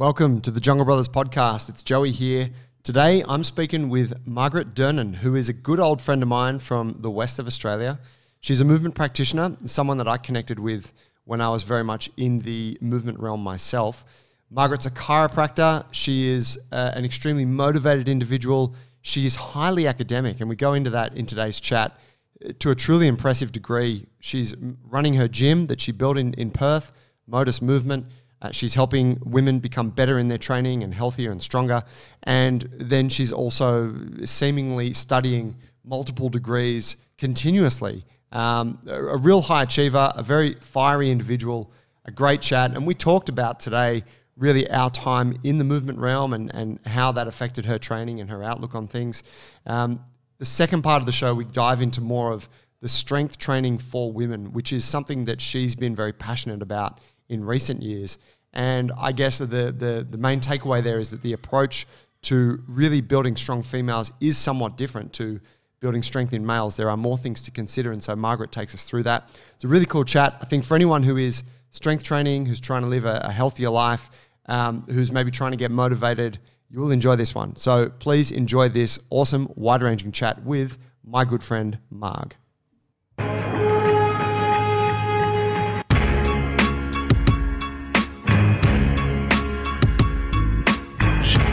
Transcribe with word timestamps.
Welcome 0.00 0.40
to 0.40 0.50
the 0.50 0.60
Jungle 0.60 0.86
Brothers 0.86 1.10
podcast. 1.10 1.68
It's 1.68 1.82
Joey 1.82 2.10
here. 2.10 2.48
Today 2.82 3.22
I'm 3.28 3.44
speaking 3.44 3.90
with 3.90 4.26
Margaret 4.26 4.72
Durnan, 4.72 5.16
who 5.16 5.34
is 5.34 5.50
a 5.50 5.52
good 5.52 5.78
old 5.78 6.00
friend 6.00 6.22
of 6.22 6.28
mine 6.30 6.58
from 6.58 6.96
the 7.00 7.10
west 7.10 7.38
of 7.38 7.46
Australia. 7.46 8.00
She's 8.40 8.62
a 8.62 8.64
movement 8.64 8.94
practitioner, 8.94 9.58
someone 9.66 9.98
that 9.98 10.08
I 10.08 10.16
connected 10.16 10.58
with 10.58 10.94
when 11.24 11.42
I 11.42 11.50
was 11.50 11.64
very 11.64 11.84
much 11.84 12.08
in 12.16 12.38
the 12.38 12.78
movement 12.80 13.20
realm 13.20 13.42
myself. 13.42 14.06
Margaret's 14.48 14.86
a 14.86 14.90
chiropractor. 14.90 15.84
She 15.90 16.28
is 16.28 16.58
uh, 16.72 16.92
an 16.94 17.04
extremely 17.04 17.44
motivated 17.44 18.08
individual. 18.08 18.74
She 19.02 19.26
is 19.26 19.36
highly 19.36 19.86
academic, 19.86 20.40
and 20.40 20.48
we 20.48 20.56
go 20.56 20.72
into 20.72 20.88
that 20.88 21.14
in 21.14 21.26
today's 21.26 21.60
chat 21.60 22.00
uh, 22.42 22.52
to 22.60 22.70
a 22.70 22.74
truly 22.74 23.06
impressive 23.06 23.52
degree. 23.52 24.06
She's 24.18 24.54
running 24.82 25.12
her 25.16 25.28
gym 25.28 25.66
that 25.66 25.78
she 25.78 25.92
built 25.92 26.16
in, 26.16 26.32
in 26.32 26.52
Perth, 26.52 26.90
Modus 27.26 27.60
Movement. 27.60 28.06
Uh, 28.42 28.50
she's 28.52 28.74
helping 28.74 29.18
women 29.24 29.58
become 29.58 29.90
better 29.90 30.18
in 30.18 30.28
their 30.28 30.38
training 30.38 30.82
and 30.82 30.94
healthier 30.94 31.30
and 31.30 31.42
stronger. 31.42 31.82
And 32.22 32.68
then 32.78 33.08
she's 33.08 33.32
also 33.32 33.94
seemingly 34.24 34.92
studying 34.92 35.56
multiple 35.84 36.28
degrees 36.28 36.96
continuously. 37.18 38.04
Um, 38.32 38.78
a, 38.86 38.94
a 38.94 39.16
real 39.16 39.42
high 39.42 39.64
achiever, 39.64 40.12
a 40.14 40.22
very 40.22 40.54
fiery 40.60 41.10
individual, 41.10 41.70
a 42.04 42.10
great 42.10 42.40
chat. 42.40 42.74
And 42.74 42.86
we 42.86 42.94
talked 42.94 43.28
about 43.28 43.60
today 43.60 44.04
really 44.36 44.70
our 44.70 44.90
time 44.90 45.38
in 45.42 45.58
the 45.58 45.64
movement 45.64 45.98
realm 45.98 46.32
and, 46.32 46.54
and 46.54 46.78
how 46.86 47.12
that 47.12 47.28
affected 47.28 47.66
her 47.66 47.78
training 47.78 48.20
and 48.20 48.30
her 48.30 48.42
outlook 48.42 48.74
on 48.74 48.88
things. 48.88 49.22
Um, 49.66 50.02
the 50.38 50.46
second 50.46 50.80
part 50.82 51.02
of 51.02 51.06
the 51.06 51.12
show, 51.12 51.34
we 51.34 51.44
dive 51.44 51.82
into 51.82 52.00
more 52.00 52.32
of 52.32 52.48
the 52.80 52.88
strength 52.88 53.36
training 53.36 53.76
for 53.76 54.10
women, 54.10 54.52
which 54.52 54.72
is 54.72 54.86
something 54.86 55.26
that 55.26 55.40
she's 55.40 55.74
been 55.74 55.94
very 55.94 56.14
passionate 56.14 56.62
about 56.62 57.00
in 57.30 57.42
recent 57.42 57.82
years. 57.82 58.18
And 58.52 58.92
I 58.98 59.12
guess 59.12 59.38
the, 59.38 59.46
the, 59.46 60.06
the 60.08 60.18
main 60.18 60.40
takeaway 60.40 60.82
there 60.82 60.98
is 60.98 61.10
that 61.10 61.22
the 61.22 61.32
approach 61.32 61.86
to 62.22 62.62
really 62.66 63.00
building 63.00 63.36
strong 63.36 63.62
females 63.62 64.12
is 64.20 64.36
somewhat 64.36 64.76
different 64.76 65.12
to 65.14 65.40
building 65.80 66.02
strength 66.02 66.34
in 66.34 66.44
males. 66.44 66.76
There 66.76 66.90
are 66.90 66.96
more 66.96 67.16
things 67.16 67.40
to 67.42 67.50
consider. 67.50 67.92
And 67.92 68.02
so 68.02 68.14
Margaret 68.14 68.52
takes 68.52 68.74
us 68.74 68.84
through 68.84 69.04
that. 69.04 69.30
It's 69.54 69.64
a 69.64 69.68
really 69.68 69.86
cool 69.86 70.04
chat. 70.04 70.36
I 70.42 70.44
think 70.44 70.64
for 70.64 70.74
anyone 70.74 71.02
who 71.02 71.16
is 71.16 71.42
strength 71.70 72.02
training, 72.02 72.46
who's 72.46 72.60
trying 72.60 72.82
to 72.82 72.88
live 72.88 73.06
a, 73.06 73.22
a 73.24 73.32
healthier 73.32 73.70
life, 73.70 74.10
um, 74.46 74.84
who's 74.90 75.10
maybe 75.10 75.30
trying 75.30 75.52
to 75.52 75.56
get 75.56 75.70
motivated, 75.70 76.38
you 76.68 76.80
will 76.80 76.90
enjoy 76.90 77.16
this 77.16 77.34
one. 77.34 77.56
So 77.56 77.88
please 77.88 78.30
enjoy 78.30 78.68
this 78.68 78.98
awesome, 79.08 79.48
wide 79.54 79.82
ranging 79.82 80.12
chat 80.12 80.42
with 80.44 80.76
my 81.04 81.24
good 81.24 81.42
friend, 81.42 81.78
Marg. 81.88 82.36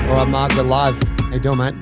All 0.07 0.13
right, 0.13 0.27
Marg, 0.29 0.53
we're 0.53 0.63
live. 0.63 0.97
How 1.03 1.33
you 1.33 1.39
doing, 1.41 1.57
mate? 1.57 1.75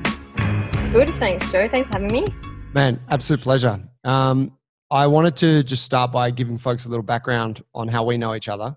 Good, 0.92 1.08
thanks, 1.10 1.52
Joe. 1.52 1.68
Thanks 1.68 1.88
for 1.88 2.00
having 2.00 2.10
me. 2.10 2.26
Man, 2.74 3.00
absolute 3.08 3.40
pleasure. 3.40 3.80
Um, 4.02 4.58
I 4.90 5.06
wanted 5.06 5.36
to 5.36 5.62
just 5.62 5.84
start 5.84 6.10
by 6.10 6.32
giving 6.32 6.58
folks 6.58 6.86
a 6.86 6.88
little 6.88 7.04
background 7.04 7.62
on 7.72 7.86
how 7.86 8.02
we 8.02 8.18
know 8.18 8.34
each 8.34 8.48
other. 8.48 8.76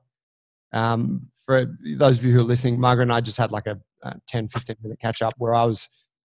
Um, 0.72 1.32
for 1.48 1.66
those 1.98 2.20
of 2.20 2.26
you 2.26 2.32
who 2.32 2.42
are 2.42 2.44
listening, 2.44 2.80
Margaret 2.80 3.06
and 3.06 3.12
I 3.12 3.22
just 3.22 3.40
had 3.40 3.52
like 3.52 3.66
a, 3.66 3.80
a 4.04 4.20
10, 4.28 4.50
15 4.50 4.76
minute 4.84 5.00
catch 5.02 5.24
up 5.24 5.34
where 5.40 5.56
I 5.56 5.66
was 5.66 5.90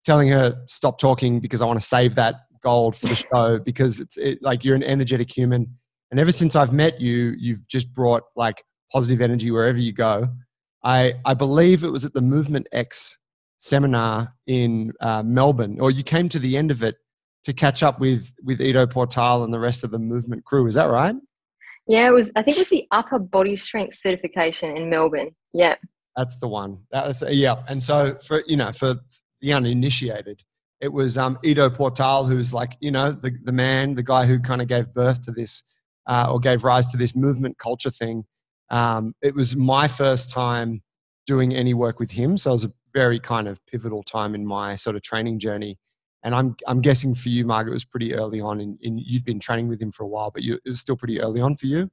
telling 0.03 0.29
her, 0.29 0.63
stop 0.67 0.97
talking 0.97 1.39
because 1.39 1.61
I 1.61 1.65
want 1.65 1.79
to 1.79 1.87
save 1.87 2.15
that 2.15 2.47
gold 2.63 2.95
for 2.95 3.05
the 3.09 3.15
show 3.15 3.59
because 3.59 3.99
it's 3.99 4.17
it, 4.17 4.41
like 4.41 4.63
you're 4.63 4.75
an 4.75 4.83
energetic 4.83 5.31
human. 5.31 5.77
And 6.09 6.19
ever 6.19 6.31
since 6.31 6.55
I've 6.55 6.73
met 6.73 6.99
you, 6.99 7.35
you've 7.37 7.67
just 7.67 7.93
brought 7.93 8.23
like 8.35 8.63
positive 8.91 9.21
energy 9.21 9.51
wherever 9.51 9.77
you 9.77 9.93
go. 9.93 10.29
I, 10.83 11.13
I 11.25 11.33
believe 11.33 11.83
it 11.83 11.89
was 11.89 12.05
at 12.05 12.13
the 12.13 12.21
Movement 12.21 12.67
X 12.71 13.17
seminar 13.57 14.29
in 14.47 14.91
uh, 14.99 15.23
Melbourne, 15.23 15.79
or 15.79 15.91
you 15.91 16.03
came 16.03 16.27
to 16.29 16.39
the 16.39 16.57
end 16.57 16.71
of 16.71 16.83
it 16.83 16.95
to 17.45 17.53
catch 17.53 17.83
up 17.83 17.99
with 17.99 18.31
with 18.43 18.61
Ido 18.61 18.85
Portal 18.87 19.43
and 19.43 19.53
the 19.53 19.59
rest 19.59 19.83
of 19.83 19.91
the 19.91 19.99
movement 19.99 20.43
crew. 20.45 20.67
Is 20.67 20.75
that 20.75 20.85
right? 20.85 21.15
Yeah, 21.87 22.07
it 22.07 22.11
was. 22.11 22.31
I 22.35 22.43
think 22.43 22.57
it 22.57 22.61
was 22.61 22.69
the 22.69 22.87
upper 22.91 23.19
body 23.19 23.55
strength 23.55 23.97
certification 23.99 24.75
in 24.77 24.89
Melbourne. 24.89 25.31
Yeah, 25.53 25.75
that's 26.15 26.37
the 26.37 26.47
one. 26.47 26.79
That 26.91 27.07
was 27.07 27.23
yeah. 27.29 27.63
And 27.67 27.81
so 27.81 28.17
for 28.25 28.43
you 28.47 28.57
know 28.57 28.71
for 28.71 28.95
the 29.41 29.53
uninitiated, 29.53 30.43
it 30.81 30.91
was 30.91 31.17
um, 31.17 31.37
Ido 31.43 31.69
Portal, 31.69 32.25
who's 32.25 32.53
like 32.53 32.77
you 32.79 32.91
know 32.91 33.11
the 33.11 33.31
the 33.43 33.51
man, 33.51 33.95
the 33.95 34.03
guy 34.03 34.25
who 34.25 34.39
kind 34.39 34.61
of 34.61 34.67
gave 34.67 34.93
birth 34.93 35.21
to 35.23 35.31
this 35.31 35.63
uh, 36.07 36.27
or 36.29 36.39
gave 36.39 36.63
rise 36.63 36.87
to 36.91 36.97
this 36.97 37.15
movement 37.15 37.57
culture 37.57 37.91
thing. 37.91 38.25
Um, 38.73 39.13
it 39.21 39.35
was 39.35 39.55
my 39.55 39.87
first 39.87 40.31
time 40.31 40.81
doing 41.27 41.53
any 41.53 41.75
work 41.75 41.99
with 41.99 42.09
him, 42.09 42.39
so 42.39 42.49
it 42.49 42.53
was 42.53 42.65
a 42.65 42.73
very 42.91 43.19
kind 43.19 43.47
of 43.47 43.63
pivotal 43.67 44.01
time 44.01 44.33
in 44.33 44.43
my 44.43 44.73
sort 44.73 44.95
of 44.95 45.03
training 45.03 45.37
journey. 45.37 45.77
And 46.23 46.33
I'm 46.33 46.55
I'm 46.65 46.81
guessing 46.81 47.13
for 47.13 47.29
you, 47.29 47.45
Margaret, 47.45 47.73
was 47.73 47.85
pretty 47.85 48.15
early 48.15 48.41
on, 48.41 48.59
in 48.59 48.97
you'd 48.97 49.25
been 49.25 49.39
training 49.39 49.67
with 49.67 49.79
him 49.79 49.91
for 49.91 50.03
a 50.03 50.07
while, 50.07 50.31
but 50.31 50.41
you, 50.41 50.55
it 50.65 50.69
was 50.69 50.79
still 50.79 50.97
pretty 50.97 51.21
early 51.21 51.39
on 51.39 51.55
for 51.55 51.67
you. 51.67 51.91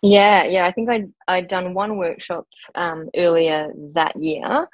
Yeah, 0.00 0.44
yeah. 0.44 0.64
I 0.64 0.72
think 0.72 0.88
I'd 0.88 1.08
I'd 1.28 1.48
done 1.48 1.74
one 1.74 1.98
workshop 1.98 2.46
um, 2.76 3.10
earlier 3.14 3.70
that 3.92 4.16
year, 4.16 4.66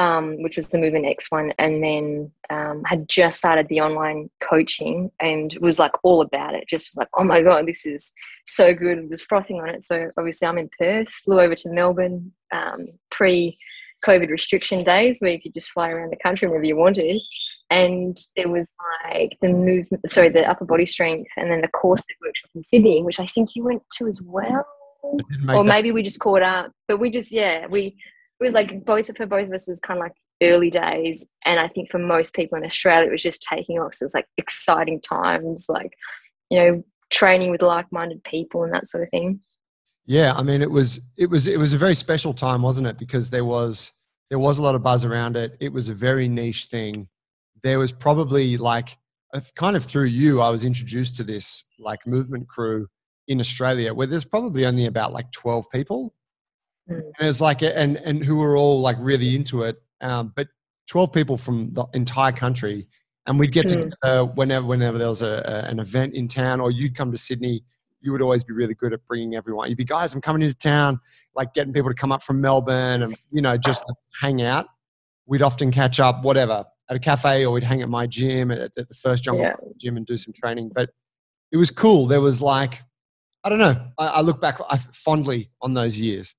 um, 0.00 0.42
which 0.42 0.56
was 0.56 0.68
the 0.68 0.78
Movement 0.78 1.04
X 1.04 1.30
one, 1.30 1.52
and 1.58 1.84
then 1.84 2.32
um, 2.48 2.82
had 2.86 3.06
just 3.06 3.36
started 3.36 3.68
the 3.68 3.82
online 3.82 4.30
coaching 4.40 5.10
and 5.20 5.56
was 5.60 5.78
like 5.78 5.92
all 6.02 6.22
about 6.22 6.54
it. 6.54 6.66
Just 6.66 6.88
was 6.88 6.96
like, 6.96 7.08
oh 7.18 7.24
my 7.24 7.42
god, 7.42 7.66
this 7.66 7.84
is 7.84 8.10
so 8.46 8.72
good. 8.72 9.10
Was 9.10 9.22
frothing 9.22 9.60
on 9.60 9.68
it. 9.68 9.84
So 9.84 10.10
obviously, 10.16 10.48
I'm 10.48 10.56
in 10.56 10.70
Perth. 10.78 11.08
Flew 11.24 11.40
over 11.40 11.54
to 11.54 11.68
Melbourne 11.68 12.32
um, 12.50 12.86
pre 13.10 13.58
COVID 14.06 14.30
restriction 14.30 14.82
days 14.82 15.18
where 15.20 15.32
you 15.32 15.40
could 15.42 15.52
just 15.52 15.70
fly 15.70 15.90
around 15.90 16.10
the 16.10 16.16
country 16.16 16.48
wherever 16.48 16.64
you 16.64 16.76
wanted. 16.76 17.20
And 17.68 18.18
there 18.36 18.48
was 18.48 18.72
like 19.04 19.36
the 19.42 19.50
movement, 19.50 20.10
sorry, 20.10 20.30
the 20.30 20.48
upper 20.48 20.64
body 20.64 20.86
strength, 20.86 21.30
and 21.36 21.50
then 21.50 21.60
the 21.60 21.68
corset 21.68 22.16
workshop 22.24 22.50
in 22.54 22.64
Sydney, 22.64 23.02
which 23.02 23.20
I 23.20 23.26
think 23.26 23.50
you 23.54 23.64
went 23.64 23.82
to 23.98 24.06
as 24.06 24.20
well. 24.22 24.66
Or 25.48 25.62
maybe 25.62 25.92
we 25.92 26.02
just 26.02 26.20
caught 26.20 26.42
up, 26.42 26.72
but 26.88 26.98
we 26.98 27.10
just 27.10 27.30
yeah 27.32 27.66
we 27.68 27.96
it 28.40 28.44
was 28.44 28.54
like 28.54 28.84
both 28.84 29.14
for 29.16 29.26
both 29.26 29.46
of 29.46 29.52
us 29.52 29.68
was 29.68 29.80
kind 29.80 29.98
of 29.98 30.04
like 30.04 30.14
early 30.42 30.70
days 30.70 31.24
and 31.44 31.60
i 31.60 31.68
think 31.68 31.90
for 31.90 31.98
most 31.98 32.32
people 32.32 32.56
in 32.56 32.64
australia 32.64 33.08
it 33.08 33.12
was 33.12 33.22
just 33.22 33.42
taking 33.42 33.78
off 33.78 33.94
so 33.94 34.04
it 34.04 34.06
was 34.06 34.14
like 34.14 34.26
exciting 34.38 35.00
times 35.00 35.66
like 35.68 35.92
you 36.48 36.58
know 36.58 36.82
training 37.10 37.50
with 37.50 37.62
like-minded 37.62 38.22
people 38.24 38.62
and 38.64 38.72
that 38.72 38.88
sort 38.88 39.02
of 39.02 39.10
thing. 39.10 39.40
Yeah 40.06 40.32
i 40.34 40.42
mean 40.42 40.62
it 40.62 40.70
was 40.70 41.00
it 41.16 41.28
was 41.28 41.46
it 41.46 41.58
was 41.58 41.72
a 41.72 41.78
very 41.78 41.94
special 41.94 42.32
time 42.32 42.62
wasn't 42.62 42.86
it? 42.86 42.98
Because 42.98 43.30
there 43.30 43.44
was 43.44 43.92
there 44.30 44.38
was 44.38 44.58
a 44.58 44.62
lot 44.62 44.76
of 44.76 44.82
buzz 44.82 45.04
around 45.04 45.36
it. 45.36 45.56
It 45.58 45.72
was 45.72 45.88
a 45.88 45.94
very 45.94 46.28
niche 46.28 46.66
thing. 46.66 47.08
There 47.64 47.80
was 47.80 47.90
probably 47.90 48.56
like 48.56 48.96
kind 49.56 49.76
of 49.76 49.84
through 49.84 50.06
you 50.06 50.40
i 50.40 50.50
was 50.50 50.64
introduced 50.64 51.16
to 51.16 51.22
this 51.22 51.62
like 51.78 52.04
movement 52.04 52.48
crew 52.48 52.88
in 53.28 53.38
australia 53.38 53.94
where 53.94 54.08
there's 54.08 54.24
probably 54.24 54.66
only 54.66 54.86
about 54.86 55.12
like 55.12 55.30
12 55.30 55.70
people 55.70 56.12
Mm. 56.90 57.02
And 57.18 57.28
it's 57.28 57.40
like, 57.40 57.62
and 57.62 57.96
and 57.98 58.24
who 58.24 58.36
were 58.36 58.56
all 58.56 58.80
like 58.80 58.96
really 58.98 59.34
into 59.34 59.62
it. 59.62 59.80
Um, 60.00 60.32
but 60.34 60.48
twelve 60.86 61.12
people 61.12 61.36
from 61.36 61.72
the 61.72 61.86
entire 61.94 62.32
country, 62.32 62.88
and 63.26 63.38
we'd 63.38 63.52
get 63.52 63.66
mm. 63.66 63.90
together 63.90 64.24
whenever 64.24 64.66
whenever 64.66 64.98
there 64.98 65.08
was 65.08 65.22
a, 65.22 65.42
a, 65.46 65.70
an 65.70 65.78
event 65.78 66.14
in 66.14 66.28
town, 66.28 66.60
or 66.60 66.70
you'd 66.70 66.96
come 66.96 67.12
to 67.12 67.18
Sydney. 67.18 67.64
You 68.02 68.12
would 68.12 68.22
always 68.22 68.42
be 68.42 68.54
really 68.54 68.72
good 68.72 68.94
at 68.94 69.06
bringing 69.06 69.34
everyone. 69.34 69.68
You'd 69.68 69.76
be, 69.76 69.84
guys, 69.84 70.14
I'm 70.14 70.22
coming 70.22 70.40
into 70.40 70.56
town, 70.56 70.98
like 71.34 71.52
getting 71.52 71.70
people 71.70 71.90
to 71.90 71.94
come 71.94 72.12
up 72.12 72.22
from 72.22 72.40
Melbourne 72.40 73.02
and 73.02 73.14
you 73.30 73.42
know 73.42 73.58
just 73.58 73.84
hang 74.22 74.40
out. 74.40 74.66
We'd 75.26 75.42
often 75.42 75.70
catch 75.70 76.00
up, 76.00 76.24
whatever, 76.24 76.64
at 76.88 76.96
a 76.96 76.98
cafe, 76.98 77.44
or 77.44 77.52
we'd 77.52 77.62
hang 77.62 77.82
at 77.82 77.90
my 77.90 78.06
gym 78.06 78.50
at, 78.50 78.58
at 78.78 78.88
the 78.88 78.94
first 78.94 79.22
jungle 79.22 79.44
yeah. 79.44 79.52
gym 79.76 79.98
and 79.98 80.06
do 80.06 80.16
some 80.16 80.32
training. 80.32 80.70
But 80.74 80.88
it 81.52 81.58
was 81.58 81.70
cool. 81.70 82.06
There 82.06 82.22
was 82.22 82.40
like, 82.40 82.82
I 83.44 83.50
don't 83.50 83.58
know. 83.58 83.88
I, 83.98 84.06
I 84.06 84.20
look 84.22 84.40
back 84.40 84.58
fondly 84.94 85.50
on 85.60 85.74
those 85.74 86.00
years. 86.00 86.34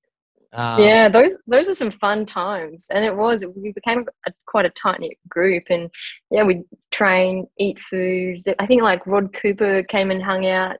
Um, 0.54 0.80
yeah, 0.80 1.08
those 1.08 1.38
those 1.46 1.68
are 1.68 1.74
some 1.74 1.90
fun 1.90 2.26
times, 2.26 2.86
and 2.90 3.04
it 3.04 3.16
was 3.16 3.44
we 3.56 3.72
became 3.72 4.06
a, 4.26 4.32
quite 4.46 4.66
a 4.66 4.70
tight 4.70 5.00
knit 5.00 5.16
group, 5.28 5.64
and 5.70 5.90
yeah, 6.30 6.44
we 6.44 6.62
train, 6.90 7.46
eat 7.58 7.78
food. 7.90 8.42
I 8.58 8.66
think 8.66 8.82
like 8.82 9.06
Rod 9.06 9.32
Cooper 9.32 9.82
came 9.84 10.10
and 10.10 10.22
hung 10.22 10.46
out 10.46 10.76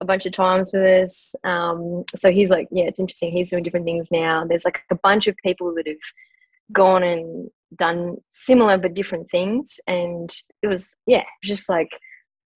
a 0.00 0.04
bunch 0.04 0.26
of 0.26 0.32
times 0.32 0.70
with 0.72 0.82
us. 0.82 1.34
Um, 1.42 2.04
so 2.16 2.30
he's 2.30 2.50
like, 2.50 2.68
yeah, 2.70 2.84
it's 2.84 3.00
interesting. 3.00 3.32
He's 3.32 3.50
doing 3.50 3.64
different 3.64 3.86
things 3.86 4.08
now. 4.12 4.44
There's 4.46 4.64
like 4.64 4.78
a 4.90 4.96
bunch 5.02 5.26
of 5.26 5.36
people 5.44 5.74
that 5.74 5.88
have 5.88 5.96
gone 6.72 7.02
and 7.02 7.48
done 7.76 8.18
similar 8.32 8.78
but 8.78 8.94
different 8.94 9.28
things, 9.30 9.80
and 9.88 10.32
it 10.62 10.68
was 10.68 10.94
yeah, 11.06 11.24
just 11.42 11.68
like 11.68 11.90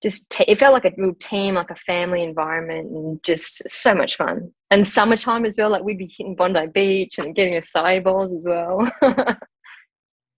just 0.02 0.28
t- 0.30 0.44
it 0.48 0.58
felt 0.58 0.72
like 0.72 0.84
a 0.84 0.92
real 0.96 1.14
team, 1.14 1.54
like 1.54 1.70
a 1.70 1.76
family 1.76 2.22
environment, 2.22 2.90
and 2.90 3.22
just 3.22 3.68
so 3.68 3.94
much 3.94 4.16
fun. 4.16 4.52
And 4.70 4.86
summertime 4.86 5.44
as 5.44 5.56
well, 5.58 5.70
like 5.70 5.82
we'd 5.82 5.98
be 5.98 6.12
hitting 6.16 6.36
Bondi 6.36 6.66
Beach 6.68 7.18
and 7.18 7.34
getting 7.34 7.54
acai 7.54 8.02
bowls 8.02 8.32
as 8.32 8.46
well. 8.46 8.90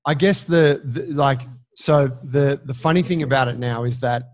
I 0.07 0.15
guess 0.15 0.45
the, 0.45 0.81
the 0.85 1.05
like 1.13 1.43
so 1.77 2.09
the 2.23 2.61
the 2.65 2.75
funny 2.75 3.03
thing 3.03 3.23
about 3.23 3.49
it 3.49 3.59
now 3.59 3.85
is 3.85 4.01
that 4.01 4.25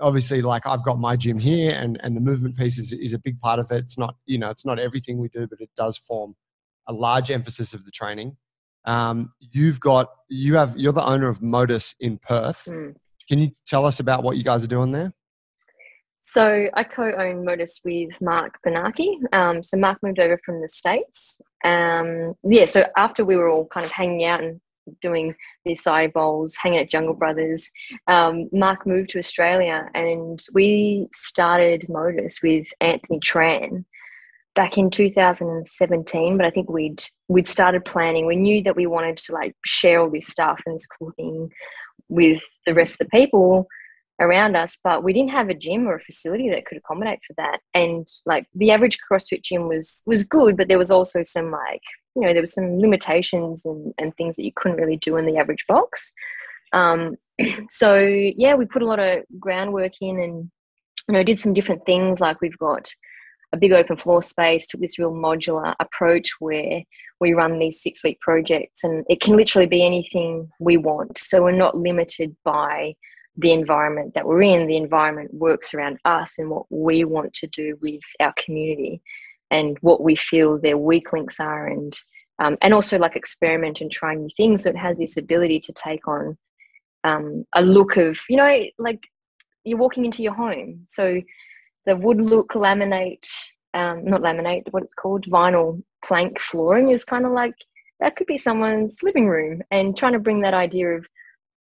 obviously 0.00 0.42
like 0.42 0.66
I've 0.66 0.84
got 0.84 0.98
my 0.98 1.16
gym 1.16 1.38
here 1.38 1.76
and 1.78 1.98
and 2.02 2.16
the 2.16 2.20
movement 2.20 2.56
piece 2.56 2.78
is, 2.78 2.92
is 2.92 3.12
a 3.12 3.18
big 3.18 3.38
part 3.40 3.58
of 3.58 3.70
it. 3.70 3.78
It's 3.78 3.98
not 3.98 4.14
you 4.26 4.38
know 4.38 4.48
it's 4.48 4.64
not 4.64 4.78
everything 4.78 5.18
we 5.18 5.28
do, 5.28 5.46
but 5.46 5.60
it 5.60 5.70
does 5.76 5.96
form 5.96 6.34
a 6.86 6.92
large 6.92 7.30
emphasis 7.30 7.74
of 7.74 7.84
the 7.84 7.90
training. 7.90 8.36
Um, 8.86 9.32
you've 9.38 9.80
got 9.80 10.08
you 10.30 10.56
have 10.56 10.74
you're 10.76 10.92
the 10.92 11.06
owner 11.06 11.28
of 11.28 11.42
Modus 11.42 11.94
in 12.00 12.18
Perth. 12.18 12.64
Mm. 12.66 12.94
Can 13.28 13.38
you 13.38 13.50
tell 13.66 13.84
us 13.84 14.00
about 14.00 14.22
what 14.22 14.36
you 14.36 14.44
guys 14.44 14.64
are 14.64 14.68
doing 14.68 14.92
there? 14.92 15.12
So 16.22 16.68
I 16.74 16.84
co-own 16.84 17.44
Modus 17.44 17.80
with 17.84 18.10
Mark 18.20 18.58
Benaki. 18.66 19.16
Um, 19.32 19.62
so 19.62 19.78
Mark 19.78 19.98
moved 20.02 20.18
over 20.18 20.38
from 20.44 20.60
the 20.60 20.68
States. 20.68 21.40
Um, 21.64 22.34
yeah, 22.44 22.66
so 22.66 22.84
after 22.96 23.24
we 23.24 23.36
were 23.36 23.48
all 23.48 23.66
kind 23.66 23.86
of 23.86 23.92
hanging 23.92 24.24
out 24.24 24.42
and 24.42 24.60
doing 25.00 25.34
the 25.64 25.72
acai 25.72 26.12
bowls, 26.12 26.54
hanging 26.60 26.80
at 26.80 26.90
Jungle 26.90 27.14
Brothers, 27.14 27.70
um, 28.08 28.48
Mark 28.52 28.86
moved 28.86 29.10
to 29.10 29.18
Australia 29.18 29.88
and 29.94 30.38
we 30.52 31.08
started 31.14 31.88
Modus 31.88 32.42
with 32.42 32.68
Anthony 32.80 33.20
Tran 33.20 33.84
back 34.54 34.76
in 34.76 34.90
2017 34.90 36.36
but 36.36 36.44
i 36.44 36.50
think 36.50 36.68
we'd 36.68 37.04
we'd 37.28 37.46
started 37.46 37.84
planning 37.84 38.26
we 38.26 38.34
knew 38.34 38.60
that 38.60 38.74
we 38.74 38.86
wanted 38.88 39.16
to 39.16 39.32
like 39.32 39.54
share 39.64 40.00
all 40.00 40.10
this 40.10 40.26
stuff 40.26 40.60
and 40.66 40.74
this 40.74 40.84
cool 40.84 41.12
thing 41.14 41.48
with 42.08 42.42
the 42.66 42.74
rest 42.74 42.94
of 42.94 42.98
the 42.98 43.18
people 43.18 43.66
around 44.20 44.56
us, 44.56 44.78
but 44.82 45.04
we 45.04 45.12
didn't 45.12 45.30
have 45.30 45.48
a 45.48 45.54
gym 45.54 45.86
or 45.86 45.96
a 45.96 46.00
facility 46.00 46.50
that 46.50 46.66
could 46.66 46.78
accommodate 46.78 47.20
for 47.26 47.34
that. 47.34 47.60
And 47.74 48.06
like 48.26 48.46
the 48.54 48.70
average 48.70 48.98
CrossFit 49.10 49.42
gym 49.42 49.68
was 49.68 50.02
was 50.06 50.24
good, 50.24 50.56
but 50.56 50.68
there 50.68 50.78
was 50.78 50.90
also 50.90 51.22
some 51.22 51.50
like 51.50 51.82
you 52.16 52.22
know 52.22 52.32
there 52.32 52.42
was 52.42 52.54
some 52.54 52.78
limitations 52.78 53.64
and, 53.64 53.94
and 53.98 54.16
things 54.16 54.36
that 54.36 54.44
you 54.44 54.52
couldn't 54.54 54.78
really 54.78 54.96
do 54.96 55.16
in 55.16 55.26
the 55.26 55.36
average 55.36 55.64
box. 55.68 56.12
Um, 56.72 57.16
so 57.70 57.96
yeah, 57.98 58.54
we 58.54 58.66
put 58.66 58.82
a 58.82 58.86
lot 58.86 58.98
of 58.98 59.22
groundwork 59.38 59.92
in 60.00 60.18
and 60.18 60.50
you 61.08 61.14
know 61.14 61.22
did 61.22 61.38
some 61.38 61.52
different 61.52 61.86
things. 61.86 62.20
Like 62.20 62.40
we've 62.40 62.58
got 62.58 62.92
a 63.52 63.56
big 63.56 63.72
open 63.72 63.96
floor 63.96 64.22
space, 64.22 64.66
took 64.66 64.80
this 64.80 64.98
real 64.98 65.12
modular 65.12 65.74
approach 65.80 66.32
where 66.38 66.82
we 67.20 67.32
run 67.32 67.58
these 67.58 67.82
six 67.82 68.02
week 68.04 68.20
projects 68.20 68.84
and 68.84 69.04
it 69.08 69.20
can 69.20 69.36
literally 69.36 69.66
be 69.66 69.84
anything 69.84 70.48
we 70.60 70.76
want. 70.76 71.18
So 71.18 71.42
we're 71.42 71.52
not 71.52 71.76
limited 71.76 72.36
by 72.44 72.94
the 73.36 73.52
environment 73.52 74.14
that 74.14 74.26
we're 74.26 74.42
in, 74.42 74.66
the 74.66 74.76
environment 74.76 75.32
works 75.32 75.72
around 75.72 75.98
us 76.04 76.34
and 76.38 76.50
what 76.50 76.66
we 76.70 77.04
want 77.04 77.32
to 77.34 77.46
do 77.46 77.78
with 77.80 78.00
our 78.20 78.34
community 78.44 79.00
and 79.50 79.78
what 79.80 80.02
we 80.02 80.16
feel 80.16 80.58
their 80.58 80.76
weak 80.76 81.12
links 81.12 81.40
are 81.40 81.66
and 81.66 81.96
um, 82.40 82.56
and 82.62 82.72
also 82.72 82.98
like 82.98 83.16
experiment 83.16 83.80
and 83.80 83.90
try 83.90 84.14
new 84.14 84.28
things. 84.36 84.62
So 84.62 84.70
it 84.70 84.76
has 84.76 84.98
this 84.98 85.16
ability 85.16 85.60
to 85.60 85.72
take 85.72 86.06
on 86.06 86.38
um, 87.04 87.44
a 87.54 87.62
look 87.62 87.96
of, 87.96 88.16
you 88.28 88.36
know, 88.36 88.64
like 88.78 89.00
you're 89.64 89.78
walking 89.78 90.04
into 90.04 90.22
your 90.22 90.34
home. 90.34 90.86
So 90.88 91.20
the 91.86 91.96
wood 91.96 92.20
look 92.20 92.52
laminate, 92.52 93.28
um, 93.78 94.04
not 94.04 94.22
laminate, 94.22 94.64
what 94.72 94.82
it's 94.82 94.94
called, 94.94 95.24
vinyl 95.26 95.82
plank 96.04 96.40
flooring 96.40 96.88
is 96.88 97.04
kind 97.04 97.24
of 97.24 97.32
like 97.32 97.54
that 98.00 98.16
could 98.16 98.26
be 98.26 98.36
someone's 98.36 99.02
living 99.02 99.28
room 99.28 99.62
and 99.70 99.96
trying 99.96 100.12
to 100.12 100.18
bring 100.18 100.40
that 100.40 100.54
idea 100.54 100.88
of 100.88 101.06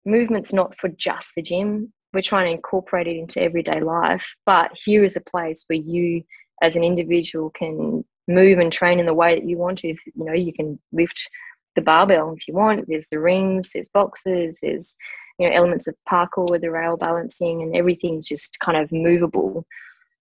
movement's 0.06 0.54
not 0.54 0.76
for 0.80 0.90
just 0.90 1.34
the 1.36 1.42
gym. 1.42 1.94
We're 2.14 2.22
trying 2.22 2.46
to 2.48 2.54
incorporate 2.54 3.08
it 3.08 3.18
into 3.18 3.42
everyday 3.42 3.82
life. 3.82 4.36
But 4.46 4.72
here 4.84 5.04
is 5.04 5.16
a 5.16 5.22
place 5.22 5.64
where 5.68 5.80
you, 5.80 6.24
as 6.62 6.76
an 6.76 6.84
individual, 6.84 7.52
can 7.52 8.04
move 8.28 8.60
and 8.60 8.72
train 8.72 9.00
in 9.00 9.06
the 9.06 9.14
way 9.14 9.36
that 9.36 9.48
you 9.48 9.58
want 9.58 9.80
to. 9.80 9.90
If, 9.90 10.00
you 10.06 10.26
know, 10.26 10.34
you 10.34 10.54
can 10.54 10.80
lift 10.92 11.28
the 11.76 11.82
barbell 11.82 12.34
if 12.34 12.48
you 12.48 12.54
want. 12.54 12.86
There's 12.88 13.08
the 13.12 13.20
rings, 13.20 13.70
there's 13.74 13.90
boxes, 13.90 14.58
there's 14.62 14.96
you 15.38 15.48
know 15.48 15.56
elements 15.56 15.88
of 15.88 15.96
parkour 16.10 16.50
with 16.50 16.62
the 16.62 16.72
rail 16.72 16.98
balancing, 16.98 17.62
and 17.62 17.76
everything's 17.76 18.28
just 18.28 18.60
kind 18.60 18.78
of 18.78 18.92
movable. 18.92 19.66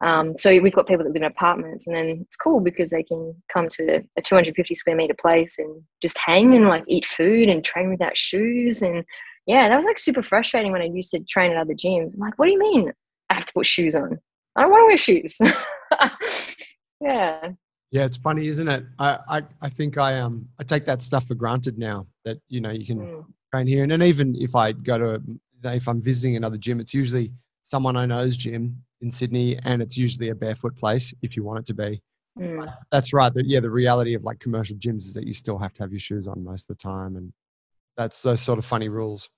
Um, 0.02 0.36
so 0.36 0.50
we've 0.60 0.74
got 0.74 0.86
people 0.86 1.04
that 1.04 1.10
live 1.10 1.16
in 1.16 1.24
apartments, 1.24 1.86
and 1.86 1.96
then 1.96 2.18
it's 2.22 2.36
cool 2.36 2.60
because 2.60 2.90
they 2.90 3.02
can 3.02 3.34
come 3.52 3.68
to 3.70 4.04
a 4.16 4.22
250 4.22 4.74
square 4.74 4.96
meter 4.96 5.14
place 5.18 5.58
and 5.58 5.82
just 6.02 6.18
hang 6.18 6.54
and 6.54 6.68
like 6.68 6.84
eat 6.86 7.06
food 7.06 7.48
and 7.48 7.64
train 7.64 7.88
without 7.88 8.16
shoes 8.16 8.82
and 8.82 9.04
yeah, 9.46 9.68
that 9.68 9.76
was 9.76 9.86
like 9.86 9.98
super 9.98 10.22
frustrating 10.22 10.72
when 10.72 10.82
I 10.82 10.86
used 10.86 11.12
to 11.12 11.20
train 11.20 11.52
at 11.52 11.56
other 11.56 11.72
gyms. 11.72 12.14
I'm 12.14 12.20
like, 12.20 12.38
what 12.38 12.46
do 12.46 12.52
you 12.52 12.58
mean 12.58 12.92
I 13.30 13.34
have 13.34 13.46
to 13.46 13.52
put 13.52 13.64
shoes 13.64 13.94
on? 13.94 14.18
I 14.56 14.62
don't 14.62 14.70
want 14.70 14.82
to 14.82 14.86
wear 14.86 14.98
shoes. 14.98 15.38
yeah. 17.00 17.50
Yeah, 17.92 18.04
it's 18.04 18.16
funny, 18.16 18.48
isn't 18.48 18.68
it? 18.68 18.84
I, 18.98 19.18
I, 19.28 19.42
I 19.62 19.68
think 19.68 19.96
I 19.96 20.18
um 20.18 20.48
I 20.58 20.64
take 20.64 20.84
that 20.86 21.00
stuff 21.00 21.26
for 21.26 21.34
granted 21.36 21.78
now 21.78 22.06
that 22.24 22.38
you 22.48 22.60
know 22.60 22.70
you 22.70 22.84
can 22.84 22.98
mm. 22.98 23.24
train 23.52 23.66
here, 23.68 23.84
and 23.84 23.92
then 23.92 24.02
even 24.02 24.34
if 24.36 24.56
I 24.56 24.72
go 24.72 24.98
to 24.98 25.22
if 25.62 25.88
I'm 25.88 26.02
visiting 26.02 26.36
another 26.36 26.56
gym, 26.56 26.80
it's 26.80 26.92
usually 26.92 27.32
someone 27.62 27.96
I 27.96 28.04
know's 28.04 28.36
gym 28.36 28.82
in 29.00 29.10
Sydney, 29.10 29.58
and 29.64 29.82
it's 29.82 29.96
usually 29.96 30.30
a 30.30 30.34
barefoot 30.34 30.76
place 30.76 31.12
if 31.22 31.36
you 31.36 31.44
want 31.44 31.60
it 31.60 31.66
to 31.66 31.74
be. 31.74 32.02
Mm. 32.38 32.72
That's 32.92 33.12
right. 33.12 33.32
That 33.32 33.46
yeah, 33.46 33.60
the 33.60 33.70
reality 33.70 34.14
of 34.14 34.22
like 34.22 34.38
commercial 34.40 34.76
gyms 34.76 35.02
is 35.02 35.14
that 35.14 35.26
you 35.26 35.32
still 35.32 35.58
have 35.58 35.72
to 35.74 35.82
have 35.82 35.90
your 35.90 36.00
shoes 36.00 36.28
on 36.28 36.42
most 36.44 36.68
of 36.70 36.76
the 36.76 36.82
time, 36.82 37.16
and 37.16 37.32
that's 37.96 38.22
those 38.22 38.40
sort 38.40 38.58
of 38.58 38.64
funny 38.64 38.88
rules. 38.88 39.28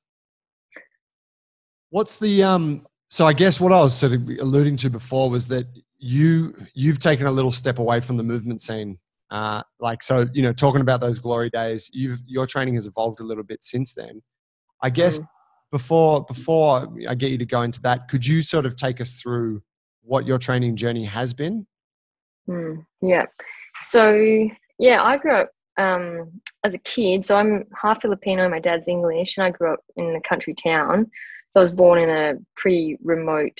What's 1.90 2.18
the 2.18 2.42
um? 2.42 2.86
So 3.08 3.26
I 3.26 3.32
guess 3.32 3.60
what 3.60 3.72
I 3.72 3.80
was 3.80 3.96
sort 3.96 4.12
of 4.12 4.28
alluding 4.40 4.76
to 4.78 4.90
before 4.90 5.30
was 5.30 5.48
that 5.48 5.66
you 5.98 6.54
you've 6.74 6.98
taken 6.98 7.26
a 7.26 7.32
little 7.32 7.52
step 7.52 7.78
away 7.78 8.00
from 8.00 8.16
the 8.16 8.24
movement 8.24 8.62
scene. 8.62 8.98
Uh, 9.30 9.62
like 9.78 10.02
so, 10.02 10.26
you 10.32 10.42
know, 10.42 10.52
talking 10.52 10.80
about 10.80 11.00
those 11.00 11.18
glory 11.18 11.50
days, 11.50 11.90
you've 11.92 12.20
your 12.26 12.46
training 12.46 12.74
has 12.74 12.86
evolved 12.86 13.20
a 13.20 13.24
little 13.24 13.44
bit 13.44 13.62
since 13.62 13.94
then. 13.94 14.22
I 14.82 14.90
guess 14.90 15.18
mm. 15.18 15.26
Before 15.70 16.24
before 16.24 16.88
I 17.08 17.14
get 17.14 17.30
you 17.30 17.38
to 17.38 17.46
go 17.46 17.62
into 17.62 17.80
that, 17.82 18.08
could 18.08 18.26
you 18.26 18.42
sort 18.42 18.66
of 18.66 18.76
take 18.76 19.00
us 19.00 19.14
through 19.14 19.62
what 20.02 20.26
your 20.26 20.38
training 20.38 20.76
journey 20.76 21.04
has 21.04 21.34
been? 21.34 21.66
Mm, 22.48 22.84
yeah. 23.02 23.26
So 23.82 24.48
yeah, 24.78 25.02
I 25.02 25.18
grew 25.18 25.34
up 25.34 25.50
um, 25.76 26.40
as 26.64 26.74
a 26.74 26.78
kid. 26.78 27.24
So 27.24 27.36
I'm 27.36 27.64
half 27.80 28.02
Filipino. 28.02 28.48
My 28.48 28.60
dad's 28.60 28.88
English, 28.88 29.36
and 29.36 29.44
I 29.44 29.50
grew 29.50 29.74
up 29.74 29.80
in 29.96 30.16
a 30.16 30.20
country 30.20 30.54
town. 30.54 31.10
So 31.50 31.60
I 31.60 31.62
was 31.62 31.72
born 31.72 31.98
in 31.98 32.10
a 32.10 32.34
pretty 32.56 32.98
remote 33.02 33.58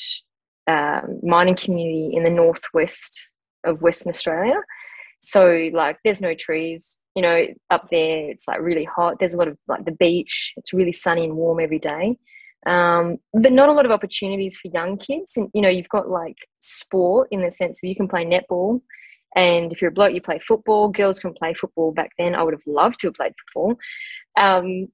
uh, 0.67 1.01
mining 1.23 1.57
community 1.57 2.11
in 2.15 2.25
the 2.25 2.31
northwest 2.31 3.31
of 3.65 3.81
Western 3.81 4.11
Australia. 4.11 4.61
So 5.21 5.71
like, 5.73 5.99
there's 6.05 6.21
no 6.21 6.35
trees. 6.35 6.99
You 7.15 7.23
know, 7.23 7.47
up 7.71 7.89
there 7.91 8.31
it's 8.31 8.47
like 8.47 8.61
really 8.61 8.85
hot. 8.85 9.17
There's 9.19 9.35
a 9.35 9.37
lot 9.37 9.49
of 9.49 9.59
like 9.67 9.85
the 9.85 9.93
beach. 9.93 10.53
It's 10.57 10.73
really 10.73 10.93
sunny 10.93 11.25
and 11.25 11.37
warm 11.37 11.61
every 11.61 11.81
day. 11.81 12.17
Um, 12.67 13.19
but 13.33 13.53
not 13.53 13.69
a 13.69 13.73
lot 13.73 13.87
of 13.87 13.93
opportunities 13.93 14.57
for 14.57 14.69
young 14.69 14.99
kids. 14.99 15.33
And 15.37 15.49
you 15.55 15.63
know, 15.63 15.69
you've 15.69 15.89
got 15.89 16.09
like 16.09 16.37
sport 16.61 17.29
in 17.31 17.43
the 17.43 17.51
sense 17.51 17.81
of 17.83 17.89
you 17.89 17.97
can 17.97 18.09
play 18.09 18.25
netball, 18.25 18.81
and 19.37 19.73
if 19.73 19.81
you're 19.81 19.91
a 19.91 19.95
bloke, 19.95 20.15
you 20.15 20.21
play 20.21 20.39
football. 20.39 20.89
Girls 20.89 21.19
can 21.19 21.35
play 21.35 21.55
football. 21.55 21.93
Back 21.93 22.11
then, 22.19 22.35
I 22.35 22.43
would 22.43 22.55
have 22.55 22.67
loved 22.67 23.01
to 23.01 23.09
have 23.09 23.15
played 23.15 23.33
football. 23.47 23.77
Um, 24.39 24.89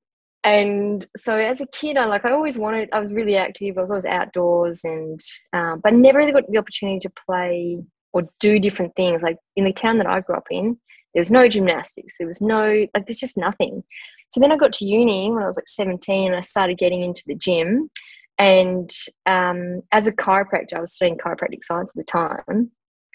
and 0.45 1.07
so 1.17 1.37
as 1.37 1.63
a 1.63 1.67
kid 1.69 1.97
i 1.97 2.05
like 2.05 2.25
i 2.25 2.31
always 2.31 2.59
wanted 2.59 2.89
i 2.93 3.01
was 3.01 3.11
really 3.11 3.35
active 3.37 3.79
i 3.79 3.81
was 3.81 3.91
always 3.91 4.05
outdoors 4.05 4.85
and 4.85 5.19
um, 5.55 5.81
but 5.83 5.95
never 5.95 6.19
really 6.19 6.33
got 6.33 6.47
the 6.51 6.59
opportunity 6.59 6.99
to 6.99 7.11
play 7.27 7.79
or 8.15 8.23
do 8.41 8.59
different 8.59 8.95
things. 8.97 9.21
Like 9.21 9.37
in 9.57 9.65
the 9.65 9.73
town 9.73 9.99
that 9.99 10.07
i 10.07 10.21
grew 10.21 10.37
up 10.37 10.47
in 10.51 10.79
there 11.13 11.21
was 11.21 11.31
no 11.31 11.47
gymnastics. 11.49 12.15
There 12.19 12.27
was 12.27 12.41
no 12.41 12.87
like 12.95 13.07
there's 13.07 13.19
just 13.19 13.37
nothing. 13.37 13.85
So 14.31 14.41
then 14.41 14.51
i 14.51 14.57
got 14.57 14.73
to 14.75 14.85
uni 14.85 15.31
when 15.31 15.43
i 15.43 15.47
was 15.47 15.57
like 15.57 15.69
17 15.69 16.29
and 16.29 16.37
i 16.37 16.41
started 16.41 16.79
getting 16.79 17.03
into 17.03 17.23
the 17.27 17.35
gym. 17.35 17.91
And 18.37 18.91
um, 19.27 19.83
as 19.93 20.07
a 20.07 20.13
chiropractor 20.13 20.75
i 20.75 20.81
was 20.81 20.95
studying 20.95 21.19
chiropractic 21.19 21.63
science 21.63 21.91
at 21.91 21.97
the 21.97 22.05
time. 22.05 22.71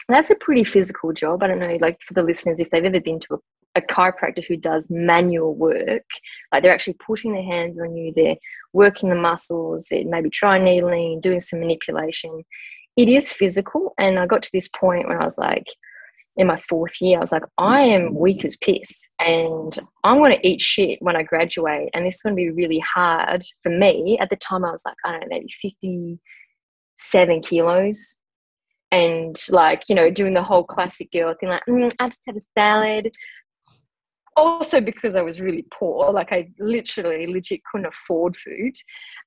That's 0.07 0.29
a 0.29 0.35
pretty 0.35 0.63
physical 0.63 1.13
job. 1.13 1.43
I 1.43 1.47
don't 1.47 1.59
know 1.59 1.77
like 1.81 1.97
for 2.07 2.13
the 2.13 2.23
listeners 2.23 2.59
if 2.59 2.69
they've 2.69 2.83
ever 2.83 3.01
been 3.01 3.19
to 3.21 3.35
a 3.35 3.37
a 3.75 3.81
chiropractor 3.81 4.43
who 4.45 4.57
does 4.57 4.89
manual 4.89 5.53
work, 5.55 6.03
like 6.51 6.63
they're 6.63 6.73
actually 6.73 6.97
putting 7.05 7.33
their 7.33 7.43
hands 7.43 7.79
on 7.79 7.95
you, 7.95 8.11
they're 8.15 8.35
working 8.73 9.09
the 9.09 9.15
muscles, 9.15 9.85
they're 9.89 10.05
maybe 10.05 10.29
dry 10.29 10.57
needling, 10.57 11.21
doing 11.21 11.39
some 11.39 11.59
manipulation. 11.59 12.43
It 12.99 13.07
is 13.07 13.31
physical. 13.31 13.93
And 13.97 14.19
I 14.19 14.25
got 14.25 14.43
to 14.43 14.49
this 14.51 14.67
point 14.67 15.07
when 15.07 15.21
I 15.21 15.23
was 15.23 15.37
like, 15.37 15.65
in 16.35 16.47
my 16.47 16.59
fourth 16.67 16.99
year, 16.99 17.17
I 17.17 17.21
was 17.21 17.31
like, 17.31 17.43
I 17.57 17.79
am 17.79 18.13
weak 18.13 18.43
as 18.43 18.57
piss 18.57 18.93
and 19.19 19.79
I'm 20.03 20.17
going 20.17 20.33
to 20.33 20.45
eat 20.47 20.59
shit 20.59 21.01
when 21.01 21.15
I 21.15 21.23
graduate. 21.23 21.91
And 21.93 22.05
this 22.05 22.15
is 22.15 22.21
going 22.21 22.35
to 22.35 22.41
be 22.41 22.49
really 22.49 22.79
hard 22.79 23.45
for 23.63 23.69
me. 23.69 24.17
At 24.19 24.29
the 24.29 24.35
time, 24.35 24.65
I 24.65 24.71
was 24.71 24.81
like, 24.85 24.97
I 25.05 25.11
don't 25.11 25.21
know, 25.21 25.27
maybe 25.29 25.47
57 25.61 27.41
kilos. 27.41 28.17
And 28.91 29.41
like, 29.47 29.83
you 29.87 29.95
know, 29.95 30.11
doing 30.11 30.33
the 30.33 30.43
whole 30.43 30.65
classic 30.65 31.09
girl 31.13 31.33
thing, 31.39 31.47
like, 31.47 31.63
mm, 31.69 31.95
I 32.01 32.07
just 32.09 32.19
had 32.27 32.35
a 32.35 32.41
salad 32.53 33.11
also 34.35 34.81
because 34.81 35.15
I 35.15 35.21
was 35.21 35.39
really 35.39 35.65
poor, 35.71 36.11
like 36.11 36.31
I 36.31 36.49
literally 36.59 37.27
legit 37.27 37.61
couldn't 37.71 37.87
afford 37.87 38.37
food. 38.37 38.73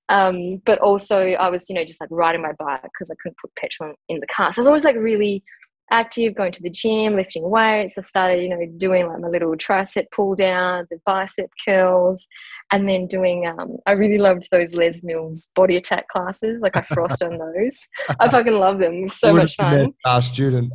Um, 0.09 0.61
but 0.67 0.79
also 0.81 1.19
I 1.19 1.49
was, 1.49 1.69
you 1.69 1.75
know, 1.75 1.85
just 1.85 2.01
like 2.01 2.11
riding 2.11 2.43
my 2.43 2.53
bike 2.59 2.83
because 2.83 3.11
I 3.11 3.15
couldn't 3.23 3.39
put 3.39 3.55
petrol 3.57 3.95
in 4.09 4.21
the 4.21 4.27
car. 4.27 4.53
So 4.53 4.61
I 4.61 4.63
was 4.63 4.67
always 4.67 4.85
like 4.85 4.97
really 4.97 5.43
active, 5.91 6.35
going 6.35 6.53
to 6.53 6.63
the 6.63 6.71
gym, 6.71 7.15
lifting 7.15 7.49
weights. 7.49 7.95
I 7.99 8.01
started, 8.01 8.43
you 8.43 8.49
know, 8.49 8.59
doing 8.79 9.07
like 9.07 9.21
my 9.21 9.29
little 9.29 9.55
tricep 9.55 10.07
pull 10.15 10.35
downs 10.35 10.89
and 10.91 11.01
bicep 11.05 11.51
curls, 11.65 12.27
and 12.73 12.89
then 12.89 13.07
doing. 13.07 13.47
Um, 13.47 13.77
I 13.87 13.93
really 13.93 14.19
loved 14.19 14.49
those 14.51 14.75
Les 14.75 15.05
Mills 15.05 15.49
body 15.55 15.77
attack 15.77 16.09
classes. 16.09 16.61
Like 16.63 16.77
I 16.77 16.83
frothed 16.83 17.23
on 17.23 17.39
those. 17.57 17.89
I 18.19 18.29
fucking 18.29 18.55
love 18.55 18.79
them. 18.79 19.09
So 19.09 19.33
much 19.33 19.57
fun. 19.57 19.93
Our 20.05 20.23
student. 20.23 20.73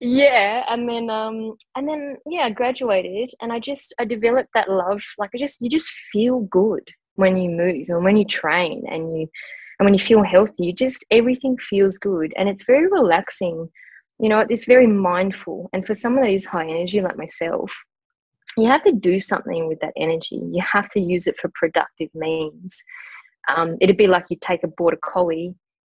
Yeah 0.00 0.64
and 0.68 0.88
then 0.88 1.10
um 1.10 1.54
and 1.76 1.88
then 1.88 2.16
yeah 2.26 2.42
i 2.42 2.50
graduated 2.50 3.30
and 3.40 3.52
i 3.52 3.58
just 3.58 3.94
i 3.98 4.04
developed 4.04 4.48
that 4.54 4.70
love 4.70 5.02
like 5.18 5.30
i 5.34 5.38
just 5.38 5.60
you 5.60 5.68
just 5.68 5.92
feel 6.10 6.40
good 6.50 6.86
when 7.16 7.36
you 7.36 7.50
move 7.50 7.86
and 7.88 8.02
when 8.04 8.16
you 8.16 8.24
train 8.24 8.82
and 8.90 9.10
you 9.10 9.28
and 9.78 9.84
when 9.84 9.92
you 9.92 10.00
feel 10.00 10.22
healthy 10.22 10.66
you 10.66 10.72
just 10.72 11.04
everything 11.10 11.56
feels 11.68 11.98
good 11.98 12.32
and 12.36 12.48
it's 12.48 12.64
very 12.64 12.86
relaxing 12.86 13.68
you 14.18 14.28
know 14.28 14.44
it's 14.48 14.64
very 14.64 14.86
mindful 14.86 15.68
and 15.72 15.86
for 15.86 15.94
someone 15.94 16.22
that 16.22 16.32
is 16.32 16.46
high 16.46 16.66
energy 16.66 17.00
like 17.02 17.18
myself 17.18 17.70
you 18.56 18.66
have 18.66 18.82
to 18.82 18.92
do 18.92 19.20
something 19.20 19.68
with 19.68 19.78
that 19.80 19.92
energy 19.96 20.40
you 20.50 20.62
have 20.62 20.88
to 20.88 21.00
use 21.00 21.26
it 21.26 21.36
for 21.40 21.50
productive 21.54 22.08
means. 22.14 22.76
Um, 23.48 23.76
it'd 23.80 23.96
be 23.96 24.06
like 24.06 24.26
you 24.28 24.36
take 24.40 24.62
a 24.64 24.68
border 24.68 24.98
collie 25.02 25.54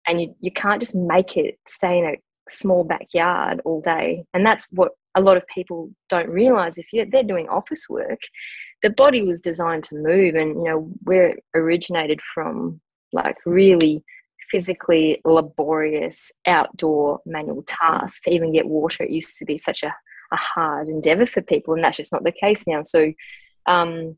and 0.06 0.20
you, 0.20 0.34
you 0.40 0.52
can't 0.52 0.80
just 0.80 0.94
make 0.94 1.36
it 1.36 1.58
stay 1.66 1.98
in 1.98 2.04
a 2.06 2.16
small 2.48 2.84
backyard 2.84 3.60
all 3.64 3.80
day. 3.80 4.24
And 4.34 4.44
that's 4.44 4.66
what 4.70 4.92
a 5.14 5.20
lot 5.20 5.36
of 5.36 5.46
people 5.46 5.90
don't 6.08 6.28
realize. 6.28 6.78
If 6.78 7.10
they're 7.10 7.22
doing 7.22 7.48
office 7.48 7.88
work, 7.88 8.20
the 8.82 8.90
body 8.90 9.22
was 9.22 9.40
designed 9.40 9.84
to 9.84 9.96
move. 9.96 10.34
And, 10.34 10.56
you 10.56 10.64
know, 10.64 10.90
we're 11.04 11.36
originated 11.54 12.20
from 12.34 12.80
like 13.12 13.36
really 13.46 14.02
physically 14.50 15.20
laborious 15.24 16.30
outdoor 16.46 17.20
manual 17.24 17.64
tasks 17.66 18.20
to 18.22 18.30
even 18.30 18.52
get 18.52 18.66
water. 18.66 19.04
It 19.04 19.10
used 19.10 19.36
to 19.38 19.44
be 19.44 19.58
such 19.58 19.82
a, 19.82 19.94
a 20.32 20.36
hard 20.36 20.88
endeavor 20.88 21.26
for 21.26 21.42
people. 21.42 21.74
And 21.74 21.84
that's 21.84 21.96
just 21.96 22.12
not 22.12 22.24
the 22.24 22.32
case 22.32 22.64
now. 22.66 22.82
So, 22.82 23.12
um, 23.66 24.16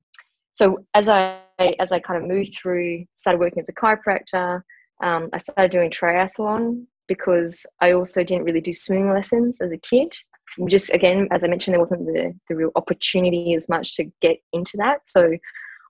so 0.54 0.84
as 0.94 1.08
I 1.08 1.40
as 1.78 1.92
I 1.92 2.00
kind 2.00 2.20
of 2.20 2.28
moved 2.28 2.56
through, 2.60 3.04
started 3.16 3.38
working 3.38 3.60
as 3.60 3.68
a 3.68 3.72
chiropractor, 3.72 4.62
um, 5.02 5.28
I 5.32 5.38
started 5.38 5.70
doing 5.70 5.90
triathlon 5.90 6.86
because 7.08 7.66
I 7.80 7.92
also 7.92 8.22
didn't 8.24 8.44
really 8.44 8.60
do 8.60 8.72
swimming 8.72 9.12
lessons 9.12 9.60
as 9.60 9.72
a 9.72 9.78
kid. 9.78 10.12
Just 10.68 10.92
again, 10.92 11.28
as 11.32 11.42
I 11.42 11.48
mentioned, 11.48 11.74
there 11.74 11.80
wasn't 11.80 12.06
the, 12.06 12.32
the 12.48 12.54
real 12.54 12.70
opportunity 12.76 13.54
as 13.54 13.68
much 13.68 13.94
to 13.96 14.04
get 14.20 14.38
into 14.52 14.76
that. 14.76 15.00
So 15.06 15.32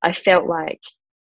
I 0.02 0.12
felt 0.12 0.46
like 0.46 0.80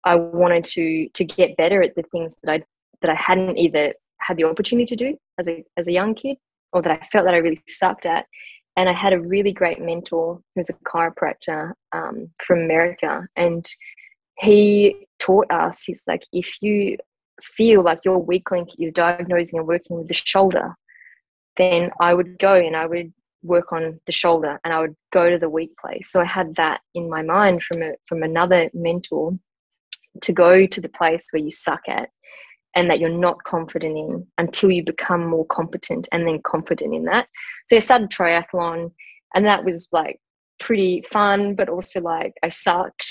I 0.04 0.16
wanted 0.16 0.64
to 0.64 1.09
to 1.09 1.25
get 1.25 1.57
better 1.57 1.83
at 1.83 1.95
the 1.95 2.02
things 2.12 2.37
that 2.43 2.52
I 2.52 2.64
that 3.00 3.11
I 3.11 3.14
hadn't 3.14 3.57
either 3.57 3.95
had 4.21 4.37
the 4.37 4.45
opportunity 4.45 4.87
to 4.87 4.97
do 4.97 5.16
as 5.38 5.49
a 5.49 5.64
as 5.76 5.88
a 5.88 5.93
young 5.93 6.14
kid 6.14 6.37
or 6.73 6.83
that 6.83 6.93
I 6.93 7.07
felt 7.12 7.25
that 7.25 7.35
I 7.35 7.38
really 7.38 7.62
sucked 7.69 8.07
at. 8.07 8.26
And 8.76 8.88
I 8.88 8.93
had 8.93 9.12
a 9.12 9.21
really 9.21 9.52
great 9.52 9.81
mentor 9.81 10.40
who's 10.54 10.69
a 10.69 10.75
chiropractor 10.88 11.73
um, 11.93 12.31
from 12.45 12.59
America, 12.59 13.26
and 13.37 13.64
he 14.38 15.07
taught 15.21 15.50
us. 15.50 15.85
He's 15.85 16.02
like, 16.09 16.25
if 16.33 16.61
you 16.61 16.97
feel 17.43 17.83
like 17.83 18.00
your 18.05 18.19
weak 18.19 18.50
link 18.50 18.69
is 18.79 18.93
diagnosing 18.93 19.59
and 19.59 19.69
working 19.69 19.99
with 19.99 20.09
the 20.09 20.14
shoulder, 20.14 20.75
then 21.57 21.91
I 22.00 22.14
would 22.14 22.38
go 22.38 22.55
and 22.55 22.76
I 22.76 22.87
would 22.87 23.12
work 23.43 23.73
on 23.73 24.00
the 24.07 24.12
shoulder 24.12 24.59
and 24.64 24.73
I 24.73 24.81
would 24.81 24.97
go 25.12 25.31
to 25.31 25.38
the 25.38 25.50
weak 25.50 25.71
place. 25.79 26.11
So 26.11 26.21
I 26.21 26.25
had 26.25 26.57
that 26.57 26.81
in 26.95 27.11
my 27.11 27.23
mind 27.23 27.62
from 27.62 27.83
a, 27.83 27.93
from 28.07 28.23
another 28.23 28.71
mentor 28.73 29.33
to 30.23 30.33
go 30.33 30.67
to 30.67 30.81
the 30.81 30.88
place 30.88 31.26
where 31.31 31.43
you 31.43 31.50
suck 31.50 31.83
at 31.88 32.09
and 32.75 32.91
that 32.91 32.99
you're 32.99 33.09
not 33.11 33.43
confident 33.45 33.97
in 33.97 34.26
until 34.38 34.71
you 34.71 34.83
become 34.83 35.26
more 35.26 35.47
competent 35.47 36.09
and 36.11 36.26
then 36.26 36.41
confident 36.43 36.95
in 36.95 37.05
that. 37.05 37.29
So 37.67 37.76
I 37.76 37.81
started 37.81 38.11
triathlon 38.11 38.91
and 39.35 39.45
that 39.45 39.64
was 39.64 39.88
like 39.93 40.21
pretty 40.59 41.05
fun, 41.12 41.55
but 41.55 41.69
also 41.69 42.00
like 42.00 42.35
I 42.43 42.49
sucked. 42.49 43.07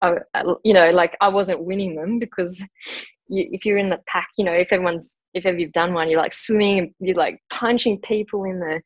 I, 0.00 0.18
you 0.64 0.72
know, 0.72 0.90
like 0.90 1.16
I 1.20 1.28
wasn't 1.28 1.64
winning 1.64 1.96
them 1.96 2.20
because 2.20 2.62
you, 3.28 3.48
if 3.52 3.64
you're 3.64 3.78
in 3.78 3.90
the 3.90 4.00
pack, 4.06 4.28
you 4.36 4.44
know, 4.44 4.52
if 4.52 4.72
everyone's 4.72 5.16
if 5.34 5.44
ever 5.46 5.58
you've 5.58 5.72
done 5.72 5.94
one, 5.94 6.08
you're 6.08 6.20
like 6.20 6.32
swimming, 6.32 6.94
you're 7.00 7.14
like 7.14 7.40
punching 7.50 8.00
people 8.00 8.44
in 8.44 8.58
the 8.60 8.80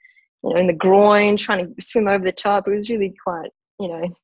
you 0.45 0.55
know 0.55 0.61
in 0.61 0.67
the 0.67 0.73
groin, 0.73 1.37
trying 1.37 1.67
to 1.67 1.83
swim 1.83 2.09
over 2.09 2.25
the 2.25 2.33
top. 2.33 2.67
It 2.67 2.73
was 2.73 2.91
really 2.91 3.15
quite 3.25 3.51
you 3.79 3.89
know 3.89 4.15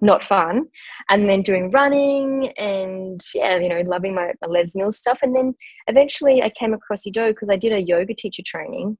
not 0.00 0.24
fun. 0.24 0.66
And 1.08 1.28
then 1.28 1.42
doing 1.42 1.70
running 1.70 2.52
and 2.56 3.20
yeah, 3.34 3.58
you 3.58 3.68
know, 3.68 3.82
loving 3.82 4.14
my, 4.14 4.32
my 4.40 4.48
Les 4.48 4.74
Mills 4.74 4.96
stuff. 4.96 5.18
And 5.22 5.34
then 5.34 5.54
eventually 5.86 6.42
I 6.42 6.50
came 6.50 6.72
across 6.72 7.06
Ido 7.06 7.28
because 7.28 7.50
I 7.50 7.56
did 7.56 7.72
a 7.72 7.80
yoga 7.80 8.14
teacher 8.14 8.42
training 8.44 8.96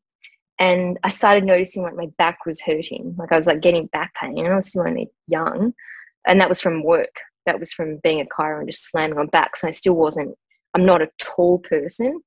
and 0.59 0.99
I 1.03 1.09
started 1.09 1.45
noticing 1.45 1.83
like 1.83 1.97
my 1.97 2.09
back 2.19 2.45
was 2.45 2.61
hurting. 2.61 3.17
Like 3.19 3.33
I 3.33 3.37
was 3.37 3.47
like 3.47 3.63
getting 3.63 3.87
back 3.87 4.13
pain 4.15 4.39
and 4.39 4.49
I 4.53 4.57
was 4.57 4.69
still 4.69 4.87
only 4.87 5.09
young. 5.27 5.73
And 6.27 6.41
that 6.41 6.51
was 6.51 6.61
from 6.61 6.85
work 6.85 7.15
that 7.51 7.59
was 7.59 7.73
from 7.73 7.99
being 8.05 8.21
a 8.21 8.25
chiro 8.25 8.61
and 8.61 8.71
just 8.71 8.89
slamming 8.89 9.19
on 9.19 9.27
backs. 9.27 9.63
And 9.63 9.69
I 9.69 9.73
still 9.73 9.97
wasn't, 9.97 10.37
I'm 10.75 10.87
not 10.87 11.03
a 11.03 11.11
tall 11.19 11.59
person. 11.59 12.21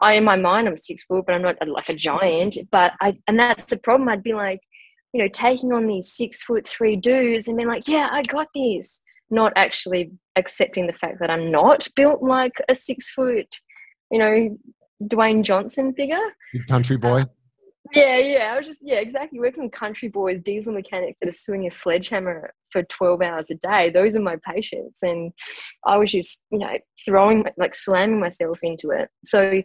I, 0.00 0.14
in 0.14 0.24
my 0.24 0.34
mind, 0.34 0.66
I'm 0.66 0.76
six 0.76 1.04
foot, 1.04 1.24
but 1.26 1.34
I'm 1.34 1.42
not 1.42 1.56
like 1.66 1.88
a 1.88 1.94
giant. 1.94 2.56
But 2.72 2.92
I, 3.00 3.16
and 3.28 3.38
that's 3.38 3.64
the 3.66 3.76
problem. 3.76 4.08
I'd 4.08 4.24
be 4.24 4.34
like, 4.34 4.60
you 5.12 5.22
know, 5.22 5.28
taking 5.28 5.72
on 5.72 5.86
these 5.86 6.12
six 6.12 6.42
foot 6.42 6.66
three 6.66 6.96
dudes 6.96 7.46
and 7.46 7.56
being 7.56 7.68
like, 7.68 7.86
yeah, 7.86 8.08
I 8.10 8.22
got 8.22 8.48
this. 8.52 9.00
Not 9.30 9.52
actually 9.54 10.10
accepting 10.34 10.88
the 10.88 10.92
fact 10.92 11.18
that 11.20 11.30
I'm 11.30 11.52
not 11.52 11.86
built 11.94 12.20
like 12.22 12.54
a 12.68 12.74
six 12.74 13.12
foot, 13.12 13.46
you 14.10 14.18
know, 14.18 14.58
Dwayne 15.04 15.44
Johnson 15.44 15.94
figure. 15.94 16.20
Country 16.68 16.96
boy. 16.96 17.20
Uh, 17.20 17.26
yeah, 17.92 18.18
yeah. 18.18 18.52
I 18.52 18.58
was 18.58 18.66
just 18.66 18.80
yeah, 18.82 18.96
exactly. 18.96 19.38
Working 19.38 19.64
with 19.64 19.72
country 19.72 20.08
boys, 20.08 20.40
diesel 20.42 20.74
mechanics 20.74 21.18
that 21.20 21.28
are 21.28 21.32
swinging 21.32 21.68
a 21.68 21.70
sledgehammer 21.70 22.52
for 22.74 22.82
twelve 22.82 23.22
hours 23.22 23.50
a 23.50 23.54
day. 23.54 23.88
Those 23.88 24.16
are 24.16 24.20
my 24.20 24.36
patients, 24.44 24.98
and 25.00 25.32
I 25.86 25.96
was 25.96 26.10
just 26.10 26.40
you 26.50 26.58
know 26.58 26.76
throwing 27.04 27.46
like 27.56 27.76
slamming 27.76 28.18
myself 28.18 28.58
into 28.62 28.90
it. 28.90 29.08
So, 29.24 29.62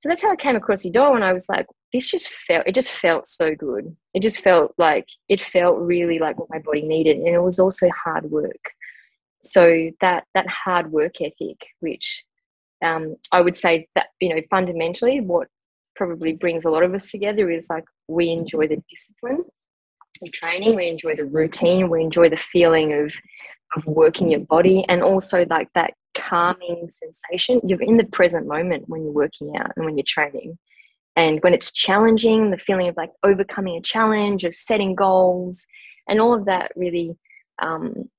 so 0.00 0.08
that's 0.08 0.22
how 0.22 0.30
I 0.30 0.36
came 0.36 0.56
across 0.56 0.86
Ido, 0.86 1.14
and 1.14 1.24
I 1.24 1.32
was 1.32 1.46
like, 1.48 1.66
this 1.92 2.08
just 2.08 2.28
felt 2.46 2.66
it 2.66 2.74
just 2.74 2.92
felt 2.92 3.26
so 3.26 3.54
good. 3.54 3.94
It 4.14 4.22
just 4.22 4.42
felt 4.42 4.72
like 4.78 5.06
it 5.28 5.42
felt 5.42 5.78
really 5.78 6.20
like 6.20 6.38
what 6.38 6.50
my 6.50 6.60
body 6.60 6.82
needed, 6.82 7.18
and 7.18 7.28
it 7.28 7.42
was 7.42 7.58
also 7.58 7.88
hard 8.04 8.30
work. 8.30 8.70
So 9.42 9.90
that 10.00 10.24
that 10.34 10.46
hard 10.46 10.92
work 10.92 11.20
ethic, 11.20 11.66
which 11.80 12.24
um, 12.84 13.16
I 13.32 13.40
would 13.40 13.56
say 13.56 13.88
that 13.96 14.06
you 14.20 14.34
know 14.34 14.40
fundamentally 14.50 15.20
what 15.20 15.48
probably 15.96 16.32
brings 16.32 16.64
a 16.64 16.70
lot 16.70 16.84
of 16.84 16.94
us 16.94 17.10
together 17.10 17.50
is 17.50 17.66
like 17.68 17.84
we 18.08 18.30
enjoy 18.30 18.68
the 18.68 18.82
discipline 18.88 19.44
of 20.22 20.32
training, 20.32 20.76
we 20.76 20.88
enjoy 20.88 21.16
the 21.16 21.24
routine, 21.24 21.88
we 21.88 22.02
enjoy 22.02 22.28
the 22.28 22.36
feeling 22.36 22.92
of 22.92 23.12
of 23.74 23.86
working 23.86 24.30
your 24.30 24.40
body 24.40 24.84
and 24.88 25.02
also 25.02 25.46
like 25.48 25.68
that 25.74 25.94
calming 26.14 26.88
sensation. 26.88 27.58
You're 27.66 27.80
in 27.80 27.96
the 27.96 28.04
present 28.04 28.46
moment 28.46 28.84
when 28.86 29.02
you're 29.02 29.12
working 29.12 29.56
out 29.56 29.70
and 29.76 29.86
when 29.86 29.96
you're 29.96 30.04
training. 30.06 30.58
And 31.16 31.40
when 31.42 31.54
it's 31.54 31.72
challenging, 31.72 32.50
the 32.50 32.58
feeling 32.58 32.88
of 32.88 32.96
like 32.98 33.10
overcoming 33.22 33.76
a 33.76 33.82
challenge, 33.82 34.44
of 34.44 34.54
setting 34.54 34.94
goals, 34.94 35.66
and 36.08 36.20
all 36.20 36.34
of 36.34 36.44
that 36.46 36.72
really 36.76 37.16
um, 37.62 38.10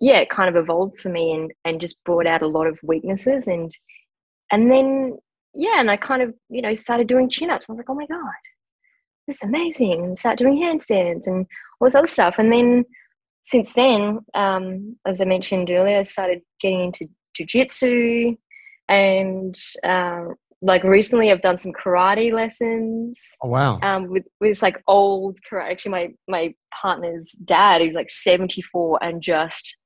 yeah, 0.00 0.18
it 0.18 0.30
kind 0.30 0.48
of 0.48 0.56
evolved 0.62 1.00
for 1.00 1.08
me 1.08 1.32
and 1.32 1.52
and 1.64 1.80
just 1.80 2.02
brought 2.04 2.26
out 2.26 2.42
a 2.42 2.48
lot 2.48 2.66
of 2.66 2.78
weaknesses 2.82 3.46
and 3.46 3.70
and 4.50 4.70
then 4.70 5.18
yeah, 5.56 5.80
and 5.80 5.90
I 5.90 5.96
kind 5.96 6.22
of, 6.22 6.34
you 6.50 6.60
know, 6.60 6.74
started 6.74 7.06
doing 7.06 7.30
chin 7.30 7.50
ups. 7.50 7.66
I 7.68 7.72
was 7.72 7.78
like, 7.78 7.88
oh 7.88 7.94
my 7.94 8.06
God, 8.06 8.20
this 9.26 9.36
is 9.36 9.42
amazing. 9.42 10.04
And 10.04 10.18
start 10.18 10.38
doing 10.38 10.56
handstands 10.56 11.26
and 11.26 11.46
all 11.80 11.86
this 11.86 11.94
other 11.94 12.08
stuff. 12.08 12.36
And 12.38 12.52
then 12.52 12.84
since 13.44 13.72
then, 13.72 14.20
um, 14.34 14.96
as 15.06 15.20
I 15.20 15.24
mentioned 15.24 15.70
earlier, 15.70 15.98
I 15.98 16.02
started 16.02 16.40
getting 16.60 16.86
into 16.86 17.08
jujitsu 17.38 18.36
and 18.88 19.54
uh, 19.84 20.24
like 20.62 20.84
recently 20.84 21.30
I've 21.30 21.42
done 21.42 21.58
some 21.58 21.72
karate 21.72 22.32
lessons. 22.32 23.20
Oh 23.42 23.48
wow. 23.48 23.78
Um 23.82 24.08
with 24.08 24.24
with 24.40 24.62
like 24.62 24.82
old 24.86 25.38
karate 25.50 25.72
actually 25.72 25.90
my 25.90 26.14
my 26.28 26.54
partner's 26.74 27.30
dad 27.44 27.82
who's 27.82 27.94
like 27.94 28.10
74 28.10 29.02
and 29.02 29.22
just 29.22 29.76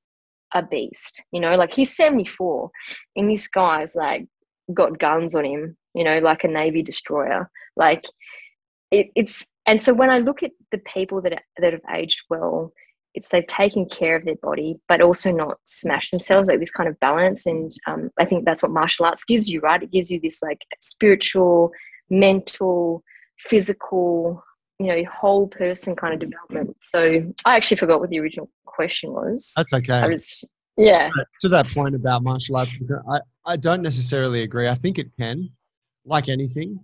a 0.55 0.63
beast. 0.63 1.25
You 1.33 1.41
know, 1.41 1.57
like 1.57 1.75
he's 1.75 1.95
74 1.97 2.71
and 3.17 3.31
this 3.31 3.49
guy's 3.49 3.95
like 3.95 4.27
got 4.73 4.99
guns 4.99 5.35
on 5.35 5.45
him, 5.45 5.77
you 5.95 6.05
know, 6.05 6.19
like 6.19 6.45
a 6.45 6.49
Navy 6.49 6.83
destroyer. 6.83 7.51
Like 7.77 8.05
it, 8.91 9.11
it's, 9.15 9.47
and 9.67 9.83
so 9.83 9.93
when 9.93 10.11
I 10.11 10.19
look 10.19 10.43
at 10.43 10.53
the 10.73 10.79
people 10.79 11.21
that, 11.23 11.43
that 11.59 11.73
have 11.73 11.83
aged 11.95 12.23
well, 12.29 12.73
it's 13.15 13.29
they've 13.29 13.47
taken 13.47 13.89
care 13.89 14.17
of 14.17 14.25
their 14.25 14.37
body, 14.37 14.77
but 14.89 15.01
also 15.01 15.33
not 15.33 15.59
smashed 15.65 16.13
themselves, 16.13 16.49
like 16.49 16.61
this 16.61 16.71
kind 16.71 16.89
of 16.89 16.99
balance. 17.01 17.45
And 17.45 17.71
um, 17.87 18.11
I 18.19 18.25
think 18.25 18.45
that's 18.45 18.63
what 18.63 18.71
martial 18.71 19.07
arts 19.07 19.25
gives 19.25 19.49
you, 19.49 19.61
right? 19.61 19.83
It 19.83 19.91
gives 19.91 20.11
you 20.11 20.21
this 20.21 20.39
like 20.43 20.61
spiritual, 20.81 21.73
mental, 22.09 23.03
physical, 23.39 24.45
you 24.79 24.87
know, 24.87 25.03
whole 25.13 25.49
person 25.49 25.97
kind 25.97 26.15
of 26.15 26.21
development. 26.21 26.77
So 26.81 27.33
I 27.45 27.57
actually 27.57 27.79
forgot 27.79 28.01
what 28.01 28.11
the 28.11 28.21
original 28.21 28.49
question 28.65 29.13
was. 29.13 29.53
That's 29.57 29.73
okay. 29.73 29.93
I 29.93 30.07
was 30.07 30.45
yeah 30.77 31.11
to 31.41 31.49
that 31.49 31.67
point 31.67 31.95
about 31.95 32.23
martial 32.23 32.57
arts 32.57 32.79
i, 33.11 33.21
I 33.45 33.57
don't 33.57 33.83
necessarily 33.83 34.43
agree 34.43 34.69
i 34.69 34.75
think 34.75 34.99
it 34.99 35.09
can 35.19 35.51
like 36.05 36.29
anything 36.29 36.81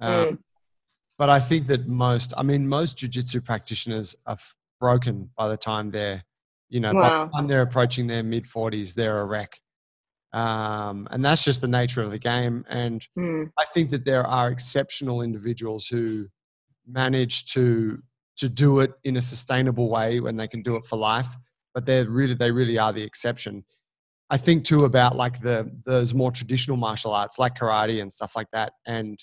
um, 0.00 0.12
mm. 0.12 0.38
But 1.20 1.30
i 1.30 1.38
think 1.38 1.68
that 1.68 1.86
most 1.86 2.32
i 2.36 2.42
mean 2.42 2.66
most 2.66 2.98
jiu-jitsu 2.98 3.40
practitioners 3.40 4.16
are 4.26 4.38
broken 4.80 5.30
by 5.36 5.46
the 5.48 5.56
time 5.56 5.90
they're 5.90 6.22
you 6.68 6.80
know 6.80 6.92
wow. 6.92 7.02
by 7.02 7.24
the 7.24 7.30
time 7.32 7.46
they're 7.46 7.62
approaching 7.62 8.06
their 8.06 8.24
mid 8.24 8.44
40s 8.44 8.94
they're 8.94 9.20
a 9.20 9.24
wreck 9.24 9.60
um, 10.32 11.08
and 11.10 11.24
that's 11.24 11.42
just 11.42 11.60
the 11.60 11.66
nature 11.66 12.00
of 12.00 12.10
the 12.12 12.18
game 12.18 12.64
and 12.68 13.06
mm. 13.18 13.50
i 13.58 13.64
think 13.74 13.90
that 13.90 14.04
there 14.04 14.26
are 14.26 14.50
exceptional 14.50 15.22
individuals 15.22 15.86
who 15.86 16.26
manage 16.86 17.52
to 17.52 18.02
to 18.40 18.48
do 18.48 18.80
it 18.80 18.92
in 19.04 19.18
a 19.18 19.22
sustainable 19.22 19.90
way 19.90 20.18
when 20.18 20.34
they 20.36 20.48
can 20.48 20.62
do 20.62 20.76
it 20.76 20.84
for 20.86 20.96
life. 20.96 21.28
But 21.74 21.86
they're 21.86 22.08
really 22.08 22.34
they 22.34 22.50
really 22.50 22.78
are 22.78 22.92
the 22.92 23.02
exception. 23.02 23.64
I 24.30 24.38
think 24.38 24.64
too 24.64 24.84
about 24.84 25.14
like 25.14 25.40
the 25.40 25.70
those 25.84 26.14
more 26.14 26.32
traditional 26.32 26.76
martial 26.76 27.12
arts 27.12 27.38
like 27.38 27.56
karate 27.56 28.00
and 28.00 28.12
stuff 28.12 28.32
like 28.34 28.48
that. 28.52 28.72
And 28.86 29.18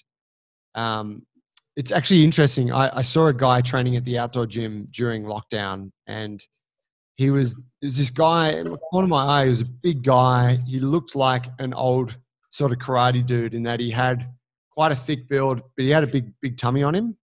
um, 0.76 1.24
it's 1.78 1.92
actually 1.92 2.24
interesting. 2.24 2.72
I, 2.72 2.98
I 2.98 3.02
saw 3.04 3.28
a 3.28 3.34
guy 3.34 3.62
training 3.62 3.96
at 3.96 4.04
the 4.04 4.18
outdoor 4.18 4.48
gym 4.48 4.88
during 4.90 5.24
lockdown, 5.24 5.92
and 6.08 6.44
he 7.16 7.30
was 7.30 7.52
it 7.82 7.86
was 7.86 7.98
this 7.98 8.10
guy 8.10 8.50
in 8.50 8.72
the 8.72 8.78
corner 8.78 9.06
of 9.06 9.10
my 9.10 9.24
eye. 9.24 9.44
He 9.44 9.50
was 9.52 9.62
a 9.62 9.66
big 9.66 10.04
guy. 10.04 10.58
He 10.66 10.80
looked 10.80 11.16
like 11.16 11.46
an 11.60 11.76
old 11.76 12.18
sort 12.50 12.72
of 12.72 12.80
karate 12.80 13.24
dude 13.24 13.54
in 13.54 13.62
that 13.64 13.80
he 13.80 13.92
had 13.92 14.28
quite 14.72 14.92
a 14.92 14.96
thick 14.96 15.30
build, 15.30 15.62
but 15.76 15.84
he 15.84 15.92
had 15.92 16.04
a 16.04 16.08
big 16.08 16.34
big 16.42 16.58
tummy 16.58 16.82
on 16.82 16.96
him. 16.96 17.16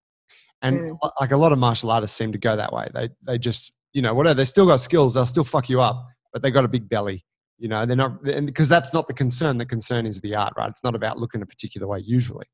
And 0.63 0.79
mm. 0.79 1.11
like 1.21 1.33
a 1.33 1.37
lot 1.37 1.51
of 1.51 1.59
martial 1.59 1.91
artists 1.91 2.17
seem 2.17 2.31
to 2.31 2.39
go 2.39 2.55
that 2.55 2.73
way. 2.73 2.87
They 2.95 3.09
they 3.27 3.39
just 3.39 3.73
you 3.93 4.03
know 4.03 4.15
whatever 4.15 4.35
they 4.35 4.45
still 4.45 4.67
got 4.67 4.81
skills. 4.81 5.15
They'll 5.15 5.27
still 5.27 5.45
fuck 5.45 5.69
you 5.69 5.81
up, 5.81 6.07
but 6.33 6.43
they 6.43 6.53
got 6.53 6.65
a 6.65 6.69
big 6.69 6.89
belly. 6.89 7.25
You 7.59 7.69
know 7.69 7.85
they're 7.87 7.97
not 7.97 8.25
and 8.29 8.47
because 8.47 8.69
that's 8.69 8.95
not 8.95 9.09
the 9.09 9.15
concern. 9.15 9.59
The 9.59 9.67
concern 9.67 10.07
is 10.07 10.21
the 10.21 10.37
art, 10.37 10.53
right? 10.57 10.71
It's 10.71 10.85
not 10.85 10.95
about 10.95 11.19
looking 11.19 11.43
a 11.43 11.47
particular 11.47 11.89
way 11.89 12.05
usually. 12.07 12.47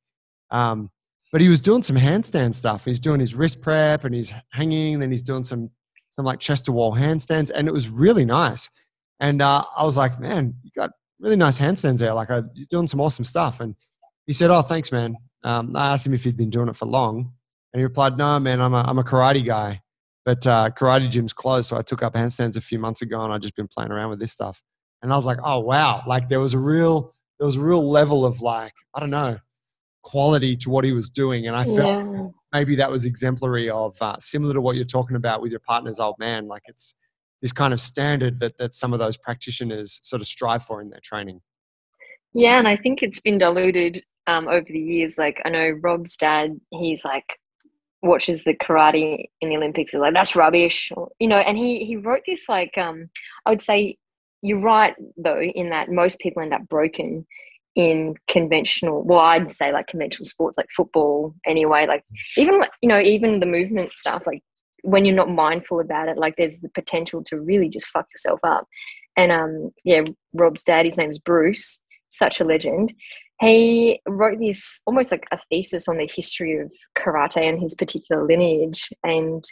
Um, 0.51 0.91
but 1.33 1.41
he 1.41 1.49
was 1.49 1.61
doing 1.61 1.83
some 1.83 1.97
handstand 1.97 2.55
stuff. 2.55 2.85
He's 2.85 3.01
doing 3.01 3.21
his 3.21 3.35
wrist 3.35 3.61
prep 3.61 4.05
and 4.05 4.15
he's 4.15 4.33
hanging. 4.51 4.99
Then 4.99 5.11
he's 5.11 5.23
doing 5.23 5.45
some 5.45 5.71
some 6.11 6.25
like 6.25 6.41
chest 6.41 6.65
to 6.65 6.73
wall 6.73 6.95
handstands, 6.95 7.51
and 7.55 7.69
it 7.69 7.73
was 7.73 7.89
really 7.89 8.25
nice. 8.25 8.69
And 9.21 9.41
uh, 9.41 9.63
I 9.77 9.85
was 9.85 9.97
like, 9.97 10.19
man, 10.19 10.55
you 10.63 10.71
got 10.77 10.91
really 11.21 11.37
nice 11.37 11.59
handstands 11.59 11.99
there. 11.99 12.15
Like, 12.15 12.31
uh, 12.31 12.43
you're 12.55 12.67
doing 12.71 12.87
some 12.87 13.01
awesome 13.01 13.25
stuff. 13.25 13.61
And 13.61 13.77
he 14.27 14.33
said, 14.33 14.51
oh, 14.51 14.63
thanks, 14.63 14.91
man. 14.91 15.15
Um, 15.45 15.77
I 15.77 15.93
asked 15.93 16.07
him 16.07 16.15
if 16.15 16.25
he'd 16.25 16.37
been 16.37 16.51
doing 16.51 16.69
it 16.69 16.77
for 16.77 16.87
long, 16.87 17.33
and 17.73 17.81
he 17.81 17.85
replied, 17.85 18.19
no, 18.19 18.39
man, 18.41 18.61
I'm 18.61 18.75
a 18.75 18.83
I'm 18.87 18.99
a 18.99 19.05
karate 19.05 19.45
guy, 19.45 19.81
but 20.25 20.45
uh, 20.47 20.71
karate 20.71 21.11
gym's 21.11 21.33
closed, 21.33 21.69
so 21.69 21.77
I 21.77 21.83
took 21.83 22.03
up 22.03 22.15
handstands 22.15 22.57
a 22.57 22.61
few 22.61 22.79
months 22.79 23.03
ago, 23.03 23.21
and 23.23 23.33
I've 23.33 23.41
just 23.41 23.57
been 23.57 23.69
playing 23.69 23.93
around 23.93 24.11
with 24.11 24.19
this 24.19 24.33
stuff. 24.33 24.61
And 25.03 25.13
I 25.13 25.17
was 25.17 25.27
like, 25.27 25.39
oh 25.45 25.61
wow, 25.61 26.03
like 26.07 26.29
there 26.29 26.41
was 26.41 26.55
a 26.55 26.59
real 26.59 27.15
there 27.39 27.47
was 27.47 27.57
a 27.57 27.61
real 27.61 27.89
level 27.89 28.27
of 28.27 28.43
like 28.43 28.75
I 28.95 29.01
don't 29.01 29.11
know 29.11 29.39
quality 30.03 30.57
to 30.57 30.71
what 30.71 30.85
he 30.85 30.93
was 30.93 31.11
doing. 31.11 31.47
And 31.47 31.57
I 31.57 31.65
felt 31.65 31.79
yeah. 31.79 32.27
maybe 32.53 32.75
that 32.77 32.91
was 32.91 33.07
exemplary 33.07 33.71
of 33.71 33.97
uh, 34.01 34.17
similar 34.19 34.55
to 34.55 34.61
what 34.61 34.77
you're 34.77 34.85
talking 34.85 35.17
about 35.17 35.43
with 35.43 35.51
your 35.51 35.61
partner's 35.61 36.01
old 36.01 36.17
man. 36.19 36.49
Like 36.49 36.63
it's 36.67 36.95
this 37.43 37.53
kind 37.53 37.73
of 37.73 37.81
standard 37.81 38.41
that, 38.41 38.59
that 38.59 38.75
some 38.75 38.93
of 38.93 38.99
those 38.99 39.17
practitioners 39.17 40.01
sort 40.03 40.23
of 40.23 40.29
strive 40.29 40.63
for 40.63 40.81
in 40.81 40.91
their 40.91 41.01
training. 41.03 41.41
Yeah, 42.33 42.59
and 42.59 42.69
I 42.69 42.77
think 42.77 43.03
it's 43.03 43.21
been 43.21 43.39
diluted 43.39 44.05
um, 44.27 44.47
over 44.47 44.67
the 44.69 44.79
years. 44.79 45.15
Like 45.19 45.41
I 45.45 45.49
know 45.49 45.71
Rob's 45.83 46.17
dad, 46.17 46.61
he's 46.71 47.05
like 47.05 47.39
watches 48.03 48.45
the 48.45 48.55
karate 48.55 49.27
in 49.41 49.49
the 49.51 49.57
Olympics. 49.57 49.91
He's 49.91 50.01
like, 50.01 50.15
that's 50.15 50.37
rubbish, 50.37 50.91
or, 50.97 51.11
you 51.19 51.29
know. 51.29 51.39
And 51.39 51.59
he 51.59 51.85
he 51.85 51.97
wrote 51.97 52.23
this 52.27 52.49
like 52.49 52.77
um, 52.79 53.11
I 53.47 53.51
would 53.51 53.63
say 53.63 53.97
you're 54.43 54.63
right 54.63 54.95
though 55.17 55.41
in 55.41 55.71
that 55.71 55.91
most 55.91 56.19
people 56.21 56.43
end 56.43 56.55
up 56.55 56.67
broken 56.69 57.27
in 57.77 58.15
conventional 58.29 59.03
well 59.05 59.21
i'd 59.21 59.51
say 59.51 59.73
like 59.73 59.87
conventional 59.87 60.27
sports 60.27 60.59
like 60.59 60.67
football 60.77 61.35
anyway 61.47 61.87
like 61.87 62.05
even 62.37 62.59
like 62.59 62.71
you 62.83 62.89
know 62.89 62.99
even 62.99 63.39
the 63.39 63.47
movement 63.47 63.93
stuff 63.95 64.25
like 64.27 64.43
when 64.83 65.05
you're 65.05 65.15
not 65.15 65.31
mindful 65.31 65.81
about 65.81 66.09
it 66.09 66.19
like 66.19 66.35
there's 66.37 66.59
the 66.59 66.69
potential 66.71 67.23
to 67.23 67.39
really 67.39 67.69
just 67.69 67.87
fuck 67.87 68.07
yourself 68.13 68.41
up. 68.43 68.67
And 69.17 69.31
um 69.33 69.71
yeah 69.85 70.03
rob's 70.33 70.63
dad 70.63 70.87
his 70.87 70.97
name's 70.97 71.19
bruce 71.19 71.79
such 72.11 72.41
a 72.41 72.45
legend. 72.45 72.93
He 73.41 74.01
wrote 74.07 74.39
this 74.39 74.81
almost 74.87 75.11
like 75.11 75.27
a 75.31 75.39
thesis 75.49 75.89
on 75.89 75.97
the 75.97 76.11
history 76.13 76.59
of 76.59 76.73
karate 76.99 77.49
and 77.49 77.61
his 77.61 77.75
particular 77.75 78.27
lineage 78.27 78.91
and 79.03 79.43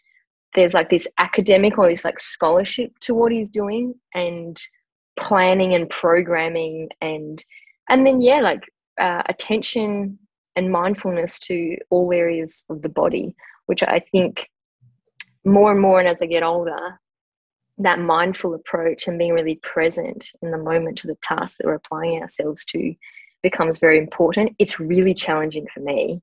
there's 0.54 0.74
like 0.74 0.90
this 0.90 1.06
academic 1.18 1.78
or 1.78 1.88
this 1.88 2.04
like 2.04 2.18
scholarship 2.18 2.90
to 3.00 3.14
what 3.14 3.32
he's 3.32 3.48
doing 3.48 3.94
and 4.14 4.60
planning 5.18 5.74
and 5.74 5.88
programming 5.88 6.88
and 7.00 7.44
and 7.88 8.06
then 8.06 8.20
yeah 8.20 8.40
like 8.40 8.62
uh, 9.00 9.22
attention 9.26 10.18
and 10.56 10.72
mindfulness 10.72 11.38
to 11.38 11.76
all 11.90 12.12
areas 12.12 12.64
of 12.68 12.82
the 12.82 12.88
body 12.88 13.34
which 13.66 13.82
i 13.82 13.98
think 13.98 14.48
more 15.44 15.70
and 15.70 15.80
more 15.80 16.00
and 16.00 16.08
as 16.08 16.20
i 16.20 16.26
get 16.26 16.42
older 16.42 16.98
that 17.78 18.00
mindful 18.00 18.54
approach 18.54 19.06
and 19.06 19.18
being 19.18 19.32
really 19.32 19.60
present 19.62 20.30
in 20.42 20.50
the 20.50 20.58
moment 20.58 20.98
to 20.98 21.06
the 21.06 21.16
task 21.22 21.56
that 21.58 21.66
we're 21.66 21.74
applying 21.74 22.20
ourselves 22.20 22.64
to 22.64 22.92
becomes 23.42 23.78
very 23.78 23.98
important. 23.98 24.54
It's 24.58 24.80
really 24.80 25.14
challenging 25.14 25.66
for 25.72 25.80
me 25.80 26.20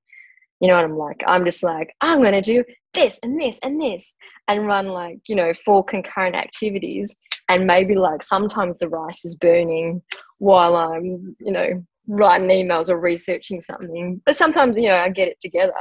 you 0.60 0.68
know 0.68 0.76
what 0.76 0.86
i'm 0.86 0.98
like 0.98 1.24
i'm 1.28 1.46
just 1.46 1.64
like 1.64 1.94
i'm 2.02 2.22
going 2.22 2.34
to 2.34 2.42
do 2.42 2.64
this 2.94 3.20
and 3.24 3.40
this 3.40 3.60
and 3.62 3.82
this 3.82 4.14
and 4.48 4.68
run 4.68 4.88
like 4.88 5.20
you 5.28 5.36
know 5.36 5.54
four 5.66 5.84
concurrent 5.84 6.36
activities 6.36 7.16
and 7.50 7.68
maybe 7.68 7.96
like 7.96 8.24
sometimes 8.24 8.80
the 8.80 8.90
rice 8.90 9.24
is 9.24 9.36
burning 9.36 10.02
while 10.40 10.76
I'm, 10.76 11.36
you 11.40 11.52
know, 11.52 11.84
writing 12.08 12.48
emails 12.48 12.90
or 12.90 13.00
researching 13.00 13.62
something. 13.62 14.22
But 14.26 14.36
sometimes, 14.36 14.78
you 14.78 14.90
know, 14.90 14.98
I 14.98 15.10
get 15.10 15.28
it 15.28 15.40
together. 15.40 15.74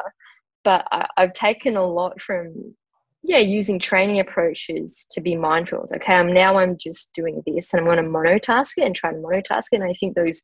But 0.62 0.86
I, 0.90 1.06
have 1.16 1.32
taken 1.32 1.76
a 1.76 1.86
lot 1.86 2.20
from, 2.20 2.74
yeah, 3.22 3.38
using 3.38 3.78
training 3.78 4.20
approaches 4.20 5.06
to 5.10 5.20
be 5.20 5.36
mindful. 5.36 5.86
Okay, 5.94 6.14
I'm 6.14 6.32
now 6.32 6.58
I'm 6.58 6.76
just 6.78 7.12
doing 7.12 7.42
this 7.46 7.72
and 7.72 7.80
I'm 7.80 7.86
going 7.86 7.98
to 7.98 8.02
monotask 8.02 8.72
it 8.76 8.84
and 8.84 8.94
try 8.94 9.12
to 9.12 9.18
monotask 9.18 9.64
it. 9.72 9.80
And 9.80 9.84
I 9.84 9.94
think 9.98 10.14
those 10.14 10.42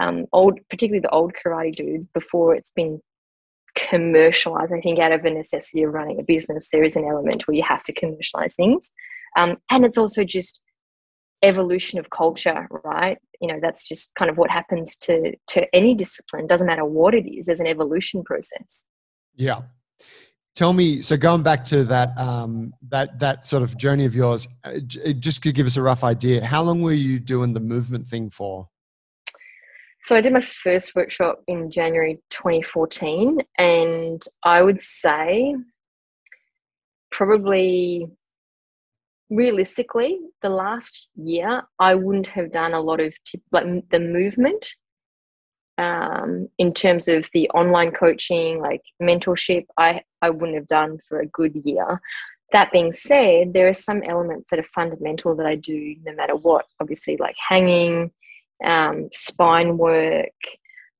um, 0.00 0.26
old, 0.32 0.58
particularly 0.68 1.00
the 1.00 1.10
old 1.10 1.32
karate 1.34 1.74
dudes, 1.74 2.06
before 2.06 2.54
it's 2.54 2.70
been 2.70 3.00
commercialized, 3.90 4.72
I 4.72 4.80
think 4.80 4.98
out 4.98 5.12
of 5.12 5.24
a 5.24 5.30
necessity 5.30 5.82
of 5.82 5.92
running 5.92 6.20
a 6.20 6.22
business, 6.22 6.68
there 6.72 6.84
is 6.84 6.96
an 6.96 7.04
element 7.04 7.46
where 7.46 7.56
you 7.56 7.64
have 7.64 7.82
to 7.84 7.92
commercialize 7.92 8.54
things. 8.54 8.90
Um, 9.36 9.56
and 9.70 9.84
it's 9.84 9.98
also 9.98 10.24
just 10.24 10.60
evolution 11.42 11.98
of 11.98 12.10
culture, 12.10 12.68
right? 12.84 13.18
You 13.40 13.48
know, 13.48 13.58
that's 13.60 13.88
just 13.88 14.14
kind 14.14 14.30
of 14.30 14.36
what 14.36 14.50
happens 14.50 14.96
to 14.98 15.34
to 15.48 15.74
any 15.74 15.94
discipline. 15.94 16.46
Doesn't 16.46 16.66
matter 16.66 16.84
what 16.84 17.14
it 17.14 17.30
is. 17.30 17.46
There's 17.46 17.60
an 17.60 17.66
evolution 17.66 18.22
process. 18.22 18.84
Yeah. 19.34 19.62
Tell 20.56 20.72
me. 20.72 21.00
So 21.00 21.16
going 21.16 21.42
back 21.42 21.64
to 21.66 21.84
that 21.84 22.16
um, 22.18 22.74
that 22.88 23.18
that 23.20 23.46
sort 23.46 23.62
of 23.62 23.76
journey 23.76 24.04
of 24.04 24.14
yours, 24.14 24.46
uh, 24.64 24.78
just 25.18 25.42
could 25.42 25.54
give 25.54 25.66
us 25.66 25.76
a 25.76 25.82
rough 25.82 26.04
idea. 26.04 26.44
How 26.44 26.62
long 26.62 26.82
were 26.82 26.92
you 26.92 27.18
doing 27.18 27.54
the 27.54 27.60
movement 27.60 28.06
thing 28.08 28.30
for? 28.30 28.68
So 30.02 30.16
I 30.16 30.20
did 30.20 30.32
my 30.32 30.40
first 30.40 30.94
workshop 30.94 31.42
in 31.46 31.70
January 31.70 32.20
2014, 32.30 33.38
and 33.58 34.22
I 34.42 34.62
would 34.62 34.80
say 34.80 35.54
probably 37.10 38.08
realistically, 39.30 40.18
the 40.42 40.48
last 40.48 41.08
year, 41.14 41.62
I 41.78 41.94
wouldn't 41.94 42.26
have 42.28 42.50
done 42.50 42.74
a 42.74 42.80
lot 42.80 43.00
of 43.00 43.14
t- 43.24 43.42
like 43.52 43.66
the 43.90 44.00
movement 44.00 44.74
um, 45.78 46.48
in 46.58 46.74
terms 46.74 47.08
of 47.08 47.28
the 47.32 47.48
online 47.50 47.92
coaching, 47.92 48.60
like 48.60 48.82
mentorship. 49.00 49.66
I 49.78 50.02
I 50.22 50.30
wouldn't 50.30 50.56
have 50.56 50.66
done 50.66 50.98
for 51.08 51.20
a 51.20 51.26
good 51.26 51.54
year. 51.64 52.00
That 52.52 52.72
being 52.72 52.92
said, 52.92 53.52
there 53.52 53.68
are 53.68 53.74
some 53.74 54.02
elements 54.02 54.50
that 54.50 54.58
are 54.58 54.66
fundamental 54.74 55.36
that 55.36 55.46
I 55.46 55.54
do 55.54 55.94
no 56.04 56.12
matter 56.14 56.34
what. 56.34 56.66
Obviously, 56.80 57.16
like 57.16 57.36
hanging, 57.48 58.10
um, 58.64 59.08
spine 59.12 59.78
work, 59.78 60.26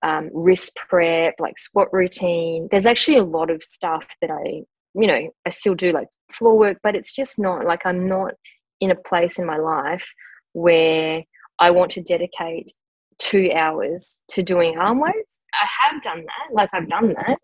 um, 0.03 0.31
wrist 0.33 0.77
prep, 0.89 1.35
like 1.39 1.59
squat 1.59 1.89
routine. 1.93 2.69
There's 2.71 2.87
actually 2.87 3.19
a 3.19 3.25
lot 3.25 3.51
of 3.51 3.63
stuff 3.63 4.05
that 4.21 4.31
I 4.31 4.63
you 4.95 5.07
know, 5.07 5.31
I 5.47 5.51
still 5.51 5.75
do 5.75 5.93
like 5.93 6.09
floor 6.33 6.59
work, 6.59 6.79
but 6.83 6.95
it's 6.97 7.15
just 7.15 7.39
not 7.39 7.65
like 7.65 7.83
I'm 7.85 8.09
not 8.09 8.35
in 8.81 8.91
a 8.91 8.97
place 8.97 9.39
in 9.39 9.47
my 9.47 9.57
life 9.57 10.07
where 10.53 11.23
I 11.59 11.71
want 11.71 11.93
to 11.93 12.03
dedicate 12.03 12.73
two 13.19 13.53
hours 13.55 14.19
to 14.31 14.43
doing 14.43 14.79
arm 14.79 15.01
weights. 15.01 15.41
I 15.55 15.67
have 15.81 16.03
done 16.03 16.25
that, 16.25 16.55
like 16.55 16.71
I've 16.73 16.89
done 16.89 17.15
that. 17.15 17.39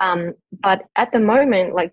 Um, 0.00 0.34
but 0.62 0.82
at 0.96 1.12
the 1.12 1.20
moment, 1.20 1.74
like 1.74 1.92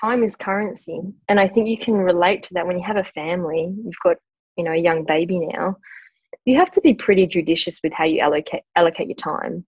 time 0.00 0.24
is 0.24 0.36
currency. 0.36 1.00
And 1.28 1.38
I 1.38 1.46
think 1.46 1.68
you 1.68 1.78
can 1.78 1.94
relate 1.94 2.42
to 2.44 2.54
that 2.54 2.66
when 2.66 2.78
you 2.78 2.84
have 2.84 2.96
a 2.96 3.04
family, 3.04 3.72
you've 3.84 3.94
got, 4.02 4.16
you 4.56 4.64
know, 4.64 4.72
a 4.72 4.76
young 4.76 5.04
baby 5.04 5.38
now. 5.40 5.76
You 6.44 6.56
have 6.56 6.70
to 6.72 6.80
be 6.80 6.94
pretty 6.94 7.26
judicious 7.26 7.80
with 7.82 7.92
how 7.92 8.04
you 8.04 8.20
allocate 8.20 8.62
allocate 8.76 9.08
your 9.08 9.16
time. 9.16 9.66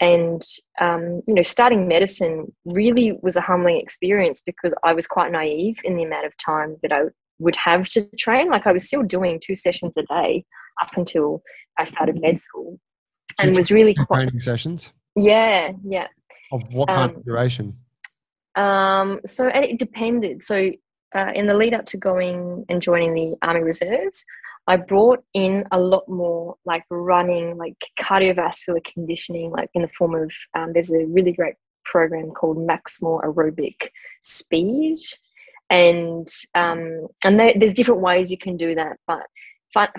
And 0.00 0.42
um, 0.80 1.22
you 1.26 1.34
know 1.34 1.42
starting 1.42 1.86
medicine 1.86 2.52
really 2.64 3.18
was 3.22 3.36
a 3.36 3.40
humbling 3.40 3.78
experience 3.78 4.42
because 4.44 4.72
i 4.82 4.92
was 4.92 5.06
quite 5.06 5.30
naive 5.30 5.78
in 5.84 5.96
the 5.96 6.02
amount 6.02 6.26
of 6.26 6.36
time 6.36 6.76
that 6.82 6.92
i 6.92 7.02
would 7.38 7.56
have 7.56 7.86
to 7.88 8.04
train. 8.16 8.50
Like 8.50 8.66
i 8.66 8.72
was 8.72 8.86
still 8.86 9.02
doing 9.02 9.40
two 9.42 9.56
sessions 9.56 9.96
a 9.96 10.02
day 10.02 10.44
up 10.82 10.90
until 10.96 11.42
i 11.78 11.84
started 11.84 12.20
med 12.20 12.40
school 12.40 12.78
and 13.38 13.54
was 13.54 13.70
really 13.70 13.94
quite 13.94 14.22
training 14.22 14.40
sessions? 14.40 14.92
Yeah 15.14 15.72
yeah. 15.84 16.08
Of 16.52 16.62
what 16.72 16.88
kind 16.88 17.10
um, 17.12 17.16
of 17.16 17.24
duration? 17.24 17.76
um 18.56 19.20
so 19.26 19.46
and 19.46 19.64
it 19.64 19.78
depended. 19.78 20.42
So 20.42 20.70
uh, 21.14 21.30
in 21.34 21.46
the 21.46 21.54
lead 21.54 21.74
up 21.74 21.86
to 21.86 21.96
going 21.96 22.64
and 22.68 22.82
joining 22.82 23.14
the 23.14 23.36
army 23.42 23.60
reserves 23.60 24.24
I 24.66 24.76
brought 24.76 25.22
in 25.34 25.64
a 25.72 25.78
lot 25.78 26.08
more 26.08 26.56
like 26.64 26.84
running, 26.90 27.56
like 27.56 27.76
cardiovascular 28.00 28.82
conditioning, 28.84 29.50
like 29.50 29.68
in 29.74 29.82
the 29.82 29.88
form 29.88 30.14
of 30.14 30.32
um, 30.54 30.72
there's 30.72 30.92
a 30.92 31.04
really 31.06 31.32
great 31.32 31.54
program 31.84 32.30
called 32.30 32.56
Maximal 32.56 33.22
Aerobic 33.22 33.90
Speed, 34.22 34.98
and 35.68 36.26
um, 36.54 37.08
and 37.24 37.38
there, 37.38 37.52
there's 37.58 37.74
different 37.74 38.00
ways 38.00 38.30
you 38.30 38.38
can 38.38 38.56
do 38.56 38.74
that, 38.74 38.96
but 39.06 39.26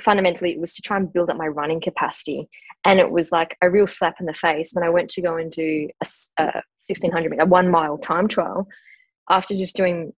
fundamentally 0.01 0.53
it 0.53 0.59
was 0.59 0.73
to 0.73 0.81
try 0.81 0.97
and 0.97 1.11
build 1.11 1.29
up 1.29 1.37
my 1.37 1.47
running 1.47 1.81
capacity. 1.81 2.47
And 2.85 2.99
it 2.99 3.11
was 3.11 3.31
like 3.31 3.57
a 3.61 3.69
real 3.69 3.87
slap 3.87 4.15
in 4.19 4.25
the 4.25 4.33
face 4.33 4.71
when 4.73 4.83
i 4.83 4.89
went 4.89 5.09
to 5.09 5.21
go 5.21 5.37
and 5.37 5.51
do 5.51 5.89
a, 6.01 6.07
a 6.37 6.45
1600 6.87 7.29
meter 7.29 7.43
a 7.43 7.45
one 7.45 7.69
mile 7.69 7.97
time 7.97 8.27
trial 8.27 8.67
after 9.29 9.55
just 9.55 9.75
doing 9.75 10.13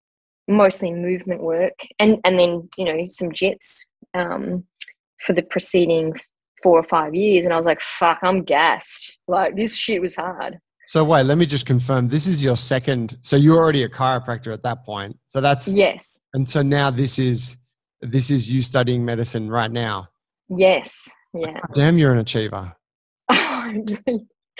mostly 0.50 0.92
movement 0.92 1.42
work 1.42 1.74
and 2.00 2.20
and 2.24 2.38
then 2.38 2.70
you 2.78 2.86
know 2.86 3.06
some 3.10 3.32
jets 3.32 3.86
um, 4.18 4.64
for 5.26 5.34
the 5.34 5.42
preceding 5.42 6.14
four 6.64 6.80
or 6.80 6.84
five 6.84 7.14
years 7.14 7.46
and 7.46 7.54
i 7.54 7.58
was 7.58 7.66
like 7.66 7.82
fuck 7.82 8.20
i'm 8.24 8.44
gassed. 8.44 9.18
Like 9.28 9.56
this 9.56 9.76
shit 9.76 10.02
was 10.02 10.16
hard. 10.16 10.60
So 10.86 11.04
wait 11.04 11.24
let 11.24 11.38
me 11.38 11.46
just 11.46 11.66
confirm 11.66 12.08
this 12.08 12.28
is 12.28 12.44
your 12.44 12.58
second 12.58 13.18
so 13.22 13.36
you're 13.36 13.58
already 13.58 13.84
a 13.84 13.90
chiropractor 13.90 14.54
at 14.54 14.64
that 14.64 14.84
point. 14.86 15.18
So 15.28 15.42
that's 15.42 15.68
yes. 15.68 16.20
And 16.34 16.50
so 16.50 16.62
now 16.62 16.92
this 16.92 17.20
is 17.20 17.58
this 18.02 18.32
is 18.32 18.50
you 18.50 18.62
studying 18.62 19.04
medicine 19.06 19.50
right 19.50 19.72
now? 19.72 20.08
Yes 20.50 21.10
yeah. 21.34 21.60
Damn 21.74 21.98
you're 21.98 22.14
an 22.14 22.20
achiever. 22.20 22.74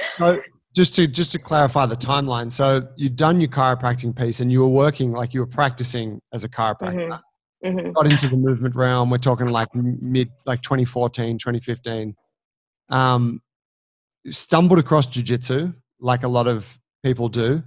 So 0.10 0.40
just 0.76 0.96
to 0.96 1.08
just 1.08 1.32
to 1.32 1.40
clarify 1.40 1.88
the 1.88 1.98
timeline 1.98 2.52
so 2.52 2.88
you've 2.98 3.16
done 3.16 3.42
your 3.42 3.50
chiropractic 3.50 4.16
piece 4.16 4.42
and 4.42 4.52
you 4.52 4.60
were 4.60 4.68
working 4.68 5.12
like 5.12 5.34
you 5.34 5.40
were 5.40 5.48
practicing 5.48 6.22
as 6.34 6.44
a 6.44 6.50
chiropractor. 6.50 7.08
Mm-hmm. 7.08 7.27
Mm-hmm. 7.68 7.92
got 7.92 8.12
into 8.12 8.30
the 8.30 8.38
movement 8.38 8.76
realm 8.76 9.10
we're 9.10 9.18
talking 9.18 9.48
like 9.50 9.74
mid 9.76 10.30
like 10.46 10.62
2014 10.62 11.38
2015 11.38 12.16
um 12.90 13.42
stumbled 14.30 14.80
across 14.80 15.06
jiu-jitsu 15.06 15.74
like 16.00 16.24
a 16.24 16.28
lot 16.28 16.48
of 16.48 16.80
people 17.04 17.30
do 17.30 17.62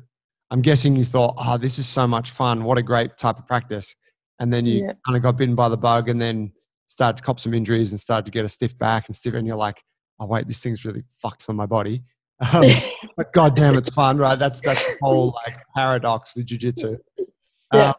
i'm 0.51 0.63
guessing 0.63 0.97
you 0.97 1.05
thought 1.05 1.35
oh 1.39 1.59
this 1.59 1.79
is 1.79 1.87
so 1.87 2.07
much 2.07 2.31
fun 2.31 2.65
what 2.65 2.79
a 2.79 2.83
great 2.83 3.17
type 3.19 3.39
of 3.39 3.47
practice 3.47 3.95
and 4.39 4.53
then 4.53 4.65
you 4.65 4.85
yeah. 4.85 4.93
kind 5.05 5.17
of 5.17 5.23
got 5.23 5.37
bitten 5.37 5.55
by 5.55 5.69
the 5.69 5.77
bug 5.77 6.09
and 6.09 6.21
then 6.21 6.53
started 6.87 7.17
to 7.17 7.23
cop 7.23 7.39
some 7.39 7.55
injuries 7.55 7.91
and 7.91 8.01
started 8.01 8.25
to 8.25 8.33
get 8.33 8.45
a 8.45 8.49
stiff 8.49 8.77
back 8.79 9.07
and 9.07 9.15
stiff 9.15 9.35
and 9.35 9.47
you're 9.47 9.57
like 9.57 9.83
oh 10.19 10.27
wait 10.27 10.47
this 10.47 10.61
thing's 10.61 10.85
really 10.85 11.03
fucked 11.21 11.43
for 11.43 11.53
my 11.53 11.67
body 11.67 12.03
um, 12.53 12.65
but 13.17 13.33
god 13.33 13.55
damn, 13.55 13.77
it's 13.77 13.91
fun, 13.91 14.19
right? 14.19 14.39
That's 14.39 14.61
that's 14.61 14.87
the 14.87 14.97
whole 15.03 15.35
like 15.47 15.57
paradox 15.77 16.35
with 16.35 16.47
jujitsu. 16.47 16.99
Yeah. 17.73 17.93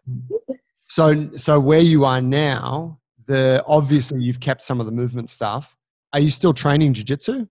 So 0.92 1.30
so 1.38 1.58
where 1.58 1.80
you 1.80 2.04
are 2.04 2.20
now, 2.20 3.00
the 3.26 3.64
obviously 3.66 4.22
you've 4.22 4.42
kept 4.42 4.62
some 4.62 4.82
of 4.82 4.86
the 4.86 4.92
movement 4.92 5.30
stuff. 5.30 5.78
Are 6.12 6.20
you 6.20 6.30
still 6.30 6.54
training 6.54 6.94
jujitsu? 6.94 7.48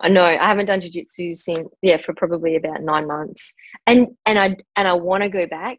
I 0.00 0.08
know 0.08 0.24
I 0.24 0.48
haven't 0.48 0.66
done 0.66 0.80
jiu-jitsu 0.80 1.36
since 1.36 1.68
yeah 1.82 1.98
for 1.98 2.14
probably 2.14 2.56
about 2.56 2.82
nine 2.82 3.06
months, 3.06 3.54
and 3.86 4.08
and 4.26 4.40
I 4.40 4.56
and 4.74 4.88
I 4.88 4.94
want 4.94 5.22
to 5.22 5.28
go 5.28 5.46
back. 5.46 5.78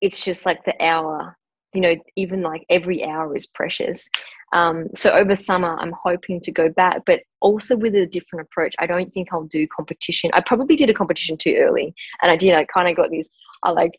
It's 0.00 0.24
just 0.24 0.46
like 0.46 0.64
the 0.64 0.74
hour, 0.84 1.36
you 1.72 1.80
know, 1.80 1.94
even 2.16 2.42
like 2.42 2.66
every 2.68 3.04
hour 3.04 3.36
is 3.36 3.46
precious, 3.46 4.08
um, 4.52 4.88
so 4.96 5.12
over 5.12 5.36
summer, 5.36 5.76
I'm 5.78 5.92
hoping 5.92 6.40
to 6.40 6.50
go 6.50 6.70
back, 6.70 7.02
but 7.06 7.20
also 7.40 7.76
with 7.76 7.94
a 7.94 8.04
different 8.04 8.48
approach. 8.48 8.74
I 8.80 8.86
don't 8.86 9.14
think 9.14 9.28
I'll 9.32 9.44
do 9.44 9.68
competition. 9.68 10.32
I 10.34 10.40
probably 10.40 10.74
did 10.74 10.90
a 10.90 10.94
competition 10.94 11.36
too 11.36 11.54
early, 11.56 11.94
and 12.20 12.32
I 12.32 12.36
did. 12.36 12.52
I 12.52 12.64
kind 12.64 12.88
of 12.88 12.96
got 12.96 13.10
these. 13.10 13.30
I 13.62 13.70
like, 13.70 13.92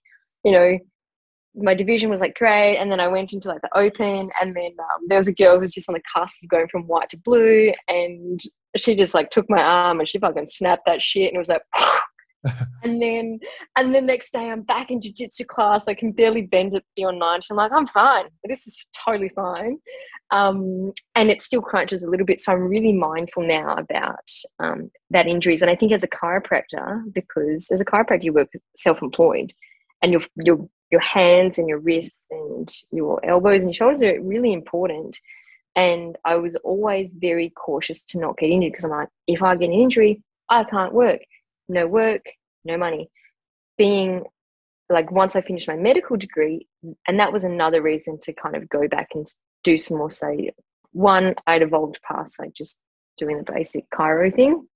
you 0.44 0.52
know, 0.52 0.78
my 1.58 1.74
division 1.74 2.10
was 2.10 2.20
like 2.20 2.36
great, 2.36 2.78
and 2.78 2.91
then 2.91 3.00
I 3.00 3.08
went 3.08 3.34
into 3.34 3.48
like 3.48 3.62
the 3.62 3.78
open, 3.78 4.30
and 4.39 4.56
then 4.56 4.76
um, 4.80 5.08
there 5.08 5.17
was 5.17 5.28
a 5.28 5.34
girl 5.34 5.56
who 5.56 5.62
was 5.62 5.74
just 5.74 5.89
on 5.89 5.93
the 5.93 6.02
cusp 6.13 6.41
of 6.43 6.50
going 6.50 6.67
from 6.67 6.84
white 6.84 7.10
to 7.10 7.17
blue, 7.17 7.72
and 7.88 8.39
she 8.76 8.96
just 8.96 9.13
like 9.13 9.30
took 9.30 9.50
my 9.50 9.62
arm 9.62 10.00
and 10.00 10.08
she 10.08 10.20
fucking 10.20 10.48
snapped 10.48 10.86
that 10.86 11.02
shit, 11.02 11.34
and 11.34 11.36
it 11.36 11.39
was 11.39 11.50
like. 11.50 11.63
and 12.84 13.02
then 13.02 13.39
and 13.76 13.93
the 13.93 14.00
next 14.00 14.32
day 14.32 14.50
I'm 14.50 14.62
back 14.62 14.91
in 14.91 15.02
jiu-jitsu 15.02 15.46
class. 15.46 15.88
I 15.88 15.96
can 15.96 16.12
barely 16.12 16.43
bend 16.43 16.76
it 16.76 16.86
beyond 16.96 17.20
90. 17.20 17.48
I'm 17.50 17.58
like, 17.58 17.72
I'm 17.74 17.88
fine. 17.88 18.26
This 18.46 18.67
is 18.67 18.86
totally 19.06 19.30
fine. 19.30 19.80
Um, 20.30 20.93
and 21.15 21.30
it 21.30 21.41
still 21.41 21.62
crunches 21.62 22.04
a 22.04 22.08
little 22.08 22.26
bit. 22.26 22.39
So 22.39 22.52
I'm 22.52 22.70
really 22.70 22.93
mindful 22.93 23.46
now 23.46 23.74
about 23.74 24.30
um, 24.60 24.91
that 25.10 25.28
injuries. 25.28 25.62
And 25.62 25.72
I 25.72 25.76
think 25.76 25.91
as 25.91 26.04
a 26.04 26.08
chiropractor, 26.08 27.12
because 27.12 27.70
as 27.72 27.82
a 27.82 27.86
chiropractor 27.86 28.24
you 28.24 28.34
work 28.34 28.52
self-employed 28.76 29.52
and 30.02 30.12
your 30.12 30.22
your 30.36 30.70
your 30.91 31.02
hands 31.02 31.58
and 31.58 31.67
your 31.67 31.80
wrists 31.80 32.28
and 32.32 32.71
your 32.91 33.23
elbows 33.26 33.63
and 33.63 33.76
shoulders 33.76 34.02
are 34.04 34.21
really 34.21 34.54
important. 34.54 35.17
And 35.76 36.17
I 36.26 36.38
was 36.38 36.56
always 36.58 37.10
very 37.13 37.52
cautious 37.52 38.02
to 38.04 38.19
not 38.19 38.38
get 38.38 38.50
injured 38.50 38.71
because 38.71 38.86
I'm 38.86 38.91
like, 38.91 39.10
if 39.28 39.43
I 39.43 39.56
get 39.56 39.65
an 39.65 39.73
injury, 39.73 40.23
I 40.50 40.63
can't 40.63 40.93
work 40.93 41.21
no 41.69 41.88
work, 41.88 42.26
no 42.65 42.78
money. 42.78 43.10
Being 43.78 44.23
like 44.89 45.12
once 45.12 45.36
I 45.36 45.41
finished 45.41 45.67
my 45.67 45.76
medical 45.76 46.17
degree, 46.17 46.67
and 47.08 47.19
that 47.19 47.34
was 47.34 47.43
another 47.43 47.82
reason 47.82 48.19
to 48.21 48.34
kind 48.34 48.56
of 48.56 48.69
go 48.69 48.88
back 48.88 49.10
and 49.13 49.28
do 49.63 49.78
some 49.78 49.97
more 49.97 50.12
study. 50.12 50.52
One, 50.93 51.36
I'd 51.45 51.62
evolved 51.62 52.00
past 52.08 52.36
like 52.39 52.54
just 52.54 52.78
doing 53.17 53.38
the 53.38 53.52
basic 53.52 53.89
chiro 53.91 54.34
thing. 54.34 54.67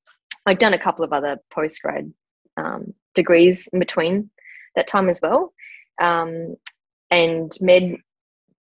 I'd 0.46 0.60
done 0.60 0.74
a 0.74 0.80
couple 0.80 1.06
of 1.06 1.14
other 1.14 1.38
post 1.54 1.82
grad 1.82 2.12
um, 2.58 2.94
degrees 3.16 3.70
in 3.72 3.80
between 3.80 4.30
that 4.76 4.88
time 4.88 5.10
as 5.10 5.20
well. 5.22 5.54
Um, 6.02 6.56
and 7.10 7.52
med 7.62 7.98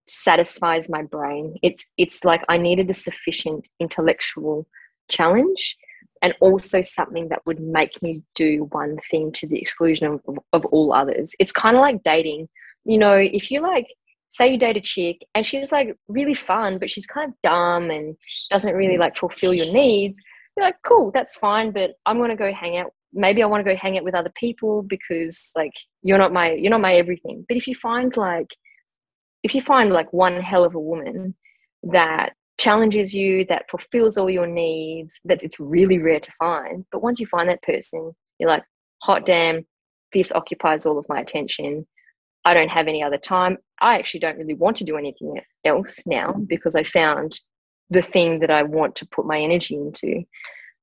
satisfies 0.08 0.90
my 0.90 1.04
brain. 1.04 1.56
It's 1.62 1.86
it's 1.98 2.24
like 2.26 2.44
I 2.50 2.58
needed 2.58 2.90
a 2.90 2.96
sufficient 2.96 3.68
intellectual 3.80 4.68
challenge 5.10 5.78
and 6.22 6.36
also 6.42 6.82
something 6.82 7.30
that 7.30 7.42
would 7.46 7.60
make 7.60 8.02
me 8.02 8.22
do 8.36 8.68
one 8.72 8.98
thing 9.10 9.32
to 9.32 9.48
the 9.48 9.60
exclusion 9.60 10.08
of, 10.08 10.40
of 10.52 10.66
all 10.66 10.94
others. 10.94 11.34
It's 11.40 11.52
kind 11.52 11.76
of 11.76 11.82
like 11.82 12.04
dating. 12.04 12.50
You 12.86 12.98
know, 12.98 13.14
if 13.14 13.52
you 13.52 13.62
like, 13.62 13.88
say 14.32 14.52
you 14.52 14.58
date 14.58 14.78
a 14.78 14.82
chick 14.82 15.26
and 15.34 15.46
she's 15.46 15.72
like 15.72 15.96
really 16.08 16.34
fun, 16.34 16.78
but 16.78 16.90
she's 16.90 17.08
kind 17.08 17.30
of 17.30 17.36
dumb 17.42 17.90
and 17.90 18.18
doesn't 18.52 18.76
really 18.76 18.98
like 18.98 19.18
fulfill 19.18 19.54
your 19.54 19.72
needs, 19.72 20.20
you're 20.58 20.66
like, 20.66 20.76
cool, 20.86 21.12
that's 21.12 21.38
fine, 21.38 21.72
but 21.72 21.92
I'm 22.06 22.18
to 22.30 22.36
go 22.36 22.54
hang 22.54 22.78
out. 22.78 22.92
Maybe 23.14 23.42
I 23.42 23.48
want 23.48 23.66
to 23.66 23.72
go 23.72 23.78
hang 23.78 23.98
out 23.98 24.04
with 24.04 24.16
other 24.16 24.32
people 24.36 24.84
because 24.84 25.52
like 25.56 25.74
you're 26.04 26.18
not 26.18 26.34
my 26.34 26.52
you're 26.52 26.70
not 26.70 26.82
my 26.82 26.96
everything. 26.96 27.46
But 27.48 27.58
if 27.58 27.68
you 27.68 27.76
find 27.76 28.16
like 28.16 28.48
if 29.44 29.56
you 29.56 29.62
find 29.62 29.92
like 29.92 30.12
one 30.14 30.40
hell 30.42 30.64
of 30.64 30.76
a 30.76 30.80
woman 30.80 31.36
that 31.84 32.34
challenges 32.60 33.14
you, 33.14 33.46
that 33.46 33.70
fulfills 33.70 34.18
all 34.18 34.30
your 34.30 34.46
needs, 34.46 35.20
that 35.26 35.44
it's 35.44 35.60
really 35.60 35.98
rare 35.98 36.20
to 36.20 36.32
find. 36.38 36.86
But 36.92 37.02
once 37.02 37.20
you 37.20 37.26
find 37.26 37.50
that 37.50 37.64
person, 37.64 38.14
you're 38.38 38.50
like, 38.50 38.64
hot 39.02 39.26
damn, 39.26 39.66
this 40.14 40.32
occupies 40.34 40.86
all 40.86 41.00
of 41.00 41.08
my 41.10 41.20
attention. 41.20 41.88
I 42.46 42.54
don't 42.54 42.70
have 42.70 42.88
any 42.88 43.02
other 43.02 43.18
time. 43.18 43.58
I 43.82 43.98
actually 43.98 44.20
don't 44.20 44.38
really 44.38 44.54
want 44.54 44.78
to 44.78 44.84
do 44.84 44.98
anything 44.98 45.40
else 45.66 46.06
now 46.06 46.34
because 46.48 46.76
I 46.76 46.84
found 46.84 47.40
the 47.90 48.02
thing 48.02 48.40
that 48.40 48.52
I 48.52 48.64
want 48.64 48.96
to 48.98 49.08
put 49.08 49.26
my 49.26 49.40
energy 49.40 49.76
into. 49.76 50.24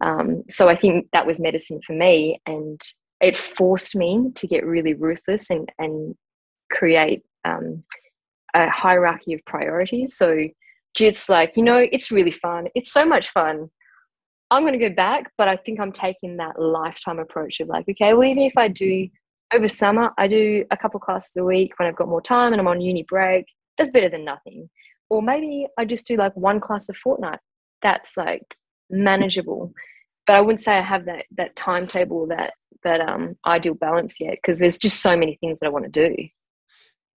Um, 0.00 0.44
so 0.48 0.68
I 0.68 0.76
think 0.76 1.09
that 1.12 1.26
was 1.26 1.40
medicine 1.40 1.80
for 1.87 1.94
me, 1.94 2.40
and 2.46 2.80
it 3.20 3.37
forced 3.37 3.96
me 3.96 4.30
to 4.35 4.46
get 4.46 4.66
really 4.66 4.94
ruthless 4.94 5.50
and 5.50 5.70
and 5.78 6.14
create 6.70 7.22
um, 7.44 7.82
a 8.54 8.68
hierarchy 8.68 9.35
of 9.35 9.44
priorities. 9.44 10.16
So 10.16 10.48
Jit's 10.94 11.28
like, 11.28 11.56
you 11.56 11.62
know, 11.62 11.87
it's 11.92 12.11
really 12.11 12.30
fun. 12.30 12.68
It's 12.74 12.92
so 12.92 13.04
much 13.04 13.30
fun. 13.30 13.70
I'm 14.50 14.62
going 14.62 14.78
to 14.78 14.88
go 14.88 14.94
back, 14.94 15.30
but 15.37 15.48
I 15.48 15.56
think 15.56 15.80
I'm 15.80 15.92
taking 15.92 16.37
that 16.37 16.59
lifetime 16.59 17.18
approach 17.18 17.61
of 17.61 17.68
like, 17.68 17.87
okay, 17.88 18.14
well, 18.14 18.24
even 18.24 18.44
if 18.44 18.56
I 18.56 18.68
do 18.68 19.09
over 19.52 19.68
summer, 19.68 20.12
I 20.18 20.28
do 20.28 20.64
a 20.70 20.76
couple 20.76 21.00
classes 21.00 21.37
a 21.37 21.44
week 21.44 21.72
when 21.78 21.88
I've 21.88 21.96
got 21.96 22.09
more 22.09 22.22
time 22.22 22.52
and 22.52 22.61
I'm 22.61 22.68
on 22.68 22.80
uni 22.80 23.04
break, 23.09 23.46
that's 23.76 23.90
better 23.90 24.09
than 24.09 24.24
nothing. 24.24 24.70
Or 25.11 25.22
maybe 25.22 25.66
I 25.78 25.85
just 25.85 26.06
do 26.06 26.16
like 26.16 26.37
one 26.37 26.61
class 26.61 26.88
a 26.88 26.94
fortnight. 26.94 27.40
That's 27.82 28.16
like 28.16 28.42
manageable. 28.90 29.72
But 30.27 30.37
I 30.37 30.40
wouldn't 30.40 30.61
say 30.61 30.77
I 30.77 30.83
have 30.83 31.05
that 31.07 31.27
that 31.37 31.57
timetable, 31.57 32.27
that 32.29 32.55
that 32.85 33.01
um 33.01 33.37
ideal 33.46 33.75
balance 33.75 34.16
yet, 34.20 34.38
because 34.42 34.59
there's 34.59 34.79
just 34.79 35.01
so 35.01 35.16
many 35.16 35.37
things 35.40 35.59
that 35.61 35.66
I 35.66 35.70
want 35.70 35.92
to 35.92 36.09
do. 36.09 36.29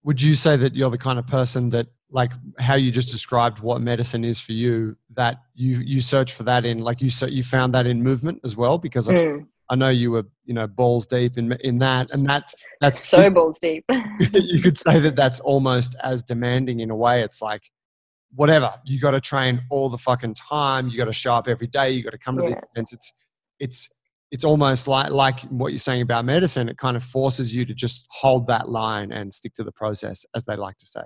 Would 0.04 0.22
you 0.22 0.34
say 0.34 0.56
that 0.56 0.74
you're 0.74 0.90
the 0.90 0.98
kind 0.98 1.18
of 1.18 1.26
person 1.26 1.70
that 1.70 1.88
like 2.10 2.32
how 2.58 2.74
you 2.74 2.90
just 2.90 3.10
described 3.10 3.60
what 3.60 3.80
medicine 3.80 4.24
is 4.24 4.40
for 4.40 4.52
you 4.52 4.96
that 5.14 5.36
you 5.54 5.78
you 5.78 6.00
search 6.00 6.32
for 6.32 6.42
that 6.42 6.64
in 6.64 6.78
like 6.78 7.00
you 7.00 7.10
so 7.10 7.26
you 7.26 7.42
found 7.42 7.74
that 7.74 7.86
in 7.86 8.02
movement 8.02 8.40
as 8.44 8.56
well 8.56 8.78
because 8.78 9.08
mm. 9.08 9.46
I, 9.68 9.74
I, 9.74 9.76
know 9.76 9.90
you 9.90 10.10
were 10.12 10.24
you 10.44 10.54
know 10.54 10.66
balls 10.66 11.06
deep 11.06 11.36
in 11.36 11.52
in 11.60 11.78
that 11.80 12.12
and 12.12 12.26
that 12.28 12.54
that's 12.80 13.00
so 13.00 13.30
balls 13.30 13.58
deep 13.58 13.84
you 14.20 14.62
could 14.62 14.78
say 14.78 14.98
that 15.00 15.16
that's 15.16 15.40
almost 15.40 15.96
as 16.02 16.22
demanding 16.22 16.80
in 16.80 16.90
a 16.90 16.96
way 16.96 17.22
it's 17.22 17.42
like 17.42 17.70
whatever 18.34 18.70
you 18.84 19.00
got 19.00 19.12
to 19.12 19.20
train 19.20 19.60
all 19.70 19.88
the 19.88 19.98
fucking 19.98 20.34
time 20.34 20.88
you 20.88 20.96
got 20.96 21.06
to 21.06 21.12
show 21.12 21.32
up 21.32 21.48
every 21.48 21.66
day 21.66 21.90
you 21.90 22.02
got 22.02 22.10
to 22.10 22.18
come 22.18 22.36
to 22.36 22.44
yeah. 22.44 22.50
the 22.50 22.62
events 22.74 22.92
it's 22.92 23.12
it's 23.58 23.88
it's 24.30 24.44
almost 24.44 24.86
like 24.86 25.10
like 25.10 25.40
what 25.44 25.72
you're 25.72 25.78
saying 25.78 26.02
about 26.02 26.24
medicine 26.24 26.68
it 26.68 26.76
kind 26.76 26.96
of 26.96 27.02
forces 27.02 27.54
you 27.54 27.64
to 27.64 27.74
just 27.74 28.06
hold 28.10 28.46
that 28.46 28.68
line 28.68 29.12
and 29.12 29.32
stick 29.32 29.54
to 29.54 29.64
the 29.64 29.72
process 29.72 30.26
as 30.34 30.44
they 30.44 30.56
like 30.56 30.76
to 30.78 30.86
say 30.86 31.02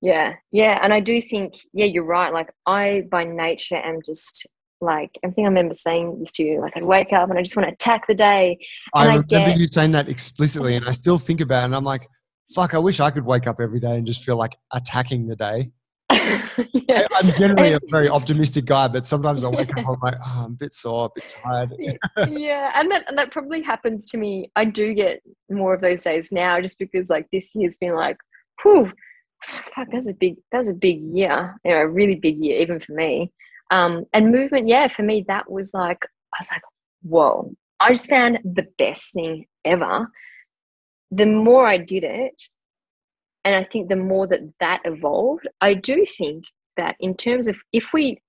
yeah, 0.00 0.34
yeah, 0.52 0.78
and 0.82 0.92
I 0.92 1.00
do 1.00 1.20
think, 1.20 1.54
yeah, 1.72 1.86
you're 1.86 2.04
right. 2.04 2.32
Like 2.32 2.52
I, 2.66 3.02
by 3.10 3.24
nature, 3.24 3.76
am 3.76 4.00
just 4.04 4.46
Like 4.80 5.10
I 5.24 5.30
think 5.30 5.44
I 5.44 5.48
remember 5.48 5.74
saying 5.74 6.20
this 6.20 6.30
to 6.32 6.44
you, 6.44 6.60
like 6.60 6.76
I'd 6.76 6.84
wake 6.84 7.12
up 7.12 7.30
and 7.30 7.38
I 7.38 7.42
just 7.42 7.56
want 7.56 7.68
to 7.68 7.72
attack 7.72 8.06
the 8.06 8.14
day. 8.14 8.58
I 8.94 9.06
remember 9.06 9.26
get- 9.26 9.58
you 9.58 9.66
saying 9.66 9.92
that 9.92 10.08
explicitly, 10.08 10.76
and 10.76 10.88
I 10.88 10.92
still 10.92 11.18
think 11.18 11.40
about 11.40 11.62
it. 11.62 11.64
And 11.66 11.76
I'm 11.76 11.84
like, 11.84 12.08
fuck, 12.54 12.74
I 12.74 12.78
wish 12.78 13.00
I 13.00 13.10
could 13.10 13.24
wake 13.24 13.48
up 13.48 13.56
every 13.60 13.80
day 13.80 13.96
and 13.96 14.06
just 14.06 14.22
feel 14.22 14.36
like 14.36 14.56
attacking 14.72 15.26
the 15.26 15.36
day. 15.36 15.70
Yeah. 16.10 16.26
I- 16.88 17.06
I'm 17.14 17.32
generally 17.38 17.72
a 17.72 17.80
very 17.90 18.08
optimistic 18.08 18.64
guy, 18.64 18.88
but 18.88 19.06
sometimes 19.06 19.44
I 19.44 19.48
wake 19.48 19.70
up, 19.76 19.86
I'm 19.88 19.96
like, 20.02 20.14
oh, 20.20 20.42
I'm 20.46 20.52
a 20.52 20.56
bit 20.56 20.72
sore, 20.74 21.06
a 21.06 21.08
bit 21.14 21.34
tired. 21.42 21.74
yeah, 22.28 22.72
and 22.74 22.90
that 22.90 23.04
and 23.08 23.18
that 23.18 23.30
probably 23.30 23.62
happens 23.62 24.06
to 24.10 24.18
me. 24.18 24.50
I 24.56 24.64
do 24.64 24.94
get 24.94 25.20
more 25.50 25.74
of 25.74 25.80
those 25.80 26.02
days 26.02 26.30
now, 26.32 26.60
just 26.60 26.78
because 26.78 27.10
like 27.10 27.26
this 27.32 27.54
year's 27.54 27.76
been 27.76 27.94
like, 27.94 28.16
whew, 28.62 28.90
fuck, 29.42 29.88
that's 29.92 30.08
a 30.08 30.14
big 30.14 30.36
that's 30.50 30.68
a 30.68 30.74
big 30.74 31.00
year, 31.02 31.56
you 31.64 31.72
know, 31.72 31.78
a 31.78 31.88
really 31.88 32.16
big 32.16 32.42
year 32.42 32.60
even 32.60 32.80
for 32.80 32.92
me. 32.92 33.32
Um, 33.70 34.04
and 34.14 34.32
movement, 34.32 34.66
yeah, 34.66 34.88
for 34.88 35.02
me 35.02 35.24
that 35.28 35.50
was 35.50 35.72
like 35.74 36.04
I 36.34 36.38
was 36.40 36.48
like, 36.50 36.62
whoa, 37.02 37.54
I 37.80 37.90
just 37.90 38.08
found 38.08 38.38
the 38.44 38.66
best 38.78 39.12
thing 39.12 39.46
ever. 39.64 40.10
The 41.10 41.26
more 41.26 41.66
I 41.66 41.78
did 41.78 42.04
it, 42.04 42.40
and 43.44 43.54
I 43.54 43.64
think 43.64 43.88
the 43.88 43.96
more 43.96 44.26
that 44.26 44.40
that 44.60 44.80
evolved, 44.84 45.48
I 45.60 45.74
do 45.74 46.04
think 46.06 46.44
that 46.76 46.96
in 47.00 47.14
terms 47.14 47.46
of 47.46 47.56
if 47.72 47.92
we 47.92 48.20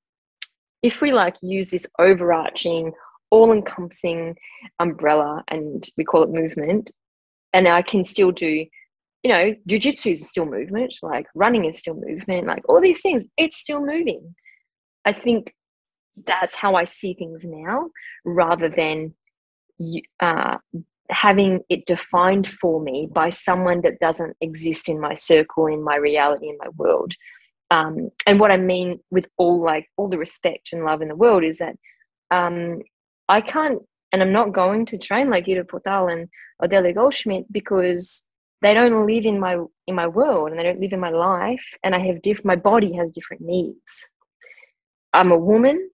if 0.81 1.01
we 1.01 1.11
like 1.11 1.35
use 1.41 1.71
this 1.71 1.87
overarching 1.99 2.91
all 3.31 3.51
encompassing 3.51 4.35
umbrella 4.79 5.43
and 5.49 5.85
we 5.97 6.03
call 6.03 6.23
it 6.23 6.29
movement 6.29 6.91
and 7.53 7.67
i 7.67 7.81
can 7.81 8.03
still 8.03 8.31
do 8.31 8.65
you 9.23 9.29
know 9.29 9.53
jiu-jitsu 9.67 10.09
is 10.09 10.27
still 10.27 10.45
movement 10.45 10.93
like 11.01 11.27
running 11.35 11.65
is 11.65 11.77
still 11.77 11.95
movement 11.95 12.47
like 12.47 12.63
all 12.67 12.81
these 12.81 13.01
things 13.01 13.25
it's 13.37 13.57
still 13.57 13.85
moving. 13.85 14.35
I 15.05 15.13
think 15.13 15.53
that's 16.27 16.55
how 16.55 16.75
i 16.75 16.83
see 16.85 17.13
things 17.13 17.45
now 17.45 17.89
rather 18.25 18.69
than 18.69 19.13
uh, 20.19 20.57
having 21.09 21.61
it 21.69 21.85
defined 21.85 22.47
for 22.61 22.81
me 22.81 23.07
by 23.11 23.29
someone 23.29 23.81
that 23.81 23.99
doesn't 23.99 24.35
exist 24.41 24.89
in 24.89 24.99
my 24.99 25.15
circle 25.15 25.67
in 25.67 25.83
my 25.83 25.95
reality 25.95 26.47
in 26.47 26.57
my 26.59 26.69
world 26.77 27.13
um, 27.71 28.09
and 28.25 28.39
what 28.39 28.51
I 28.51 28.57
mean 28.57 28.99
with 29.11 29.27
all 29.37 29.61
like 29.61 29.87
all 29.97 30.09
the 30.09 30.17
respect 30.17 30.69
and 30.71 30.85
love 30.85 31.01
in 31.01 31.07
the 31.07 31.15
world 31.15 31.43
is 31.43 31.59
that 31.59 31.75
um, 32.31 32.81
I 33.27 33.41
can't 33.41 33.81
and 34.11 34.21
I'm 34.21 34.31
not 34.31 34.53
going 34.53 34.85
to 34.87 34.97
train 34.97 35.29
like 35.29 35.47
Ido 35.47 35.63
Portal 35.63 36.07
and 36.07 36.27
Odelia 36.61 36.95
Goldschmidt 36.95 37.51
because 37.51 38.23
they 38.61 38.73
don't 38.73 39.05
live 39.05 39.25
in 39.25 39.39
my 39.39 39.57
in 39.87 39.95
my 39.95 40.07
world 40.07 40.49
and 40.49 40.59
they 40.59 40.63
don't 40.63 40.81
live 40.81 40.93
in 40.93 40.99
my 40.99 41.11
life 41.11 41.65
and 41.83 41.95
I 41.95 41.99
have 41.99 42.21
diff 42.21 42.43
my 42.43 42.55
body 42.55 42.93
has 42.93 43.11
different 43.11 43.43
needs. 43.43 44.07
I'm 45.13 45.31
a 45.31 45.37
woman 45.37 45.89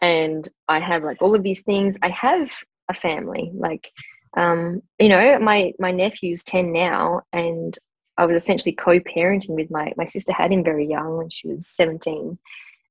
and 0.00 0.48
I 0.68 0.78
have 0.78 1.02
like 1.02 1.20
all 1.20 1.34
of 1.34 1.42
these 1.42 1.62
things. 1.62 1.96
I 2.02 2.08
have 2.10 2.50
a 2.88 2.94
family 2.94 3.50
like 3.54 3.90
um, 4.36 4.82
you 4.98 5.08
know 5.08 5.38
my 5.38 5.72
my 5.78 5.90
nephew's 5.90 6.42
10 6.44 6.72
now 6.72 7.22
and 7.32 7.78
I 8.18 8.24
was 8.24 8.36
essentially 8.36 8.72
co-parenting 8.72 9.50
with 9.50 9.70
my 9.70 9.92
my 9.96 10.04
sister 10.04 10.32
had 10.32 10.52
him 10.52 10.64
very 10.64 10.86
young 10.86 11.16
when 11.16 11.30
she 11.30 11.48
was 11.48 11.66
17 11.66 12.38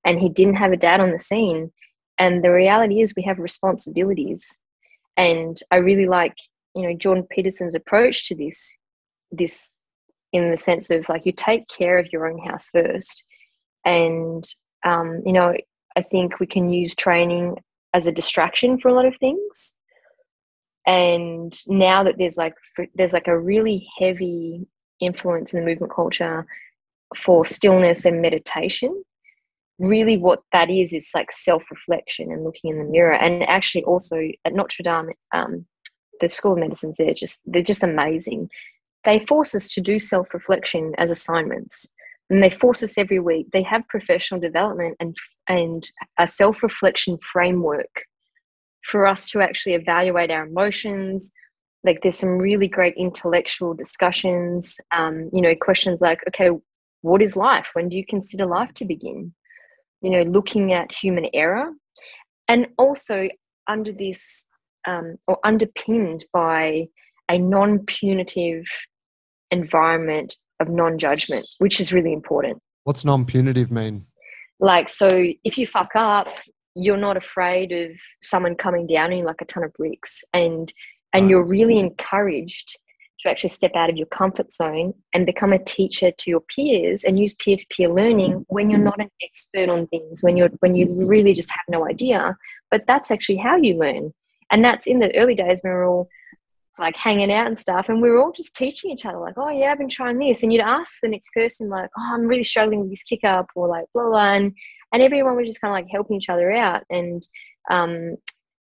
and 0.04 0.20
he 0.20 0.30
didn't 0.30 0.56
have 0.56 0.72
a 0.72 0.78
dad 0.78 1.00
on 1.00 1.12
the 1.12 1.20
scene. 1.20 1.72
And 2.20 2.44
the 2.44 2.52
reality 2.52 3.02
is 3.02 3.14
we 3.16 3.24
have 3.24 3.40
responsibilities 3.40 4.58
and 5.18 5.60
I 5.72 5.78
really 5.78 6.08
like 6.08 6.36
you 6.76 6.84
know 6.84 6.96
Jordan 6.96 7.28
Peterson's 7.30 7.76
approach 7.76 8.28
to 8.28 8.36
this 8.36 8.78
this 9.32 9.72
in 10.34 10.52
the 10.52 10.58
sense 10.58 10.90
of 10.90 11.08
like 11.10 11.26
you 11.26 11.32
take 11.32 11.68
care 11.70 11.98
of 11.98 12.12
your 12.12 12.28
own 12.28 12.40
house 12.40 12.70
first. 12.70 13.24
And 13.86 14.48
um, 14.84 15.22
you 15.26 15.34
know 15.34 15.56
I 15.96 16.02
think 16.02 16.40
we 16.40 16.48
can 16.48 16.70
use 16.70 16.96
training 16.96 17.58
as 17.94 18.08
a 18.08 18.12
distraction 18.12 18.78
for 18.80 18.90
a 18.90 18.94
lot 18.94 19.06
of 19.06 19.16
things 19.18 19.76
and 20.86 21.58
now 21.68 22.04
that 22.04 22.18
there's 22.18 22.38
like 22.38 22.54
there's 22.96 23.14
like 23.14 23.28
a 23.28 23.40
really 23.40 23.88
heavy 24.00 24.68
influence 25.00 25.54
in 25.54 25.60
the 25.60 25.66
movement 25.66 25.94
culture 25.94 26.46
for 27.16 27.46
stillness 27.46 28.06
and 28.06 28.22
meditation 28.22 29.04
really 29.80 30.18
what 30.18 30.42
that 30.52 30.70
is 30.70 30.94
is 30.94 31.10
like 31.14 31.32
self-reflection 31.32 32.32
and 32.32 32.44
looking 32.44 32.72
in 32.72 32.78
the 32.80 32.86
mirror. 32.86 33.14
And 33.14 33.44
actually 33.44 33.84
also 33.84 34.18
at 34.46 34.54
notre 34.54 34.84
dame 34.84 35.10
um, 35.34 35.66
the 36.22 36.30
school 36.30 36.54
of 36.54 36.60
medicines 36.60 36.96
they're 36.98 37.14
just 37.14 37.42
they're 37.46 37.62
just 37.62 37.84
amazing. 37.84 38.50
They 39.04 39.20
force 39.20 39.54
us 39.54 39.72
to 39.74 39.82
do 39.82 40.00
self-reflection 40.00 40.94
as 40.98 41.12
assignments. 41.12 41.88
And 42.30 42.42
they 42.42 42.50
force 42.50 42.82
us 42.82 42.98
every 42.98 43.20
week. 43.20 43.48
They 43.54 43.62
have 43.64 43.88
professional 43.88 44.40
development 44.40 44.96
and 45.00 45.16
and 45.50 45.90
a 46.18 46.28
self-reflection 46.28 47.20
framework 47.20 48.04
for 48.86 49.06
us 49.08 49.30
to 49.32 49.42
actually 49.42 49.74
evaluate 49.74 50.32
our 50.32 50.46
emotions. 50.46 51.32
Like 51.84 52.00
there's 52.02 52.18
some 52.18 52.38
really 52.38 52.68
great 52.68 52.96
intellectual 52.98 53.74
discussions 53.74 54.78
um, 54.92 55.30
you 55.34 55.42
know 55.42 55.56
questions 55.56 56.02
like 56.02 56.20
okay 56.28 56.50
what 57.02 57.22
is 57.22 57.36
life? 57.36 57.68
When 57.74 57.90
do 57.90 57.98
you 57.98 58.06
consider 58.06 58.46
life 58.46 58.74
to 58.76 58.86
begin? 58.86 59.34
You 60.02 60.12
know 60.12 60.24
looking 60.24 60.74
at 60.74 60.92
human 60.92 61.28
error. 61.34 61.72
And 62.48 62.68
also 62.78 63.28
under 63.68 63.92
this 63.92 64.46
um, 64.88 65.16
or 65.28 65.40
underpinned 65.44 66.26
by 66.32 66.86
a 67.28 67.40
non-punitive 67.40 68.66
environment 69.50 70.38
of 70.60 70.70
non-judgment 70.70 71.48
which 71.58 71.80
is 71.80 71.92
really 71.92 72.14
important. 72.14 72.62
What's 72.84 73.04
non-punitive 73.04 73.72
mean? 73.72 74.06
like 74.60 74.90
so 74.90 75.26
if 75.44 75.58
you 75.58 75.68
fuck 75.68 75.92
up 75.96 76.30
you're 76.76 76.98
not 76.98 77.18
afraid 77.18 77.72
of 77.72 77.92
someone 78.22 78.56
coming 78.56 78.86
down 78.86 79.12
on 79.12 79.18
you 79.18 79.26
like 79.26 79.42
a 79.42 79.46
ton 79.46 79.64
of 79.64 79.74
bricks 79.74 80.24
and 80.34 80.74
and 81.14 81.30
you're 81.30 81.48
really 81.48 81.80
encouraged 81.80 82.78
to 83.26 83.30
actually 83.30 83.50
step 83.50 83.72
out 83.76 83.90
of 83.90 83.98
your 83.98 84.08
comfort 84.08 84.52
zone 84.52 84.94
and 85.14 85.26
become 85.26 85.54
a 85.54 85.64
teacher 85.64 86.12
to 86.12 86.30
your 86.30 86.42
peers 86.42 87.04
and 87.04 87.18
use 87.18 87.34
peer-to-peer 87.36 87.90
learning 87.90 88.46
when 88.50 88.70
you're 88.70 88.80
not 88.80 89.00
an 89.00 89.10
expert 89.22 89.70
on 89.70 89.88
things 89.88 90.22
when 90.22 90.38
you're 90.38 90.50
when 90.60 90.76
you 90.76 90.88
really 91.06 91.34
just 91.34 91.50
have 91.50 91.64
no 91.70 91.88
idea. 91.88 92.38
But 92.70 92.84
that's 92.88 93.12
actually 93.12 93.38
how 93.38 93.56
you 93.56 93.78
learn. 93.78 94.14
And 94.52 94.64
that's 94.64 94.88
in 94.88 95.00
the 95.00 95.16
early 95.16 95.36
days 95.36 95.60
when 95.62 95.74
we 95.74 95.80
we're 95.80 95.88
all 95.88 96.10
like 96.78 96.98
hanging 96.98 97.32
out 97.32 97.48
and 97.48 97.58
stuff 97.58 97.86
and 97.88 98.02
we 98.02 98.10
were 98.10 98.22
all 98.22 98.34
just 98.34 98.54
teaching 98.54 98.92
each 98.92 99.06
other 99.06 99.18
like 99.18 99.36
oh 99.38 99.50
yeah 99.50 99.72
i've 99.72 99.78
been 99.78 99.90
trying 99.90 100.20
this. 100.20 100.44
And 100.44 100.52
you'd 100.52 100.62
ask 100.62 100.98
the 101.02 101.08
next 101.08 101.30
person 101.34 101.70
like 101.70 101.90
oh 101.98 102.12
i'm 102.14 102.28
really 102.28 102.44
struggling 102.44 102.82
with 102.82 102.90
this 102.90 103.04
kick 103.04 103.24
up 103.24 103.48
or 103.56 103.68
like 103.68 103.86
blah 103.94 104.10
blah. 104.10 104.34
And, 104.34 104.54
and 104.94 105.02
everyone 105.02 105.36
was 105.36 105.48
just 105.48 105.62
kind 105.62 105.72
of 105.72 105.76
like 105.76 105.92
helping 105.92 106.18
each 106.18 106.30
other 106.30 106.52
out 106.52 106.84
and 106.90 107.28
um 107.70 108.16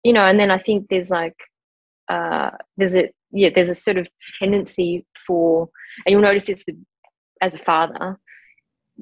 you 0.02 0.12
know 0.12 0.24
and 0.24 0.38
then 0.38 0.50
i 0.50 0.58
think 0.58 0.86
there's 0.88 1.10
like 1.10 1.36
uh 2.08 2.50
there's 2.76 2.94
a 2.94 3.10
yeah 3.32 3.50
there's 3.54 3.68
a 3.68 3.74
sort 3.74 3.96
of 3.96 4.06
tendency 4.38 5.06
for 5.26 5.68
and 6.04 6.12
you'll 6.12 6.22
notice 6.22 6.46
this 6.46 6.64
with 6.66 6.76
as 7.40 7.54
a 7.54 7.58
father 7.58 8.18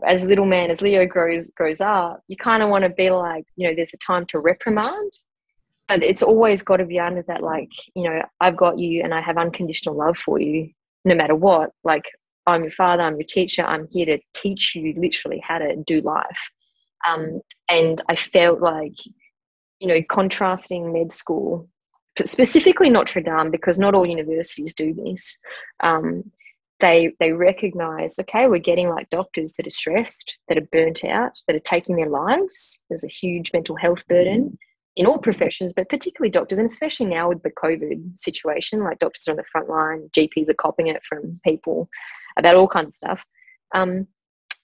as 0.07 0.25
little 0.25 0.47
man 0.47 0.71
as 0.71 0.81
leo 0.81 1.07
grows 1.07 1.51
grows 1.51 1.81
up 1.81 2.21
you 2.29 2.37
kind 2.37 2.63
of 2.63 2.69
want 2.69 2.85
to 2.85 2.91
be 2.91 3.11
like 3.11 3.45
you 3.57 3.69
know 3.69 3.75
there's 3.75 3.93
a 3.93 3.99
time 3.99 4.25
to 4.27 4.39
reprimand 4.39 5.13
but 5.89 6.05
it's 6.05 6.23
always 6.23 6.63
got 6.63 6.77
to 6.77 6.85
be 6.85 7.01
under 7.01 7.23
that 7.23 7.43
like 7.43 7.71
you 7.95 8.05
know 8.05 8.23
i've 8.41 8.57
got 8.57 8.79
you 8.79 9.03
and 9.03 9.13
i 9.13 9.21
have 9.21 9.37
unconditional 9.37 9.97
love 9.97 10.17
for 10.17 10.41
you 10.41 10.71
no 11.05 11.15
matter 11.15 11.35
what. 11.35 11.71
Like 11.83 12.05
i'm 12.47 12.63
your 12.63 12.73
father 12.73 13.03
i'm 13.03 13.17
your 13.17 13.27
teacher 13.27 13.63
i'm 13.65 13.87
here 13.91 14.07
to 14.07 14.19
teach 14.35 14.75
you 14.75 14.95
literally 14.97 15.43
how 15.47 15.59
to 15.59 15.77
do 15.87 16.01
life 16.01 16.51
um, 17.09 17.41
and 17.69 18.03
i 18.09 18.17
felt 18.17 18.61
like 18.61 18.95
you 19.79 19.89
know 19.89 20.01
contrasting 20.09 20.93
med 20.93 21.13
school 21.13 21.69
specifically 22.25 22.91
notre 22.91 23.21
dame 23.21 23.51
because 23.51 23.79
not 23.79 23.95
all 23.95 24.07
universities 24.07 24.75
do 24.75 24.93
this 24.95 25.37
um, 25.83 26.31
they 26.81 27.13
they 27.21 27.33
recognize 27.33 28.19
okay 28.19 28.47
we're 28.47 28.59
getting 28.59 28.89
like 28.89 29.09
doctors 29.11 29.53
that 29.55 29.67
are 29.67 29.71
stressed 29.71 30.37
that 30.49 30.59
are 30.59 30.69
burnt 30.73 31.05
out 31.05 31.33
that 31.47 31.57
are 31.57 31.61
taking 31.61 31.97
their 31.97 32.09
lives. 32.09 32.81
There's 32.89 33.05
a 33.05 33.09
huge 33.09 33.53
mental 33.53 33.77
health 33.77 34.07
burden 34.09 34.59
in 34.97 35.07
all 35.07 35.19
professions 35.19 35.73
but 35.73 35.89
particularly 35.89 36.31
doctors 36.31 36.59
and 36.59 36.69
especially 36.69 37.07
now 37.07 37.29
with 37.29 37.41
the 37.45 37.51
covid 37.51 38.19
situation 38.19 38.83
like 38.83 38.99
doctors 38.99 39.29
are 39.29 39.31
on 39.31 39.37
the 39.37 39.45
front 39.45 39.69
line 39.69 40.11
gps 40.17 40.49
are 40.49 40.55
copying 40.55 40.89
it 40.89 41.01
from 41.05 41.39
people 41.45 41.89
about 42.37 42.57
all 42.57 42.69
kinds 42.69 42.89
of 42.89 42.95
stuff. 42.95 43.25
Um, 43.75 44.07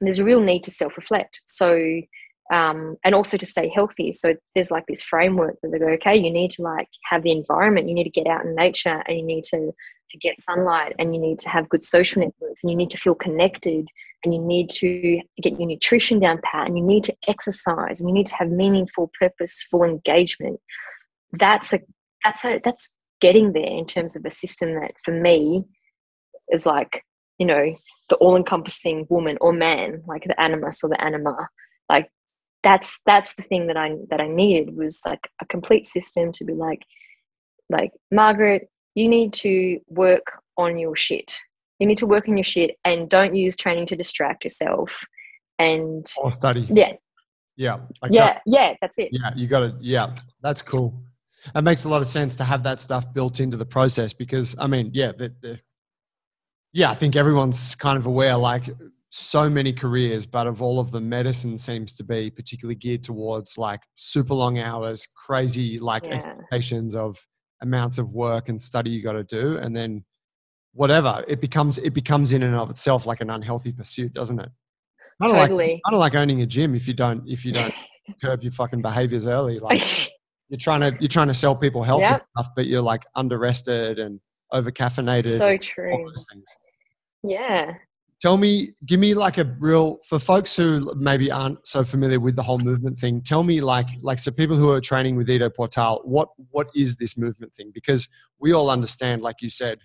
there's 0.00 0.18
a 0.18 0.24
real 0.24 0.40
need 0.40 0.64
to 0.64 0.70
self-reflect. 0.70 1.42
So 1.46 2.00
um, 2.52 2.96
and 3.04 3.14
also 3.14 3.36
to 3.36 3.46
stay 3.46 3.68
healthy. 3.68 4.12
So 4.12 4.34
there's 4.54 4.70
like 4.70 4.84
this 4.86 5.02
framework 5.02 5.56
that 5.62 5.70
they 5.72 5.78
go 5.78 5.88
okay 5.88 6.16
you 6.16 6.30
need 6.30 6.50
to 6.52 6.62
like 6.62 6.88
have 7.10 7.22
the 7.22 7.32
environment. 7.32 7.88
You 7.88 7.94
need 7.94 8.04
to 8.04 8.10
get 8.10 8.26
out 8.26 8.44
in 8.44 8.54
nature 8.54 9.02
and 9.06 9.18
you 9.18 9.24
need 9.24 9.44
to 9.44 9.72
to 10.10 10.18
get 10.18 10.40
sunlight 10.42 10.94
and 11.00 11.14
you 11.14 11.20
need 11.20 11.38
to 11.40 11.48
have 11.48 11.68
good 11.68 11.82
social 11.82 12.22
networks 12.22 12.62
and 12.62 12.70
you 12.70 12.76
need 12.76 12.90
to 12.90 12.98
feel 12.98 13.16
connected 13.16 13.88
and 14.24 14.32
you 14.32 14.40
need 14.40 14.70
to 14.70 15.20
get 15.42 15.58
your 15.58 15.66
nutrition 15.66 16.20
down 16.20 16.40
pat 16.44 16.68
and 16.68 16.78
you 16.78 16.84
need 16.84 17.02
to 17.02 17.14
exercise 17.26 17.98
and 17.98 18.08
you 18.08 18.14
need 18.14 18.26
to 18.26 18.34
have 18.36 18.48
meaningful 18.48 19.10
purposeful 19.18 19.82
engagement. 19.82 20.60
That's 21.32 21.72
a 21.72 21.80
that's 22.22 22.44
a 22.44 22.60
that's 22.62 22.90
getting 23.20 23.52
there 23.52 23.66
in 23.66 23.86
terms 23.86 24.14
of 24.14 24.24
a 24.24 24.30
system 24.30 24.74
that 24.74 24.92
for 25.04 25.12
me 25.12 25.64
is 26.50 26.66
like 26.66 27.02
you 27.38 27.46
know 27.46 27.74
the 28.08 28.16
all-encompassing 28.16 29.06
woman 29.10 29.36
or 29.40 29.52
man 29.52 30.02
like 30.06 30.24
the 30.24 30.40
animus 30.40 30.80
or 30.82 30.88
the 30.88 31.02
anima 31.02 31.48
like 31.88 32.10
that's 32.66 32.98
that's 33.06 33.32
the 33.34 33.44
thing 33.44 33.68
that 33.68 33.76
I 33.76 33.94
that 34.10 34.20
I 34.20 34.26
needed 34.26 34.76
was 34.76 35.00
like 35.06 35.30
a 35.40 35.46
complete 35.46 35.86
system 35.86 36.32
to 36.32 36.44
be 36.44 36.52
like 36.52 36.82
like 37.70 37.92
Margaret, 38.10 38.68
you 38.96 39.08
need 39.08 39.32
to 39.34 39.78
work 39.86 40.26
on 40.58 40.76
your 40.76 40.96
shit. 40.96 41.36
You 41.78 41.86
need 41.86 41.98
to 41.98 42.06
work 42.06 42.28
on 42.28 42.36
your 42.36 42.44
shit 42.44 42.76
and 42.84 43.08
don't 43.08 43.36
use 43.36 43.54
training 43.54 43.86
to 43.88 43.96
distract 43.96 44.42
yourself. 44.42 44.90
And 45.60 46.04
or 46.16 46.34
study. 46.34 46.66
Yeah. 46.68 46.94
Yeah. 47.56 47.78
Like 48.02 48.12
yeah. 48.12 48.26
That. 48.26 48.42
Yeah. 48.46 48.74
That's 48.80 48.98
it. 48.98 49.10
Yeah. 49.12 49.30
You 49.36 49.46
got 49.46 49.60
to, 49.60 49.74
yeah. 49.80 50.14
That's 50.42 50.62
cool. 50.62 50.94
It 51.54 51.62
makes 51.62 51.84
a 51.84 51.88
lot 51.88 52.02
of 52.02 52.08
sense 52.08 52.34
to 52.36 52.44
have 52.44 52.62
that 52.64 52.80
stuff 52.80 53.12
built 53.12 53.40
into 53.40 53.56
the 53.56 53.66
process 53.66 54.12
because, 54.12 54.56
I 54.58 54.66
mean, 54.66 54.90
yeah, 54.92 55.12
the, 55.16 55.32
the, 55.40 55.60
yeah, 56.72 56.90
I 56.90 56.94
think 56.94 57.14
everyone's 57.14 57.74
kind 57.74 57.96
of 57.96 58.06
aware 58.06 58.36
like 58.36 58.64
so 59.10 59.48
many 59.48 59.72
careers, 59.72 60.26
but 60.26 60.46
of 60.46 60.60
all 60.60 60.80
of 60.80 60.90
them, 60.90 61.08
medicine 61.08 61.58
seems 61.58 61.94
to 61.94 62.04
be 62.04 62.30
particularly 62.30 62.74
geared 62.74 63.02
towards 63.02 63.56
like 63.56 63.80
super 63.94 64.34
long 64.34 64.58
hours, 64.58 65.06
crazy 65.26 65.78
like 65.78 66.04
yeah. 66.04 66.16
expectations 66.16 66.94
of 66.94 67.18
amounts 67.62 67.98
of 67.98 68.12
work 68.12 68.48
and 68.48 68.60
study 68.60 68.90
you 68.90 69.02
got 69.02 69.12
to 69.12 69.24
do, 69.24 69.58
and 69.58 69.76
then 69.76 70.04
whatever 70.72 71.24
it 71.26 71.40
becomes, 71.40 71.78
it 71.78 71.94
becomes 71.94 72.32
in 72.32 72.42
and 72.42 72.56
of 72.56 72.68
itself 72.70 73.06
like 73.06 73.20
an 73.20 73.30
unhealthy 73.30 73.72
pursuit, 73.72 74.12
doesn't 74.12 74.38
it? 74.38 74.50
Kind 75.20 75.32
of 75.32 75.38
totally. 75.38 75.74
like 75.74 75.82
kind 75.86 75.94
of 75.94 76.00
like 76.00 76.14
owning 76.14 76.42
a 76.42 76.46
gym 76.46 76.74
if 76.74 76.86
you 76.86 76.92
don't 76.92 77.26
if 77.26 77.44
you 77.44 77.52
don't 77.52 77.72
curb 78.22 78.42
your 78.42 78.52
fucking 78.52 78.82
behaviors 78.82 79.26
early. 79.26 79.58
Like 79.58 79.82
you're 80.48 80.58
trying 80.58 80.80
to 80.80 80.94
you're 81.00 81.08
trying 81.08 81.28
to 81.28 81.34
sell 81.34 81.56
people 81.56 81.82
healthy 81.82 82.02
yep. 82.02 82.26
stuff, 82.36 82.50
but 82.54 82.66
you're 82.66 82.82
like 82.82 83.04
under 83.14 83.38
rested 83.38 83.98
and 83.98 84.20
over 84.52 84.70
caffeinated. 84.70 85.38
So 85.38 85.56
true. 85.56 86.12
Yeah, 87.22 87.72
tell 88.20 88.36
me 88.36 88.70
give 88.86 89.00
me 89.00 89.14
like 89.14 89.38
a 89.38 89.44
real 89.58 89.98
for 90.08 90.18
folks 90.18 90.56
who 90.56 90.92
maybe 90.96 91.30
aren't 91.30 91.64
so 91.66 91.84
familiar 91.84 92.18
with 92.18 92.36
the 92.36 92.42
whole 92.42 92.58
movement 92.58 92.98
thing 92.98 93.20
tell 93.20 93.42
me 93.42 93.60
like 93.60 93.86
like 94.02 94.18
so 94.18 94.30
people 94.30 94.56
who 94.56 94.70
are 94.70 94.80
training 94.80 95.16
with 95.16 95.28
Ido 95.28 95.50
Portal 95.50 96.00
what 96.04 96.28
what 96.50 96.68
is 96.74 96.96
this 96.96 97.16
movement 97.16 97.52
thing? 97.54 97.70
Because 97.74 98.08
we 98.38 98.52
all 98.52 98.70
understand 98.70 99.22
like 99.22 99.36
you 99.40 99.50
said 99.50 99.78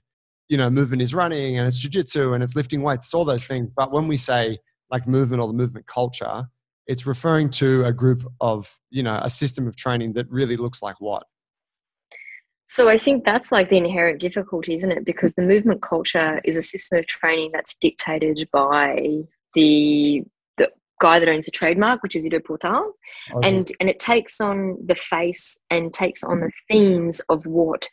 you 0.49 0.57
know 0.57 0.69
movement 0.69 1.01
is 1.01 1.13
running 1.13 1.57
and 1.57 1.67
it's 1.67 1.77
jiu-jitsu 1.77 2.33
and 2.33 2.43
it's 2.43 2.55
lifting 2.55 2.81
weights 2.81 3.07
it's 3.07 3.13
all 3.13 3.25
those 3.25 3.45
things. 3.45 3.71
But 3.75 3.91
when 3.91 4.07
we 4.07 4.17
say 4.17 4.57
like 4.89 5.07
movement 5.07 5.41
or 5.41 5.47
the 5.47 5.53
movement 5.53 5.87
culture 5.87 6.45
it's 6.87 7.05
referring 7.05 7.49
to 7.49 7.85
a 7.85 7.93
group 7.93 8.23
of 8.39 8.79
you 8.89 9.03
know 9.03 9.19
a 9.21 9.29
system 9.29 9.67
of 9.67 9.75
training 9.75 10.13
that 10.13 10.29
really 10.29 10.57
looks 10.57 10.81
like 10.81 10.95
what 10.99 11.23
so 12.71 12.87
I 12.87 12.97
think 12.97 13.25
that's 13.25 13.51
like 13.51 13.69
the 13.69 13.75
inherent 13.75 14.21
difficulty, 14.21 14.75
isn't 14.75 14.93
it? 14.93 15.03
Because 15.03 15.33
the 15.33 15.41
movement 15.41 15.81
culture 15.81 16.39
is 16.45 16.55
a 16.55 16.61
system 16.61 16.99
of 16.99 17.05
training 17.05 17.51
that's 17.53 17.75
dictated 17.75 18.47
by 18.53 19.23
the 19.55 20.23
the 20.57 20.71
guy 21.01 21.19
that 21.19 21.27
owns 21.27 21.47
the 21.47 21.51
trademark, 21.51 22.01
which 22.01 22.15
is 22.15 22.25
Ido 22.25 22.39
Portal, 22.39 22.93
okay. 23.35 23.49
and 23.49 23.69
and 23.81 23.89
it 23.89 23.99
takes 23.99 24.39
on 24.39 24.77
the 24.85 24.95
face 24.95 25.57
and 25.69 25.93
takes 25.93 26.23
on 26.23 26.39
the 26.39 26.49
themes 26.69 27.19
of 27.27 27.45
what 27.45 27.89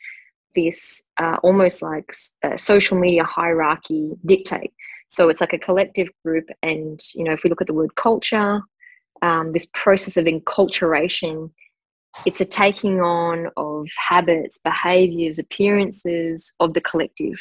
this 0.55 1.03
uh, 1.17 1.35
almost 1.43 1.81
like 1.81 2.13
uh, 2.45 2.55
social 2.55 2.97
media 2.97 3.25
hierarchy 3.25 4.17
dictate. 4.25 4.71
So 5.09 5.27
it's 5.27 5.41
like 5.41 5.51
a 5.51 5.59
collective 5.59 6.07
group, 6.23 6.45
and 6.63 6.97
you 7.15 7.25
know, 7.25 7.33
if 7.33 7.43
we 7.43 7.49
look 7.49 7.59
at 7.59 7.67
the 7.67 7.73
word 7.73 7.95
culture, 7.95 8.61
um, 9.21 9.51
this 9.51 9.67
process 9.73 10.15
of 10.15 10.23
enculturation 10.23 11.51
it's 12.25 12.41
a 12.41 12.45
taking 12.45 13.01
on 13.01 13.47
of 13.57 13.87
habits, 14.09 14.59
behaviors, 14.63 15.39
appearances 15.39 16.51
of 16.59 16.73
the 16.73 16.81
collective. 16.81 17.39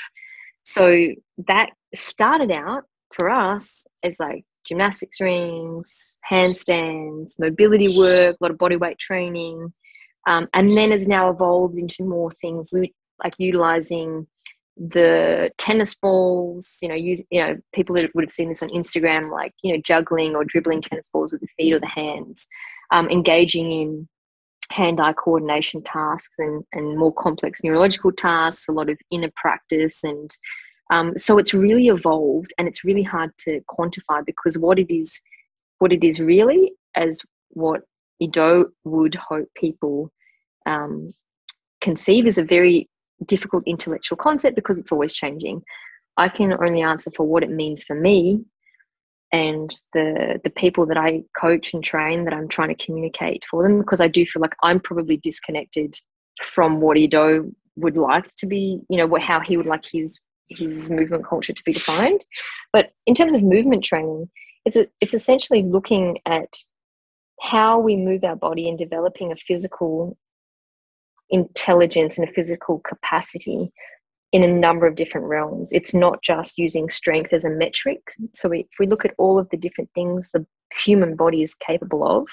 So 0.65 1.09
that 1.47 1.71
started 1.95 2.51
out 2.51 2.85
for 3.13 3.31
us 3.31 3.87
as 4.03 4.19
like 4.21 4.45
gymnastics 4.67 5.21
rings, 5.21 6.19
handstands, 6.31 7.33
mobility 7.39 7.97
work, 7.99 8.37
a 8.41 8.45
lot 8.45 8.51
of 8.51 8.59
body 8.59 8.77
weight 8.77 8.99
training, 8.99 9.73
um, 10.27 10.47
and 10.53 10.77
then 10.77 10.91
has 10.91 11.09
now 11.09 11.31
evolved 11.31 11.79
into 11.79 12.05
more 12.05 12.31
things 12.33 12.71
like 12.73 13.35
utilizing 13.39 14.27
the 14.77 15.51
tennis 15.59 15.95
balls. 15.95 16.77
You 16.83 16.89
know, 16.89 16.95
use 16.95 17.23
you 17.31 17.43
know 17.43 17.57
people 17.73 17.95
that 17.97 18.15
would 18.15 18.25
have 18.25 18.33
seen 18.33 18.49
this 18.49 18.63
on 18.63 18.69
Instagram, 18.69 19.33
like 19.33 19.53
you 19.63 19.73
know 19.73 19.81
juggling 19.85 20.37
or 20.37 20.45
dribbling 20.45 20.83
tennis 20.83 21.09
balls 21.13 21.33
with 21.33 21.41
the 21.41 21.49
feet 21.57 21.73
or 21.73 21.81
the 21.81 21.87
hands, 21.87 22.47
um, 22.93 23.09
engaging 23.09 23.73
in 23.73 24.09
hand-eye 24.71 25.15
coordination 25.15 25.83
tasks 25.83 26.35
and, 26.39 26.65
and 26.73 26.99
more 26.99 27.13
complex 27.13 27.63
neurological 27.65 28.13
tasks, 28.13 28.69
a 28.69 28.73
lot 28.73 28.91
of 28.91 28.99
inner 29.11 29.31
practice. 29.37 30.05
And 30.05 30.31
um, 30.91 31.17
so 31.17 31.39
it's 31.39 31.55
really 31.55 31.89
evolved 31.89 32.53
and 32.59 32.69
it's 32.69 32.85
really 32.85 33.03
hard 33.03 33.31
to 33.41 33.61
quantify 33.69 34.25
because 34.25 34.59
what 34.59 34.79
it 34.79 34.95
is, 34.95 35.21
what 35.79 35.93
it 35.93 36.05
is 36.05 36.21
really 36.21 36.73
as 36.97 37.21
what 37.51 37.83
Ido 38.21 38.67
would 38.85 39.15
hope 39.15 39.49
people 39.55 40.11
um, 40.67 41.13
conceive 41.81 42.27
is 42.27 42.39
a 42.39 42.45
very 42.45 42.89
difficult 43.27 43.65
intellectual 43.67 44.17
concept 44.17 44.57
because 44.57 44.79
it's 44.79 44.93
always 44.93 45.15
changing. 45.15 45.63
I 46.17 46.29
can 46.29 46.53
only 46.53 46.83
answer 46.83 47.11
for 47.17 47.27
what 47.27 47.43
it 47.43 47.51
means 47.51 47.85
for 47.85 47.95
me 47.95 48.45
and 49.33 49.71
the 49.93 50.41
the 50.43 50.51
people 50.51 50.87
that 50.87 50.97
I 50.97 51.23
coach 51.39 51.75
and 51.75 51.85
train 51.85 52.25
that 52.25 52.35
I'm 52.35 52.49
trying 52.49 52.75
to 52.75 52.85
communicate 52.85 53.45
for 53.51 53.63
them 53.63 53.79
because 53.79 54.01
I 54.01 54.09
do 54.09 54.25
feel 54.25 54.41
like 54.41 54.57
I'm 54.63 54.81
probably 54.81 55.19
disconnected 55.19 55.99
from 56.43 56.81
what 56.81 56.97
Ido 56.97 57.51
would 57.77 57.97
like 57.97 58.35
to 58.37 58.47
be, 58.47 58.81
you 58.89 58.97
know, 58.97 59.07
what 59.07 59.23
how 59.23 59.41
he 59.41 59.57
would 59.57 59.67
like 59.67 59.85
his 59.85 60.21
his 60.49 60.89
movement 60.89 61.27
culture 61.27 61.53
to 61.53 61.65
be 61.65 61.73
defined. 61.73 62.25
But 62.73 62.91
in 63.07 63.15
terms 63.15 63.35
of 63.35 63.43
movement 63.43 63.85
training, 63.85 64.31
it's 64.65 64.77
a, 64.77 64.87
it's 65.01 65.15
essentially 65.15 65.63
looking 65.63 66.19
at 66.27 66.57
how 67.41 67.79
we 67.79 67.97
move 67.97 68.25
our 68.25 68.37
body 68.37 68.69
and 68.69 68.79
developing 68.79 69.31
a 69.31 69.37
physical 69.37 70.17
intelligence 71.31 72.19
and 72.19 72.29
a 72.29 72.33
physical 72.33 72.81
capacity 72.81 73.71
in 74.33 74.43
a 74.43 74.49
number 74.49 74.87
of 74.87 74.95
different 74.95 75.27
realms. 75.27 75.71
It's 75.73 75.95
not 75.95 76.23
just 76.23 76.59
using 76.59 76.91
strength 76.91 77.33
as 77.33 77.45
a 77.45 77.51
metric. 77.51 78.01
So 78.35 78.53
if 78.53 78.67
we 78.79 78.87
look 78.87 79.05
at 79.05 79.15
all 79.19 79.39
of 79.39 79.49
the 79.51 79.57
different 79.57 79.91
things 79.95 80.29
the 80.33 80.47
human 80.85 81.17
body 81.17 81.43
is 81.43 81.55
capable 81.55 82.07
of, 82.07 82.27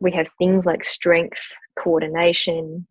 we 0.00 0.12
have 0.12 0.28
things 0.38 0.64
like 0.64 0.84
strength, 0.84 1.42
coordination, 1.78 2.86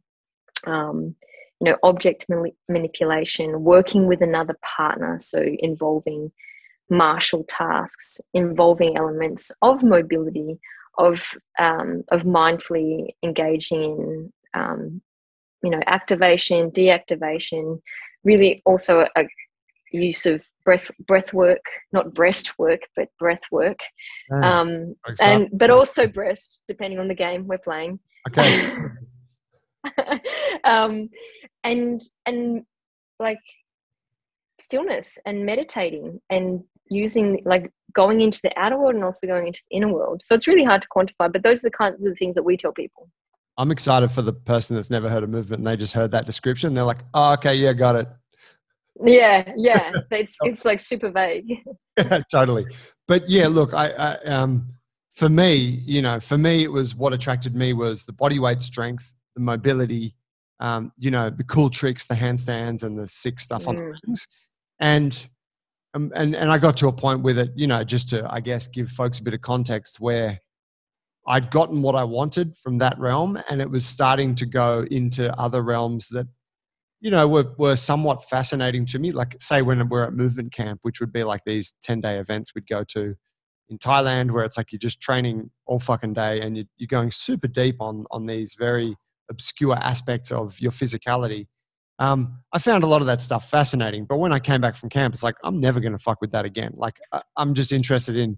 um, 0.67 1.15
you 1.59 1.71
know, 1.71 1.77
object 1.83 2.25
manipulation, 2.67 3.63
working 3.63 4.07
with 4.07 4.21
another 4.21 4.57
partner, 4.63 5.17
so 5.21 5.41
involving 5.59 6.31
martial 6.89 7.45
tasks, 7.47 8.19
involving 8.33 8.97
elements 8.97 9.51
of 9.61 9.81
mobility, 9.81 10.59
of 10.97 11.21
um, 11.59 12.03
of 12.11 12.23
mindfully 12.23 13.07
engaging 13.23 13.81
in 13.83 14.33
um, 14.53 15.01
you 15.63 15.69
know 15.69 15.79
activation 15.87 16.69
deactivation 16.71 17.79
really 18.23 18.61
also 18.65 19.07
a 19.15 19.23
use 19.91 20.25
of 20.25 20.41
breath 20.65 20.89
breath 21.07 21.33
work 21.33 21.63
not 21.91 22.13
breast 22.13 22.57
work 22.57 22.81
but 22.95 23.07
breath 23.19 23.41
work. 23.51 23.79
Mm, 24.31 24.43
um 24.43 24.95
and 25.19 25.49
but 25.53 25.69
also 25.69 26.07
breast 26.07 26.61
depending 26.67 26.99
on 26.99 27.07
the 27.07 27.15
game 27.15 27.47
we're 27.47 27.57
playing. 27.57 27.99
Okay. 28.29 28.71
Um 30.63 31.09
and 31.65 32.01
and 32.25 32.63
like 33.19 33.41
stillness 34.59 35.17
and 35.25 35.45
meditating 35.45 36.21
and 36.29 36.63
using 36.89 37.41
like 37.43 37.69
going 37.93 38.21
into 38.21 38.39
the 38.43 38.57
outer 38.57 38.77
world 38.77 38.95
and 38.95 39.03
also 39.03 39.27
going 39.27 39.47
into 39.47 39.61
the 39.69 39.75
inner 39.75 39.91
world. 39.91 40.21
So 40.23 40.35
it's 40.35 40.47
really 40.47 40.63
hard 40.63 40.81
to 40.83 40.87
quantify 40.87 41.31
but 41.31 41.43
those 41.43 41.59
are 41.59 41.67
the 41.67 41.71
kinds 41.71 42.05
of 42.05 42.17
things 42.17 42.35
that 42.35 42.43
we 42.43 42.55
tell 42.55 42.71
people 42.71 43.09
I'm 43.57 43.71
excited 43.71 44.09
for 44.11 44.21
the 44.21 44.33
person 44.33 44.75
that's 44.75 44.89
never 44.89 45.09
heard 45.09 45.23
of 45.23 45.29
movement 45.29 45.59
and 45.59 45.67
they 45.67 45.77
just 45.77 45.93
heard 45.93 46.11
that 46.11 46.25
description. 46.25 46.73
They're 46.73 46.83
like, 46.83 47.03
oh, 47.13 47.33
okay, 47.33 47.53
yeah, 47.55 47.73
got 47.73 47.95
it. 47.95 48.07
Yeah, 49.03 49.51
yeah. 49.55 49.91
It's 50.11 50.37
it's 50.41 50.65
like 50.65 50.79
super 50.79 51.11
vague. 51.11 51.59
totally. 52.31 52.65
But 53.07 53.29
yeah, 53.29 53.47
look, 53.47 53.73
I, 53.73 53.89
I 53.89 54.15
um 54.25 54.69
for 55.13 55.29
me, 55.29 55.55
you 55.55 56.01
know, 56.01 56.19
for 56.19 56.37
me 56.37 56.63
it 56.63 56.71
was 56.71 56.95
what 56.95 57.13
attracted 57.13 57.55
me 57.55 57.73
was 57.73 58.05
the 58.05 58.13
body 58.13 58.39
weight 58.39 58.61
strength, 58.61 59.13
the 59.35 59.41
mobility, 59.41 60.15
um, 60.59 60.91
you 60.97 61.11
know, 61.11 61.29
the 61.29 61.43
cool 61.43 61.69
tricks, 61.69 62.05
the 62.05 62.15
handstands 62.15 62.83
and 62.83 62.97
the 62.97 63.07
sick 63.07 63.39
stuff 63.39 63.63
mm. 63.63 63.67
on 63.67 63.75
the 63.75 63.81
mm. 63.81 63.93
rings. 64.05 64.27
And 64.79 65.27
um, 65.95 66.11
and 66.15 66.35
and 66.35 66.51
I 66.51 66.57
got 66.57 66.77
to 66.77 66.87
a 66.87 66.93
point 66.93 67.21
with 67.21 67.37
it, 67.37 67.51
you 67.55 67.67
know, 67.67 67.83
just 67.83 68.09
to 68.09 68.27
I 68.31 68.39
guess 68.39 68.67
give 68.67 68.89
folks 68.89 69.19
a 69.19 69.23
bit 69.23 69.33
of 69.33 69.41
context 69.41 69.99
where 69.99 70.39
I'd 71.27 71.51
gotten 71.51 71.81
what 71.81 71.95
I 71.95 72.03
wanted 72.03 72.57
from 72.57 72.79
that 72.79 72.97
realm, 72.99 73.39
and 73.49 73.61
it 73.61 73.69
was 73.69 73.85
starting 73.85 74.35
to 74.35 74.45
go 74.45 74.85
into 74.91 75.33
other 75.39 75.61
realms 75.61 76.09
that, 76.09 76.27
you 76.99 77.09
know, 77.09 77.27
were, 77.27 77.53
were 77.57 77.75
somewhat 77.75 78.29
fascinating 78.29 78.85
to 78.87 78.99
me. 78.99 79.11
Like, 79.11 79.37
say, 79.39 79.61
when 79.61 79.87
we're 79.87 80.03
at 80.03 80.13
movement 80.13 80.51
camp, 80.51 80.79
which 80.83 80.99
would 80.99 81.13
be 81.13 81.23
like 81.23 81.41
these 81.45 81.73
10 81.83 82.01
day 82.01 82.17
events 82.17 82.53
we'd 82.53 82.67
go 82.67 82.83
to 82.89 83.15
in 83.69 83.77
Thailand, 83.77 84.31
where 84.31 84.43
it's 84.43 84.57
like 84.57 84.71
you're 84.71 84.79
just 84.79 85.01
training 85.01 85.49
all 85.65 85.79
fucking 85.79 86.13
day 86.13 86.41
and 86.41 86.57
you're, 86.57 86.65
you're 86.77 86.87
going 86.87 87.11
super 87.11 87.47
deep 87.47 87.77
on, 87.79 88.05
on 88.11 88.25
these 88.25 88.55
very 88.57 88.95
obscure 89.29 89.75
aspects 89.75 90.31
of 90.31 90.59
your 90.59 90.71
physicality. 90.71 91.47
Um, 91.99 92.39
I 92.51 92.59
found 92.59 92.83
a 92.83 92.87
lot 92.87 93.01
of 93.01 93.07
that 93.07 93.21
stuff 93.21 93.49
fascinating. 93.49 94.05
But 94.05 94.17
when 94.17 94.33
I 94.33 94.39
came 94.39 94.61
back 94.61 94.75
from 94.75 94.89
camp, 94.89 95.13
it's 95.13 95.23
like, 95.23 95.35
I'm 95.43 95.59
never 95.59 95.79
going 95.79 95.93
to 95.93 95.99
fuck 95.99 96.19
with 96.21 96.31
that 96.31 96.43
again. 96.45 96.73
Like, 96.75 96.99
I'm 97.37 97.53
just 97.53 97.71
interested 97.71 98.17
in 98.17 98.37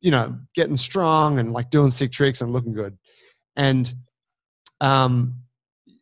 you 0.00 0.10
know, 0.10 0.36
getting 0.54 0.76
strong 0.76 1.38
and 1.38 1.52
like 1.52 1.70
doing 1.70 1.90
sick 1.90 2.12
tricks 2.12 2.40
and 2.40 2.52
looking 2.52 2.72
good. 2.72 2.96
And, 3.56 3.92
um, 4.80 5.34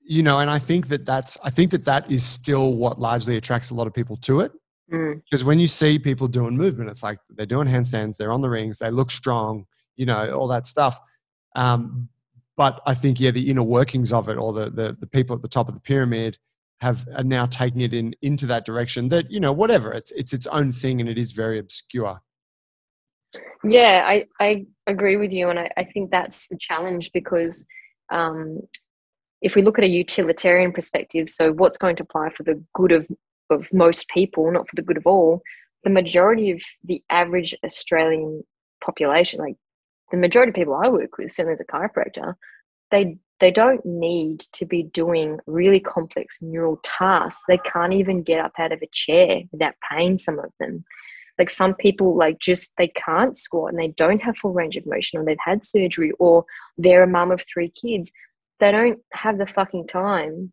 you 0.03 0.23
know, 0.23 0.41
and 0.41 0.51
I 0.51 0.59
think 0.59 0.89
that 0.89 1.07
that's, 1.07 1.39
I 1.43 1.51
think 1.51 1.71
that 1.71 1.85
that 1.87 2.11
is 2.11 2.25
still 2.25 2.75
what 2.75 3.01
largely 3.01 3.37
attracts 3.37 3.71
a 3.71 3.75
lot 3.75 3.87
of 3.87 3.95
people 3.95 4.17
to 4.19 4.41
it. 4.41 4.53
Because 4.91 5.43
Mm. 5.43 5.45
when 5.45 5.59
you 5.59 5.67
see 5.67 5.99
people 5.99 6.29
doing 6.29 6.57
movement, 6.57 6.91
it's 6.91 7.03
like 7.03 7.19
they're 7.31 7.47
doing 7.47 7.67
handstands, 7.67 8.17
they're 8.17 8.33
on 8.33 8.43
the 8.43 8.51
rings, 8.51 8.79
they 8.79 8.91
look 8.91 9.11
strong, 9.11 9.65
you 9.97 10.05
know, 10.05 10.37
all 10.37 10.47
that 10.49 10.67
stuff. 10.67 10.99
Um, 11.57 12.09
but 12.57 12.83
I 12.87 12.95
think, 12.95 13.19
yeah, 13.19 13.31
the 13.31 13.49
inner 13.51 13.63
workings 13.63 14.13
of 14.13 14.29
it, 14.29 14.37
or 14.37 14.53
the, 14.53 14.71
the 14.71 14.97
the 15.01 15.07
people 15.07 15.35
at 15.35 15.43
the 15.43 15.49
top 15.49 15.69
of 15.69 15.75
the 15.75 15.81
pyramid, 15.81 16.39
have 16.81 17.09
are 17.17 17.25
now 17.25 17.47
taking 17.47 17.81
it 17.81 17.95
in 17.95 18.15
into 18.21 18.47
that 18.47 18.65
direction. 18.67 19.09
That 19.09 19.31
you 19.31 19.41
know, 19.41 19.53
whatever, 19.53 19.93
it's 19.93 20.11
it's 20.13 20.33
its 20.33 20.47
own 20.49 20.71
thing, 20.71 21.01
and 21.01 21.09
it 21.09 21.19
is 21.19 21.33
very 21.33 21.59
obscure. 21.59 22.21
Yeah, 23.63 24.05
I, 24.07 24.27
I 24.41 24.67
agree 24.87 25.17
with 25.17 25.33
you. 25.33 25.49
And 25.51 25.59
I, 25.59 25.71
I 25.77 25.85
think 25.85 26.11
that's 26.11 26.47
the 26.49 26.59
challenge 26.59 27.11
because 27.13 27.65
um, 28.11 28.61
if 29.43 29.55
we 29.55 29.63
look 29.63 29.79
at 29.79 29.85
a 29.85 29.89
utilitarian 29.89 30.73
perspective, 30.73 31.29
so 31.29 31.53
what's 31.53 31.79
going 31.79 31.97
to 31.97 32.03
apply 32.03 32.31
for 32.31 32.43
the 32.43 32.63
good 32.75 32.93
of, 32.93 33.07
of 33.51 33.67
most 33.73 34.09
people, 34.09 34.51
not 34.51 34.69
for 34.69 34.77
the 34.77 34.83
good 34.83 34.97
of 34.97 35.07
all, 35.07 35.43
the 35.85 35.91
majority 35.91 36.51
of 36.51 36.61
the 36.85 37.03
average 37.11 37.55
Australian 37.65 38.43
population, 38.83 39.39
like 39.39 39.57
the 40.11 40.17
majority 40.17 40.51
of 40.51 40.55
people 40.55 40.75
I 40.75 40.89
work 40.89 41.19
with, 41.19 41.33
certainly 41.33 41.55
as 41.55 41.61
a 41.61 41.65
chiropractor, 41.65 42.35
they 42.91 43.19
they 43.41 43.51
don't 43.51 43.85
need 43.85 44.41
to 44.53 44.65
be 44.65 44.85
doing 44.85 45.41
really 45.47 45.81
complex 45.81 46.39
neural 46.41 46.81
tasks. 46.85 47.43
They 47.49 47.59
can't 47.59 47.93
even 47.93 48.23
get 48.23 48.41
up 48.41 48.53
out 48.59 48.73
of 48.73 48.81
a 48.81 48.89
chair 48.93 49.43
without 49.51 49.75
pain, 49.91 50.19
some 50.19 50.39
of 50.39 50.51
them 50.61 50.85
like 51.39 51.51
some 51.51 51.75
people 51.75 52.17
like 52.17 52.39
just 52.39 52.73
they 52.79 52.89
can't 52.89 53.37
squat 53.37 53.71
and 53.71 53.79
they 53.79 53.89
don't 53.89 54.23
have 54.23 54.37
full 54.37 54.53
range 54.53 54.77
of 54.77 54.87
motion 54.87 55.19
or 55.19 55.25
they've 55.25 55.37
had 55.45 55.65
surgery 55.65 56.13
or 56.19 56.45
they're 56.79 57.03
a 57.03 57.09
mum 57.09 57.31
of 57.31 57.43
three 57.53 57.73
kids 57.81 58.11
they 58.61 58.71
don't 58.71 59.01
have 59.13 59.39
the 59.39 59.47
fucking 59.47 59.87
time 59.87 60.53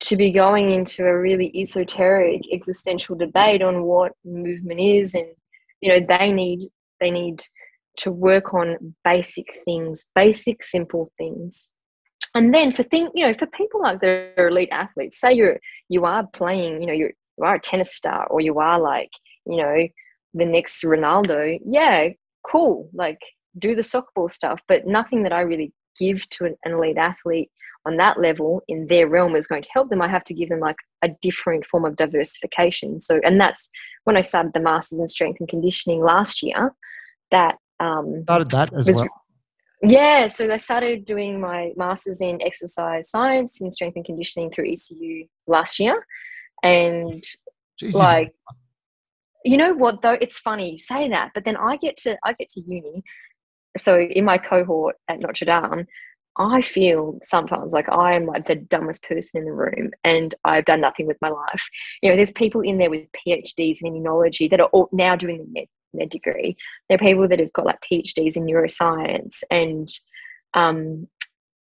to 0.00 0.16
be 0.16 0.32
going 0.32 0.70
into 0.70 1.04
a 1.04 1.18
really 1.18 1.52
esoteric 1.54 2.42
existential 2.52 3.16
debate 3.16 3.62
on 3.62 3.84
what 3.84 4.12
movement 4.24 4.80
is 4.80 5.14
and 5.14 5.26
you 5.80 5.88
know 5.88 6.04
they 6.06 6.32
need 6.32 6.68
they 7.00 7.10
need 7.10 7.40
to 7.96 8.10
work 8.10 8.54
on 8.54 8.94
basic 9.04 9.60
things 9.64 10.06
basic 10.14 10.64
simple 10.64 11.12
things. 11.18 11.68
And 12.34 12.54
then 12.54 12.72
for 12.72 12.82
thing 12.84 13.10
you 13.14 13.26
know 13.26 13.34
for 13.34 13.46
people 13.46 13.82
like 13.82 14.00
the 14.00 14.32
elite 14.38 14.70
athletes 14.72 15.20
say 15.20 15.34
you're 15.34 15.58
you 15.88 16.04
are 16.04 16.26
playing 16.32 16.80
you 16.80 16.86
know 16.86 16.94
you're 16.94 17.12
you 17.38 17.44
are 17.44 17.56
a 17.56 17.60
tennis 17.60 17.94
star 17.94 18.26
or 18.28 18.40
you 18.40 18.58
are 18.58 18.80
like 18.80 19.10
you 19.46 19.56
know 19.56 19.86
the 20.34 20.44
next 20.44 20.82
Ronaldo, 20.82 21.58
yeah, 21.64 22.08
cool. 22.44 22.88
Like 22.92 23.20
do 23.58 23.74
the 23.74 23.82
soccer 23.82 24.08
ball 24.14 24.28
stuff, 24.28 24.60
but 24.68 24.86
nothing 24.86 25.22
that 25.24 25.32
I 25.32 25.40
really 25.40 25.72
give 25.98 26.28
to 26.30 26.44
an, 26.46 26.56
an 26.64 26.72
elite 26.72 26.96
athlete 26.96 27.50
on 27.84 27.96
that 27.96 28.18
level 28.20 28.62
in 28.68 28.86
their 28.86 29.08
realm 29.08 29.34
is 29.34 29.46
going 29.46 29.62
to 29.62 29.68
help 29.72 29.90
them. 29.90 30.00
I 30.00 30.08
have 30.08 30.24
to 30.24 30.34
give 30.34 30.48
them 30.48 30.60
like 30.60 30.76
a 31.02 31.08
different 31.20 31.66
form 31.66 31.84
of 31.84 31.96
diversification. 31.96 33.00
So, 33.00 33.20
and 33.24 33.40
that's 33.40 33.70
when 34.04 34.16
I 34.16 34.22
started 34.22 34.52
the 34.54 34.60
Masters 34.60 35.00
in 35.00 35.08
Strength 35.08 35.40
and 35.40 35.48
Conditioning 35.48 36.02
last 36.02 36.42
year. 36.42 36.72
That 37.30 37.56
um, 37.80 38.22
Started 38.24 38.50
that 38.50 38.72
as 38.74 38.86
was 38.86 39.00
well. 39.00 39.08
yeah, 39.82 40.28
so 40.28 40.50
I 40.52 40.58
started 40.58 41.04
doing 41.04 41.40
my 41.40 41.72
master's 41.76 42.20
in 42.20 42.40
exercise 42.42 43.10
science 43.10 43.60
in 43.60 43.70
strength 43.70 43.96
and 43.96 44.04
conditioning 44.04 44.50
through 44.50 44.70
ECU 44.70 45.26
last 45.46 45.80
year. 45.80 46.06
And 46.62 47.24
Jeez, 47.82 47.94
like 47.94 48.32
you 49.44 49.56
know 49.56 49.72
what 49.72 50.02
though? 50.02 50.18
It's 50.20 50.38
funny 50.38 50.72
you 50.72 50.78
say 50.78 51.08
that 51.08 51.30
but 51.34 51.44
then 51.44 51.56
i 51.56 51.76
get 51.76 51.96
to 51.98 52.16
i 52.24 52.32
get 52.34 52.48
to 52.50 52.60
uni. 52.60 53.02
So 53.76 53.98
in 53.98 54.24
my 54.24 54.38
cohort 54.38 54.96
at 55.08 55.20
notre 55.20 55.46
dame 55.46 55.86
i 56.38 56.62
feel 56.62 57.18
sometimes 57.22 57.72
like 57.72 57.88
i 57.90 58.14
am 58.14 58.24
like 58.24 58.46
the 58.46 58.54
dumbest 58.54 59.02
person 59.02 59.40
in 59.40 59.44
the 59.44 59.52
room 59.52 59.90
and 60.02 60.34
i've 60.44 60.64
done 60.64 60.80
nothing 60.80 61.06
with 61.06 61.18
my 61.20 61.28
life. 61.28 61.68
You 62.02 62.10
know 62.10 62.16
there's 62.16 62.32
people 62.32 62.60
in 62.60 62.78
there 62.78 62.90
with 62.90 63.06
phds 63.26 63.78
in 63.82 63.92
immunology 63.92 64.48
that 64.50 64.60
are 64.60 64.68
all 64.68 64.88
now 64.92 65.16
doing 65.16 65.38
the 65.38 65.46
med, 65.52 65.68
med 65.92 66.10
degree. 66.10 66.56
There 66.88 66.96
are 66.96 66.98
people 66.98 67.28
that 67.28 67.40
have 67.40 67.52
got 67.52 67.66
like 67.66 67.80
phds 67.90 68.36
in 68.36 68.44
neuroscience 68.44 69.42
and 69.50 69.88
um 70.54 71.08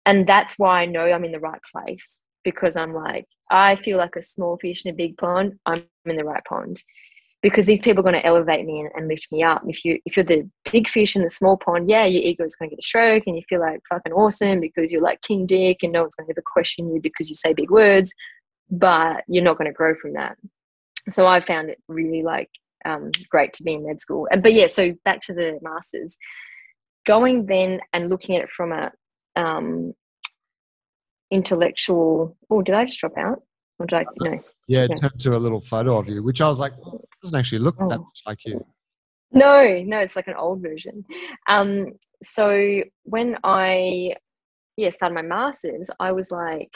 and 0.06 0.26
that's 0.26 0.54
why 0.58 0.82
i 0.82 0.86
know 0.86 1.10
i'm 1.10 1.24
in 1.24 1.32
the 1.32 1.40
right 1.40 1.60
place 1.72 2.20
because 2.44 2.76
i'm 2.76 2.94
like 2.94 3.26
i 3.50 3.76
feel 3.76 3.98
like 3.98 4.16
a 4.16 4.22
small 4.22 4.56
fish 4.58 4.84
in 4.84 4.90
a 4.90 4.94
big 4.94 5.16
pond. 5.18 5.58
I'm 5.66 5.84
in 6.06 6.16
the 6.16 6.24
right 6.24 6.44
pond 6.44 6.82
because 7.42 7.66
these 7.66 7.80
people 7.80 8.00
are 8.00 8.10
going 8.10 8.20
to 8.20 8.26
elevate 8.26 8.66
me 8.66 8.80
and, 8.80 8.90
and 8.94 9.08
lift 9.08 9.28
me 9.30 9.42
up. 9.42 9.62
If 9.66 9.84
you 9.84 9.98
if 10.04 10.16
you're 10.16 10.24
the 10.24 10.48
big 10.72 10.88
fish 10.88 11.14
in 11.14 11.22
the 11.22 11.30
small 11.30 11.56
pond, 11.56 11.88
yeah, 11.88 12.04
your 12.04 12.22
ego 12.22 12.44
is 12.44 12.56
going 12.56 12.70
to 12.70 12.76
get 12.76 12.82
a 12.82 12.86
stroke 12.86 13.24
and 13.26 13.36
you 13.36 13.42
feel 13.48 13.60
like 13.60 13.80
fucking 13.88 14.12
awesome 14.12 14.60
because 14.60 14.90
you're 14.90 15.02
like 15.02 15.22
king 15.22 15.46
dick 15.46 15.78
and 15.82 15.92
no 15.92 16.02
one's 16.02 16.14
going 16.14 16.26
to 16.26 16.32
ever 16.32 16.42
question 16.44 16.92
you 16.92 17.00
because 17.00 17.28
you 17.28 17.34
say 17.36 17.52
big 17.52 17.70
words, 17.70 18.12
but 18.70 19.22
you're 19.28 19.44
not 19.44 19.56
going 19.58 19.70
to 19.70 19.74
grow 19.74 19.94
from 19.94 20.14
that. 20.14 20.36
So 21.10 21.26
I 21.26 21.40
found 21.44 21.70
it 21.70 21.78
really 21.88 22.22
like 22.22 22.50
um, 22.84 23.10
great 23.30 23.52
to 23.54 23.62
be 23.62 23.74
in 23.74 23.86
med 23.86 24.00
school. 24.00 24.28
And- 24.30 24.42
But 24.42 24.52
yeah, 24.54 24.66
so 24.66 24.92
back 25.04 25.20
to 25.22 25.34
the 25.34 25.58
masters, 25.62 26.16
going 27.06 27.46
then 27.46 27.80
and 27.92 28.10
looking 28.10 28.36
at 28.36 28.42
it 28.42 28.50
from 28.50 28.72
a 28.72 28.90
um, 29.36 29.94
intellectual. 31.30 32.36
Oh, 32.50 32.62
did 32.62 32.74
I 32.74 32.84
just 32.84 32.98
drop 32.98 33.16
out? 33.16 33.42
Or 33.78 33.86
did 33.86 33.96
I? 34.00 34.06
No. 34.20 34.40
Yeah, 34.66 34.84
it 34.84 34.90
Yeah. 34.90 34.96
turned 34.96 35.20
to 35.20 35.36
a 35.36 35.38
little 35.38 35.60
photo 35.60 35.98
of 35.98 36.08
you, 36.08 36.22
which 36.22 36.40
I 36.40 36.48
was 36.48 36.58
like, 36.58 36.72
"Oh, 36.84 36.96
it 37.02 37.07
doesn't 37.22 37.38
actually 37.38 37.58
look 37.58 37.76
that 37.78 37.98
Oh. 37.98 38.04
much 38.04 38.22
like 38.26 38.44
you. 38.44 38.64
No, 39.32 39.82
no, 39.84 39.98
it's 39.98 40.16
like 40.16 40.28
an 40.28 40.34
old 40.36 40.62
version. 40.62 41.04
Um, 41.48 41.86
so 42.22 42.82
when 43.04 43.36
I 43.44 44.14
yeah 44.76 44.90
started 44.90 45.14
my 45.14 45.22
masters, 45.22 45.90
I 46.00 46.12
was 46.12 46.30
like 46.30 46.72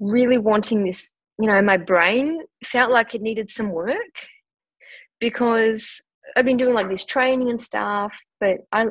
really 0.00 0.38
wanting 0.38 0.84
this. 0.84 1.08
You 1.38 1.48
know, 1.48 1.60
my 1.60 1.76
brain 1.76 2.40
felt 2.64 2.90
like 2.90 3.14
it 3.14 3.20
needed 3.20 3.50
some 3.50 3.70
work 3.70 4.14
because 5.20 6.00
I've 6.34 6.44
been 6.46 6.56
doing 6.56 6.74
like 6.74 6.88
this 6.88 7.04
training 7.04 7.50
and 7.50 7.60
stuff, 7.60 8.12
but 8.40 8.58
I 8.72 8.86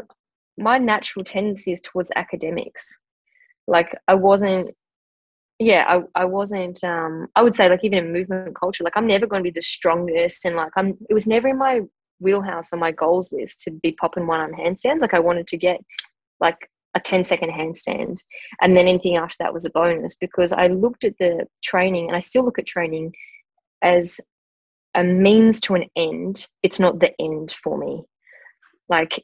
my 0.57 0.77
natural 0.77 1.25
tendency 1.25 1.71
is 1.73 1.81
towards 1.81 2.11
academics. 2.15 2.97
Like 3.67 3.97
I 4.07 4.13
wasn't 4.13 4.71
yeah 5.59 5.85
I, 5.87 6.21
I 6.21 6.25
wasn't 6.25 6.83
um 6.83 7.27
i 7.35 7.41
would 7.41 7.55
say 7.55 7.69
like 7.69 7.83
even 7.83 7.99
in 7.99 8.13
movement 8.13 8.55
culture 8.55 8.83
like 8.83 8.97
i'm 8.97 9.07
never 9.07 9.27
going 9.27 9.41
to 9.41 9.49
be 9.49 9.53
the 9.53 9.61
strongest 9.61 10.45
and 10.45 10.55
like 10.55 10.71
i'm 10.75 10.97
it 11.09 11.13
was 11.13 11.27
never 11.27 11.47
in 11.47 11.57
my 11.57 11.81
wheelhouse 12.19 12.71
on 12.71 12.79
my 12.79 12.91
goals 12.91 13.31
list 13.31 13.61
to 13.61 13.71
be 13.71 13.91
popping 13.91 14.25
one 14.25 14.39
on 14.39 14.53
handstands. 14.53 15.01
Like 15.01 15.13
i 15.13 15.19
wanted 15.19 15.47
to 15.47 15.57
get 15.57 15.79
like 16.39 16.57
a 16.95 16.99
10 16.99 17.25
second 17.25 17.49
handstand 17.49 18.19
and 18.61 18.75
then 18.75 18.87
anything 18.87 19.17
after 19.17 19.35
that 19.39 19.53
was 19.53 19.65
a 19.65 19.69
bonus 19.69 20.15
because 20.15 20.53
i 20.53 20.67
looked 20.67 21.03
at 21.03 21.17
the 21.19 21.45
training 21.61 22.07
and 22.07 22.15
i 22.15 22.21
still 22.21 22.45
look 22.45 22.57
at 22.57 22.65
training 22.65 23.13
as 23.81 24.19
a 24.95 25.03
means 25.03 25.59
to 25.59 25.75
an 25.75 25.85
end. 25.95 26.47
It's 26.63 26.79
not 26.79 26.99
the 26.99 27.11
end 27.19 27.55
for 27.63 27.77
me. 27.77 28.03
Like 28.89 29.23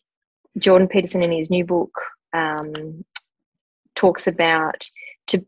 jordan 0.58 0.90
peterson 0.90 1.24
in 1.24 1.32
his 1.32 1.50
new 1.50 1.64
book 1.64 1.92
um, 2.34 3.06
talks 3.96 4.28
about 4.28 4.86
to 5.28 5.46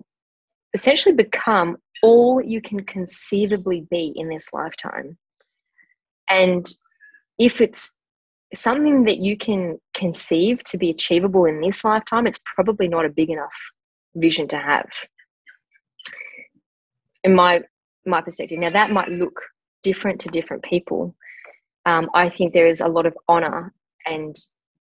essentially 0.74 1.16
become 1.16 1.78
all 2.02 2.42
you 2.42 2.62
can 2.62 2.84
conceivably 2.84 3.88
be 3.90 4.14
in 4.16 4.30
this 4.30 4.48
lifetime. 4.54 5.18
And 6.30 6.70
if 7.38 7.62
it's 7.62 7.94
something 8.54 9.06
that 9.06 9.18
you 9.18 9.38
can 9.38 9.80
conceive 9.94 10.64
to 10.66 10.78
be 10.78 10.90
achievable 10.90 11.46
in 11.46 11.62
this 11.62 11.84
lifetime, 11.84 12.28
it's 12.28 12.40
probably 12.56 12.88
not 12.88 13.06
a 13.06 13.10
big 13.10 13.30
enough 13.30 13.54
vision 14.16 14.48
to 14.50 14.58
have. 14.58 14.90
In 17.24 17.36
my 17.36 17.62
my 18.06 18.22
perspective. 18.22 18.60
Now 18.60 18.70
that 18.70 18.92
might 18.92 19.10
look 19.10 19.42
different 19.82 20.20
to 20.22 20.30
different 20.30 20.64
people. 20.64 21.16
Um, 21.86 22.10
I 22.14 22.30
think 22.30 22.54
there 22.54 22.68
is 22.68 22.82
a 22.82 22.88
lot 22.88 23.06
of 23.06 23.18
honor 23.28 23.74
and 24.06 24.36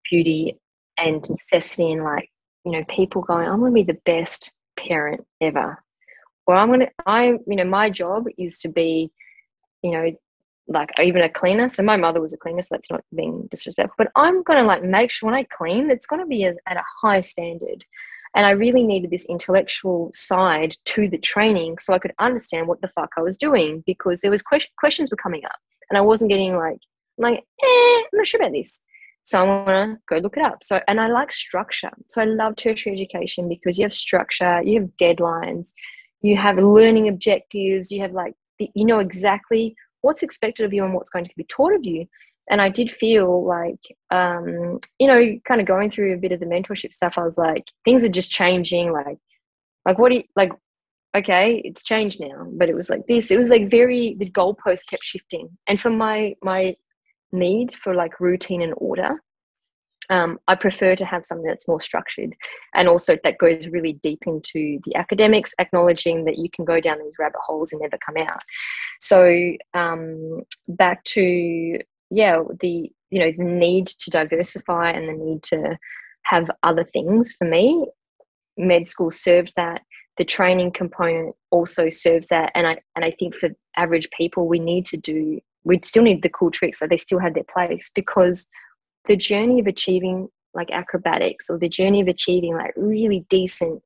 beauty 0.09 0.57
and 0.97 1.27
necessity 1.29 1.91
in 1.91 2.03
like, 2.03 2.29
you 2.65 2.71
know, 2.71 2.83
people 2.89 3.21
going, 3.21 3.47
I'm 3.47 3.59
gonna 3.59 3.71
be 3.71 3.83
the 3.83 3.99
best 4.05 4.51
parent 4.78 5.26
ever. 5.39 5.84
Or 6.47 6.55
i'm 6.55 6.69
to 6.80 6.89
i 7.05 7.38
you 7.47 7.55
know 7.55 7.63
my 7.63 7.89
job 7.89 8.26
is 8.38 8.59
to 8.59 8.69
be 8.69 9.11
you 9.84 9.91
know 9.91 10.11
like 10.67 10.89
even 11.01 11.22
a 11.22 11.30
cleaner. 11.30 11.67
So 11.69 11.84
my 11.84 11.97
mother 11.97 12.22
was 12.22 12.34
a 12.34 12.38
cleaner 12.38 12.61
so 12.61 12.69
that's 12.72 12.89
not 12.89 13.03
being 13.15 13.47
disrespectful. 13.51 13.95
But 13.97 14.11
i'm 14.15 14.43
to 14.43 14.63
like 14.63 14.84
make 14.84 15.11
sure 15.11 15.28
when 15.28 15.38
i 15.38 15.43
clean 15.43 15.89
it's 15.89 16.07
to 16.22 16.28
be 16.28 16.43
a, 16.45 16.55
at 16.65 16.78
a 16.78 16.84
high 17.01 17.22
standard. 17.22 17.84
And 18.36 18.45
i 18.45 18.51
really 18.51 18.84
needed 18.84 19.11
this 19.11 19.26
intellectual 19.26 20.09
side 20.13 20.76
to 20.86 21.09
the 21.09 21.17
training 21.17 21.78
so 21.80 21.93
i 21.93 21.99
could 21.99 22.13
understand 22.19 22.67
what 22.67 22.82
the 22.82 22.88
fuck 22.89 23.11
i 23.17 23.22
was 23.22 23.38
doing 23.38 23.84
because 23.86 24.22
there 24.22 24.32
was 24.32 24.41
que- 24.41 24.72
questions 24.78 25.11
were 25.11 25.17
coming 25.17 25.45
up. 25.45 25.59
And 25.89 25.97
i 25.97 26.01
wasn't 26.01 26.32
getting 26.32 26.55
like 26.55 26.80
like 27.17 27.39
eh, 27.39 27.97
i'm 27.99 28.03
not 28.13 28.28
sure 28.28 28.41
about 28.41 28.53
this 28.53 28.82
so 29.24 29.39
I 29.39 29.43
want 29.43 29.67
to 29.67 29.99
go 30.07 30.17
look 30.17 30.38
it 30.38 30.43
up. 30.43 30.63
So, 30.63 30.82
and 30.88 30.99
I 30.99 31.07
like 31.07 31.32
structure. 31.32 31.91
So 32.09 32.22
I 32.22 32.26
love 32.26 32.55
tertiary 32.55 32.95
education 32.95 33.47
because 33.47 33.78
you 33.78 33.86
have 33.86 33.93
structure, 33.93 34.61
you 34.63 34.82
have 34.82 34.89
deadlines, 34.99 35.67
you 36.22 36.38
have 36.38 36.57
learning 36.57 37.07
objectives, 37.07 37.91
you 37.91 38.01
have 38.01 38.13
like, 38.13 38.34
you 38.59 38.86
know 38.86 38.99
exactly 38.99 39.76
what's 40.01 40.24
expected 40.24 40.65
of 40.65 40.74
you 40.74 40.84
and 40.84 40.93
what's 40.93 41.09
going 41.09 41.26
to 41.26 41.32
be 41.38 41.43
taught 41.45 41.74
of 41.74 41.86
you. 41.86 42.07
and 42.49 42.61
I 42.61 42.69
did 42.69 42.91
feel 42.91 43.45
like, 43.45 43.80
um, 44.09 44.80
you 44.99 45.07
know, 45.07 45.39
kind 45.47 45.61
of 45.61 45.67
going 45.67 45.91
through 45.91 46.13
a 46.13 46.17
bit 46.17 46.32
of 46.32 46.39
the 46.39 46.45
mentorship 46.45 46.93
stuff. 46.93 47.13
I 47.17 47.24
was 47.24 47.38
like, 47.38 47.63
things 47.86 48.03
are 48.03 48.09
just 48.09 48.32
changing. 48.32 48.91
Like, 48.91 49.17
like 49.86 49.97
what 49.97 50.09
do 50.09 50.15
you 50.15 50.24
like? 50.36 50.51
Okay, 51.15 51.61
it's 51.65 51.84
changed 51.84 52.19
now, 52.22 52.47
but 52.53 52.69
it 52.69 52.76
was 52.76 52.89
like 52.89 53.05
this. 53.07 53.32
It 53.32 53.38
was 53.38 53.47
like 53.47 53.69
very 53.69 54.15
the 54.17 54.30
goalpost 54.30 54.88
kept 54.89 55.03
shifting, 55.03 55.49
and 55.67 55.80
for 55.80 55.89
my 55.89 56.36
my 56.41 56.76
need 57.32 57.73
for 57.84 57.93
like 57.93 58.19
routine 58.19 58.61
and 58.61 58.73
order, 58.77 59.21
um, 60.09 60.39
I 60.47 60.55
prefer 60.55 60.95
to 60.95 61.05
have 61.05 61.25
something 61.25 61.47
that's 61.47 61.67
more 61.67 61.79
structured 61.79 62.36
and 62.75 62.89
also 62.89 63.17
that 63.23 63.38
goes 63.38 63.67
really 63.67 63.93
deep 63.93 64.23
into 64.27 64.79
the 64.86 64.95
academics, 64.95 65.53
acknowledging 65.59 66.25
that 66.25 66.38
you 66.38 66.49
can 66.53 66.65
go 66.65 66.82
down 66.82 66.99
these 66.99 67.15
rabbit 67.17 67.39
holes 67.45 67.71
and 67.71 67.82
never 67.82 67.97
come 68.05 68.17
out. 68.17 68.41
So 68.99 69.53
um, 69.73 70.41
back 70.67 71.03
to 71.05 71.79
yeah, 72.11 72.43
the 72.59 72.91
you 73.09 73.19
know 73.19 73.32
the 73.36 73.43
need 73.43 73.88
to 73.88 74.09
diversify 74.11 74.91
and 74.91 75.07
the 75.07 75.13
need 75.13 75.43
to 75.43 75.77
have 76.23 76.51
other 76.61 76.84
things 76.84 77.36
for 77.38 77.45
me. 77.45 77.88
Med 78.57 78.88
school 78.88 79.11
served 79.11 79.53
that. 79.55 79.82
The 80.17 80.25
training 80.25 80.71
component 80.71 81.36
also 81.49 81.89
serves 81.89 82.27
that, 82.27 82.51
and 82.53 82.67
I 82.67 82.77
and 82.95 83.05
I 83.05 83.11
think 83.17 83.36
for 83.36 83.49
average 83.77 84.09
people, 84.15 84.47
we 84.47 84.59
need 84.59 84.86
to 84.88 84.97
do. 84.97 85.39
We 85.64 85.80
still 85.84 86.03
need 86.03 86.24
the 86.24 86.30
cool 86.30 86.51
tricks 86.51 86.80
that 86.80 86.89
they 86.89 86.97
still 86.97 87.20
have 87.20 87.34
their 87.34 87.43
place 87.43 87.91
because 87.93 88.47
the 89.07 89.16
journey 89.16 89.59
of 89.59 89.68
achieving 89.68 90.30
like 90.53 90.72
acrobatics 90.72 91.49
or 91.49 91.57
the 91.57 91.70
journey 91.70 92.01
of 92.01 92.07
achieving 92.07 92.55
like 92.55 92.74
really 92.76 93.26
decent 93.30 93.82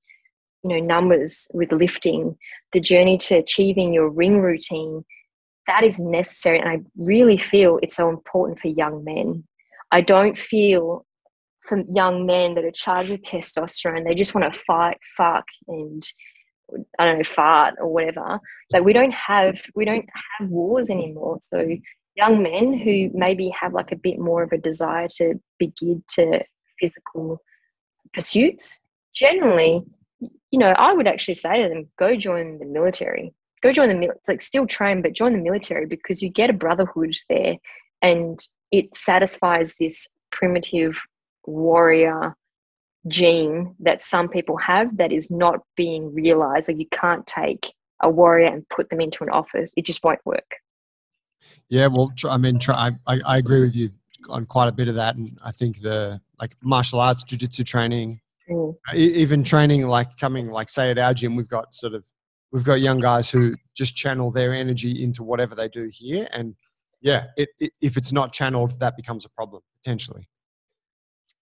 you 0.63 0.69
know 0.69 0.79
numbers 0.79 1.47
with 1.53 1.71
lifting 1.71 2.35
the 2.73 2.79
journey 2.79 3.17
to 3.19 3.35
achieving 3.35 3.93
your 3.93 4.09
ring 4.09 4.39
routine 4.41 5.05
that 5.67 5.83
is 5.83 5.99
necessary. 5.99 6.59
And 6.59 6.69
i 6.69 6.79
really 6.97 7.37
feel 7.37 7.79
it's 7.81 7.95
so 7.95 8.09
important 8.09 8.59
for 8.59 8.67
young 8.67 9.03
men. 9.03 9.43
I 9.91 10.01
don't 10.01 10.37
feel 10.37 11.05
for 11.67 11.83
young 11.93 12.25
men 12.25 12.55
that 12.55 12.65
are 12.65 12.71
charged 12.71 13.09
with 13.09 13.23
testosterone 13.23 14.03
they 14.05 14.13
just 14.13 14.35
want 14.35 14.53
to 14.53 14.59
fight 14.67 14.97
fuck 15.17 15.45
and 15.67 16.03
i 16.99 17.05
don't 17.05 17.17
know 17.17 17.23
fart 17.23 17.75
or 17.79 17.91
whatever. 17.91 18.39
Like 18.71 18.83
we 18.83 18.93
don't 18.93 19.13
have 19.13 19.61
we 19.75 19.85
don't 19.85 20.07
have 20.39 20.49
wars 20.49 20.89
anymore. 20.89 21.37
So 21.41 21.67
young 22.15 22.41
men 22.41 22.73
who 22.73 23.09
maybe 23.13 23.49
have 23.49 23.73
like 23.73 23.91
a 23.91 23.97
bit 23.97 24.19
more 24.19 24.43
of 24.43 24.51
a 24.51 24.57
desire 24.57 25.07
to 25.17 25.35
be 25.59 25.67
geared 25.79 26.07
to 26.07 26.43
physical 26.79 27.41
pursuits 28.13 28.81
generally 29.13 29.81
you 30.19 30.59
know 30.59 30.73
i 30.77 30.93
would 30.93 31.07
actually 31.07 31.33
say 31.33 31.61
to 31.61 31.69
them 31.69 31.87
go 31.97 32.15
join 32.15 32.59
the 32.59 32.65
military. 32.65 33.33
Go 33.61 33.71
join 33.71 33.87
the 33.87 33.95
military 33.95 34.19
like 34.27 34.41
still 34.41 34.67
train 34.67 35.01
but 35.01 35.13
join 35.13 35.33
the 35.33 35.39
military 35.39 35.85
because 35.85 36.21
you 36.21 36.29
get 36.29 36.49
a 36.49 36.53
brotherhood 36.53 37.15
there 37.29 37.55
and 38.01 38.39
it 38.71 38.95
satisfies 38.95 39.73
this 39.79 40.07
primitive 40.31 40.95
warrior 41.45 42.35
gene 43.07 43.75
that 43.79 44.03
some 44.03 44.27
people 44.27 44.57
have 44.57 44.97
that 44.97 45.11
is 45.11 45.29
not 45.29 45.59
being 45.75 46.13
realized. 46.13 46.67
Like 46.67 46.79
you 46.79 46.87
can't 46.91 47.25
take 47.27 47.73
a 48.01 48.09
warrior 48.09 48.47
and 48.47 48.67
put 48.69 48.89
them 48.89 49.01
into 49.01 49.23
an 49.23 49.29
office. 49.29 49.73
It 49.77 49.85
just 49.85 50.03
won't 50.03 50.25
work. 50.25 50.57
Yeah, 51.69 51.87
well, 51.87 52.11
I 52.27 52.37
mean, 52.37 52.59
I, 52.69 52.91
I 53.07 53.37
agree 53.37 53.61
with 53.61 53.75
you 53.75 53.91
on 54.29 54.45
quite 54.45 54.67
a 54.67 54.71
bit 54.71 54.87
of 54.87 54.95
that, 54.95 55.15
and 55.15 55.37
I 55.43 55.51
think 55.51 55.81
the 55.81 56.19
like 56.39 56.55
martial 56.61 56.99
arts, 56.99 57.23
jiu-jitsu 57.23 57.63
training, 57.63 58.19
mm. 58.49 58.75
even 58.93 59.43
training 59.43 59.87
like 59.87 60.17
coming 60.17 60.47
like 60.47 60.69
say 60.69 60.89
at 60.91 60.97
our 60.97 61.13
gym, 61.13 61.35
we've 61.35 61.47
got 61.47 61.75
sort 61.75 61.93
of 61.93 62.05
we've 62.51 62.63
got 62.63 62.81
young 62.81 62.99
guys 62.99 63.29
who 63.29 63.55
just 63.75 63.95
channel 63.95 64.31
their 64.31 64.53
energy 64.53 65.03
into 65.03 65.23
whatever 65.23 65.53
they 65.53 65.67
do 65.67 65.89
here, 65.91 66.27
and 66.33 66.55
yeah, 67.01 67.27
it, 67.37 67.49
it, 67.59 67.71
if 67.81 67.97
it's 67.97 68.11
not 68.11 68.33
channeled, 68.33 68.79
that 68.79 68.95
becomes 68.97 69.25
a 69.25 69.29
problem 69.29 69.61
potentially. 69.83 70.27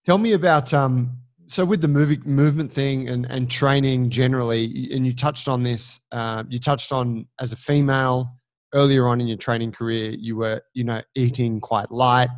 Tell 0.04 0.18
me 0.18 0.34
about 0.34 0.74
um, 0.74 1.18
so 1.48 1.66
with 1.66 1.82
the 1.82 1.88
movie 1.88 2.20
movement 2.26 2.72
thing 2.72 3.10
and, 3.10 3.26
and 3.30 3.50
training 3.50 4.10
generally, 4.10 4.90
and 4.94 5.06
you 5.06 5.14
touched 5.14 5.48
on 5.48 5.64
this. 5.64 6.02
Uh, 6.12 6.44
you 6.50 6.60
touched 6.60 6.92
on 6.92 7.28
as 7.40 7.52
a 7.52 7.56
female 7.56 8.40
earlier 8.74 9.08
on 9.08 9.22
in 9.22 9.28
your 9.28 9.38
training 9.38 9.72
career, 9.72 10.12
you 10.12 10.36
were, 10.36 10.62
you 10.74 10.84
know, 10.84 11.02
eating 11.16 11.62
quite 11.62 11.92
light, 11.92 12.30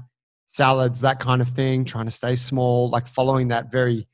salads, 0.48 1.02
that 1.02 1.20
kind 1.20 1.42
of 1.42 1.50
thing, 1.50 1.86
trying 1.86 2.06
to 2.06 2.12
stay 2.12 2.36
small, 2.36 2.90
like 2.90 3.08
following 3.08 3.48
that 3.48 3.72
very 3.72 4.08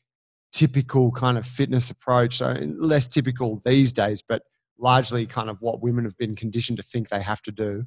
typical 0.51 1.11
kind 1.11 1.37
of 1.37 1.45
fitness 1.45 1.89
approach. 1.89 2.37
So 2.37 2.55
less 2.77 3.07
typical 3.07 3.61
these 3.65 3.93
days, 3.93 4.23
but 4.27 4.43
largely 4.77 5.25
kind 5.25 5.49
of 5.49 5.57
what 5.61 5.81
women 5.81 6.05
have 6.05 6.17
been 6.17 6.35
conditioned 6.35 6.77
to 6.77 6.83
think 6.83 7.09
they 7.09 7.21
have 7.21 7.41
to 7.43 7.51
do. 7.51 7.85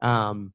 Um, 0.00 0.52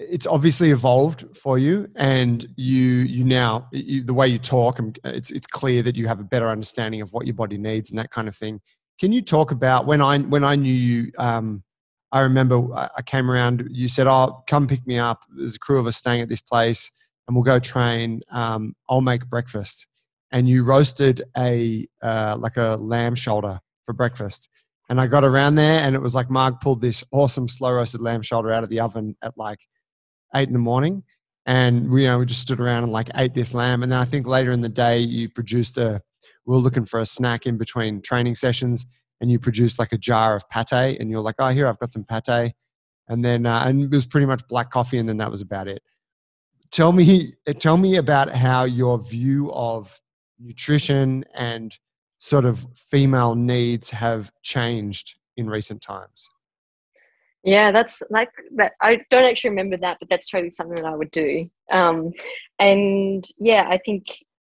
it's 0.00 0.26
obviously 0.26 0.70
evolved 0.70 1.24
for 1.36 1.58
you, 1.58 1.88
and 1.96 2.46
you 2.56 2.82
you 2.82 3.24
now 3.24 3.68
you, 3.72 4.02
the 4.02 4.14
way 4.14 4.28
you 4.28 4.38
talk, 4.38 4.80
it's 5.04 5.30
it's 5.30 5.46
clear 5.46 5.82
that 5.82 5.96
you 5.96 6.08
have 6.08 6.20
a 6.20 6.24
better 6.24 6.48
understanding 6.48 7.00
of 7.00 7.12
what 7.12 7.26
your 7.26 7.34
body 7.34 7.58
needs 7.58 7.90
and 7.90 7.98
that 7.98 8.10
kind 8.10 8.28
of 8.28 8.36
thing. 8.36 8.60
Can 9.00 9.12
you 9.12 9.22
talk 9.22 9.50
about 9.50 9.86
when 9.86 10.00
I 10.00 10.18
when 10.18 10.44
I 10.44 10.56
knew 10.56 10.72
you 10.72 11.12
um, 11.18 11.62
I 12.12 12.20
remember 12.20 12.66
I 12.74 13.02
came 13.02 13.30
around. 13.30 13.68
You 13.70 13.88
said, 13.88 14.06
"Oh, 14.06 14.42
come 14.48 14.66
pick 14.66 14.86
me 14.86 14.98
up. 14.98 15.22
There's 15.36 15.56
a 15.56 15.58
crew 15.58 15.78
of 15.78 15.86
us 15.86 15.96
staying 15.96 16.20
at 16.20 16.28
this 16.28 16.40
place, 16.40 16.90
and 17.26 17.36
we'll 17.36 17.44
go 17.44 17.58
train. 17.58 18.20
Um, 18.30 18.74
I'll 18.88 19.00
make 19.00 19.28
breakfast." 19.28 19.86
And 20.32 20.48
you 20.48 20.64
roasted 20.64 21.22
a 21.36 21.86
uh, 22.02 22.36
like 22.38 22.56
a 22.56 22.76
lamb 22.76 23.14
shoulder 23.14 23.60
for 23.86 23.92
breakfast. 23.92 24.48
And 24.88 25.00
I 25.00 25.06
got 25.06 25.22
around 25.22 25.54
there, 25.54 25.80
and 25.80 25.94
it 25.94 26.02
was 26.02 26.16
like 26.16 26.30
Mark 26.30 26.60
pulled 26.60 26.80
this 26.80 27.04
awesome 27.12 27.48
slow 27.48 27.74
roasted 27.74 28.00
lamb 28.00 28.22
shoulder 28.22 28.50
out 28.50 28.64
of 28.64 28.70
the 28.70 28.80
oven 28.80 29.16
at 29.22 29.36
like 29.36 29.60
eight 30.34 30.48
in 30.48 30.52
the 30.52 30.58
morning, 30.58 31.02
and 31.46 31.90
we 31.90 32.02
you 32.02 32.08
know 32.08 32.18
we 32.18 32.26
just 32.26 32.40
stood 32.40 32.60
around 32.60 32.84
and 32.84 32.92
like 32.92 33.10
ate 33.14 33.34
this 33.34 33.54
lamb. 33.54 33.82
And 33.82 33.90
then 33.92 33.98
I 33.98 34.04
think 34.04 34.26
later 34.26 34.52
in 34.52 34.60
the 34.60 34.68
day 34.68 34.98
you 34.98 35.28
produced 35.28 35.78
a. 35.78 36.02
We 36.46 36.54
were 36.54 36.62
looking 36.62 36.86
for 36.86 36.98
a 36.98 37.06
snack 37.06 37.46
in 37.46 37.58
between 37.58 38.00
training 38.00 38.34
sessions, 38.34 38.86
and 39.20 39.30
you 39.30 39.38
produced 39.38 39.78
like 39.78 39.92
a 39.92 39.98
jar 39.98 40.34
of 40.34 40.48
pate 40.48 41.00
and 41.00 41.10
you're 41.10 41.20
like, 41.20 41.36
oh, 41.38 41.48
here, 41.48 41.66
I've 41.66 41.78
got 41.78 41.92
some 41.92 42.04
pate. 42.04 42.54
And 43.08 43.24
then, 43.24 43.44
uh, 43.44 43.64
and 43.66 43.82
it 43.82 43.90
was 43.90 44.06
pretty 44.06 44.26
much 44.26 44.46
black 44.48 44.70
coffee. 44.70 44.98
And 44.98 45.08
then 45.08 45.18
that 45.18 45.30
was 45.30 45.42
about 45.42 45.68
it. 45.68 45.82
Tell 46.70 46.92
me, 46.92 47.34
tell 47.58 47.76
me 47.76 47.96
about 47.96 48.30
how 48.30 48.64
your 48.64 48.98
view 48.98 49.50
of 49.52 50.00
nutrition 50.38 51.24
and 51.34 51.74
sort 52.18 52.44
of 52.44 52.66
female 52.74 53.34
needs 53.34 53.90
have 53.90 54.30
changed 54.42 55.16
in 55.36 55.50
recent 55.50 55.82
times. 55.82 56.30
Yeah, 57.42 57.72
that's 57.72 58.02
like 58.10 58.30
that. 58.56 58.72
I 58.82 59.00
don't 59.10 59.24
actually 59.24 59.50
remember 59.50 59.78
that, 59.78 59.96
but 59.98 60.10
that's 60.10 60.28
totally 60.28 60.50
something 60.50 60.76
that 60.76 60.84
I 60.84 60.94
would 60.94 61.10
do. 61.10 61.48
Um, 61.70 62.12
and 62.58 63.26
yeah, 63.38 63.66
I 63.68 63.78
think 63.78 64.06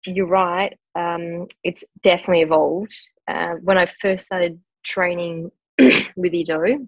you're 0.06 0.28
right. 0.28 0.78
Um, 0.96 1.48
it's 1.64 1.84
definitely 2.04 2.42
evolved. 2.42 2.94
Uh, 3.28 3.54
when 3.62 3.78
I 3.78 3.90
first 4.02 4.26
started 4.26 4.60
training 4.84 5.50
with 5.80 6.34
Ido, 6.34 6.88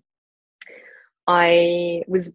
I 1.28 2.04
was 2.08 2.32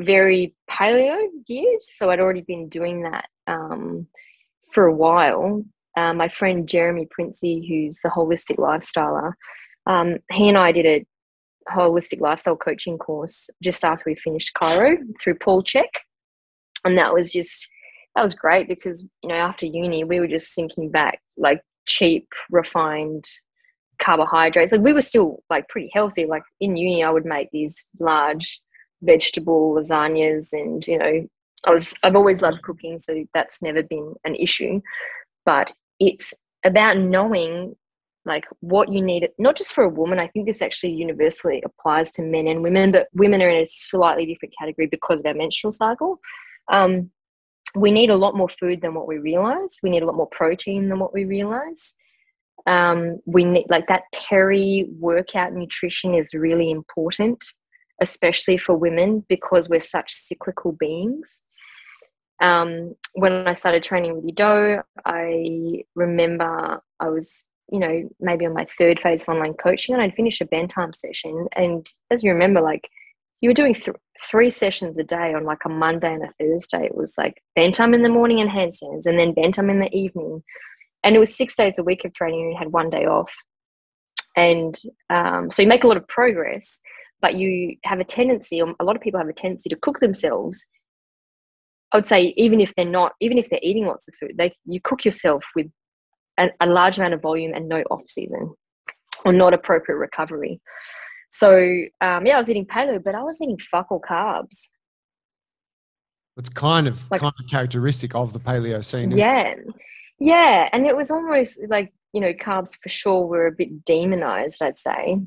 very 0.00 0.54
paleo 0.70 1.26
geared, 1.46 1.82
so 1.82 2.10
I'd 2.10 2.20
already 2.20 2.42
been 2.42 2.68
doing 2.68 3.02
that 3.02 3.26
um, 3.48 4.06
for 4.72 4.86
a 4.86 4.94
while. 4.94 5.64
Uh, 5.96 6.14
my 6.14 6.28
friend 6.28 6.68
Jeremy 6.68 7.08
Princey, 7.10 7.66
who's 7.68 7.98
the 8.02 8.08
holistic 8.08 8.56
lifestyler, 8.56 9.32
um, 9.86 10.18
he 10.30 10.48
and 10.48 10.56
I 10.56 10.70
did 10.72 10.86
a 10.86 11.06
holistic 11.68 12.20
lifestyle 12.20 12.56
coaching 12.56 12.98
course 12.98 13.48
just 13.62 13.84
after 13.84 14.04
we 14.06 14.14
finished 14.14 14.52
chiro 14.54 14.96
through 15.22 15.36
Paul 15.36 15.62
Chek, 15.62 15.88
and 16.84 16.96
that 16.98 17.12
was 17.12 17.32
just 17.32 17.68
that 18.16 18.22
was 18.22 18.34
great 18.34 18.68
because 18.68 19.04
you 19.22 19.28
know 19.28 19.36
after 19.36 19.66
uni 19.66 20.04
we 20.04 20.20
were 20.20 20.26
just 20.26 20.52
sinking 20.52 20.90
back 20.90 21.20
like 21.36 21.62
cheap 21.86 22.28
refined 22.50 23.24
carbohydrates. 24.00 24.72
Like 24.72 24.80
we 24.80 24.92
were 24.92 25.02
still 25.02 25.42
like 25.50 25.68
pretty 25.68 25.90
healthy. 25.92 26.26
Like 26.26 26.42
in 26.60 26.76
uni 26.76 27.04
i 27.04 27.10
would 27.10 27.24
make 27.24 27.50
these 27.52 27.86
large 27.98 28.60
vegetable 29.02 29.74
lasagnas 29.74 30.52
and 30.52 30.86
you 30.86 30.98
know 30.98 31.26
i 31.66 31.70
was 31.70 31.94
i've 32.02 32.14
always 32.14 32.42
loved 32.42 32.60
cooking 32.62 32.98
so 32.98 33.24
that's 33.32 33.62
never 33.62 33.82
been 33.82 34.14
an 34.24 34.34
issue. 34.34 34.80
But 35.46 35.72
it's 36.00 36.34
about 36.64 36.98
knowing 36.98 37.76
like 38.26 38.46
what 38.60 38.92
you 38.92 39.00
need 39.00 39.28
not 39.38 39.56
just 39.56 39.72
for 39.72 39.84
a 39.84 39.88
woman 39.88 40.18
i 40.18 40.28
think 40.28 40.46
this 40.46 40.60
actually 40.60 40.92
universally 40.92 41.62
applies 41.64 42.12
to 42.12 42.22
men 42.22 42.46
and 42.46 42.62
women 42.62 42.92
but 42.92 43.08
women 43.14 43.40
are 43.40 43.48
in 43.48 43.62
a 43.62 43.66
slightly 43.66 44.26
different 44.26 44.54
category 44.58 44.86
because 44.86 45.18
of 45.18 45.24
their 45.24 45.34
menstrual 45.34 45.72
cycle 45.72 46.20
um, 46.70 47.10
we 47.74 47.90
need 47.90 48.10
a 48.10 48.16
lot 48.16 48.36
more 48.36 48.48
food 48.48 48.80
than 48.80 48.94
what 48.94 49.06
we 49.06 49.18
realize. 49.18 49.78
We 49.82 49.90
need 49.90 50.02
a 50.02 50.06
lot 50.06 50.16
more 50.16 50.28
protein 50.28 50.88
than 50.88 50.98
what 50.98 51.14
we 51.14 51.24
realize. 51.24 51.94
Um, 52.66 53.20
we 53.26 53.44
need 53.44 53.66
like 53.68 53.86
that 53.88 54.02
peri 54.12 54.88
workout 54.98 55.52
nutrition 55.52 56.14
is 56.14 56.34
really 56.34 56.70
important, 56.70 57.42
especially 58.02 58.58
for 58.58 58.76
women 58.76 59.24
because 59.28 59.68
we're 59.68 59.80
such 59.80 60.12
cyclical 60.12 60.72
beings. 60.72 61.42
Um, 62.42 62.94
when 63.14 63.46
I 63.46 63.54
started 63.54 63.84
training 63.84 64.16
with 64.16 64.26
Ido, 64.26 64.82
I 65.04 65.84
remember 65.94 66.82
I 66.98 67.08
was, 67.08 67.44
you 67.70 67.78
know, 67.78 68.08
maybe 68.20 68.46
on 68.46 68.54
my 68.54 68.66
third 68.78 69.00
phase 69.00 69.22
of 69.22 69.28
online 69.28 69.54
coaching, 69.54 69.94
and 69.94 70.02
I'd 70.02 70.14
finish 70.14 70.40
a 70.40 70.44
bend 70.44 70.70
time 70.70 70.92
session. 70.92 71.46
And 71.52 71.90
as 72.10 72.22
you 72.22 72.32
remember, 72.32 72.60
like 72.60 72.88
you 73.40 73.50
were 73.50 73.54
doing 73.54 73.74
th- 73.74 73.96
three 74.28 74.50
sessions 74.50 74.98
a 74.98 75.04
day 75.04 75.32
on 75.34 75.44
like 75.44 75.64
a 75.64 75.68
Monday 75.68 76.12
and 76.12 76.24
a 76.24 76.32
Thursday. 76.38 76.84
It 76.84 76.94
was 76.94 77.14
like 77.16 77.42
Bantam 77.54 77.94
in 77.94 78.02
the 78.02 78.08
morning 78.08 78.40
and 78.40 78.50
handstands, 78.50 79.06
and 79.06 79.18
then 79.18 79.34
Bantam 79.34 79.70
in 79.70 79.80
the 79.80 79.94
evening. 79.96 80.42
And 81.02 81.16
it 81.16 81.18
was 81.18 81.34
six 81.34 81.56
days 81.56 81.78
a 81.78 81.82
week 81.82 82.04
of 82.04 82.12
training, 82.12 82.42
and 82.42 82.52
you 82.52 82.58
had 82.58 82.72
one 82.72 82.90
day 82.90 83.06
off. 83.06 83.32
And 84.36 84.74
um, 85.08 85.50
so 85.50 85.62
you 85.62 85.68
make 85.68 85.84
a 85.84 85.86
lot 85.86 85.96
of 85.96 86.06
progress, 86.08 86.80
but 87.20 87.34
you 87.34 87.76
have 87.84 88.00
a 88.00 88.04
tendency, 88.04 88.60
or 88.60 88.74
a 88.80 88.84
lot 88.84 88.96
of 88.96 89.02
people 89.02 89.18
have 89.18 89.28
a 89.28 89.32
tendency 89.32 89.68
to 89.70 89.76
cook 89.76 90.00
themselves. 90.00 90.64
I 91.92 91.96
would 91.96 92.06
say 92.06 92.34
even 92.36 92.60
if 92.60 92.72
they're 92.76 92.84
not, 92.84 93.12
even 93.20 93.38
if 93.38 93.48
they're 93.48 93.60
eating 93.62 93.86
lots 93.86 94.06
of 94.06 94.14
food, 94.14 94.34
they 94.36 94.54
you 94.66 94.80
cook 94.80 95.04
yourself 95.04 95.44
with 95.56 95.66
a, 96.38 96.48
a 96.60 96.66
large 96.66 96.98
amount 96.98 97.14
of 97.14 97.22
volume 97.22 97.52
and 97.54 97.68
no 97.68 97.82
off 97.90 98.02
season 98.06 98.54
or 99.24 99.32
not 99.32 99.54
appropriate 99.54 99.98
recovery. 99.98 100.60
So 101.30 101.52
um, 102.00 102.26
yeah, 102.26 102.36
I 102.36 102.38
was 102.38 102.50
eating 102.50 102.66
paleo, 102.66 103.02
but 103.02 103.14
I 103.14 103.22
was 103.22 103.40
eating 103.40 103.58
fuck 103.70 103.90
all 103.90 104.00
carbs. 104.00 104.68
It's 106.36 106.48
kind 106.48 106.86
of 106.86 107.10
like, 107.10 107.20
kind 107.20 107.34
of 107.38 107.50
characteristic 107.50 108.14
of 108.14 108.32
the 108.32 108.40
paleo 108.40 108.82
scene. 108.82 109.10
Yeah, 109.10 109.54
yeah, 110.18 110.68
and 110.72 110.86
it 110.86 110.96
was 110.96 111.10
almost 111.10 111.60
like 111.68 111.92
you 112.12 112.20
know 112.20 112.32
carbs 112.32 112.76
for 112.82 112.88
sure 112.88 113.26
were 113.26 113.46
a 113.46 113.52
bit 113.52 113.84
demonized, 113.84 114.62
I'd 114.62 114.78
say. 114.78 115.18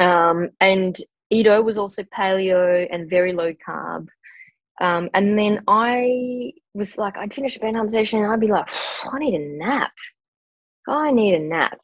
Um, 0.00 0.50
and 0.60 0.96
Ido 1.30 1.62
was 1.62 1.78
also 1.78 2.02
paleo 2.02 2.86
and 2.90 3.08
very 3.08 3.32
low 3.32 3.52
carb. 3.52 4.08
Um, 4.82 5.08
and 5.14 5.38
then 5.38 5.62
I 5.68 6.52
was 6.74 6.98
like, 6.98 7.16
I'd 7.16 7.32
finish 7.32 7.56
a 7.56 7.60
Bantam 7.60 7.88
session 7.88 8.18
and 8.18 8.32
I'd 8.32 8.40
be 8.40 8.48
like, 8.48 8.68
I 9.10 9.18
need 9.20 9.34
a 9.34 9.58
nap. 9.58 9.92
I 10.88 11.12
need 11.12 11.34
a 11.34 11.38
nap. 11.38 11.78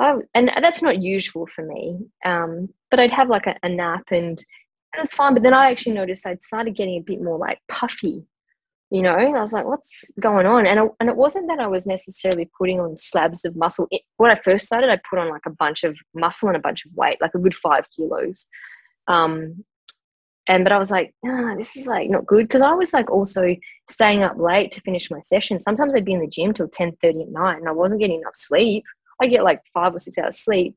I, 0.00 0.16
and 0.34 0.50
that's 0.60 0.82
not 0.82 1.00
usual 1.00 1.46
for 1.46 1.64
me. 1.64 1.98
Um, 2.24 2.68
but 2.90 2.98
I'd 2.98 3.12
have 3.12 3.28
like 3.28 3.46
a, 3.46 3.54
a 3.62 3.68
nap 3.68 4.02
and 4.10 4.36
it 4.40 4.98
was 4.98 5.14
fine. 5.14 5.34
But 5.34 5.44
then 5.44 5.54
I 5.54 5.70
actually 5.70 5.92
noticed 5.92 6.26
I'd 6.26 6.42
started 6.42 6.74
getting 6.74 6.96
a 6.96 7.04
bit 7.04 7.22
more 7.22 7.38
like 7.38 7.60
puffy, 7.68 8.24
you 8.90 9.02
know. 9.02 9.14
I 9.14 9.40
was 9.40 9.52
like, 9.52 9.66
what's 9.66 10.04
going 10.18 10.46
on? 10.46 10.66
And, 10.66 10.80
I, 10.80 10.86
and 10.98 11.08
it 11.08 11.16
wasn't 11.16 11.46
that 11.46 11.60
I 11.60 11.68
was 11.68 11.86
necessarily 11.86 12.50
putting 12.58 12.80
on 12.80 12.96
slabs 12.96 13.44
of 13.44 13.54
muscle. 13.54 13.86
It, 13.92 14.02
when 14.16 14.32
I 14.32 14.34
first 14.34 14.66
started, 14.66 14.90
I 14.90 14.98
put 15.08 15.20
on 15.20 15.28
like 15.28 15.46
a 15.46 15.50
bunch 15.50 15.84
of 15.84 15.96
muscle 16.16 16.48
and 16.48 16.56
a 16.56 16.60
bunch 16.60 16.84
of 16.84 16.90
weight, 16.96 17.18
like 17.20 17.34
a 17.36 17.38
good 17.38 17.54
five 17.54 17.84
kilos. 17.94 18.48
Um, 19.06 19.64
and 20.50 20.64
but 20.64 20.72
I 20.72 20.78
was 20.78 20.90
like, 20.90 21.14
ah, 21.24 21.54
this 21.56 21.76
is 21.76 21.86
like 21.86 22.10
not 22.10 22.26
good 22.26 22.48
because 22.48 22.60
I 22.60 22.72
was 22.72 22.92
like 22.92 23.08
also 23.08 23.54
staying 23.88 24.24
up 24.24 24.36
late 24.36 24.72
to 24.72 24.80
finish 24.80 25.08
my 25.08 25.20
session. 25.20 25.60
Sometimes 25.60 25.94
I'd 25.94 26.04
be 26.04 26.12
in 26.12 26.20
the 26.20 26.26
gym 26.26 26.52
till 26.52 26.68
ten 26.68 26.90
thirty 27.00 27.22
at 27.22 27.28
night, 27.28 27.58
and 27.58 27.68
I 27.68 27.72
wasn't 27.72 28.00
getting 28.00 28.20
enough 28.20 28.34
sleep. 28.34 28.82
I 29.22 29.28
get 29.28 29.44
like 29.44 29.62
five 29.72 29.94
or 29.94 30.00
six 30.00 30.18
hours 30.18 30.40
sleep. 30.40 30.74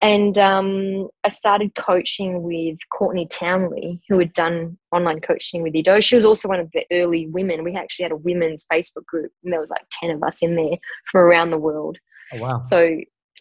And 0.00 0.36
um, 0.38 1.08
I 1.24 1.28
started 1.28 1.74
coaching 1.74 2.42
with 2.42 2.78
Courtney 2.90 3.26
Townley, 3.26 4.00
who 4.08 4.18
had 4.18 4.32
done 4.32 4.78
online 4.90 5.20
coaching 5.20 5.62
with 5.62 5.76
Ido. 5.76 6.00
She 6.00 6.16
was 6.16 6.24
also 6.24 6.48
one 6.48 6.58
of 6.58 6.70
the 6.72 6.86
early 6.90 7.26
women. 7.28 7.62
We 7.62 7.76
actually 7.76 8.04
had 8.04 8.12
a 8.12 8.16
women's 8.16 8.64
Facebook 8.72 9.04
group, 9.04 9.30
and 9.44 9.52
there 9.52 9.60
was 9.60 9.70
like 9.70 9.84
10 10.00 10.10
of 10.10 10.22
us 10.22 10.42
in 10.42 10.56
there 10.56 10.76
from 11.10 11.20
around 11.20 11.50
the 11.50 11.58
world. 11.58 11.98
Oh, 12.32 12.40
wow. 12.40 12.62
So 12.64 12.96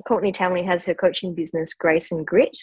Courtney 0.06 0.34
Townley 0.34 0.64
has 0.64 0.84
her 0.86 0.94
coaching 0.94 1.34
business, 1.34 1.74
Grace 1.74 2.12
and 2.12 2.28
Grit. 2.28 2.58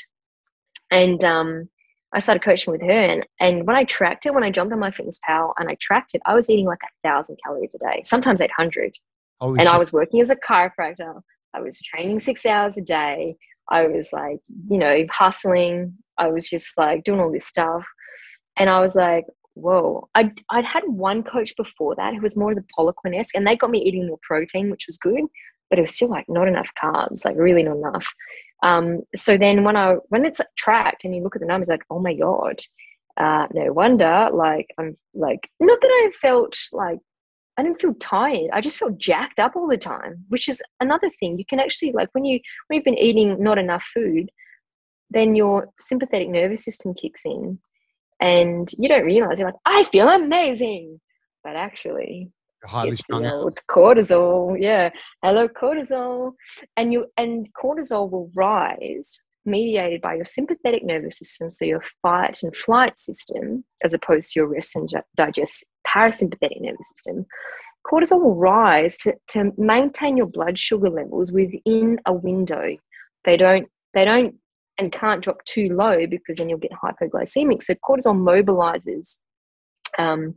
And 0.92 1.24
um, 1.24 1.68
I 2.14 2.20
started 2.20 2.42
coaching 2.42 2.72
with 2.72 2.80
her. 2.82 2.90
And, 2.90 3.26
and 3.40 3.66
when 3.66 3.76
I 3.76 3.84
tracked 3.84 4.26
it, 4.26 4.34
when 4.34 4.44
I 4.44 4.50
jumped 4.50 4.72
on 4.72 4.80
MyFitnessPal 4.80 5.52
and 5.58 5.68
I 5.68 5.76
tracked 5.80 6.14
it, 6.14 6.22
I 6.26 6.34
was 6.34 6.48
eating 6.48 6.66
like 6.66 6.80
a 6.82 7.08
thousand 7.08 7.36
calories 7.44 7.74
a 7.74 7.78
day, 7.78 8.02
sometimes 8.04 8.40
800. 8.40 8.92
Holy 9.40 9.58
and 9.58 9.66
shit. 9.66 9.74
I 9.74 9.78
was 9.78 9.92
working 9.92 10.20
as 10.20 10.30
a 10.30 10.36
chiropractor. 10.36 11.20
I 11.54 11.60
was 11.60 11.80
training 11.80 12.20
six 12.20 12.44
hours 12.46 12.76
a 12.76 12.82
day. 12.82 13.36
I 13.70 13.86
was 13.86 14.08
like, 14.12 14.38
you 14.68 14.78
know, 14.78 15.04
hustling. 15.10 15.94
I 16.16 16.28
was 16.28 16.48
just 16.48 16.76
like 16.78 17.04
doing 17.04 17.20
all 17.20 17.30
this 17.30 17.46
stuff. 17.46 17.84
And 18.56 18.70
I 18.70 18.80
was 18.80 18.94
like, 18.94 19.26
whoa. 19.54 20.08
I'd, 20.14 20.40
I'd 20.50 20.64
had 20.64 20.84
one 20.86 21.22
coach 21.22 21.54
before 21.56 21.94
that 21.96 22.14
who 22.14 22.22
was 22.22 22.36
more 22.36 22.50
of 22.50 22.56
the 22.56 22.64
Poliquin 22.76 23.18
esque, 23.18 23.34
and 23.34 23.46
they 23.46 23.56
got 23.56 23.70
me 23.70 23.80
eating 23.80 24.06
more 24.06 24.18
protein, 24.22 24.70
which 24.70 24.84
was 24.86 24.96
good, 24.96 25.24
but 25.70 25.78
it 25.78 25.82
was 25.82 25.94
still 25.94 26.08
like 26.08 26.26
not 26.28 26.48
enough 26.48 26.70
carbs, 26.82 27.24
like 27.24 27.36
really 27.36 27.62
not 27.62 27.76
enough. 27.76 28.08
Um, 28.62 29.00
so 29.14 29.38
then 29.38 29.64
when 29.64 29.76
I 29.76 29.94
when 30.08 30.24
it's 30.24 30.40
tracked 30.56 31.04
and 31.04 31.14
you 31.14 31.22
look 31.22 31.36
at 31.36 31.40
the 31.40 31.46
numbers, 31.46 31.68
like, 31.68 31.84
oh 31.90 32.00
my 32.00 32.14
god, 32.14 32.60
uh, 33.16 33.46
no 33.52 33.72
wonder. 33.72 34.28
Like 34.32 34.72
I'm 34.78 34.96
like 35.14 35.50
not 35.60 35.80
that 35.80 35.88
I 35.88 36.10
felt 36.20 36.56
like 36.72 36.98
I 37.56 37.62
didn't 37.62 37.80
feel 37.80 37.94
tired. 37.94 38.50
I 38.52 38.60
just 38.60 38.78
felt 38.78 38.98
jacked 38.98 39.40
up 39.40 39.56
all 39.56 39.68
the 39.68 39.76
time, 39.76 40.24
which 40.28 40.48
is 40.48 40.62
another 40.80 41.10
thing. 41.18 41.38
You 41.38 41.44
can 41.44 41.60
actually 41.60 41.92
like 41.92 42.08
when 42.12 42.24
you 42.24 42.40
when 42.66 42.76
you've 42.76 42.84
been 42.84 42.98
eating 42.98 43.42
not 43.42 43.58
enough 43.58 43.84
food, 43.92 44.30
then 45.10 45.34
your 45.34 45.68
sympathetic 45.80 46.28
nervous 46.28 46.64
system 46.64 46.94
kicks 46.94 47.24
in, 47.24 47.58
and 48.20 48.70
you 48.78 48.88
don't 48.88 49.04
realize 49.04 49.38
you're 49.38 49.48
like, 49.48 49.60
I 49.64 49.84
feel 49.84 50.08
amazing, 50.08 51.00
but 51.42 51.56
actually, 51.56 52.30
highly 52.64 52.96
strung 52.96 53.26
out. 53.26 53.60
Cortisol, 53.70 54.56
yeah, 54.60 54.90
hello 55.22 55.48
cortisol, 55.48 56.32
and 56.76 56.92
you 56.92 57.06
and 57.16 57.48
cortisol 57.54 58.10
will 58.10 58.30
rise 58.34 59.20
mediated 59.44 60.00
by 60.00 60.14
your 60.14 60.24
sympathetic 60.24 60.84
nervous 60.84 61.18
system, 61.18 61.50
so 61.50 61.64
your 61.64 61.82
fight 62.02 62.38
and 62.42 62.54
flight 62.54 62.98
system, 62.98 63.64
as 63.82 63.94
opposed 63.94 64.32
to 64.32 64.40
your 64.40 64.46
rest 64.46 64.76
and 64.76 64.90
digest 65.16 65.64
parasympathetic 65.86 66.60
nervous 66.60 66.88
system, 66.94 67.26
cortisol 67.86 68.20
will 68.22 68.36
rise 68.36 68.96
to, 68.98 69.14
to 69.28 69.52
maintain 69.56 70.16
your 70.16 70.26
blood 70.26 70.58
sugar 70.58 70.90
levels 70.90 71.32
within 71.32 71.98
a 72.06 72.12
window. 72.12 72.76
They 73.24 73.36
don't 73.36 73.68
they 73.94 74.04
don't 74.04 74.34
and 74.78 74.92
can't 74.92 75.22
drop 75.22 75.44
too 75.44 75.74
low 75.74 76.06
because 76.06 76.38
then 76.38 76.48
you'll 76.48 76.58
get 76.58 76.70
hypoglycemic. 76.72 77.62
So 77.62 77.74
cortisol 77.74 78.14
mobilizes 78.14 79.18
um, 79.98 80.34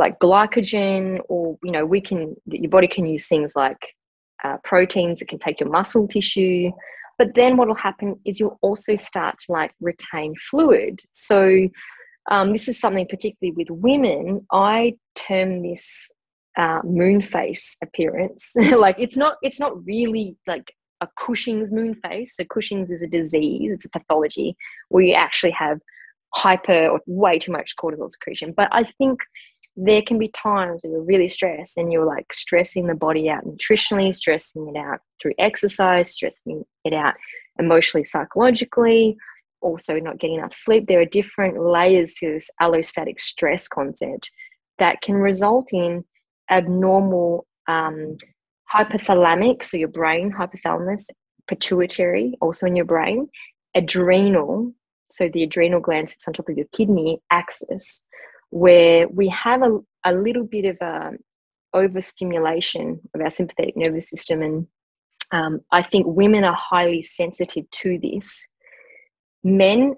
like 0.00 0.18
glycogen, 0.18 1.20
or 1.28 1.58
you 1.62 1.70
know, 1.70 1.84
we 1.84 2.00
can 2.00 2.34
your 2.46 2.70
body 2.70 2.88
can 2.88 3.06
use 3.06 3.28
things 3.28 3.52
like 3.54 3.94
uh, 4.42 4.56
proteins 4.64 5.20
it 5.20 5.28
can 5.28 5.38
take 5.38 5.60
your 5.60 5.68
muscle 5.68 6.08
tissue. 6.08 6.70
But 7.18 7.34
then 7.34 7.56
what 7.58 7.68
will 7.68 7.74
happen 7.74 8.18
is 8.24 8.40
you'll 8.40 8.58
also 8.62 8.96
start 8.96 9.38
to 9.40 9.52
like 9.52 9.72
retain 9.80 10.34
fluid. 10.50 11.00
So 11.12 11.68
um, 12.30 12.52
this 12.52 12.66
is 12.66 12.80
something 12.80 13.06
particularly 13.06 13.54
with 13.54 13.70
women. 13.70 14.46
I 14.50 14.94
term 15.14 15.62
this 15.62 16.10
uh, 16.56 16.80
moon 16.82 17.20
face 17.20 17.76
appearance. 17.82 18.50
like 18.54 18.96
it's 18.98 19.18
not 19.18 19.36
it's 19.42 19.60
not 19.60 19.84
really 19.84 20.36
like 20.46 20.72
a 21.02 21.08
Cushing's 21.18 21.72
moon 21.72 21.94
face. 21.94 22.36
So 22.36 22.44
Cushing's 22.44 22.90
is 22.90 23.02
a 23.02 23.06
disease, 23.06 23.72
it's 23.72 23.84
a 23.84 23.90
pathology 23.90 24.56
where 24.88 25.04
you 25.04 25.14
actually 25.14 25.52
have 25.52 25.78
hyper 26.34 26.86
or 26.86 27.00
way 27.06 27.38
too 27.38 27.52
much 27.52 27.74
cortisol 27.76 28.10
secretion. 28.10 28.52
But 28.56 28.68
I 28.72 28.84
think 28.98 29.20
there 29.76 30.02
can 30.02 30.18
be 30.18 30.28
times 30.28 30.82
where 30.82 30.92
you're 30.92 31.04
really 31.04 31.28
stressed 31.28 31.76
and 31.76 31.92
you're 31.92 32.06
like 32.06 32.32
stressing 32.32 32.86
the 32.86 32.94
body 32.94 33.30
out 33.30 33.44
nutritionally, 33.44 34.14
stressing 34.14 34.68
it 34.68 34.78
out 34.78 35.00
through 35.20 35.32
exercise, 35.38 36.12
stressing 36.12 36.64
it 36.84 36.92
out 36.92 37.14
emotionally, 37.58 38.04
psychologically, 38.04 39.16
also 39.60 39.98
not 39.98 40.18
getting 40.18 40.36
enough 40.36 40.54
sleep. 40.54 40.86
There 40.86 41.00
are 41.00 41.06
different 41.06 41.62
layers 41.62 42.14
to 42.14 42.32
this 42.32 42.50
allostatic 42.60 43.20
stress 43.20 43.68
concept 43.68 44.30
that 44.78 45.00
can 45.02 45.14
result 45.16 45.72
in 45.72 46.04
abnormal 46.50 47.46
um, 47.68 48.16
hypothalamic, 48.72 49.64
so 49.64 49.76
your 49.76 49.88
brain, 49.88 50.32
hypothalamus, 50.32 51.04
pituitary, 51.46 52.34
also 52.40 52.66
in 52.66 52.76
your 52.76 52.84
brain, 52.84 53.28
adrenal, 53.74 54.72
so 55.10 55.28
the 55.28 55.42
adrenal 55.42 55.80
gland 55.80 56.08
sits 56.08 56.26
on 56.26 56.34
top 56.34 56.48
of 56.48 56.56
your 56.56 56.66
kidney 56.72 57.20
axis, 57.30 58.02
where 58.50 59.08
we 59.08 59.28
have 59.28 59.62
a, 59.62 59.78
a 60.04 60.12
little 60.12 60.44
bit 60.44 60.64
of 60.64 60.76
a 60.80 61.08
um, 61.08 61.18
overstimulation 61.72 63.00
of 63.14 63.20
our 63.20 63.30
sympathetic 63.30 63.76
nervous 63.76 64.10
system 64.10 64.42
and 64.42 64.66
um, 65.32 65.60
I 65.70 65.82
think 65.82 66.06
women 66.08 66.44
are 66.44 66.58
highly 66.58 67.02
sensitive 67.02 67.70
to 67.70 67.98
this. 67.98 68.46
Men 69.44 69.94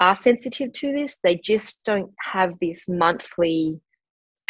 are 0.00 0.16
sensitive 0.16 0.72
to 0.72 0.92
this, 0.92 1.16
they 1.22 1.36
just 1.36 1.84
don't 1.84 2.12
have 2.20 2.52
this 2.60 2.86
monthly 2.88 3.80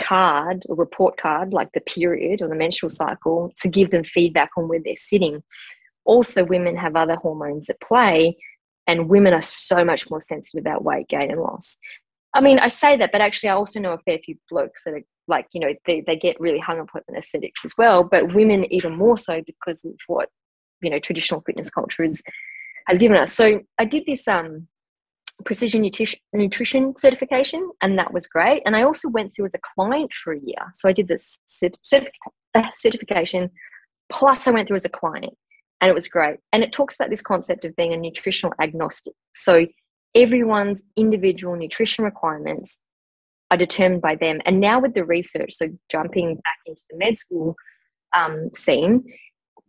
card 0.00 0.62
or 0.68 0.76
report 0.76 1.16
card 1.16 1.52
like 1.52 1.68
the 1.72 1.80
period 1.80 2.42
or 2.42 2.48
the 2.48 2.54
menstrual 2.54 2.90
cycle 2.90 3.52
to 3.60 3.68
give 3.68 3.90
them 3.90 4.04
feedback 4.04 4.50
on 4.56 4.68
where 4.68 4.80
they're 4.84 4.94
sitting. 4.96 5.42
Also, 6.04 6.44
women 6.44 6.76
have 6.76 6.96
other 6.96 7.16
hormones 7.16 7.70
at 7.70 7.80
play, 7.80 8.36
and 8.86 9.08
women 9.08 9.32
are 9.32 9.42
so 9.42 9.84
much 9.84 10.10
more 10.10 10.20
sensitive 10.20 10.60
about 10.60 10.84
weight 10.84 11.08
gain 11.08 11.30
and 11.30 11.40
loss. 11.40 11.78
I 12.34 12.40
mean, 12.40 12.58
I 12.58 12.68
say 12.68 12.96
that, 12.96 13.12
but 13.12 13.20
actually, 13.20 13.50
I 13.50 13.54
also 13.54 13.78
know 13.78 13.92
a 13.92 13.98
fair 13.98 14.18
few 14.18 14.36
blokes 14.50 14.82
that 14.84 14.94
are 14.94 15.02
like, 15.28 15.46
you 15.52 15.60
know, 15.60 15.72
they, 15.86 16.02
they 16.06 16.16
get 16.16 16.40
really 16.40 16.58
hung 16.58 16.80
up 16.80 16.88
on 16.94 17.16
aesthetics 17.16 17.64
as 17.64 17.72
well, 17.78 18.02
but 18.02 18.34
women 18.34 18.70
even 18.72 18.96
more 18.96 19.16
so 19.16 19.40
because 19.46 19.84
of 19.84 19.94
what, 20.08 20.28
you 20.82 20.90
know, 20.90 20.98
traditional 20.98 21.42
fitness 21.42 21.70
culture 21.70 22.02
is, 22.02 22.22
has 22.88 22.98
given 22.98 23.16
us. 23.16 23.32
So 23.32 23.60
I 23.78 23.84
did 23.84 24.04
this 24.06 24.26
um, 24.26 24.66
precision 25.44 25.82
nutrition, 25.82 26.18
nutrition 26.32 26.94
certification, 26.96 27.70
and 27.82 27.98
that 27.98 28.12
was 28.12 28.26
great. 28.26 28.62
And 28.66 28.76
I 28.76 28.82
also 28.82 29.08
went 29.08 29.34
through 29.34 29.46
as 29.46 29.54
a 29.54 29.60
client 29.74 30.12
for 30.12 30.32
a 30.32 30.40
year. 30.40 30.72
So 30.74 30.88
I 30.88 30.92
did 30.92 31.08
this 31.08 31.38
certific- 31.48 32.08
uh, 32.54 32.62
certification, 32.76 33.50
plus 34.10 34.46
I 34.46 34.50
went 34.50 34.68
through 34.68 34.76
as 34.76 34.84
a 34.84 34.90
client, 34.90 35.34
and 35.80 35.88
it 35.88 35.94
was 35.94 36.08
great. 36.08 36.38
And 36.52 36.62
it 36.62 36.72
talks 36.72 36.96
about 36.96 37.10
this 37.10 37.22
concept 37.22 37.64
of 37.64 37.76
being 37.76 37.92
a 37.92 37.96
nutritional 37.96 38.54
agnostic. 38.60 39.14
So 39.34 39.66
everyone's 40.14 40.84
individual 40.96 41.56
nutrition 41.56 42.04
requirements 42.04 42.78
are 43.50 43.56
determined 43.56 44.02
by 44.02 44.14
them. 44.14 44.40
And 44.46 44.60
now 44.60 44.80
with 44.80 44.94
the 44.94 45.04
research, 45.04 45.54
so 45.54 45.68
jumping 45.90 46.36
back 46.36 46.58
into 46.66 46.82
the 46.90 46.96
med 46.96 47.18
school 47.18 47.54
um, 48.16 48.50
scene, 48.54 49.04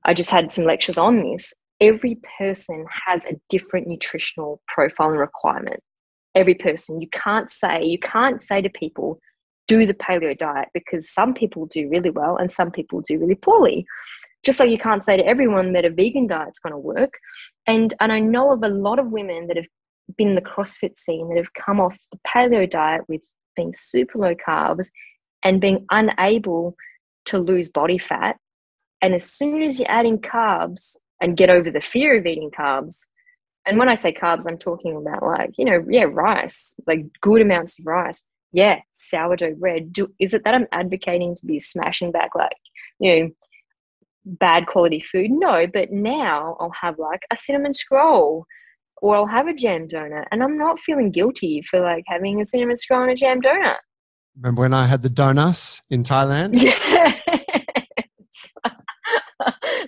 I 0.05 0.13
just 0.13 0.29
had 0.29 0.51
some 0.51 0.65
lectures 0.65 0.97
on 0.97 1.23
this. 1.23 1.53
Every 1.81 2.19
person 2.37 2.85
has 3.07 3.25
a 3.25 3.39
different 3.49 3.87
nutritional 3.87 4.61
profile 4.67 5.09
and 5.09 5.19
requirement. 5.19 5.81
Every 6.35 6.55
person. 6.55 7.01
You 7.01 7.09
can't 7.09 7.49
say, 7.49 7.83
you 7.83 7.99
can't 7.99 8.41
say 8.41 8.61
to 8.61 8.69
people, 8.69 9.19
do 9.67 9.85
the 9.85 9.93
paleo 9.93 10.37
diet 10.37 10.69
because 10.73 11.11
some 11.11 11.33
people 11.33 11.65
do 11.65 11.89
really 11.89 12.11
well 12.11 12.37
and 12.37 12.51
some 12.51 12.71
people 12.71 13.01
do 13.01 13.17
really 13.17 13.35
poorly. 13.35 13.85
Just 14.43 14.59
like 14.59 14.69
you 14.69 14.77
can't 14.77 15.03
say 15.03 15.17
to 15.17 15.25
everyone 15.25 15.73
that 15.73 15.85
a 15.85 15.89
vegan 15.89 16.27
diet's 16.27 16.59
going 16.59 16.73
to 16.73 16.77
work. 16.77 17.13
And 17.65 17.93
and 17.99 18.11
I 18.11 18.19
know 18.19 18.51
of 18.51 18.61
a 18.63 18.67
lot 18.67 18.99
of 18.99 19.07
women 19.07 19.47
that 19.47 19.57
have 19.57 19.65
been 20.17 20.29
in 20.29 20.35
the 20.35 20.41
CrossFit 20.41 20.97
scene 20.97 21.29
that 21.29 21.37
have 21.37 21.53
come 21.53 21.79
off 21.79 21.97
the 22.11 22.19
paleo 22.27 22.69
diet 22.69 23.01
with 23.07 23.21
being 23.55 23.73
super 23.75 24.19
low 24.19 24.35
carbs 24.35 24.87
and 25.43 25.61
being 25.61 25.85
unable 25.91 26.75
to 27.25 27.39
lose 27.39 27.69
body 27.69 27.97
fat. 27.97 28.37
And 29.01 29.13
as 29.13 29.29
soon 29.29 29.61
as 29.61 29.79
you 29.79 29.85
add 29.85 30.05
in 30.05 30.19
carbs 30.19 30.95
and 31.21 31.37
get 31.37 31.49
over 31.49 31.71
the 31.71 31.81
fear 31.81 32.17
of 32.17 32.25
eating 32.25 32.51
carbs, 32.51 32.95
and 33.65 33.79
when 33.79 33.89
I 33.89 33.95
say 33.95 34.13
carbs, 34.13 34.45
I'm 34.47 34.57
talking 34.57 34.95
about 34.95 35.23
like, 35.23 35.51
you 35.57 35.65
know, 35.65 35.83
yeah, 35.89 36.05
rice, 36.07 36.75
like 36.85 37.05
good 37.21 37.41
amounts 37.41 37.79
of 37.79 37.85
rice. 37.85 38.23
Yeah, 38.51 38.79
sourdough 38.93 39.55
bread. 39.55 39.91
Do, 39.91 40.13
is 40.19 40.33
it 40.33 40.43
that 40.45 40.53
I'm 40.53 40.67
advocating 40.71 41.35
to 41.35 41.45
be 41.45 41.59
smashing 41.59 42.11
back 42.11 42.29
like, 42.35 42.55
you 42.99 43.19
know, 43.19 43.29
bad 44.25 44.67
quality 44.67 44.99
food? 44.99 45.31
No, 45.31 45.67
but 45.67 45.91
now 45.91 46.55
I'll 46.59 46.73
have 46.81 46.99
like 46.99 47.21
a 47.33 47.37
cinnamon 47.37 47.73
scroll 47.73 48.45
or 49.01 49.15
I'll 49.15 49.27
have 49.27 49.47
a 49.47 49.53
jam 49.53 49.87
donut 49.87 50.25
and 50.31 50.43
I'm 50.43 50.57
not 50.57 50.79
feeling 50.79 51.11
guilty 51.11 51.63
for 51.69 51.79
like 51.79 52.03
having 52.07 52.41
a 52.41 52.45
cinnamon 52.45 52.77
scroll 52.77 53.03
and 53.03 53.11
a 53.11 53.15
jam 53.15 53.41
donut. 53.41 53.77
Remember 54.37 54.61
when 54.61 54.73
I 54.73 54.87
had 54.87 55.01
the 55.01 55.09
donuts 55.09 55.81
in 55.89 56.03
Thailand? 56.03 56.55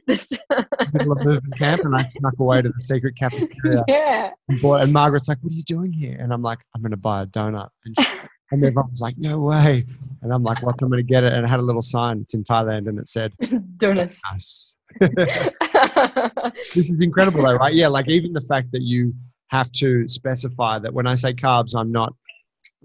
Yes. 0.08 0.34
middle 0.93 1.12
of 1.12 1.26
moving 1.26 1.51
camp 1.51 1.84
and 1.84 1.95
I 1.95 2.03
snuck 2.03 2.34
away 2.39 2.62
to 2.62 2.70
the 2.70 2.82
secret 2.82 3.16
cafeteria. 3.18 3.84
yeah. 3.88 4.30
And, 4.47 4.62
boy, 4.62 4.78
and 4.78 4.93
Margaret's 4.93 5.28
like, 5.28 5.38
What 5.41 5.51
are 5.51 5.55
you 5.55 5.64
doing 5.64 5.91
here? 5.91 6.18
And 6.20 6.34
I'm 6.34 6.41
like, 6.41 6.60
I'm 6.76 6.82
going 6.82 6.91
to 6.91 6.97
buy 6.97 7.24
a 7.24 7.26
donut. 7.26 7.70
And, 7.86 7.95
she, 7.99 8.08
and 8.51 8.64
everyone 8.64 8.89
was 8.89 9.01
like, 9.01 9.16
No 9.18 9.39
way. 9.39 9.86
And 10.22 10.34
I'm 10.34 10.43
like, 10.43 10.64
What? 10.64 10.76
I'm 10.82 10.89
going 10.89 11.05
to 11.05 11.08
get 11.08 11.24
it. 11.24 11.34
And 11.34 11.45
I 11.45 11.49
had 11.49 11.60
a 11.60 11.64
little 11.64 11.82
sign. 11.82 12.22
It's 12.22 12.34
in 12.34 12.43
Thailand 12.43 12.88
and 12.88 12.99
it 12.99 13.08
said, 13.08 13.34
Donuts. 13.78 14.18
Nice. 14.32 14.76
This 15.00 16.89
is 16.91 17.00
incredible 17.02 17.43
though, 17.43 17.56
right? 17.56 17.74
Yeah, 17.74 17.88
like 17.88 18.10
even 18.10 18.34
the 18.34 18.41
fact 18.41 18.72
that 18.72 18.82
you 18.82 19.14
have 19.50 19.72
to 19.74 20.08
specify 20.08 20.80
that 20.80 20.93
when 20.93 21.08
I 21.08 21.16
say 21.16 21.34
carbs, 21.34 21.76
I'm 21.76 21.91
not 21.91 22.14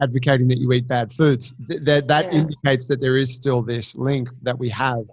advocating 0.00 0.48
that 0.48 0.58
you 0.58 0.72
eat 0.72 0.86
bad 0.86 1.12
foods. 1.12 1.54
Th- 1.68 1.82
that 1.84 2.08
that 2.08 2.32
Yeah. 2.32 2.40
indicates 2.40 2.88
that 2.88 3.00
there 3.00 3.16
is 3.16 3.34
still 3.34 3.62
this 3.62 3.94
link 3.96 4.28
that 4.42 4.58
we 4.58 4.68
have 4.70 5.04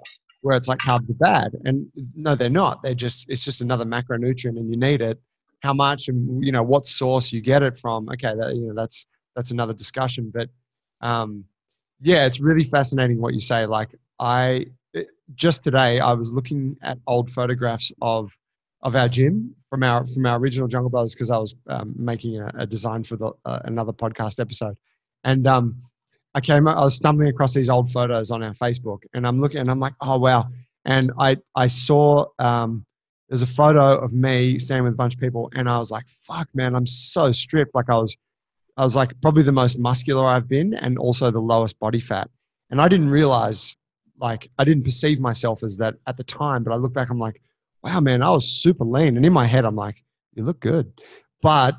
where 0.42 0.56
it's 0.56 0.68
like 0.68 0.80
carbs 0.80 1.10
are 1.10 1.14
bad. 1.16 1.52
And 1.66 1.88
no, 2.16 2.34
they're 2.36 2.50
not. 2.50 2.82
They're 2.84 2.96
just 2.96 3.30
it's 3.30 3.44
just 3.44 3.62
another 3.62 3.86
macronutrient 3.86 4.58
and 4.58 4.70
you 4.70 4.78
need 4.78 5.02
it. 5.02 5.20
How 5.62 5.74
much 5.74 6.08
and 6.08 6.44
you 6.44 6.52
know 6.52 6.64
what 6.64 6.86
source 6.86 7.34
you 7.34 7.42
get 7.42 7.64
it 7.64 7.78
from. 7.78 8.08
Okay, 8.10 8.34
that 8.36 8.56
you 8.56 8.68
know 8.68 8.74
that's 8.74 9.06
that's 9.36 9.52
another 9.52 9.74
discussion. 9.74 10.32
But 10.34 10.50
um 11.02 11.44
yeah, 12.02 12.26
it's 12.26 12.40
really 12.40 12.64
fascinating 12.64 13.20
what 13.20 13.34
you 13.34 13.42
say. 13.42 13.66
Like 13.66 13.90
I 14.20 14.68
just 15.36 15.64
today 15.64 16.00
I 16.00 16.14
was 16.14 16.34
looking 16.34 16.78
at 16.82 16.98
old 17.08 17.30
photographs 17.30 17.92
of 18.02 18.36
of 18.82 18.96
our 18.96 19.10
gym 19.10 19.56
from 19.70 19.84
our 19.84 20.06
from 20.08 20.26
our 20.26 20.38
original 20.38 20.68
Jungle 20.68 20.90
Brothers 20.90 21.14
because 21.14 21.32
I 21.32 21.38
was 21.38 21.54
um, 21.68 21.94
making 21.98 22.40
a, 22.40 22.52
a 22.60 22.66
design 22.66 23.04
for 23.04 23.18
the 23.18 23.32
uh, 23.46 23.60
another 23.66 23.94
podcast 23.94 24.40
episode, 24.40 24.78
and 25.24 25.46
um, 25.48 25.82
I 26.34 26.42
came 26.42 26.68
I 26.68 26.84
was 26.84 26.96
stumbling 26.96 27.30
across 27.30 27.54
these 27.54 27.70
old 27.70 27.92
photos 27.92 28.32
on 28.32 28.42
our 28.44 28.54
Facebook, 28.54 29.00
and 29.14 29.28
I'm 29.28 29.42
looking 29.42 29.60
and 29.60 29.70
I'm 29.70 29.80
like, 29.80 29.94
oh 30.02 30.18
wow, 30.18 30.48
and 30.86 31.12
I 31.20 31.38
I 31.56 31.68
saw 31.68 32.26
um, 32.40 32.86
there's 33.28 33.42
a 33.42 33.48
photo 33.48 33.98
of 33.98 34.12
me 34.14 34.58
standing 34.60 34.86
with 34.86 34.94
a 34.94 34.98
bunch 34.98 35.14
of 35.14 35.20
people, 35.20 35.52
and 35.56 35.70
I 35.70 35.78
was 35.78 35.92
like, 35.92 36.06
fuck 36.28 36.48
man, 36.54 36.76
I'm 36.76 36.88
so 36.88 37.32
stripped, 37.32 37.76
like 37.76 37.90
I 37.90 37.98
was 37.98 38.16
I 38.78 38.84
was 38.84 38.96
like 38.96 39.12
probably 39.22 39.44
the 39.44 39.52
most 39.52 39.78
muscular 39.78 40.26
I've 40.26 40.48
been, 40.48 40.74
and 40.74 40.98
also 40.98 41.30
the 41.30 41.40
lowest 41.40 41.78
body 41.80 42.00
fat, 42.00 42.30
and 42.72 42.82
I 42.82 42.88
didn't 42.88 43.10
realize 43.10 43.76
like 44.20 44.50
I 44.58 44.64
didn't 44.64 44.84
perceive 44.84 45.20
myself 45.20 45.64
as 45.64 45.78
that 45.78 45.96
at 46.08 46.18
the 46.18 46.24
time, 46.24 46.64
but 46.64 46.74
I 46.74 46.76
look 46.76 46.94
back, 46.94 47.10
I'm 47.10 47.20
like, 47.20 47.42
wow, 47.84 48.00
man, 48.00 48.22
I 48.22 48.30
was 48.32 48.48
super 48.48 48.84
lean, 48.86 49.18
and 49.18 49.26
in 49.26 49.34
my 49.34 49.46
head, 49.46 49.66
I'm 49.66 49.76
like, 49.76 50.04
you 50.34 50.44
look 50.44 50.60
good, 50.60 50.92
but 51.42 51.76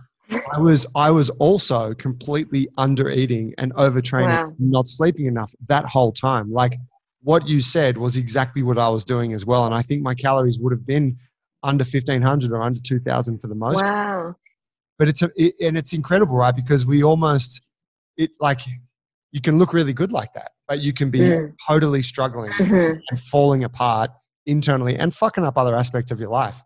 I 0.53 0.59
was 0.59 0.86
I 0.95 1.11
was 1.11 1.28
also 1.30 1.95
completely 1.95 2.68
under 2.78 3.11
eating 3.11 3.55
and 3.59 3.72
overtraining, 3.74 4.36
Wow. 4.36 4.55
not 4.59 4.88
sleeping 4.88 5.26
enough 5.26 5.53
that 5.68 5.84
whole 5.84 6.12
time. 6.12 6.53
Like 6.53 6.74
what 7.22 7.47
you 7.49 7.61
said 7.61 7.99
was 7.99 8.16
exactly 8.16 8.62
what 8.62 8.78
I 8.78 8.88
was 8.88 9.05
doing 9.05 9.34
as 9.34 9.45
well, 9.45 9.66
and 9.66 9.74
I 9.74 9.82
think 9.82 10.03
my 10.03 10.14
calories 10.14 10.59
would 10.59 10.72
have 10.72 10.86
been 10.86 11.18
under 11.62 11.84
1500 11.84 12.53
or 12.53 12.62
under 12.62 12.80
2000 12.80 13.38
for 13.38 13.47
the 13.49 13.55
most 13.55 13.82
Wow. 13.82 14.34
but 14.99 15.09
it's 15.09 15.20
a, 15.22 15.30
it, 15.36 15.55
and 15.61 15.76
it's 15.76 15.93
incredible 15.93 16.36
right 16.36 16.57
because 16.57 16.86
we 16.86 17.03
almost 17.03 17.61
it 18.16 18.30
like 18.41 18.61
you 19.32 19.41
can 19.43 19.59
look 19.59 19.74
really 19.74 19.93
good 19.93 20.11
like 20.11 20.32
that 20.32 20.53
but 20.71 20.81
you 20.81 20.93
can 20.93 21.11
be 21.11 21.18
Mm. 21.18 21.53
totally 21.66 22.01
struggling 22.01 22.53
Mhm. 22.53 23.03
and 23.11 23.21
falling 23.25 23.64
apart 23.64 24.12
internally 24.47 24.97
and 24.97 25.12
fucking 25.12 25.45
up 25.45 25.59
other 25.59 25.75
aspects 25.77 26.11
of 26.12 26.18
your 26.21 26.31
life 26.31 26.62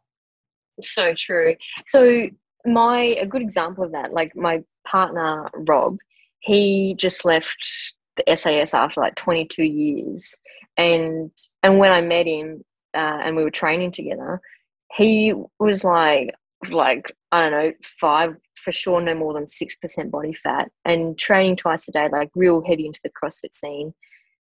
So 0.83 1.15
true. 1.15 1.55
So 1.87 2.27
my 2.67 3.01
a 3.25 3.27
good 3.27 3.43
example 3.43 3.85
of 3.85 3.93
that, 3.93 4.13
like 4.13 4.35
my 4.35 4.63
partner 4.85 5.49
Rob, 5.55 5.99
he 6.41 6.95
just 6.99 7.25
left 7.25 7.63
the 8.17 8.25
SAS 8.37 8.75
after 8.75 9.01
like 9.01 9.15
22 9.15 9.63
years, 9.63 10.35
and 10.77 11.31
and 11.63 11.79
when 11.79 11.93
I 11.93 12.01
met 12.01 12.27
him 12.27 12.65
uh, 12.93 13.21
and 13.25 13.37
we 13.37 13.45
were 13.45 13.53
training 13.53 13.93
together, 13.93 14.41
he 14.97 15.33
was 15.61 15.85
like 15.85 16.35
like 16.71 17.15
I 17.33 17.43
don't 17.43 17.53
know 17.53 17.73
five 17.83 18.37
for 18.57 18.73
sure, 18.73 19.01
no 19.01 19.15
more 19.15 19.35
than 19.35 19.49
six 19.49 19.77
percent 19.77 20.11
body 20.11 20.35
fat, 20.35 20.71
and 20.85 21.19
training 21.19 21.57
twice 21.57 21.89
a 21.89 21.93
day, 21.93 22.09
like 22.11 22.31
real 22.35 22.63
heavy 22.65 22.87
into 22.87 23.01
the 23.03 23.11
CrossFit 23.11 23.55
scene, 23.55 23.93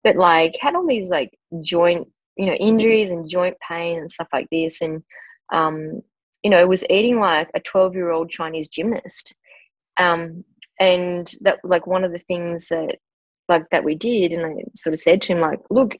but 0.03 0.15
like 0.15 0.55
had 0.59 0.75
all 0.75 0.87
these 0.87 1.09
like 1.09 1.37
joint 1.61 2.07
you 2.37 2.47
know 2.47 2.53
injuries 2.53 3.11
and 3.11 3.29
joint 3.29 3.57
pain 3.67 3.99
and 3.99 4.11
stuff 4.11 4.27
like 4.33 4.47
this, 4.51 4.81
and 4.81 5.03
um, 5.51 6.01
you 6.43 6.49
know, 6.49 6.67
was 6.67 6.83
eating 6.89 7.19
like 7.19 7.49
a 7.55 7.59
12 7.61 7.95
year 7.95 8.11
old 8.11 8.29
Chinese 8.29 8.67
gymnast. 8.67 9.33
Um, 9.97 10.43
and 10.79 11.31
that, 11.41 11.59
like, 11.63 11.87
one 11.87 12.03
of 12.03 12.11
the 12.11 12.19
things 12.19 12.67
that, 12.67 12.97
like, 13.47 13.65
that 13.71 13.83
we 13.83 13.95
did, 13.95 14.33
and 14.33 14.45
I 14.45 14.63
sort 14.75 14.93
of 14.93 14.99
said 14.99 15.21
to 15.21 15.33
him, 15.33 15.39
like, 15.39 15.59
look, 15.69 15.95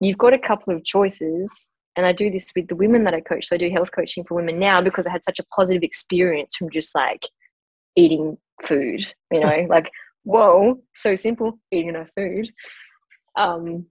you've 0.00 0.18
got 0.18 0.32
a 0.32 0.38
couple 0.38 0.74
of 0.74 0.84
choices. 0.84 1.50
And 1.96 2.06
I 2.06 2.12
do 2.12 2.30
this 2.30 2.50
with 2.56 2.68
the 2.68 2.76
women 2.76 3.04
that 3.04 3.14
I 3.14 3.20
coach. 3.20 3.48
So 3.48 3.54
I 3.54 3.58
do 3.58 3.70
health 3.70 3.90
coaching 3.92 4.24
for 4.24 4.34
women 4.34 4.58
now 4.58 4.80
because 4.80 5.06
I 5.06 5.12
had 5.12 5.24
such 5.24 5.38
a 5.38 5.44
positive 5.54 5.82
experience 5.82 6.56
from 6.56 6.70
just 6.70 6.94
like 6.94 7.22
eating 7.96 8.36
food, 8.66 9.06
you 9.30 9.40
know, 9.40 9.66
like, 9.68 9.90
whoa, 10.24 10.80
so 10.94 11.16
simple, 11.16 11.58
eating 11.70 11.90
enough 11.90 12.08
food. 12.16 12.50
Um, 13.36 13.86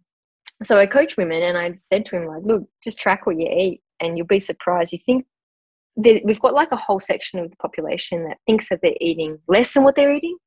so 0.63 0.77
I 0.77 0.85
coach 0.85 1.17
women 1.17 1.41
and 1.43 1.57
I 1.57 1.73
said 1.91 2.05
to 2.07 2.17
him, 2.17 2.25
like, 2.25 2.43
look, 2.43 2.63
just 2.83 2.99
track 2.99 3.25
what 3.25 3.39
you 3.39 3.47
eat 3.47 3.81
and 3.99 4.17
you'll 4.17 4.27
be 4.27 4.39
surprised. 4.39 4.91
You 4.91 4.99
think 5.05 5.25
we've 5.95 6.39
got 6.39 6.53
like 6.53 6.71
a 6.71 6.77
whole 6.77 6.99
section 6.99 7.39
of 7.39 7.49
the 7.49 7.57
population 7.57 8.25
that 8.25 8.37
thinks 8.45 8.69
that 8.69 8.79
they're 8.81 8.95
eating 8.99 9.39
less 9.47 9.73
than 9.73 9.83
what 9.83 9.95
they're 9.95 10.13
eating, 10.13 10.37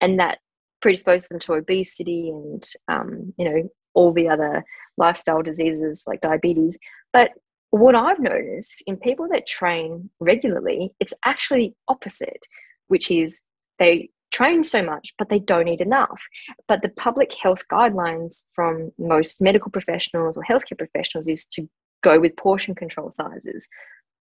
and 0.00 0.18
that 0.18 0.38
predisposes 0.82 1.28
them 1.28 1.38
to 1.40 1.54
obesity 1.54 2.30
and 2.30 2.68
um, 2.88 3.32
you 3.38 3.44
know 3.44 3.68
all 3.94 4.12
the 4.12 4.28
other 4.28 4.64
lifestyle 4.98 5.42
diseases 5.42 6.02
like 6.06 6.20
diabetes. 6.20 6.78
But 7.12 7.30
what 7.70 7.94
I've 7.94 8.20
noticed 8.20 8.82
in 8.86 8.96
people 8.96 9.28
that 9.32 9.46
train 9.46 10.10
regularly, 10.20 10.92
it's 11.00 11.14
actually 11.24 11.74
opposite, 11.88 12.42
which 12.88 13.10
is 13.10 13.42
they 13.78 14.10
train 14.32 14.64
so 14.64 14.82
much, 14.82 15.12
but 15.18 15.28
they 15.28 15.38
don't 15.38 15.68
eat 15.68 15.80
enough. 15.80 16.20
But 16.68 16.82
the 16.82 16.88
public 16.90 17.32
health 17.32 17.62
guidelines 17.70 18.44
from 18.54 18.92
most 18.98 19.40
medical 19.40 19.70
professionals 19.70 20.36
or 20.36 20.44
healthcare 20.44 20.78
professionals 20.78 21.28
is 21.28 21.44
to 21.46 21.68
go 22.02 22.20
with 22.20 22.36
portion 22.36 22.74
control 22.74 23.10
sizes. 23.10 23.66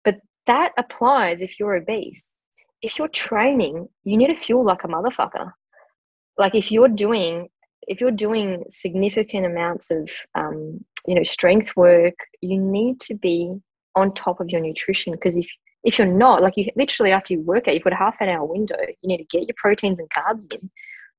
But 0.04 0.16
that 0.46 0.72
applies 0.78 1.40
if 1.40 1.58
you're 1.58 1.74
obese. 1.74 2.24
If 2.82 2.98
you're 2.98 3.08
training, 3.08 3.88
you 4.04 4.16
need 4.16 4.26
to 4.26 4.34
fuel 4.34 4.64
like 4.64 4.84
a 4.84 4.88
motherfucker. 4.88 5.52
Like 6.36 6.54
if 6.54 6.70
you're 6.70 6.88
doing 6.88 7.48
if 7.88 8.00
you're 8.00 8.10
doing 8.10 8.64
significant 8.68 9.46
amounts 9.46 9.90
of 9.90 10.10
um, 10.34 10.84
you 11.06 11.14
know 11.14 11.22
strength 11.22 11.76
work, 11.76 12.14
you 12.40 12.58
need 12.60 13.00
to 13.00 13.14
be 13.14 13.54
on 13.96 14.12
top 14.14 14.40
of 14.40 14.50
your 14.50 14.60
nutrition 14.60 15.12
because 15.12 15.36
if 15.36 15.48
if 15.84 15.98
you're 15.98 16.06
not, 16.06 16.42
like 16.42 16.56
you 16.56 16.70
literally 16.76 17.12
after 17.12 17.34
you 17.34 17.40
work 17.40 17.68
out, 17.68 17.74
you've 17.74 17.84
got 17.84 17.92
a 17.92 17.96
half 17.96 18.16
an 18.20 18.28
hour 18.28 18.44
window. 18.44 18.76
You 19.02 19.08
need 19.08 19.18
to 19.18 19.24
get 19.24 19.46
your 19.46 19.54
proteins 19.56 19.98
and 19.98 20.08
carbs 20.10 20.52
in 20.52 20.70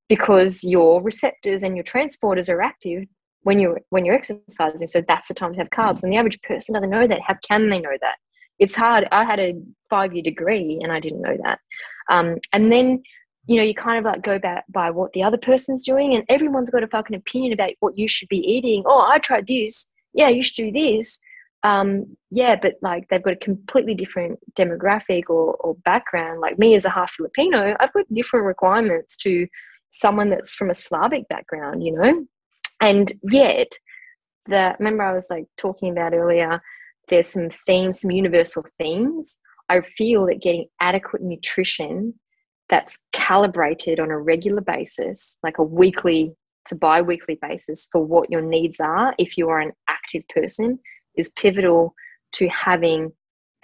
because 0.10 0.64
your 0.64 1.02
receptors 1.02 1.64
and 1.64 1.76
your 1.76 1.84
transporters 1.84 2.50
are 2.50 2.62
active 2.62 3.06
when 3.44 3.60
you're 3.60 3.80
when 3.90 4.06
you're 4.06 4.16
exercising. 4.16 4.88
So 4.88 5.04
that's 5.08 5.28
the 5.28 5.34
time 5.34 5.54
to 5.54 5.60
have 5.60 5.70
carbs. 5.70 6.04
And 6.04 6.12
the 6.12 6.18
average 6.18 6.42
person 6.42 6.74
doesn't 6.74 6.90
know 6.90 7.08
that. 7.08 7.22
How 7.26 7.36
can 7.48 7.70
they 7.70 7.80
know 7.80 7.98
that? 8.02 8.16
It's 8.58 8.76
hard. 8.76 9.08
I 9.12 9.24
had 9.24 9.40
a 9.40 9.54
five 9.90 10.14
year 10.14 10.24
degree 10.24 10.80
and 10.82 10.92
I 10.92 11.00
didn't 11.00 11.22
know 11.22 11.38
that. 11.44 11.60
Um, 12.10 12.38
and 12.54 12.72
then 12.72 13.04
you 13.48 13.58
know, 13.58 13.64
you 13.64 13.76
kind 13.76 14.00
of 14.00 14.06
like 14.06 14.24
go 14.24 14.40
back 14.40 14.66
by 14.70 14.90
what 14.90 15.14
the 15.14 15.24
other 15.24 15.38
person's 15.38 15.86
doing, 15.86 16.16
and 16.16 16.24
everyone's 16.30 16.70
got 16.70 16.84
a 16.84 16.88
fucking 16.88 17.16
opinion 17.16 17.54
about 17.54 17.72
what 17.80 17.98
you 17.98 18.08
should 18.08 18.30
be 18.30 18.38
eating. 18.38 18.84
Oh, 18.86 19.06
I 19.08 19.20
tried 19.20 19.48
this. 19.48 19.88
Yeah, 20.14 20.30
you 20.30 20.44
should 20.44 20.56
do 20.56 20.72
this. 20.72 21.20
Um, 21.64 22.16
yeah, 22.30 22.56
but 22.62 22.76
like 22.82 23.08
they've 23.10 23.24
got 23.24 23.34
a 23.34 23.38
completely 23.38 23.96
different 23.96 24.40
demographic 24.56 25.24
or, 25.30 25.56
or 25.56 25.76
background. 25.84 26.40
Like 26.40 26.60
me 26.60 26.76
as 26.76 26.86
a 26.86 26.90
half 26.90 27.12
Filipino, 27.12 27.76
I've 27.80 27.94
got 27.94 28.06
different 28.14 28.46
requirements 28.46 29.18
to 29.18 29.48
someone 29.90 30.30
that's 30.30 30.54
from 30.54 30.70
a 30.70 30.76
Slavic 30.76 31.28
background, 31.28 31.84
you 31.84 31.94
know? 31.94 32.26
And 32.82 33.12
yet, 33.24 33.68
the 34.46 34.76
remember 34.78 35.04
I 35.04 35.14
was 35.14 35.28
like 35.30 35.46
talking 35.58 35.92
about 35.92 36.14
earlier, 36.14 36.62
there's 37.10 37.30
some 37.30 37.50
themes, 37.66 38.02
some 38.02 38.12
universal 38.12 38.66
themes. 38.78 39.38
I 39.70 39.82
feel 39.98 40.28
that 40.28 40.42
getting 40.42 40.68
adequate 40.80 41.24
nutrition 41.24 42.14
that's 42.70 42.98
calibrated 43.14 44.00
on 44.00 44.10
a 44.10 44.20
regular 44.20 44.62
basis, 44.62 45.38
like 45.44 45.58
a 45.58 45.64
weekly 45.64 46.36
to 46.68 46.76
bi 46.76 47.02
weekly 47.02 47.38
basis 47.42 47.88
for 47.92 48.04
what 48.04 48.32
your 48.32 48.42
needs 48.42 48.80
are, 48.80 49.14
if 49.18 49.38
you 49.38 49.50
are 49.50 49.60
an 49.60 49.72
active 49.88 50.24
person, 50.30 50.80
is 51.16 51.30
pivotal 51.32 51.94
to 52.34 52.48
having 52.50 53.12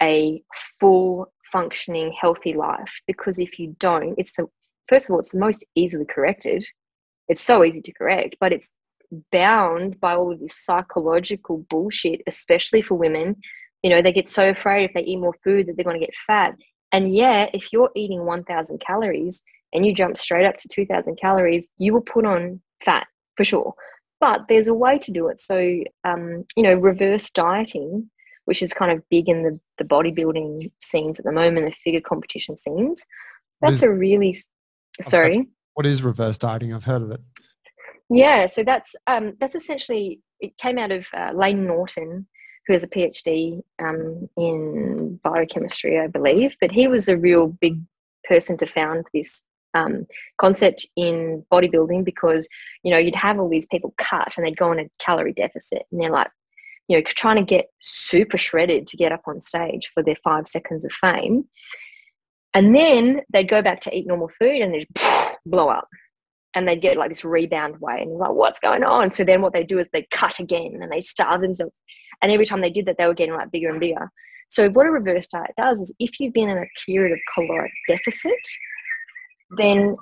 a 0.00 0.42
full 0.80 1.32
functioning 1.50 2.12
healthy 2.18 2.54
life. 2.54 3.00
Because 3.06 3.38
if 3.38 3.58
you 3.58 3.76
don't, 3.78 4.14
it's 4.18 4.32
the 4.36 4.46
first 4.88 5.08
of 5.08 5.14
all, 5.14 5.20
it's 5.20 5.32
the 5.32 5.38
most 5.38 5.64
easily 5.74 6.04
corrected. 6.04 6.64
It's 7.28 7.42
so 7.42 7.64
easy 7.64 7.80
to 7.82 7.92
correct, 7.92 8.36
but 8.40 8.52
it's 8.52 8.70
bound 9.30 10.00
by 10.00 10.14
all 10.14 10.32
of 10.32 10.40
this 10.40 10.56
psychological 10.56 11.66
bullshit, 11.68 12.22
especially 12.26 12.82
for 12.82 12.94
women. 12.94 13.36
You 13.82 13.90
know, 13.90 14.02
they 14.02 14.12
get 14.12 14.28
so 14.28 14.48
afraid 14.48 14.84
if 14.84 14.94
they 14.94 15.02
eat 15.02 15.18
more 15.18 15.34
food 15.44 15.66
that 15.66 15.76
they're 15.76 15.84
going 15.84 16.00
to 16.00 16.06
get 16.06 16.14
fat. 16.26 16.54
And 16.92 17.14
yet, 17.14 17.50
if 17.54 17.72
you're 17.72 17.90
eating 17.96 18.26
1,000 18.26 18.80
calories 18.80 19.42
and 19.72 19.86
you 19.86 19.94
jump 19.94 20.18
straight 20.18 20.46
up 20.46 20.56
to 20.56 20.68
2,000 20.68 21.16
calories, 21.16 21.66
you 21.78 21.92
will 21.92 22.02
put 22.02 22.26
on 22.26 22.60
fat 22.84 23.06
for 23.36 23.44
sure. 23.44 23.74
But 24.20 24.42
there's 24.48 24.68
a 24.68 24.74
way 24.74 24.98
to 24.98 25.10
do 25.10 25.28
it. 25.28 25.40
So, 25.40 25.82
um, 26.04 26.44
you 26.56 26.62
know, 26.62 26.74
reverse 26.74 27.30
dieting, 27.30 28.10
which 28.44 28.62
is 28.62 28.74
kind 28.74 28.92
of 28.92 29.02
big 29.08 29.28
in 29.28 29.42
the, 29.42 29.58
the 29.78 29.84
bodybuilding 29.84 30.70
scenes 30.80 31.18
at 31.18 31.24
the 31.24 31.32
moment, 31.32 31.66
the 31.66 31.72
figure 31.82 32.00
competition 32.00 32.56
scenes, 32.56 33.00
that's 33.60 33.78
is, 33.78 33.82
a 33.84 33.90
really, 33.90 34.36
sorry. 35.00 35.48
What 35.74 35.86
is 35.86 36.02
reverse 36.02 36.38
dieting? 36.38 36.74
I've 36.74 36.84
heard 36.84 37.02
of 37.02 37.10
it. 37.12 37.20
Yeah, 38.10 38.46
so 38.46 38.62
that's 38.62 38.94
um, 39.06 39.34
that's 39.40 39.54
essentially 39.54 40.20
it 40.40 40.58
came 40.58 40.76
out 40.76 40.90
of 40.90 41.06
uh, 41.16 41.30
Layne 41.34 41.66
Norton, 41.66 42.26
who 42.66 42.72
has 42.74 42.82
a 42.82 42.88
PhD 42.88 43.60
um, 43.82 44.28
in 44.36 45.18
biochemistry, 45.22 45.98
I 45.98 46.06
believe. 46.06 46.56
But 46.60 46.70
he 46.70 46.86
was 46.86 47.08
a 47.08 47.16
real 47.16 47.48
big 47.48 47.80
person 48.24 48.56
to 48.58 48.66
found 48.66 49.06
this 49.12 49.42
um, 49.74 50.06
concept 50.38 50.86
in 50.96 51.44
bodybuilding 51.52 52.04
because 52.04 52.48
you 52.82 52.90
know 52.90 52.98
you'd 52.98 53.14
have 53.14 53.38
all 53.38 53.48
these 53.48 53.66
people 53.66 53.94
cut 53.98 54.32
and 54.36 54.44
they'd 54.44 54.56
go 54.56 54.70
on 54.70 54.78
a 54.78 54.90
calorie 54.98 55.32
deficit 55.32 55.82
and 55.90 56.00
they're 56.00 56.10
like 56.10 56.28
you 56.88 56.96
know 56.96 57.02
trying 57.06 57.36
to 57.36 57.42
get 57.42 57.66
super 57.80 58.38
shredded 58.38 58.86
to 58.86 58.96
get 58.96 59.12
up 59.12 59.22
on 59.26 59.40
stage 59.40 59.90
for 59.94 60.02
their 60.02 60.16
five 60.22 60.46
seconds 60.46 60.84
of 60.84 60.92
fame 60.92 61.44
and 62.54 62.76
then 62.76 63.22
they'd 63.32 63.48
go 63.48 63.62
back 63.62 63.80
to 63.80 63.96
eat 63.96 64.06
normal 64.06 64.30
food 64.38 64.60
and 64.60 64.74
they'd 64.74 64.88
blow 65.46 65.68
up 65.68 65.88
and 66.54 66.68
they'd 66.68 66.82
get 66.82 66.98
like 66.98 67.08
this 67.08 67.24
rebound 67.24 67.76
weight 67.80 68.02
and 68.02 68.18
like 68.18 68.32
what's 68.32 68.60
going 68.60 68.84
on 68.84 69.10
so 69.10 69.24
then 69.24 69.40
what 69.40 69.52
they 69.54 69.64
do 69.64 69.78
is 69.78 69.88
they 69.92 70.06
cut 70.10 70.38
again 70.38 70.78
and 70.80 70.92
they 70.92 71.00
starve 71.00 71.40
themselves 71.40 71.78
and 72.22 72.30
every 72.30 72.46
time 72.46 72.60
they 72.60 72.70
did 72.70 72.86
that, 72.86 72.96
they 72.98 73.06
were 73.06 73.14
getting 73.14 73.34
like 73.34 73.50
bigger 73.50 73.70
and 73.70 73.80
bigger. 73.80 74.10
So 74.48 74.68
what 74.70 74.86
a 74.86 74.90
reverse 74.90 75.28
diet 75.28 75.52
does 75.56 75.80
is 75.80 75.94
if 75.98 76.20
you've 76.20 76.34
been 76.34 76.48
in 76.48 76.58
a 76.58 76.66
period 76.86 77.12
of 77.12 77.18
caloric 77.34 77.72
deficit, 77.88 78.38
then 79.56 79.96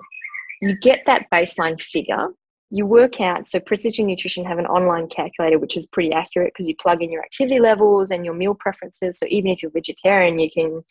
you 0.60 0.76
get 0.76 1.00
that 1.06 1.26
baseline 1.32 1.80
figure. 1.80 2.28
You 2.72 2.86
work 2.86 3.20
out, 3.20 3.48
so 3.48 3.58
Precision 3.58 4.06
Nutrition 4.06 4.44
have 4.44 4.58
an 4.58 4.66
online 4.66 5.08
calculator 5.08 5.58
which 5.58 5.76
is 5.76 5.86
pretty 5.86 6.12
accurate 6.12 6.52
because 6.52 6.68
you 6.68 6.76
plug 6.80 7.02
in 7.02 7.10
your 7.10 7.22
activity 7.22 7.58
levels 7.58 8.10
and 8.10 8.24
your 8.24 8.34
meal 8.34 8.54
preferences. 8.54 9.18
So 9.18 9.26
even 9.28 9.50
if 9.50 9.62
you're 9.62 9.72
vegetarian, 9.72 10.38
you 10.38 10.50
can 10.50 10.82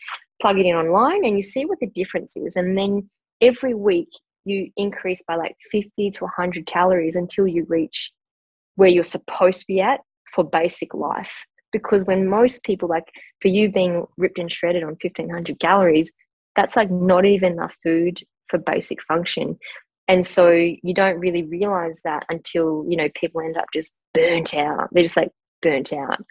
plug 0.41 0.57
it 0.57 0.65
in 0.65 0.75
online 0.75 1.23
and 1.23 1.38
you 1.38 1.43
see 1.43 1.65
what 1.65 1.80
the 1.80 1.88
difference 1.88 2.36
is. 2.36 2.55
And 2.55 2.77
then 2.77 3.09
every 3.39 3.73
week 3.73 4.09
you 4.45 4.71
increase 4.77 5.23
by 5.27 5.36
like 5.36 5.55
50 5.71 6.11
to 6.11 6.23
100 6.23 6.65
calories 6.65 7.15
until 7.15 7.47
you 7.47 7.65
reach 7.69 8.11
where 8.75 8.89
you're 8.89 9.03
supposed 9.03 9.61
to 9.61 9.67
be 9.67 9.82
at 9.82 9.99
for 10.34 10.43
basic 10.43 10.93
life. 10.93 11.34
Because 11.71 12.03
when 12.05 12.27
most 12.27 12.63
people, 12.63 12.89
like 12.89 13.07
for 13.41 13.47
you 13.47 13.71
being 13.71 14.05
ripped 14.17 14.39
and 14.39 14.51
shredded 14.51 14.84
on 14.84 14.97
1500 15.01 15.59
calories, 15.59 16.11
that's 16.55 16.75
like 16.75 16.89
not 16.89 17.25
even 17.25 17.53
enough 17.53 17.75
food 17.84 18.19
for 18.47 18.57
basic 18.57 19.01
function. 19.03 19.57
And 20.07 20.25
so 20.25 20.49
you 20.49 20.93
don't 20.95 21.19
really 21.19 21.43
realize 21.43 22.01
that 22.03 22.25
until, 22.30 22.84
you 22.89 22.97
know, 22.97 23.09
people 23.13 23.41
end 23.41 23.57
up 23.57 23.67
just 23.73 23.93
burnt 24.15 24.55
out. 24.55 24.89
They're 24.91 25.03
just 25.03 25.15
like 25.15 25.30
burnt 25.61 25.93
out. 25.93 26.23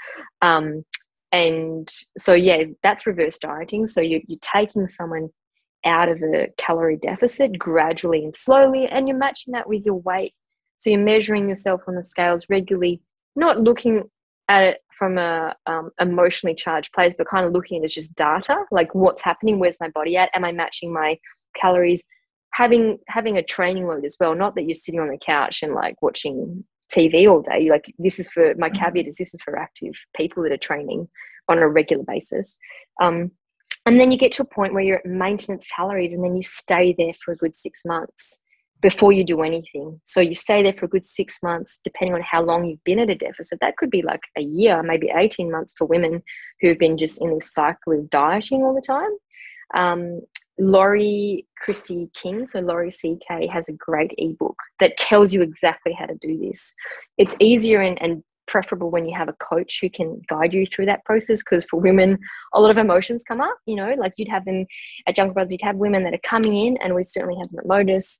Um, 0.42 0.84
and 1.30 1.88
so, 2.16 2.34
yeah, 2.34 2.64
that's 2.82 3.06
reverse 3.06 3.38
dieting. 3.38 3.86
So 3.86 4.00
you're, 4.00 4.22
you're 4.26 4.40
taking 4.42 4.88
someone 4.88 5.28
out 5.84 6.08
of 6.08 6.20
a 6.22 6.48
calorie 6.58 6.96
deficit 6.96 7.58
gradually 7.58 8.24
and 8.24 8.34
slowly, 8.34 8.88
and 8.88 9.06
you're 9.06 9.16
matching 9.16 9.52
that 9.52 9.68
with 9.68 9.84
your 9.84 10.00
weight. 10.00 10.34
So 10.78 10.90
you're 10.90 11.00
measuring 11.00 11.48
yourself 11.48 11.82
on 11.86 11.94
the 11.94 12.04
scales 12.04 12.46
regularly 12.48 13.00
not 13.38 13.60
looking 13.60 14.04
at 14.48 14.64
it 14.64 14.78
from 14.98 15.16
a 15.16 15.54
um, 15.66 15.90
emotionally 16.00 16.54
charged 16.54 16.92
place, 16.92 17.14
but 17.16 17.28
kind 17.28 17.46
of 17.46 17.52
looking 17.52 17.78
at 17.78 17.82
it 17.82 17.86
as 17.86 17.94
just 17.94 18.14
data, 18.16 18.64
like 18.70 18.94
what's 18.94 19.22
happening, 19.22 19.58
where's 19.58 19.80
my 19.80 19.88
body 19.88 20.16
at, 20.16 20.30
am 20.34 20.44
I 20.44 20.52
matching 20.52 20.92
my 20.92 21.18
calories? 21.56 22.02
Having 22.54 22.98
having 23.06 23.36
a 23.36 23.42
training 23.42 23.86
load 23.86 24.04
as 24.04 24.16
well, 24.18 24.34
not 24.34 24.54
that 24.56 24.64
you're 24.64 24.74
sitting 24.74 25.00
on 25.00 25.08
the 25.08 25.18
couch 25.18 25.62
and 25.62 25.74
like 25.74 26.00
watching 26.02 26.64
TV 26.92 27.30
all 27.30 27.42
day. 27.42 27.70
Like 27.70 27.92
this 27.98 28.18
is 28.18 28.28
for 28.28 28.54
my 28.56 28.68
mm-hmm. 28.68 28.82
caveat 28.82 29.06
is 29.06 29.16
this 29.16 29.34
is 29.34 29.42
for 29.42 29.56
active 29.56 29.92
people 30.16 30.42
that 30.42 30.52
are 30.52 30.56
training 30.56 31.08
on 31.48 31.58
a 31.58 31.68
regular 31.68 32.04
basis. 32.04 32.58
Um, 33.00 33.30
and 33.86 34.00
then 34.00 34.10
you 34.10 34.18
get 34.18 34.32
to 34.32 34.42
a 34.42 34.46
point 34.46 34.74
where 34.74 34.82
you're 34.82 34.98
at 34.98 35.06
maintenance 35.06 35.68
calories, 35.74 36.12
and 36.12 36.24
then 36.24 36.34
you 36.34 36.42
stay 36.42 36.94
there 36.98 37.12
for 37.24 37.32
a 37.32 37.36
good 37.36 37.54
six 37.54 37.82
months 37.86 38.38
before 38.80 39.12
you 39.12 39.24
do 39.24 39.42
anything. 39.42 40.00
So 40.04 40.20
you 40.20 40.34
stay 40.34 40.62
there 40.62 40.72
for 40.72 40.86
a 40.86 40.88
good 40.88 41.04
six 41.04 41.38
months, 41.42 41.80
depending 41.82 42.14
on 42.14 42.22
how 42.22 42.42
long 42.42 42.64
you've 42.64 42.84
been 42.84 43.00
at 43.00 43.10
a 43.10 43.14
deficit. 43.14 43.58
That 43.60 43.76
could 43.76 43.90
be 43.90 44.02
like 44.02 44.20
a 44.36 44.42
year, 44.42 44.82
maybe 44.82 45.10
18 45.14 45.50
months 45.50 45.74
for 45.76 45.86
women 45.86 46.22
who've 46.60 46.78
been 46.78 46.96
just 46.96 47.20
in 47.20 47.34
this 47.34 47.52
cycle 47.52 47.98
of 47.98 48.08
dieting 48.10 48.62
all 48.62 48.74
the 48.74 48.80
time. 48.80 49.10
Um, 49.74 50.20
Laurie 50.60 51.46
Christy 51.60 52.10
King, 52.14 52.46
so 52.46 52.60
Laurie 52.60 52.90
CK, 52.90 53.48
has 53.50 53.68
a 53.68 53.72
great 53.72 54.12
ebook 54.18 54.56
that 54.80 54.96
tells 54.96 55.32
you 55.32 55.42
exactly 55.42 55.92
how 55.92 56.06
to 56.06 56.16
do 56.16 56.38
this. 56.38 56.74
It's 57.16 57.36
easier 57.40 57.80
and, 57.80 58.00
and 58.02 58.22
preferable 58.48 58.90
when 58.90 59.06
you 59.06 59.14
have 59.16 59.28
a 59.28 59.34
coach 59.34 59.78
who 59.80 59.90
can 59.90 60.20
guide 60.28 60.52
you 60.52 60.66
through 60.66 60.86
that 60.86 61.04
process 61.04 61.42
because 61.44 61.64
for 61.70 61.78
women 61.78 62.18
a 62.54 62.60
lot 62.60 62.70
of 62.70 62.78
emotions 62.78 63.22
come 63.22 63.42
up 63.42 63.58
you 63.66 63.76
know 63.76 63.92
like 63.98 64.14
you'd 64.16 64.26
have 64.26 64.46
them 64.46 64.64
at 65.06 65.14
Jungle 65.14 65.34
Brothers 65.34 65.52
you'd 65.52 65.60
have 65.60 65.76
women 65.76 66.02
that 66.02 66.14
are 66.14 66.20
coming 66.24 66.56
in 66.56 66.78
and 66.78 66.94
we 66.94 67.04
certainly 67.04 67.36
have 67.36 67.50
them 67.50 67.60
at 67.60 67.66
Modus 67.66 68.18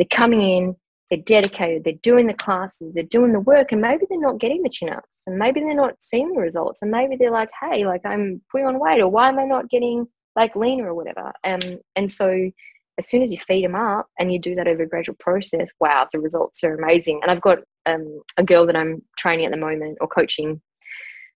they're 0.00 0.18
coming 0.18 0.40
in, 0.40 0.74
they're 1.10 1.20
dedicated, 1.20 1.84
they're 1.84 1.92
doing 2.02 2.26
the 2.26 2.32
classes, 2.32 2.94
they're 2.94 3.04
doing 3.04 3.32
the 3.32 3.40
work, 3.40 3.70
and 3.70 3.82
maybe 3.82 4.06
they're 4.08 4.18
not 4.18 4.40
getting 4.40 4.62
the 4.62 4.70
chin 4.70 4.88
ups, 4.88 5.24
and 5.26 5.36
maybe 5.36 5.60
they're 5.60 5.74
not 5.74 5.94
seeing 6.00 6.32
the 6.32 6.40
results, 6.40 6.78
and 6.80 6.90
maybe 6.90 7.16
they're 7.16 7.30
like, 7.30 7.50
hey, 7.60 7.84
like 7.84 8.00
I'm 8.06 8.40
putting 8.50 8.66
on 8.66 8.80
weight, 8.80 9.00
or 9.00 9.08
why 9.08 9.28
am 9.28 9.38
I 9.38 9.44
not 9.44 9.68
getting 9.68 10.06
like 10.36 10.56
leaner 10.56 10.88
or 10.88 10.94
whatever? 10.94 11.30
Um, 11.44 11.60
and 11.96 12.10
so 12.10 12.50
as 12.98 13.08
soon 13.08 13.20
as 13.20 13.30
you 13.30 13.36
feed 13.46 13.62
them 13.62 13.74
up 13.74 14.06
and 14.18 14.32
you 14.32 14.38
do 14.38 14.54
that 14.54 14.68
over 14.68 14.84
a 14.84 14.88
gradual 14.88 15.16
process, 15.20 15.68
wow, 15.80 16.08
the 16.10 16.18
results 16.18 16.64
are 16.64 16.74
amazing. 16.74 17.20
And 17.22 17.30
I've 17.30 17.42
got 17.42 17.58
um, 17.84 18.22
a 18.38 18.42
girl 18.42 18.64
that 18.66 18.76
I'm 18.76 19.02
training 19.18 19.44
at 19.44 19.52
the 19.52 19.58
moment 19.58 19.98
or 20.00 20.08
coaching. 20.08 20.62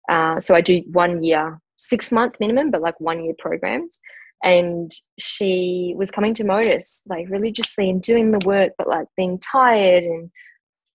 Uh, 0.09 0.39
so 0.39 0.55
I 0.55 0.61
do 0.61 0.83
one 0.91 1.21
year, 1.21 1.59
six 1.77 2.13
month 2.13 2.35
minimum, 2.39 2.71
but 2.71 2.81
like 2.81 2.99
one 2.99 3.25
year 3.25 3.33
programs 3.39 3.99
and 4.43 4.91
she 5.17 5.95
was 5.97 6.11
coming 6.11 6.33
to 6.35 6.43
Modus 6.43 7.03
like 7.07 7.29
religiously 7.29 7.89
and 7.89 8.01
doing 8.01 8.31
the 8.31 8.45
work 8.45 8.73
but 8.77 8.87
like 8.87 9.07
being 9.17 9.39
tired 9.39 10.03
and 10.03 10.29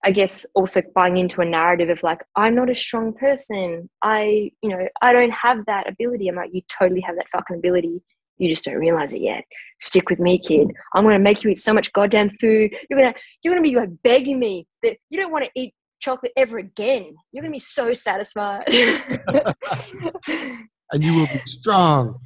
I 0.03 0.11
guess 0.11 0.45
also 0.55 0.81
buying 0.95 1.17
into 1.17 1.41
a 1.41 1.45
narrative 1.45 1.89
of 1.89 2.01
like 2.03 2.21
I'm 2.35 2.55
not 2.55 2.69
a 2.69 2.75
strong 2.75 3.13
person. 3.13 3.89
I 4.01 4.51
you 4.61 4.69
know 4.69 4.87
I 5.01 5.11
don't 5.11 5.31
have 5.31 5.65
that 5.65 5.89
ability. 5.89 6.29
I'm 6.29 6.35
like 6.35 6.51
you 6.53 6.61
totally 6.69 7.01
have 7.01 7.17
that 7.17 7.27
fucking 7.31 7.57
ability. 7.57 8.01
You 8.37 8.47
just 8.47 8.63
don't 8.63 8.77
realize 8.77 9.13
it 9.13 9.21
yet. 9.21 9.43
Stick 9.81 10.09
with 10.09 10.19
me 10.19 10.39
kid. 10.39 10.71
I'm 10.95 11.03
gonna 11.03 11.19
make 11.19 11.43
you 11.43 11.49
eat 11.49 11.59
so 11.59 11.73
much 11.73 11.91
goddamn 11.91 12.29
food. 12.39 12.73
You're 12.89 12.99
gonna 12.99 13.13
you're 13.43 13.53
gonna 13.53 13.61
be 13.61 13.75
like 13.75 13.89
begging 14.03 14.39
me 14.39 14.67
that 14.83 14.95
you 15.09 15.19
don't 15.19 15.33
want 15.33 15.43
to 15.45 15.51
eat 15.55 15.73
chocolate 15.99 16.31
ever 16.37 16.59
again. 16.59 17.13
You're 17.33 17.41
gonna 17.41 17.51
be 17.51 17.59
so 17.59 17.93
satisfied. 17.93 18.63
And 20.91 21.03
you 21.03 21.13
will 21.13 21.27
be 21.27 21.39
strong 21.45 22.19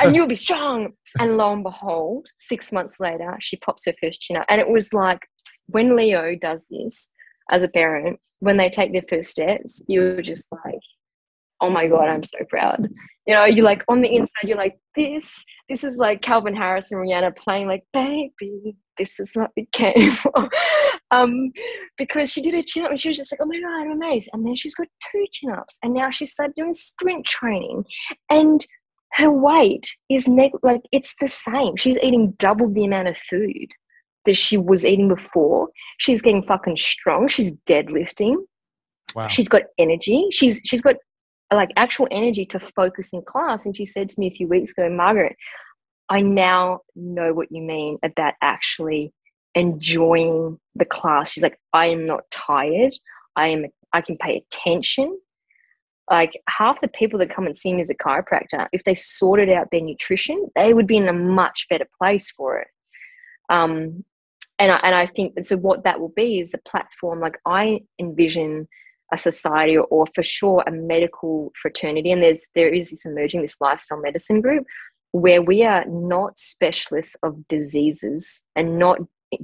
and 0.00 0.14
you'll 0.14 0.28
be 0.28 0.36
strong. 0.36 0.92
And 1.18 1.36
lo 1.36 1.52
and 1.52 1.62
behold, 1.62 2.26
six 2.38 2.72
months 2.72 2.96
later, 2.98 3.36
she 3.40 3.56
pops 3.58 3.84
her 3.86 3.94
first 4.02 4.20
chin 4.20 4.36
up. 4.36 4.46
And 4.48 4.60
it 4.60 4.68
was 4.68 4.92
like 4.92 5.20
when 5.66 5.96
Leo 5.96 6.34
does 6.36 6.66
this 6.70 7.08
as 7.50 7.62
a 7.62 7.68
parent, 7.68 8.18
when 8.40 8.56
they 8.56 8.68
take 8.68 8.92
their 8.92 9.04
first 9.08 9.30
steps, 9.30 9.82
you're 9.86 10.22
just 10.22 10.46
like, 10.50 10.80
oh 11.60 11.70
my 11.70 11.86
god, 11.86 12.08
I'm 12.08 12.22
so 12.22 12.38
proud. 12.48 12.88
You 13.26 13.34
know, 13.34 13.44
you're 13.44 13.64
like 13.64 13.84
on 13.88 14.02
the 14.02 14.14
inside, 14.14 14.44
you're 14.44 14.58
like 14.58 14.78
this. 14.96 15.44
This 15.68 15.82
is 15.82 15.96
like 15.96 16.20
Calvin 16.20 16.54
Harris 16.54 16.92
and 16.92 17.00
Rihanna 17.00 17.36
playing 17.36 17.68
like, 17.68 17.84
baby, 17.92 18.76
this 18.98 19.18
is 19.18 19.30
what 19.34 19.50
we 19.56 19.66
came 19.72 20.14
for. 20.16 20.50
um, 21.10 21.52
because 21.96 22.30
she 22.30 22.42
did 22.42 22.54
a 22.54 22.62
chin 22.62 22.84
up 22.84 22.90
and 22.90 23.00
she 23.00 23.08
was 23.08 23.16
just 23.16 23.32
like, 23.32 23.40
oh 23.40 23.46
my 23.46 23.58
god, 23.58 23.82
I'm 23.82 23.92
amazed. 23.92 24.28
And 24.32 24.44
then 24.44 24.54
she's 24.54 24.74
got 24.74 24.88
two 25.10 25.24
chin 25.32 25.50
ups, 25.52 25.78
and 25.82 25.94
now 25.94 26.10
she 26.10 26.26
started 26.26 26.54
doing 26.54 26.74
sprint 26.74 27.24
training, 27.24 27.84
and 28.30 28.66
her 29.14 29.30
weight 29.30 29.94
is 30.10 30.26
ne- 30.26 30.52
like 30.62 30.82
it's 30.92 31.14
the 31.20 31.28
same. 31.28 31.76
She's 31.76 31.96
eating 32.02 32.32
double 32.38 32.68
the 32.68 32.84
amount 32.84 33.08
of 33.08 33.16
food 33.16 33.68
that 34.26 34.36
she 34.36 34.56
was 34.56 34.84
eating 34.84 35.08
before. 35.08 35.68
She's 35.98 36.20
getting 36.20 36.42
fucking 36.42 36.76
strong. 36.76 37.28
She's 37.28 37.52
deadlifting. 37.68 38.36
Wow. 39.14 39.28
She's 39.28 39.48
got 39.48 39.62
energy. 39.78 40.26
She's 40.32 40.60
she's 40.64 40.82
got 40.82 40.96
like 41.52 41.70
actual 41.76 42.08
energy 42.10 42.44
to 42.46 42.60
focus 42.74 43.10
in 43.12 43.22
class. 43.22 43.64
And 43.64 43.76
she 43.76 43.86
said 43.86 44.08
to 44.08 44.18
me 44.18 44.26
a 44.26 44.34
few 44.34 44.48
weeks 44.48 44.72
ago, 44.76 44.90
Margaret, 44.90 45.36
I 46.08 46.20
now 46.20 46.80
know 46.96 47.32
what 47.32 47.48
you 47.52 47.62
mean 47.62 47.98
about 48.02 48.34
actually 48.42 49.12
enjoying 49.54 50.58
the 50.74 50.84
class. 50.84 51.30
She's 51.30 51.42
like, 51.42 51.58
I 51.72 51.86
am 51.86 52.04
not 52.04 52.22
tired. 52.32 52.94
I 53.36 53.48
am 53.48 53.66
I 53.92 54.00
can 54.00 54.16
pay 54.16 54.38
attention. 54.38 55.16
Like 56.10 56.40
half 56.48 56.80
the 56.80 56.88
people 56.88 57.18
that 57.20 57.34
come 57.34 57.46
and 57.46 57.56
see 57.56 57.72
me 57.72 57.80
as 57.80 57.90
a 57.90 57.94
chiropractor, 57.94 58.68
if 58.72 58.84
they 58.84 58.94
sorted 58.94 59.48
out 59.48 59.68
their 59.70 59.80
nutrition, 59.80 60.48
they 60.54 60.74
would 60.74 60.86
be 60.86 60.98
in 60.98 61.08
a 61.08 61.12
much 61.12 61.66
better 61.70 61.86
place 61.98 62.30
for 62.30 62.58
it. 62.58 62.68
Um, 63.48 64.04
and 64.58 64.70
I, 64.70 64.76
and 64.82 64.94
I 64.94 65.06
think 65.06 65.34
so. 65.44 65.56
What 65.56 65.84
that 65.84 66.00
will 66.00 66.12
be 66.14 66.40
is 66.40 66.50
the 66.50 66.58
platform. 66.58 67.20
Like 67.20 67.38
I 67.46 67.80
envision 67.98 68.68
a 69.12 69.18
society 69.18 69.76
or, 69.76 69.84
or 69.84 70.06
for 70.14 70.22
sure 70.22 70.62
a 70.66 70.70
medical 70.70 71.52
fraternity, 71.60 72.12
and 72.12 72.22
there's 72.22 72.42
there 72.54 72.72
is 72.72 72.90
this 72.90 73.04
emerging 73.04 73.42
this 73.42 73.60
lifestyle 73.60 74.00
medicine 74.00 74.40
group 74.40 74.64
where 75.12 75.42
we 75.42 75.64
are 75.64 75.84
not 75.86 76.38
specialists 76.38 77.16
of 77.22 77.46
diseases 77.48 78.40
and 78.56 78.78
not 78.78 78.98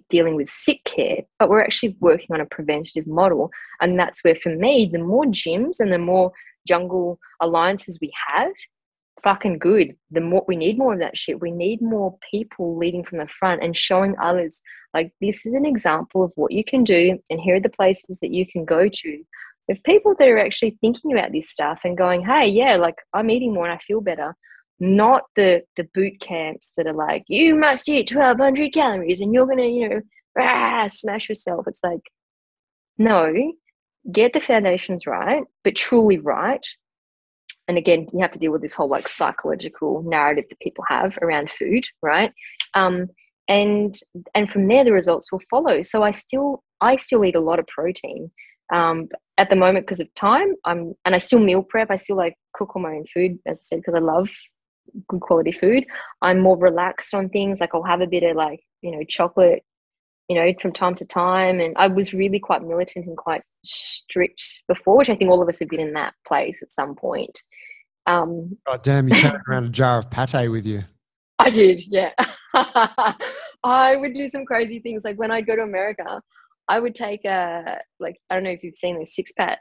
dealing 0.08 0.36
with 0.36 0.50
sick 0.50 0.82
care, 0.84 1.18
but 1.38 1.48
we're 1.48 1.62
actually 1.62 1.96
working 2.00 2.28
on 2.30 2.40
a 2.40 2.46
preventative 2.46 3.06
model. 3.06 3.50
And 3.80 3.98
that's 3.98 4.22
where, 4.22 4.34
for 4.34 4.54
me, 4.54 4.88
the 4.92 4.98
more 4.98 5.24
gyms 5.24 5.80
and 5.80 5.92
the 5.92 5.98
more 5.98 6.32
jungle 6.66 7.18
alliances 7.40 7.98
we 8.00 8.12
have, 8.28 8.52
fucking 9.22 9.58
good. 9.58 9.96
The 10.10 10.20
more 10.20 10.44
we 10.48 10.56
need 10.56 10.78
more 10.78 10.94
of 10.94 11.00
that 11.00 11.18
shit. 11.18 11.40
We 11.40 11.50
need 11.50 11.82
more 11.82 12.16
people 12.30 12.76
leading 12.76 13.04
from 13.04 13.18
the 13.18 13.28
front 13.38 13.62
and 13.62 13.76
showing 13.76 14.14
others 14.22 14.60
like 14.94 15.12
this 15.20 15.46
is 15.46 15.54
an 15.54 15.66
example 15.66 16.22
of 16.22 16.32
what 16.34 16.52
you 16.52 16.64
can 16.64 16.84
do, 16.84 17.18
and 17.30 17.40
here 17.40 17.56
are 17.56 17.60
the 17.60 17.68
places 17.68 18.18
that 18.20 18.32
you 18.32 18.46
can 18.46 18.64
go 18.64 18.88
to. 18.88 19.22
If 19.68 19.82
people 19.84 20.14
that 20.18 20.28
are 20.28 20.38
actually 20.38 20.78
thinking 20.80 21.12
about 21.12 21.30
this 21.32 21.48
stuff 21.48 21.80
and 21.84 21.96
going, 21.96 22.24
hey, 22.24 22.48
yeah, 22.48 22.76
like 22.76 22.96
I'm 23.14 23.30
eating 23.30 23.54
more 23.54 23.66
and 23.66 23.72
I 23.72 23.78
feel 23.86 24.00
better, 24.00 24.34
not 24.80 25.24
the 25.36 25.62
the 25.76 25.86
boot 25.94 26.18
camps 26.20 26.72
that 26.76 26.86
are 26.86 26.94
like 26.94 27.24
you 27.28 27.54
must 27.54 27.88
eat 27.88 28.12
1200 28.12 28.72
calories 28.72 29.20
and 29.20 29.32
you're 29.32 29.46
gonna 29.46 29.66
you 29.66 29.88
know 29.88 30.00
rah, 30.34 30.88
smash 30.88 31.28
yourself 31.28 31.66
it's 31.68 31.84
like 31.84 32.00
no 32.96 33.30
get 34.12 34.32
the 34.32 34.40
foundations 34.40 35.06
right 35.06 35.42
but 35.64 35.76
truly 35.76 36.18
right 36.18 36.66
and 37.68 37.76
again 37.78 38.06
you 38.12 38.20
have 38.20 38.30
to 38.30 38.38
deal 38.38 38.52
with 38.52 38.62
this 38.62 38.74
whole 38.74 38.88
like 38.88 39.06
psychological 39.06 40.02
narrative 40.02 40.44
that 40.48 40.60
people 40.60 40.84
have 40.88 41.16
around 41.22 41.50
food 41.50 41.84
right? 42.02 42.32
Um, 42.74 43.08
and 43.48 43.94
and 44.34 44.50
from 44.50 44.68
there 44.68 44.84
the 44.84 44.92
results 44.92 45.30
will 45.32 45.42
follow. 45.50 45.82
So 45.82 46.02
i 46.02 46.12
still 46.12 46.62
i 46.80 46.96
still 46.96 47.24
eat 47.24 47.36
a 47.36 47.40
lot 47.40 47.58
of 47.58 47.66
protein. 47.66 48.30
Um, 48.72 49.08
at 49.36 49.50
the 49.50 49.56
moment 49.56 49.86
because 49.86 50.00
of 50.00 50.14
time 50.14 50.54
i'm 50.64 50.94
and 51.04 51.14
i 51.14 51.18
still 51.18 51.40
meal 51.40 51.62
prep. 51.62 51.90
I 51.90 51.96
still 51.96 52.16
like 52.16 52.36
cook 52.54 52.76
all 52.76 52.82
my 52.82 52.90
own 52.90 53.04
food 53.12 53.38
as 53.46 53.58
i 53.58 53.62
said 53.62 53.78
because 53.80 53.94
i 53.94 53.98
love 53.98 54.28
good 55.08 55.20
quality 55.20 55.52
food. 55.52 55.84
I'm 56.22 56.40
more 56.40 56.58
relaxed 56.58 57.14
on 57.14 57.28
things. 57.28 57.60
Like 57.60 57.70
I'll 57.74 57.82
have 57.82 58.00
a 58.00 58.06
bit 58.06 58.22
of 58.22 58.36
like, 58.36 58.60
you 58.82 58.90
know, 58.90 59.04
chocolate, 59.08 59.62
you 60.30 60.36
know, 60.36 60.54
from 60.62 60.72
time 60.72 60.94
to 60.94 61.04
time. 61.04 61.58
And 61.58 61.76
I 61.76 61.88
was 61.88 62.14
really 62.14 62.38
quite 62.38 62.62
militant 62.62 63.04
and 63.04 63.16
quite 63.16 63.42
strict 63.64 64.62
before, 64.68 64.96
which 64.96 65.10
I 65.10 65.16
think 65.16 65.28
all 65.28 65.42
of 65.42 65.48
us 65.48 65.58
have 65.58 65.68
been 65.68 65.80
in 65.80 65.92
that 65.94 66.14
place 66.24 66.62
at 66.62 66.72
some 66.72 66.94
point. 66.94 67.42
Um, 68.06 68.56
oh, 68.68 68.78
damn, 68.80 69.08
you 69.08 69.16
carried 69.16 69.40
around 69.48 69.64
a 69.64 69.70
jar 69.70 69.98
of 69.98 70.08
pate 70.08 70.48
with 70.48 70.64
you. 70.64 70.84
I 71.40 71.50
did, 71.50 71.82
yeah. 71.84 72.12
I 73.64 73.96
would 73.96 74.14
do 74.14 74.28
some 74.28 74.44
crazy 74.44 74.78
things. 74.78 75.02
Like 75.04 75.18
when 75.18 75.32
I'd 75.32 75.48
go 75.48 75.56
to 75.56 75.62
America, 75.62 76.22
I 76.68 76.78
would 76.78 76.94
take 76.94 77.24
a, 77.24 77.80
like, 77.98 78.14
I 78.30 78.36
don't 78.36 78.44
know 78.44 78.50
if 78.50 78.62
you've 78.62 78.78
seen 78.78 78.98
those 78.98 79.16
six 79.16 79.32
pack 79.32 79.58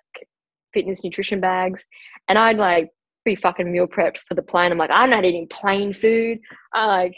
fitness 0.72 1.04
nutrition 1.04 1.40
bags, 1.40 1.84
and 2.28 2.38
I'd 2.38 2.58
like 2.58 2.92
be 3.26 3.36
fucking 3.36 3.72
meal 3.72 3.88
prepped 3.88 4.20
for 4.28 4.36
the 4.36 4.44
plane. 4.44 4.72
I'm 4.72 4.78
like, 4.78 4.92
I'm 4.92 5.10
not 5.10 5.26
eating 5.26 5.48
plain 5.50 5.94
food. 5.94 6.38
I 6.76 6.86
like 6.86 7.16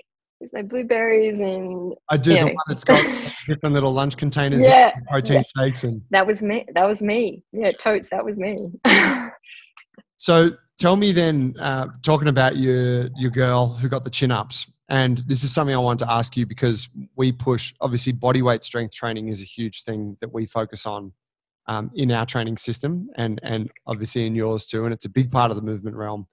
no 0.54 0.64
blueberries 0.64 1.39
and 1.39 1.94
I 2.10 2.18
do 2.18 2.34
the 2.34 2.39
know. 2.39 2.46
one 2.48 2.56
that's 2.68 2.84
got 2.84 3.04
different 3.48 3.74
little 3.74 3.94
lunch 3.94 4.18
containers 4.18 4.64
yeah, 4.64 4.92
protein 5.10 5.44
yeah. 5.56 5.64
shakes 5.64 5.84
and 5.84 6.02
that 6.12 6.26
was 6.26 6.42
me. 6.42 6.66
That 6.74 6.86
was 6.86 7.02
me. 7.02 7.44
Yeah, 7.52 7.72
totes, 7.72 8.10
that 8.10 8.26
was 8.26 8.39
me. 8.39 8.72
so 10.18 10.52
tell 10.78 10.96
me 10.96 11.12
then, 11.12 11.56
uh, 11.60 11.88
talking 12.04 12.28
about 12.28 12.58
your 12.58 13.10
your 13.18 13.32
girl 13.32 13.74
who 13.74 13.88
got 13.88 14.04
the 14.04 14.10
chin 14.10 14.32
ups, 14.32 14.68
and 14.89 15.20
this 15.20 15.44
is 15.44 15.54
something 15.54 15.76
I 15.76 15.80
want 15.80 16.00
to 16.00 16.12
ask 16.12 16.36
you 16.36 16.46
because 16.46 16.89
we 17.16 17.32
push 17.32 17.74
obviously 17.80 18.12
body 18.12 18.42
weight 18.42 18.64
strength 18.64 18.94
training 18.94 19.30
is 19.30 19.42
a 19.42 19.46
huge 19.46 19.84
thing 19.84 20.18
that 20.22 20.34
we 20.34 20.46
focus 20.46 20.86
on 20.86 21.14
um, 21.68 21.92
in 21.96 22.12
our 22.12 22.26
training 22.26 22.58
system 22.58 23.10
and 23.16 23.39
and 23.44 23.72
obviously 23.88 24.26
in 24.26 24.36
yours 24.36 24.66
too 24.66 24.84
and 24.86 24.94
it's 24.94 25.06
a 25.06 25.10
big 25.10 25.32
part 25.32 25.52
of 25.52 25.56
the 25.56 25.64
movement 25.64 25.96
realm 25.96 26.28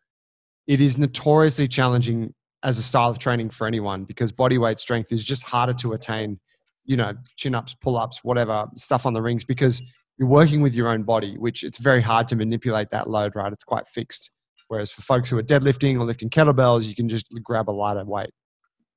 it 0.66 0.80
is 0.80 0.98
notoriously 0.98 1.68
challenging 1.68 2.34
as 2.62 2.78
a 2.78 2.82
style 2.82 3.10
of 3.10 3.18
training 3.18 3.50
for 3.50 3.66
anyone 3.66 4.04
because 4.04 4.32
body 4.32 4.58
weight 4.58 4.78
strength 4.78 5.12
is 5.12 5.24
just 5.24 5.42
harder 5.42 5.74
to 5.74 5.92
attain 5.92 6.38
you 6.84 6.96
know 6.96 7.12
chin 7.36 7.54
ups 7.54 7.74
pull 7.80 7.96
ups 7.96 8.24
whatever 8.24 8.66
stuff 8.76 9.06
on 9.06 9.12
the 9.12 9.22
rings 9.22 9.44
because 9.44 9.82
you're 10.18 10.28
working 10.28 10.60
with 10.60 10.74
your 10.74 10.88
own 10.88 11.02
body 11.02 11.36
which 11.38 11.62
it's 11.62 11.78
very 11.78 12.00
hard 12.00 12.26
to 12.26 12.36
manipulate 12.36 12.90
that 12.90 13.08
load 13.08 13.34
right 13.36 13.52
it's 13.52 13.64
quite 13.64 13.86
fixed 13.86 14.30
whereas 14.68 14.90
for 14.90 15.02
folks 15.02 15.30
who 15.30 15.38
are 15.38 15.42
deadlifting 15.42 15.96
or 15.96 16.04
lifting 16.04 16.28
kettlebells 16.28 16.84
you 16.84 16.94
can 16.94 17.08
just 17.08 17.26
grab 17.42 17.68
a 17.68 17.72
lighter 17.72 18.04
weight 18.04 18.30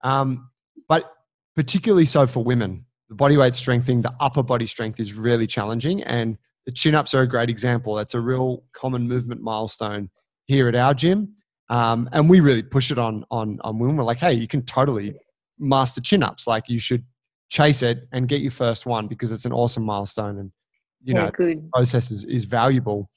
um, 0.03 0.49
but 0.89 1.13
particularly 1.55 2.05
so 2.05 2.25
for 2.25 2.43
women 2.43 2.85
the 3.11 3.15
body 3.15 3.35
weight 3.35 3.55
strength 3.55 3.85
thing, 3.85 4.01
the 4.01 4.15
upper 4.21 4.41
body 4.41 4.65
strength 4.65 4.97
is 4.97 5.13
really 5.13 5.45
challenging. 5.45 6.01
And 6.03 6.37
the 6.65 6.71
chin 6.71 6.95
ups 6.95 7.13
are 7.13 7.23
a 7.23 7.27
great 7.27 7.49
example. 7.49 7.93
That's 7.93 8.13
a 8.13 8.21
real 8.21 8.63
common 8.71 9.05
movement 9.05 9.41
milestone 9.41 10.09
here 10.45 10.69
at 10.69 10.75
our 10.75 10.93
gym. 10.93 11.35
Um, 11.71 12.07
and 12.11 12.29
we 12.29 12.41
really 12.41 12.61
push 12.61 12.91
it 12.91 12.99
on, 12.99 13.25
on, 13.31 13.59
on 13.63 13.79
women. 13.79 13.95
We're 13.97 14.03
like, 14.03 14.19
hey, 14.19 14.33
you 14.33 14.47
can 14.47 14.61
totally 14.63 15.15
master 15.57 16.01
chin 16.01 16.21
ups. 16.21 16.45
Like 16.45 16.69
you 16.69 16.77
should 16.77 17.03
chase 17.49 17.81
it 17.81 18.07
and 18.11 18.27
get 18.27 18.41
your 18.41 18.51
first 18.51 18.85
one 18.85 19.07
because 19.07 19.31
it's 19.31 19.45
an 19.45 19.53
awesome 19.53 19.83
milestone. 19.83 20.37
And, 20.37 20.51
you 21.03 21.15
yeah, 21.15 21.25
know, 21.25 21.31
good. 21.31 21.71
process 21.71 22.11
is, 22.11 22.25
is 22.25 22.45
valuable. 22.45 23.09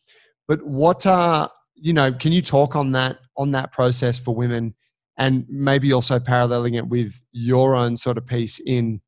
But 0.48 0.64
what, 0.64 1.04
uh, 1.04 1.48
you 1.74 1.92
know, 1.92 2.12
can 2.12 2.32
you 2.32 2.40
talk 2.40 2.76
on 2.76 2.92
that, 2.92 3.18
on 3.36 3.50
that 3.52 3.72
process 3.72 4.18
for 4.18 4.34
women 4.34 4.74
and 5.18 5.44
maybe 5.48 5.92
also 5.92 6.18
paralleling 6.18 6.74
it 6.74 6.86
with 6.86 7.20
your 7.32 7.74
own 7.74 7.96
sort 7.96 8.16
of 8.18 8.26
piece 8.26 8.60
in 8.60 9.00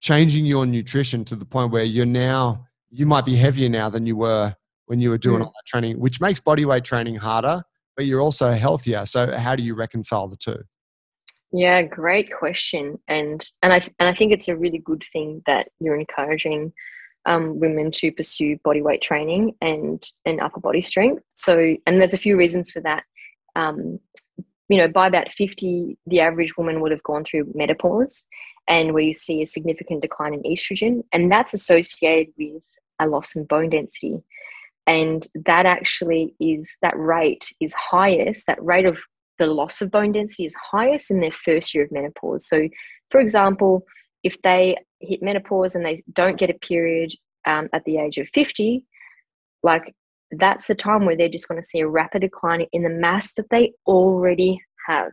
changing 0.00 0.46
your 0.46 0.66
nutrition 0.66 1.24
to 1.24 1.34
the 1.34 1.44
point 1.44 1.72
where 1.72 1.84
you're 1.84 2.06
now 2.06 2.64
you 2.90 3.06
might 3.06 3.24
be 3.24 3.36
heavier 3.36 3.68
now 3.68 3.88
than 3.88 4.06
you 4.06 4.16
were 4.16 4.54
when 4.86 5.00
you 5.00 5.10
were 5.10 5.18
doing 5.18 5.40
mm. 5.40 5.44
all 5.44 5.52
that 5.54 5.66
training, 5.66 5.98
which 5.98 6.20
makes 6.20 6.40
body 6.40 6.64
weight 6.64 6.84
training 6.84 7.16
harder, 7.16 7.62
but 7.98 8.06
you're 8.06 8.20
also 8.20 8.52
healthier. 8.52 9.04
So 9.04 9.36
how 9.36 9.56
do 9.56 9.64
you 9.64 9.74
reconcile 9.74 10.28
the 10.28 10.36
two? 10.36 10.62
Yeah, 11.52 11.82
great 11.82 12.32
question, 12.32 12.98
and 13.08 13.44
and 13.62 13.72
I 13.72 13.76
and 13.98 14.08
I 14.08 14.14
think 14.14 14.32
it's 14.32 14.48
a 14.48 14.56
really 14.56 14.78
good 14.78 15.02
thing 15.12 15.42
that 15.46 15.70
you're 15.80 15.98
encouraging 15.98 16.72
um, 17.26 17.58
women 17.58 17.90
to 17.92 18.12
pursue 18.12 18.56
body 18.62 18.82
weight 18.82 19.02
training 19.02 19.54
and 19.60 20.00
and 20.24 20.40
upper 20.40 20.60
body 20.60 20.80
strength. 20.80 21.24
So, 21.32 21.74
and 21.86 22.00
there's 22.00 22.14
a 22.14 22.18
few 22.18 22.38
reasons 22.38 22.70
for 22.70 22.80
that. 22.82 23.02
Um, 23.56 23.98
you 24.68 24.76
know, 24.76 24.86
by 24.86 25.06
about 25.06 25.32
50, 25.32 25.96
the 26.06 26.20
average 26.20 26.56
woman 26.58 26.80
would 26.80 26.92
have 26.92 27.02
gone 27.02 27.24
through 27.24 27.50
menopause, 27.54 28.24
and 28.68 28.92
where 28.92 29.02
you 29.02 29.14
see 29.14 29.42
a 29.42 29.46
significant 29.46 30.02
decline 30.02 30.34
in 30.34 30.42
estrogen, 30.42 31.02
and 31.12 31.32
that's 31.32 31.54
associated 31.54 32.32
with 32.38 32.62
a 33.00 33.08
loss 33.08 33.34
in 33.34 33.44
bone 33.44 33.70
density. 33.70 34.22
And 34.88 35.28
that 35.44 35.66
actually 35.66 36.34
is 36.40 36.74
that 36.80 36.98
rate 36.98 37.54
is 37.60 37.74
highest, 37.74 38.46
that 38.46 38.62
rate 38.64 38.86
of 38.86 38.98
the 39.38 39.46
loss 39.46 39.82
of 39.82 39.90
bone 39.90 40.12
density 40.12 40.46
is 40.46 40.54
highest 40.72 41.10
in 41.10 41.20
their 41.20 41.30
first 41.30 41.74
year 41.74 41.84
of 41.84 41.92
menopause. 41.92 42.48
So, 42.48 42.68
for 43.10 43.20
example, 43.20 43.84
if 44.24 44.40
they 44.40 44.78
hit 45.00 45.22
menopause 45.22 45.74
and 45.74 45.84
they 45.84 46.02
don't 46.14 46.38
get 46.38 46.48
a 46.48 46.54
period 46.54 47.12
um, 47.46 47.68
at 47.74 47.84
the 47.84 47.98
age 47.98 48.16
of 48.16 48.28
50, 48.30 48.82
like 49.62 49.94
that's 50.30 50.66
the 50.68 50.74
time 50.74 51.04
where 51.04 51.16
they're 51.16 51.28
just 51.28 51.48
going 51.48 51.60
to 51.60 51.68
see 51.68 51.80
a 51.80 51.88
rapid 51.88 52.22
decline 52.22 52.64
in 52.72 52.82
the 52.82 52.88
mass 52.88 53.32
that 53.36 53.50
they 53.50 53.74
already 53.86 54.58
have. 54.86 55.12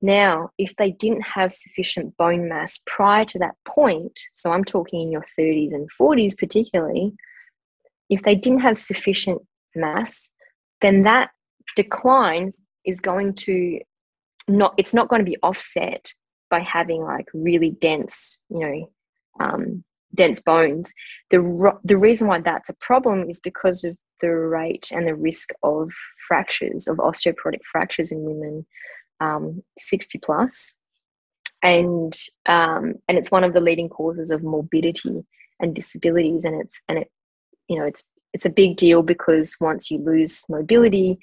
Now, 0.00 0.50
if 0.56 0.74
they 0.76 0.90
didn't 0.90 1.22
have 1.22 1.52
sufficient 1.52 2.16
bone 2.16 2.48
mass 2.48 2.80
prior 2.86 3.26
to 3.26 3.38
that 3.40 3.56
point, 3.66 4.18
so 4.32 4.52
I'm 4.52 4.64
talking 4.64 5.02
in 5.02 5.12
your 5.12 5.26
30s 5.38 5.74
and 5.74 5.86
40s 6.00 6.36
particularly, 6.36 7.12
if 8.10 8.22
they 8.22 8.34
didn't 8.34 8.60
have 8.60 8.78
sufficient 8.78 9.42
mass, 9.74 10.30
then 10.80 11.02
that 11.02 11.30
decline 11.76 12.52
is 12.84 13.00
going 13.00 13.34
to 13.34 13.80
not 14.46 14.74
it's 14.76 14.92
not 14.92 15.08
going 15.08 15.20
to 15.20 15.30
be 15.30 15.38
offset 15.42 16.12
by 16.50 16.60
having 16.60 17.02
like 17.02 17.26
really 17.32 17.70
dense 17.80 18.40
you 18.50 18.60
know 18.60 18.90
um, 19.40 19.84
dense 20.14 20.40
bones. 20.40 20.92
The 21.30 21.72
the 21.84 21.98
reason 21.98 22.28
why 22.28 22.40
that's 22.40 22.68
a 22.68 22.74
problem 22.74 23.28
is 23.28 23.40
because 23.40 23.84
of 23.84 23.96
the 24.20 24.30
rate 24.30 24.90
and 24.92 25.06
the 25.06 25.14
risk 25.14 25.50
of 25.62 25.90
fractures 26.28 26.86
of 26.86 26.98
osteoporotic 26.98 27.62
fractures 27.70 28.12
in 28.12 28.22
women 28.22 28.66
um, 29.20 29.62
60 29.78 30.18
plus. 30.18 30.74
And 31.62 32.12
um, 32.46 32.94
and 33.08 33.16
it's 33.16 33.30
one 33.30 33.44
of 33.44 33.54
the 33.54 33.60
leading 33.60 33.88
causes 33.88 34.30
of 34.30 34.42
morbidity 34.42 35.24
and 35.60 35.74
disabilities 35.74 36.44
and 36.44 36.60
it's 36.60 36.78
and 36.88 36.98
it 36.98 37.10
you 37.68 37.78
know 37.78 37.84
it's 37.84 38.04
it's 38.32 38.44
a 38.44 38.50
big 38.50 38.76
deal 38.76 39.02
because 39.02 39.56
once 39.60 39.90
you 39.90 39.98
lose 39.98 40.44
mobility 40.48 41.18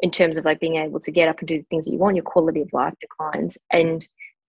in 0.00 0.10
terms 0.10 0.36
of 0.36 0.44
like 0.44 0.60
being 0.60 0.76
able 0.76 1.00
to 1.00 1.10
get 1.10 1.28
up 1.28 1.38
and 1.38 1.48
do 1.48 1.58
the 1.58 1.66
things 1.70 1.84
that 1.84 1.92
you 1.92 1.98
want 1.98 2.16
your 2.16 2.24
quality 2.24 2.60
of 2.60 2.72
life 2.72 2.94
declines. 3.00 3.56
And 3.70 4.06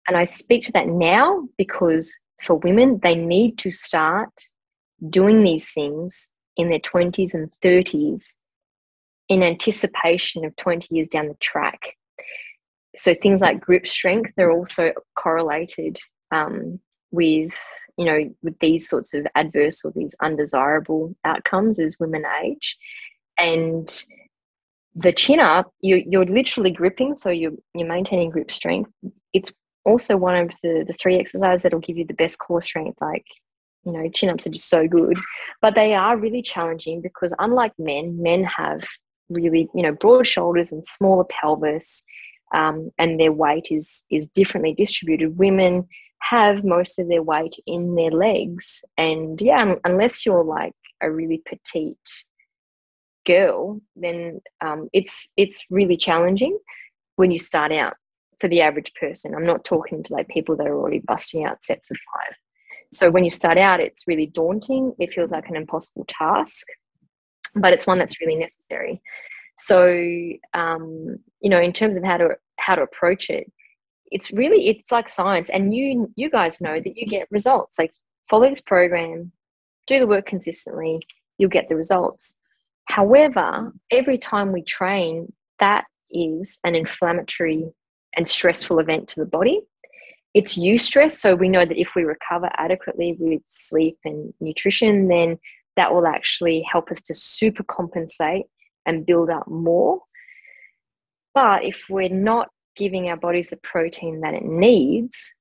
and 0.06 0.16
i 0.16 0.24
speak 0.24 0.64
to 0.64 0.72
that 0.72 0.88
now 0.88 1.46
because 1.58 2.16
for 2.42 2.54
women 2.56 2.98
they 3.02 3.14
need 3.14 3.58
to 3.58 3.70
start 3.70 4.32
doing 5.10 5.42
these 5.42 5.70
things 5.70 6.28
in 6.56 6.70
their 6.70 6.80
20s 6.80 7.34
and 7.34 7.50
30s 7.64 8.22
in 9.28 9.42
anticipation 9.42 10.44
of 10.44 10.56
20 10.56 10.88
years 10.90 11.08
down 11.08 11.28
the 11.28 11.36
track. 11.40 11.94
So 12.96 13.14
things 13.14 13.40
like 13.40 13.60
grip 13.60 13.86
strength 13.86 14.32
they're 14.36 14.50
also 14.50 14.92
correlated 15.14 15.98
um, 16.32 16.80
with 17.10 17.52
you 17.98 18.04
know 18.04 18.34
with 18.42 18.58
these 18.60 18.88
sorts 18.88 19.12
of 19.12 19.26
adverse 19.34 19.82
or 19.84 19.92
these 19.94 20.14
undesirable 20.22 21.14
outcomes 21.24 21.78
as 21.78 21.96
women 22.00 22.24
age. 22.42 22.76
And 23.36 23.88
the 24.94 25.12
chin 25.12 25.40
up 25.40 25.72
you, 25.80 26.02
you're 26.08 26.24
literally 26.24 26.70
gripping 26.70 27.14
so 27.14 27.28
you're, 27.28 27.52
you're 27.74 27.88
maintaining 27.88 28.30
grip 28.30 28.50
strength. 28.50 28.90
It's 29.32 29.52
also 29.84 30.16
one 30.16 30.36
of 30.36 30.50
the, 30.62 30.84
the 30.86 30.94
three 30.94 31.18
exercises 31.18 31.62
that'll 31.62 31.80
give 31.80 31.96
you 31.96 32.06
the 32.06 32.14
best 32.14 32.38
core 32.38 32.62
strength 32.62 32.98
like 33.00 33.26
you 33.84 33.92
know 33.92 34.08
chin 34.10 34.30
ups 34.30 34.46
are 34.46 34.50
just 34.50 34.70
so 34.70 34.86
good. 34.86 35.18
But 35.60 35.74
they 35.74 35.94
are 35.94 36.16
really 36.16 36.42
challenging 36.42 37.02
because 37.02 37.34
unlike 37.38 37.72
men 37.78 38.22
men 38.22 38.44
have 38.44 38.82
really 39.28 39.68
you 39.74 39.82
know 39.82 39.92
broad 39.92 40.26
shoulders 40.26 40.72
and 40.72 40.86
smaller 40.86 41.24
pelvis 41.24 42.02
um, 42.54 42.90
and 42.98 43.20
their 43.20 43.32
weight 43.32 43.68
is 43.70 44.04
is 44.10 44.26
differently 44.28 44.72
distributed. 44.72 45.36
Women 45.36 45.86
have 46.20 46.64
most 46.64 46.98
of 46.98 47.08
their 47.08 47.22
weight 47.22 47.56
in 47.66 47.94
their 47.94 48.10
legs. 48.10 48.84
And 48.96 49.40
yeah 49.40 49.74
unless 49.84 50.24
you're 50.26 50.44
like 50.44 50.74
a 51.00 51.10
really 51.10 51.42
petite 51.46 52.24
girl 53.26 53.80
then 53.94 54.40
um, 54.64 54.88
it's 54.92 55.28
it's 55.36 55.64
really 55.70 55.96
challenging 55.96 56.58
when 57.16 57.30
you 57.30 57.38
start 57.38 57.72
out 57.72 57.94
for 58.40 58.48
the 58.48 58.60
average 58.60 58.92
person. 58.94 59.34
I'm 59.34 59.46
not 59.46 59.64
talking 59.64 60.02
to 60.04 60.12
like 60.12 60.28
people 60.28 60.56
that 60.56 60.66
are 60.66 60.76
already 60.76 61.00
busting 61.00 61.44
out 61.44 61.64
sets 61.64 61.90
of 61.90 61.96
five. 62.14 62.36
So 62.92 63.10
when 63.10 63.24
you 63.24 63.30
start 63.30 63.58
out 63.58 63.80
it's 63.80 64.04
really 64.06 64.26
daunting. 64.26 64.94
It 64.98 65.12
feels 65.12 65.30
like 65.30 65.48
an 65.48 65.56
impossible 65.56 66.06
task 66.08 66.66
but 67.54 67.72
it's 67.72 67.86
one 67.86 67.98
that's 67.98 68.20
really 68.20 68.36
necessary. 68.36 69.00
So 69.58 69.86
um, 70.54 71.18
you 71.40 71.50
know 71.50 71.60
in 71.60 71.72
terms 71.72 71.96
of 71.96 72.04
how 72.04 72.16
to 72.18 72.36
how 72.58 72.74
to 72.74 72.82
approach 72.82 73.30
it 73.30 73.50
it's 74.10 74.30
really 74.30 74.68
it's 74.68 74.92
like 74.92 75.08
science 75.08 75.50
and 75.50 75.74
you 75.74 76.12
you 76.16 76.30
guys 76.30 76.60
know 76.60 76.74
that 76.74 76.96
you 76.96 77.06
get 77.06 77.28
results. 77.30 77.78
Like 77.78 77.92
follow 78.28 78.48
this 78.48 78.60
program 78.60 79.32
do 79.86 79.98
the 79.98 80.06
work 80.06 80.26
consistently 80.26 81.00
you'll 81.38 81.50
get 81.50 81.68
the 81.68 81.76
results. 81.76 82.36
However 82.86 83.72
every 83.90 84.18
time 84.18 84.52
we 84.52 84.62
train 84.62 85.32
that 85.60 85.84
is 86.10 86.58
an 86.64 86.74
inflammatory 86.74 87.70
and 88.16 88.26
stressful 88.26 88.78
event 88.78 89.08
to 89.08 89.20
the 89.20 89.26
body. 89.26 89.60
It's 90.34 90.58
eustress 90.58 91.12
so 91.12 91.34
we 91.34 91.48
know 91.48 91.64
that 91.64 91.80
if 91.80 91.90
we 91.96 92.04
recover 92.04 92.50
adequately 92.58 93.16
with 93.18 93.42
sleep 93.50 93.98
and 94.04 94.32
nutrition 94.40 95.08
then 95.08 95.38
that 95.76 95.94
will 95.94 96.06
actually 96.06 96.66
help 96.70 96.90
us 96.90 97.00
to 97.02 97.14
super 97.14 97.62
compensate 97.62 98.46
and 98.84 99.06
build 99.06 99.30
up 99.30 99.46
more. 99.46 100.00
But 101.34 101.64
if 101.64 101.84
we're 101.88 102.08
not 102.08 102.48
giving 102.78 103.10
our 103.10 103.16
bodies 103.16 103.50
the 103.50 103.56
protein 103.58 104.20
that 104.20 104.34
it 104.34 104.44
needs, 104.44 105.34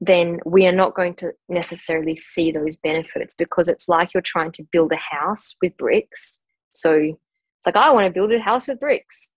then 0.00 0.40
we 0.44 0.66
are 0.66 0.72
not 0.72 0.94
going 0.94 1.14
to 1.16 1.32
necessarily 1.48 2.16
see 2.16 2.50
those 2.50 2.76
benefits 2.76 3.34
because 3.34 3.68
it's 3.68 3.88
like 3.88 4.12
you're 4.12 4.22
trying 4.22 4.52
to 4.52 4.66
build 4.72 4.92
a 4.92 4.96
house 4.96 5.54
with 5.62 5.76
bricks. 5.76 6.40
So 6.72 6.92
it's 6.94 7.66
like, 7.66 7.76
I 7.76 7.90
want 7.90 8.06
to 8.06 8.12
build 8.12 8.32
a 8.32 8.38
house 8.38 8.66
with 8.66 8.80
bricks. 8.80 9.30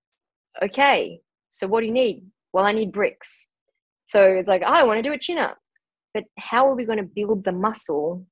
Okay, 0.62 1.20
so 1.50 1.68
what 1.68 1.82
do 1.82 1.86
you 1.86 1.94
need? 1.94 2.26
Well, 2.52 2.66
I 2.66 2.72
need 2.72 2.92
bricks. 2.92 3.48
So 4.08 4.24
it's 4.24 4.48
like, 4.48 4.64
I 4.64 4.84
want 4.84 4.98
to 4.98 5.04
do 5.08 5.14
a 5.14 5.20
chin 5.20 5.38
up. 5.38 5.58
But 6.14 6.24
how 6.38 6.68
are 6.68 6.76
we 6.76 6.86
going 6.86 6.98
to 6.98 7.04
build 7.04 7.46
the 7.46 7.52
muscle? 7.52 8.26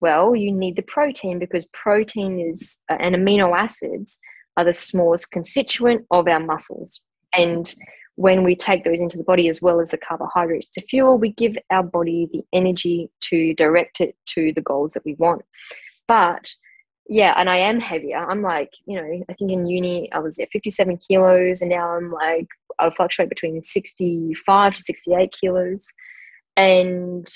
Well, 0.00 0.36
you 0.36 0.52
need 0.52 0.76
the 0.76 0.82
protein 0.82 1.38
because 1.38 1.66
protein 1.72 2.38
is 2.38 2.78
uh, 2.90 2.96
and 3.00 3.14
amino 3.14 3.56
acids 3.56 4.18
are 4.56 4.64
the 4.64 4.72
smallest 4.72 5.30
constituent 5.30 6.06
of 6.10 6.28
our 6.28 6.40
muscles. 6.40 7.00
And 7.34 7.74
when 8.16 8.42
we 8.42 8.56
take 8.56 8.84
those 8.84 9.00
into 9.00 9.16
the 9.16 9.24
body 9.24 9.48
as 9.48 9.62
well 9.62 9.80
as 9.80 9.90
the 9.90 9.98
carbohydrates 9.98 10.68
to 10.68 10.80
fuel, 10.82 11.18
we 11.18 11.32
give 11.32 11.56
our 11.70 11.82
body 11.82 12.28
the 12.32 12.42
energy 12.52 13.10
to 13.20 13.54
direct 13.54 14.00
it 14.00 14.16
to 14.26 14.52
the 14.54 14.62
goals 14.62 14.92
that 14.92 15.04
we 15.04 15.14
want. 15.14 15.42
But 16.08 16.54
yeah, 17.08 17.34
and 17.36 17.48
I 17.48 17.58
am 17.58 17.78
heavier. 17.78 18.18
I'm 18.18 18.42
like, 18.42 18.72
you 18.86 18.96
know, 18.96 19.24
I 19.28 19.32
think 19.34 19.52
in 19.52 19.66
uni 19.66 20.10
I 20.12 20.18
was 20.18 20.38
at 20.38 20.50
57 20.50 20.98
kilos, 20.98 21.60
and 21.60 21.70
now 21.70 21.90
I'm 21.90 22.10
like, 22.10 22.48
I 22.78 22.90
fluctuate 22.90 23.28
between 23.28 23.62
65 23.62 24.74
to 24.74 24.82
68 24.82 25.34
kilos. 25.38 25.86
And 26.56 27.30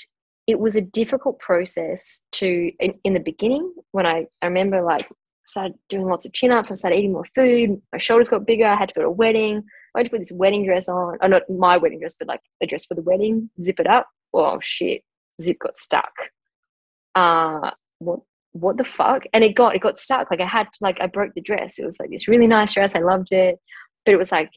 it 0.47 0.59
was 0.59 0.75
a 0.75 0.81
difficult 0.81 1.39
process 1.39 2.21
to, 2.33 2.71
in, 2.79 2.95
in 3.03 3.13
the 3.13 3.19
beginning, 3.19 3.71
when 3.91 4.05
I, 4.05 4.25
I 4.41 4.47
remember 4.47 4.81
like 4.81 5.07
started 5.45 5.75
doing 5.89 6.05
lots 6.05 6.25
of 6.25 6.33
chin 6.33 6.51
ups, 6.51 6.71
I 6.71 6.75
started 6.75 6.97
eating 6.97 7.13
more 7.13 7.27
food, 7.35 7.81
my 7.93 7.99
shoulders 7.99 8.29
got 8.29 8.47
bigger, 8.47 8.65
I 8.65 8.75
had 8.75 8.89
to 8.89 8.95
go 8.95 9.01
to 9.01 9.07
a 9.07 9.11
wedding. 9.11 9.63
I 9.95 9.99
had 9.99 10.05
to 10.05 10.11
put 10.11 10.19
this 10.19 10.31
wedding 10.31 10.65
dress 10.65 10.87
on. 10.87 11.17
Oh, 11.21 11.27
not 11.27 11.49
my 11.49 11.77
wedding 11.77 11.99
dress, 11.99 12.15
but 12.17 12.27
like 12.27 12.41
a 12.61 12.67
dress 12.67 12.85
for 12.85 12.95
the 12.95 13.01
wedding. 13.01 13.49
Zip 13.63 13.79
it 13.79 13.87
up. 13.87 14.07
Oh 14.33 14.59
shit! 14.61 15.01
Zip 15.41 15.57
got 15.59 15.79
stuck. 15.79 16.13
Uh 17.15 17.71
what? 17.99 18.19
What 18.53 18.77
the 18.77 18.85
fuck? 18.85 19.23
And 19.33 19.43
it 19.43 19.55
got 19.55 19.75
it 19.75 19.81
got 19.81 19.99
stuck. 19.99 20.29
Like 20.29 20.41
I 20.41 20.45
had 20.45 20.67
to 20.73 20.79
like 20.81 20.97
I 21.01 21.07
broke 21.07 21.33
the 21.35 21.41
dress. 21.41 21.77
It 21.77 21.85
was 21.85 21.97
like 21.99 22.09
this 22.09 22.27
really 22.27 22.47
nice 22.47 22.73
dress. 22.73 22.95
I 22.95 22.99
loved 22.99 23.31
it, 23.31 23.57
but 24.05 24.13
it 24.13 24.17
was 24.17 24.31
like 24.31 24.49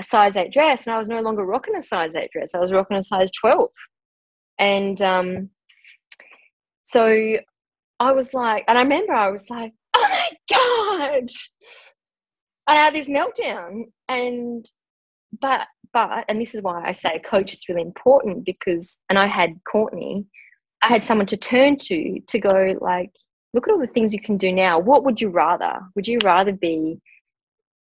a 0.00 0.04
size 0.04 0.36
eight 0.36 0.52
dress, 0.52 0.86
and 0.86 0.94
I 0.94 0.98
was 0.98 1.08
no 1.08 1.20
longer 1.20 1.44
rocking 1.44 1.76
a 1.76 1.82
size 1.82 2.14
eight 2.14 2.30
dress. 2.32 2.54
I 2.54 2.58
was 2.58 2.72
rocking 2.72 2.96
a 2.96 3.02
size 3.02 3.30
twelve, 3.32 3.70
and 4.58 5.00
um, 5.02 5.50
so 6.82 7.36
I 8.00 8.12
was 8.12 8.32
like, 8.34 8.64
and 8.66 8.78
I 8.78 8.82
remember 8.82 9.12
I 9.12 9.30
was 9.30 9.48
like, 9.50 9.72
oh 9.94 10.06
my 10.08 10.30
god. 10.50 11.28
I 12.66 12.76
had 12.76 12.94
this 12.94 13.08
meltdown 13.08 13.86
and 14.08 14.64
but 15.38 15.66
but 15.92 16.24
and 16.28 16.40
this 16.40 16.54
is 16.54 16.62
why 16.62 16.82
I 16.84 16.92
say 16.92 17.20
coach 17.24 17.52
is 17.52 17.68
really 17.68 17.82
important 17.82 18.44
because 18.44 18.98
and 19.08 19.18
I 19.18 19.26
had 19.26 19.60
Courtney, 19.70 20.26
I 20.82 20.88
had 20.88 21.04
someone 21.04 21.26
to 21.26 21.36
turn 21.36 21.76
to 21.78 22.20
to 22.20 22.38
go 22.38 22.76
like, 22.80 23.10
look 23.54 23.66
at 23.66 23.72
all 23.72 23.80
the 23.80 23.86
things 23.86 24.14
you 24.14 24.20
can 24.20 24.36
do 24.36 24.52
now. 24.52 24.78
What 24.78 25.04
would 25.04 25.20
you 25.20 25.28
rather? 25.28 25.80
Would 25.94 26.08
you 26.08 26.18
rather 26.22 26.52
be 26.52 27.00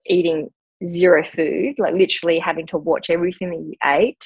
eating 0.07 0.51
zero 0.87 1.25
food, 1.25 1.75
like 1.79 1.95
literally 1.95 2.39
having 2.39 2.66
to 2.69 2.79
watch 2.79 3.11
everything 3.11 3.51
that 3.51 3.61
you 3.61 3.75
ate, 3.85 4.25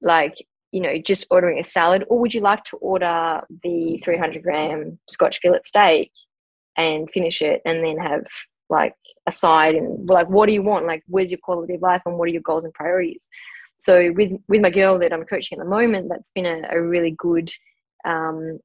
like 0.00 0.34
you 0.72 0.80
know, 0.80 0.96
just 1.04 1.26
ordering 1.30 1.58
a 1.58 1.64
salad, 1.64 2.04
or 2.08 2.20
would 2.20 2.32
you 2.32 2.40
like 2.40 2.62
to 2.64 2.76
order 2.76 3.40
the 3.64 4.00
300 4.04 4.42
gram 4.42 4.98
Scotch 5.08 5.40
fillet 5.42 5.60
steak 5.64 6.12
and 6.76 7.10
finish 7.10 7.42
it 7.42 7.60
and 7.64 7.84
then 7.84 7.98
have 7.98 8.24
like 8.70 8.94
aside 9.26 9.74
and 9.74 10.08
like 10.08 10.28
what 10.28 10.46
do 10.46 10.52
you 10.52 10.62
want? 10.62 10.86
Like 10.86 11.02
where's 11.06 11.30
your 11.30 11.40
quality 11.42 11.74
of 11.74 11.82
life 11.82 12.02
and 12.06 12.16
what 12.16 12.28
are 12.28 12.32
your 12.32 12.42
goals 12.42 12.64
and 12.64 12.74
priorities? 12.74 13.26
So 13.80 14.12
with 14.14 14.32
with 14.48 14.60
my 14.60 14.70
girl 14.70 14.98
that 14.98 15.12
i'm 15.12 15.24
coaching 15.24 15.58
at 15.58 15.64
the 15.64 15.70
moment 15.70 16.08
that's 16.10 16.30
been 16.34 16.46
a, 16.46 16.62
a 16.70 16.82
really 16.82 17.14
good 17.18 17.50
um, 18.04 18.58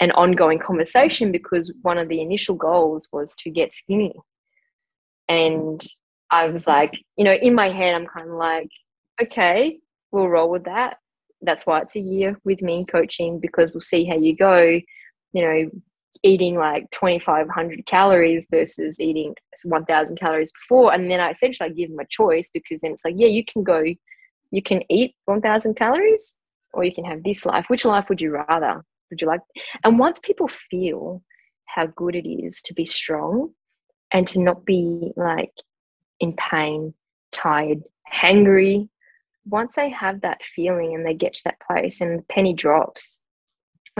an 0.00 0.10
ongoing 0.12 0.58
conversation 0.58 1.32
because 1.32 1.72
one 1.82 1.98
of 1.98 2.08
the 2.08 2.20
initial 2.20 2.54
goals 2.54 3.08
was 3.12 3.34
to 3.40 3.50
get 3.50 3.74
skinny. 3.74 4.14
And 5.28 5.80
i 6.30 6.46
was 6.46 6.66
like 6.66 6.92
you 7.16 7.24
know 7.24 7.32
in 7.32 7.54
my 7.54 7.70
head 7.70 7.94
i'm 7.94 8.06
kind 8.06 8.28
of 8.28 8.36
like 8.36 8.68
okay 9.20 9.80
we'll 10.12 10.28
roll 10.28 10.50
with 10.50 10.64
that. 10.64 10.98
That's 11.42 11.64
why 11.64 11.80
it's 11.80 11.96
a 11.96 12.00
year 12.00 12.38
with 12.44 12.62
me 12.62 12.84
coaching 12.84 13.40
because 13.40 13.72
we'll 13.72 13.80
see 13.80 14.04
how 14.04 14.16
you 14.16 14.36
go. 14.36 14.80
You 15.32 15.42
know 15.42 15.70
eating 16.22 16.56
like 16.56 16.90
2500 16.90 17.86
calories 17.86 18.46
versus 18.50 19.00
eating 19.00 19.34
1000 19.64 20.18
calories 20.18 20.52
before 20.52 20.92
and 20.92 21.10
then 21.10 21.20
i 21.20 21.30
essentially 21.30 21.70
I 21.70 21.72
give 21.72 21.90
them 21.90 21.98
a 21.98 22.06
choice 22.08 22.50
because 22.52 22.80
then 22.80 22.92
it's 22.92 23.04
like 23.04 23.14
yeah 23.16 23.28
you 23.28 23.44
can 23.44 23.62
go 23.62 23.82
you 24.50 24.62
can 24.62 24.82
eat 24.90 25.14
1000 25.24 25.74
calories 25.74 26.34
or 26.72 26.84
you 26.84 26.92
can 26.92 27.04
have 27.04 27.22
this 27.22 27.46
life 27.46 27.66
which 27.68 27.84
life 27.84 28.08
would 28.08 28.20
you 28.20 28.32
rather 28.32 28.84
would 29.10 29.20
you 29.20 29.26
like 29.26 29.40
and 29.84 29.98
once 29.98 30.20
people 30.22 30.48
feel 30.70 31.22
how 31.64 31.86
good 31.86 32.14
it 32.16 32.28
is 32.28 32.60
to 32.62 32.74
be 32.74 32.84
strong 32.84 33.50
and 34.12 34.26
to 34.28 34.40
not 34.40 34.64
be 34.64 35.12
like 35.16 35.52
in 36.18 36.34
pain, 36.34 36.94
tired, 37.32 37.82
hangry. 38.12 38.88
Once 39.46 39.72
they 39.74 39.88
have 39.88 40.20
that 40.20 40.40
feeling 40.54 40.94
and 40.94 41.04
they 41.04 41.14
get 41.14 41.34
to 41.34 41.42
that 41.44 41.60
place 41.66 42.00
and 42.00 42.18
the 42.18 42.22
penny 42.24 42.54
drops, 42.54 43.19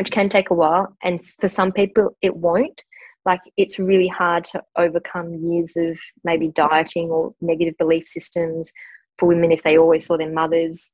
which 0.01 0.11
can 0.11 0.31
take 0.31 0.49
a 0.49 0.55
while, 0.55 0.97
and 1.03 1.21
for 1.41 1.49
some 1.51 1.73
people 1.73 2.17
it 2.23 2.35
won't. 2.35 2.83
Like 3.27 3.43
it's 3.59 3.79
really 3.79 4.09
hard 4.09 4.45
to 4.45 4.63
overcome 4.77 5.35
years 5.35 5.77
of 5.77 5.99
maybe 6.25 6.49
dieting 6.49 7.11
or 7.11 7.35
negative 7.43 7.75
belief 7.79 8.07
systems 8.07 8.73
for 9.19 9.27
women 9.27 9.53
if 9.53 9.63
they 9.63 9.77
always 9.77 10.07
saw 10.07 10.17
their 10.17 10.33
mothers 10.33 10.91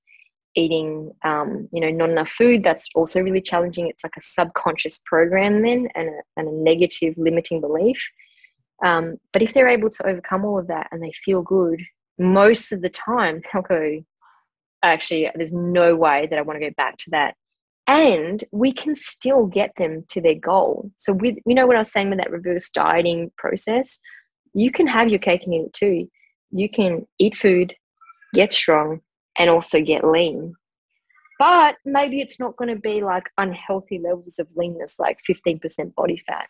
eating 0.57 1.13
um, 1.25 1.69
you 1.73 1.81
know 1.81 1.91
not 1.91 2.11
enough 2.11 2.31
food. 2.31 2.65
That's 2.65 2.89
also 2.97 3.21
really 3.21 3.41
challenging. 3.41 3.87
It's 3.87 4.03
like 4.03 4.17
a 4.17 4.23
subconscious 4.23 5.01
program 5.07 5.63
then 5.63 5.87
and 5.95 6.09
a, 6.09 6.21
and 6.37 6.49
a 6.49 6.53
negative 6.53 7.15
limiting 7.17 7.61
belief. 7.61 8.03
Um, 8.85 9.19
but 9.33 9.41
if 9.41 9.55
they're 9.55 9.69
able 9.69 9.89
to 9.89 10.07
overcome 10.07 10.45
all 10.45 10.59
of 10.59 10.67
that 10.67 10.89
and 10.91 11.01
they 11.01 11.13
feel 11.25 11.43
good 11.43 11.81
most 12.19 12.73
of 12.73 12.83
the 12.83 12.91
time 12.91 13.41
they'll 13.53 13.63
go 13.63 14.05
actually 14.83 15.31
there's 15.35 15.53
no 15.53 15.97
way 15.97 16.27
that 16.27 16.39
i 16.39 16.43
want 16.43 16.61
to 16.61 16.67
go 16.67 16.73
back 16.77 16.97
to 16.99 17.11
that 17.11 17.35
and 17.89 18.45
we 18.53 18.73
can 18.73 18.95
still 18.95 19.47
get 19.47 19.73
them 19.77 20.05
to 20.09 20.21
their 20.21 20.35
goal 20.35 20.91
so 20.97 21.13
with 21.13 21.37
you 21.47 21.55
know 21.55 21.67
what 21.67 21.77
i 21.77 21.81
was 21.81 21.93
saying 21.93 22.11
with 22.11 22.19
that 22.19 22.31
reverse 22.31 22.69
dieting 22.71 23.31
process 23.39 23.99
you 24.55 24.71
can 24.71 24.87
have 24.87 25.09
your 25.09 25.19
cake 25.19 25.45
and 25.45 25.55
eat 25.55 25.67
it 25.67 25.73
too 25.73 26.09
you 26.51 26.69
can 26.69 27.07
eat 27.19 27.37
food 27.37 27.75
get 28.35 28.53
strong 28.53 29.01
and 29.39 29.51
also 29.51 29.81
get 29.81 30.05
lean. 30.05 30.55
But 31.39 31.77
maybe 31.85 32.21
it's 32.21 32.41
not 32.41 32.57
going 32.57 32.75
to 32.75 32.81
be 32.81 33.03
like 33.03 33.25
unhealthy 33.37 33.99
levels 33.99 34.39
of 34.39 34.49
leanness, 34.57 34.97
like 34.99 35.19
15% 35.29 35.95
body 35.95 36.23
fat. 36.27 36.49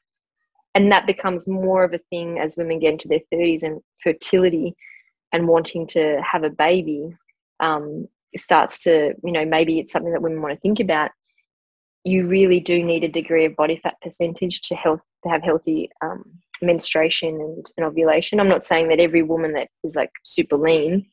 And 0.75 0.93
that 0.93 1.07
becomes 1.07 1.49
more 1.49 1.85
of 1.85 1.93
a 1.93 2.01
thing 2.11 2.39
as 2.39 2.57
women 2.57 2.79
get 2.79 2.93
into 2.93 3.09
their 3.09 3.21
30s 3.33 3.63
and 3.63 3.81
fertility 4.03 4.77
and 5.33 5.49
wanting 5.49 5.87
to 5.89 6.21
have 6.23 6.45
a 6.45 6.51
baby 6.51 7.17
um, 7.61 8.07
starts 8.37 8.83
to, 8.85 9.15
you 9.25 9.33
know, 9.33 9.45
maybe 9.45 9.81
it's 9.81 9.93
something 9.93 10.13
that 10.13 10.23
women 10.23 10.43
want 10.43 10.55
to 10.55 10.61
think 10.61 10.79
about. 10.79 11.11
You 12.07 12.29
really 12.29 12.61
do 12.61 12.85
need 12.85 13.03
a 13.03 13.09
degree 13.09 13.47
of 13.47 13.57
body 13.57 13.81
fat 13.83 13.97
percentage 14.01 14.61
to 14.69 14.77
health 14.77 15.01
to 15.25 15.29
have 15.29 15.43
healthy 15.43 15.91
um, 16.03 16.23
menstruation 16.63 17.41
and, 17.41 17.67
and 17.77 17.85
ovulation. 17.85 18.39
I'm 18.39 18.49
not 18.49 18.65
saying 18.65 18.89
that 18.89 19.01
every 19.01 19.23
woman 19.23 19.55
that 19.55 19.71
is 19.83 19.97
like 19.97 20.13
super 20.23 20.57
lean 20.57 21.05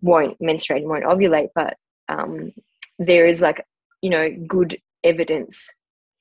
won't 0.00 0.40
menstruate 0.40 0.82
and 0.82 0.90
won't 0.90 1.04
ovulate, 1.04 1.48
but 1.56 1.76
um, 2.08 2.52
there 3.00 3.26
is 3.26 3.40
like, 3.40 3.66
you 4.00 4.10
know, 4.10 4.28
good 4.46 4.80
evidence 5.02 5.68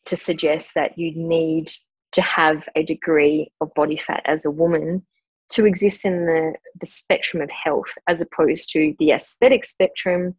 to 0.06 0.18
suggest 0.18 0.74
that 0.74 0.98
you 0.98 1.14
need 1.16 1.70
to 2.14 2.24
have 2.24 2.68
a 2.76 2.84
degree 2.84 3.52
of 3.62 3.72
body 3.76 4.02
fat 4.08 4.24
as 4.26 4.46
a 4.46 4.52
woman 4.52 5.06
to 5.50 5.66
exist 5.66 6.06
in 6.06 6.26
the, 6.26 6.56
the 6.80 6.88
spectrum 6.88 7.44
of 7.44 7.52
health 7.52 7.94
as 8.08 8.20
opposed 8.20 8.68
to 8.72 8.96
the 8.98 9.12
aesthetic 9.12 9.64
spectrum, 9.64 10.34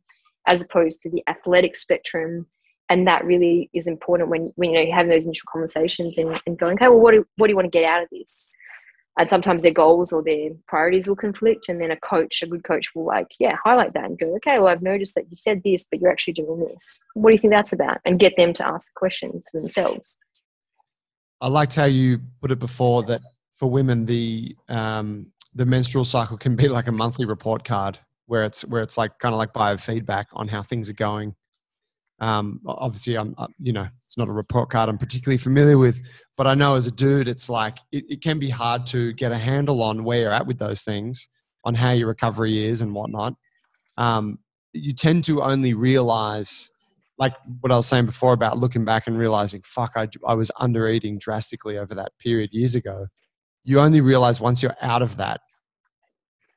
as 0.48 0.62
opposed 0.62 1.00
to 1.00 1.10
the 1.10 1.22
athletic 1.28 1.76
spectrum. 1.76 2.46
And 2.92 3.06
that 3.06 3.24
really 3.24 3.70
is 3.72 3.86
important 3.86 4.28
when, 4.28 4.52
when 4.56 4.70
you 4.70 4.76
know 4.76 5.02
you 5.02 5.10
those 5.10 5.24
initial 5.24 5.48
conversations 5.50 6.18
and, 6.18 6.38
and 6.46 6.58
going, 6.58 6.74
okay, 6.74 6.88
well, 6.88 7.00
what 7.00 7.12
do, 7.12 7.26
what 7.36 7.46
do 7.46 7.52
you 7.52 7.56
want 7.56 7.72
to 7.72 7.78
get 7.78 7.84
out 7.84 8.02
of 8.02 8.08
this? 8.12 8.52
and 9.18 9.28
sometimes 9.28 9.62
their 9.62 9.72
goals 9.72 10.12
or 10.12 10.22
their 10.22 10.50
priorities 10.66 11.06
will 11.06 11.16
conflict 11.16 11.68
and 11.68 11.80
then 11.80 11.90
a 11.90 11.96
coach 11.96 12.42
a 12.42 12.46
good 12.46 12.64
coach 12.64 12.94
will 12.94 13.04
like 13.04 13.28
yeah 13.38 13.54
highlight 13.62 13.92
that 13.94 14.04
and 14.04 14.18
go 14.18 14.34
okay 14.36 14.58
well 14.58 14.68
i've 14.68 14.82
noticed 14.82 15.14
that 15.14 15.24
you 15.30 15.36
said 15.36 15.60
this 15.64 15.84
but 15.90 16.00
you're 16.00 16.10
actually 16.10 16.32
doing 16.32 16.66
this. 16.66 17.02
What 17.14 17.30
do 17.30 17.34
you 17.34 17.38
think 17.38 17.52
that's 17.52 17.72
about? 17.72 17.98
And 18.04 18.18
get 18.18 18.34
them 18.36 18.52
to 18.54 18.66
ask 18.66 18.86
the 18.86 18.92
questions 18.96 19.44
themselves. 19.52 20.18
I 21.40 21.48
liked 21.48 21.74
how 21.74 21.84
you 21.84 22.20
put 22.40 22.50
it 22.50 22.58
before 22.58 23.02
that 23.04 23.20
for 23.54 23.68
women 23.68 24.06
the 24.06 24.56
um, 24.68 25.26
the 25.54 25.66
menstrual 25.66 26.04
cycle 26.04 26.38
can 26.38 26.56
be 26.56 26.68
like 26.68 26.86
a 26.86 26.92
monthly 26.92 27.26
report 27.26 27.64
card 27.64 27.98
where 28.26 28.44
it's 28.44 28.64
where 28.64 28.82
it's 28.82 28.96
like 28.96 29.18
kind 29.18 29.34
of 29.34 29.38
like 29.38 29.52
biofeedback 29.52 30.26
on 30.32 30.48
how 30.48 30.62
things 30.62 30.88
are 30.88 30.94
going 30.94 31.34
um, 32.22 32.60
obviously, 32.66 33.18
I'm 33.18 33.34
uh, 33.36 33.48
you 33.58 33.72
know 33.72 33.88
it's 34.06 34.16
not 34.16 34.28
a 34.28 34.32
report 34.32 34.70
card 34.70 34.88
I'm 34.88 34.96
particularly 34.96 35.38
familiar 35.38 35.76
with, 35.76 36.00
but 36.36 36.46
I 36.46 36.54
know 36.54 36.76
as 36.76 36.86
a 36.86 36.92
dude, 36.92 37.26
it's 37.26 37.48
like 37.48 37.78
it, 37.90 38.04
it 38.08 38.22
can 38.22 38.38
be 38.38 38.48
hard 38.48 38.86
to 38.88 39.12
get 39.14 39.32
a 39.32 39.36
handle 39.36 39.82
on 39.82 40.04
where 40.04 40.20
you're 40.20 40.32
at 40.32 40.46
with 40.46 40.60
those 40.60 40.82
things, 40.82 41.28
on 41.64 41.74
how 41.74 41.90
your 41.90 42.06
recovery 42.06 42.64
is 42.64 42.80
and 42.80 42.94
whatnot. 42.94 43.34
Um, 43.96 44.38
you 44.72 44.94
tend 44.94 45.24
to 45.24 45.42
only 45.42 45.74
realize, 45.74 46.70
like 47.18 47.34
what 47.60 47.72
I 47.72 47.76
was 47.76 47.88
saying 47.88 48.06
before 48.06 48.34
about 48.34 48.56
looking 48.56 48.84
back 48.84 49.08
and 49.08 49.18
realizing, 49.18 49.60
fuck, 49.64 49.90
I, 49.96 50.06
I 50.24 50.34
was 50.34 50.52
under 50.60 50.88
eating 50.88 51.18
drastically 51.18 51.76
over 51.76 51.92
that 51.96 52.12
period 52.20 52.50
years 52.52 52.76
ago. 52.76 53.08
You 53.64 53.80
only 53.80 54.00
realize 54.00 54.40
once 54.40 54.62
you're 54.62 54.76
out 54.80 55.02
of 55.02 55.16
that 55.16 55.40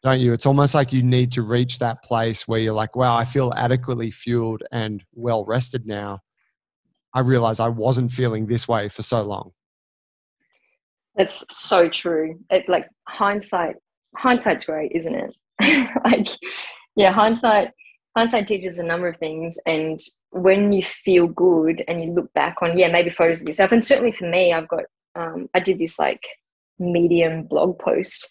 don't 0.05 0.19
you? 0.19 0.33
It's 0.33 0.45
almost 0.45 0.75
like 0.75 0.93
you 0.93 1.01
need 1.01 1.31
to 1.31 1.41
reach 1.41 1.79
that 1.79 2.03
place 2.03 2.47
where 2.47 2.59
you're 2.59 2.75
like, 2.75 2.95
wow, 2.95 3.17
I 3.17 3.25
feel 3.25 3.51
adequately 3.57 4.11
fueled 4.11 4.61
and 4.71 5.03
well 5.15 5.43
rested 5.45 5.87
now. 5.87 6.19
I 7.15 7.21
realize 7.21 7.59
I 7.59 7.69
wasn't 7.69 8.11
feeling 8.11 8.45
this 8.45 8.67
way 8.67 8.87
for 8.87 9.01
so 9.01 9.23
long. 9.23 9.53
That's 11.15 11.43
so 11.57 11.89
true. 11.89 12.39
It 12.51 12.69
like 12.69 12.87
hindsight, 13.07 13.77
hindsight's 14.15 14.65
great, 14.65 14.91
isn't 14.93 15.15
it? 15.15 15.35
like, 16.05 16.27
yeah, 16.95 17.11
hindsight, 17.11 17.69
hindsight 18.15 18.47
teaches 18.47 18.77
a 18.77 18.83
number 18.83 19.07
of 19.07 19.17
things. 19.17 19.57
And 19.65 19.99
when 20.29 20.71
you 20.71 20.83
feel 20.83 21.27
good 21.27 21.83
and 21.87 22.03
you 22.03 22.11
look 22.11 22.31
back 22.33 22.57
on, 22.61 22.77
yeah, 22.77 22.89
maybe 22.89 23.09
photos 23.09 23.41
of 23.41 23.47
yourself, 23.47 23.71
and 23.71 23.83
certainly 23.83 24.11
for 24.11 24.29
me, 24.29 24.53
I've 24.53 24.67
got, 24.67 24.83
um, 25.15 25.49
I 25.55 25.61
did 25.61 25.79
this 25.79 25.97
like 25.97 26.27
medium 26.77 27.47
blog 27.47 27.79
post 27.79 28.29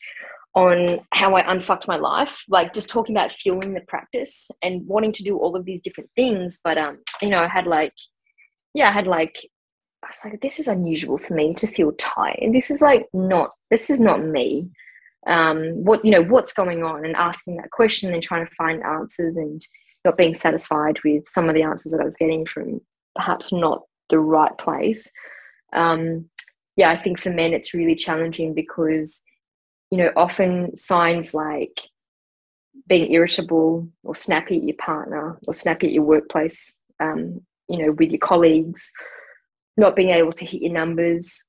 on 0.54 1.00
how 1.12 1.34
I 1.34 1.50
unfucked 1.50 1.88
my 1.88 1.96
life, 1.96 2.44
like 2.48 2.72
just 2.72 2.88
talking 2.88 3.16
about 3.16 3.32
fueling 3.32 3.74
the 3.74 3.80
practice 3.88 4.50
and 4.62 4.86
wanting 4.86 5.12
to 5.12 5.24
do 5.24 5.36
all 5.36 5.56
of 5.56 5.64
these 5.64 5.80
different 5.80 6.10
things. 6.14 6.60
But 6.62 6.78
um, 6.78 6.98
you 7.20 7.28
know, 7.28 7.42
I 7.42 7.48
had 7.48 7.66
like, 7.66 7.92
yeah, 8.72 8.88
I 8.88 8.92
had 8.92 9.06
like, 9.08 9.36
I 10.04 10.08
was 10.08 10.20
like, 10.24 10.40
this 10.40 10.60
is 10.60 10.68
unusual 10.68 11.18
for 11.18 11.34
me 11.34 11.54
to 11.54 11.66
feel 11.66 11.92
tired. 11.92 12.52
This 12.52 12.70
is 12.70 12.80
like 12.80 13.06
not, 13.12 13.50
this 13.70 13.90
is 13.90 14.00
not 14.00 14.24
me. 14.24 14.70
Um, 15.26 15.82
what 15.82 16.04
you 16.04 16.10
know, 16.10 16.22
what's 16.22 16.52
going 16.52 16.84
on, 16.84 17.04
and 17.04 17.16
asking 17.16 17.56
that 17.56 17.70
question 17.70 18.12
and 18.12 18.22
trying 18.22 18.46
to 18.46 18.54
find 18.56 18.82
answers 18.84 19.36
and 19.36 19.60
not 20.04 20.18
being 20.18 20.34
satisfied 20.34 20.98
with 21.02 21.26
some 21.26 21.48
of 21.48 21.54
the 21.54 21.62
answers 21.62 21.92
that 21.92 22.00
I 22.00 22.04
was 22.04 22.16
getting 22.16 22.44
from 22.44 22.80
perhaps 23.16 23.50
not 23.50 23.82
the 24.10 24.18
right 24.18 24.56
place. 24.58 25.10
Um, 25.72 26.28
yeah, 26.76 26.90
I 26.90 27.02
think 27.02 27.18
for 27.18 27.30
men 27.30 27.54
it's 27.54 27.72
really 27.72 27.94
challenging 27.94 28.52
because 28.52 29.22
you 29.94 29.98
know, 29.98 30.10
often 30.16 30.76
signs 30.76 31.34
like 31.34 31.80
being 32.88 33.12
irritable 33.12 33.88
or 34.02 34.16
snappy 34.16 34.56
at 34.56 34.64
your 34.64 34.76
partner 34.76 35.38
or 35.46 35.54
snappy 35.54 35.86
at 35.86 35.92
your 35.92 36.02
workplace, 36.02 36.80
um, 36.98 37.40
you 37.68 37.78
know, 37.78 37.92
with 37.92 38.10
your 38.10 38.18
colleagues, 38.18 38.90
not 39.76 39.94
being 39.94 40.10
able 40.10 40.32
to 40.32 40.44
hit 40.44 40.62
your 40.62 40.72
numbers, 40.72 41.40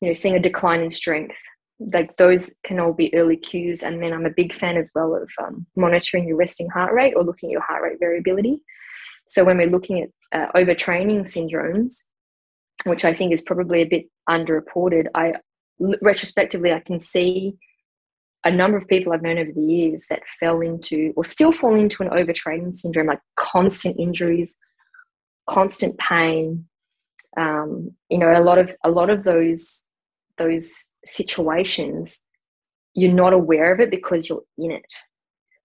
you 0.00 0.06
know, 0.06 0.12
seeing 0.12 0.36
a 0.36 0.38
decline 0.38 0.80
in 0.80 0.90
strength. 0.90 1.36
Like 1.80 2.16
those 2.18 2.54
can 2.64 2.78
all 2.78 2.92
be 2.92 3.12
early 3.16 3.36
cues. 3.36 3.82
And 3.82 4.00
then 4.00 4.12
I'm 4.12 4.26
a 4.26 4.30
big 4.30 4.54
fan 4.54 4.76
as 4.76 4.92
well 4.94 5.16
of 5.16 5.28
um, 5.44 5.66
monitoring 5.74 6.28
your 6.28 6.36
resting 6.36 6.68
heart 6.68 6.94
rate 6.94 7.14
or 7.16 7.24
looking 7.24 7.48
at 7.48 7.54
your 7.54 7.62
heart 7.62 7.82
rate 7.82 7.98
variability. 7.98 8.62
So 9.26 9.42
when 9.42 9.56
we're 9.56 9.66
looking 9.66 10.02
at 10.02 10.10
uh, 10.30 10.52
overtraining 10.52 11.22
syndromes, 11.22 12.04
which 12.86 13.04
I 13.04 13.12
think 13.12 13.32
is 13.32 13.42
probably 13.42 13.82
a 13.82 13.88
bit 13.88 14.06
underreported, 14.30 15.08
I 15.16 15.32
retrospectively 16.00 16.72
I 16.72 16.80
can 16.80 17.00
see 17.00 17.56
a 18.44 18.50
number 18.50 18.76
of 18.76 18.88
people 18.88 19.12
I've 19.12 19.22
known 19.22 19.38
over 19.38 19.52
the 19.52 19.62
years 19.62 20.06
that 20.10 20.22
fell 20.40 20.60
into 20.60 21.12
or 21.16 21.24
still 21.24 21.52
fall 21.52 21.74
into 21.74 22.02
an 22.02 22.10
overtraining 22.10 22.74
syndrome, 22.74 23.06
like 23.06 23.20
constant 23.36 23.98
injuries, 23.98 24.56
constant 25.48 25.96
pain. 25.98 26.66
Um, 27.36 27.92
you 28.10 28.18
know, 28.18 28.32
a 28.32 28.42
lot 28.42 28.58
of 28.58 28.76
a 28.84 28.90
lot 28.90 29.10
of 29.10 29.24
those 29.24 29.84
those 30.38 30.88
situations, 31.04 32.20
you're 32.94 33.12
not 33.12 33.32
aware 33.32 33.72
of 33.72 33.80
it 33.80 33.90
because 33.90 34.28
you're 34.28 34.42
in 34.58 34.72
it. 34.72 34.92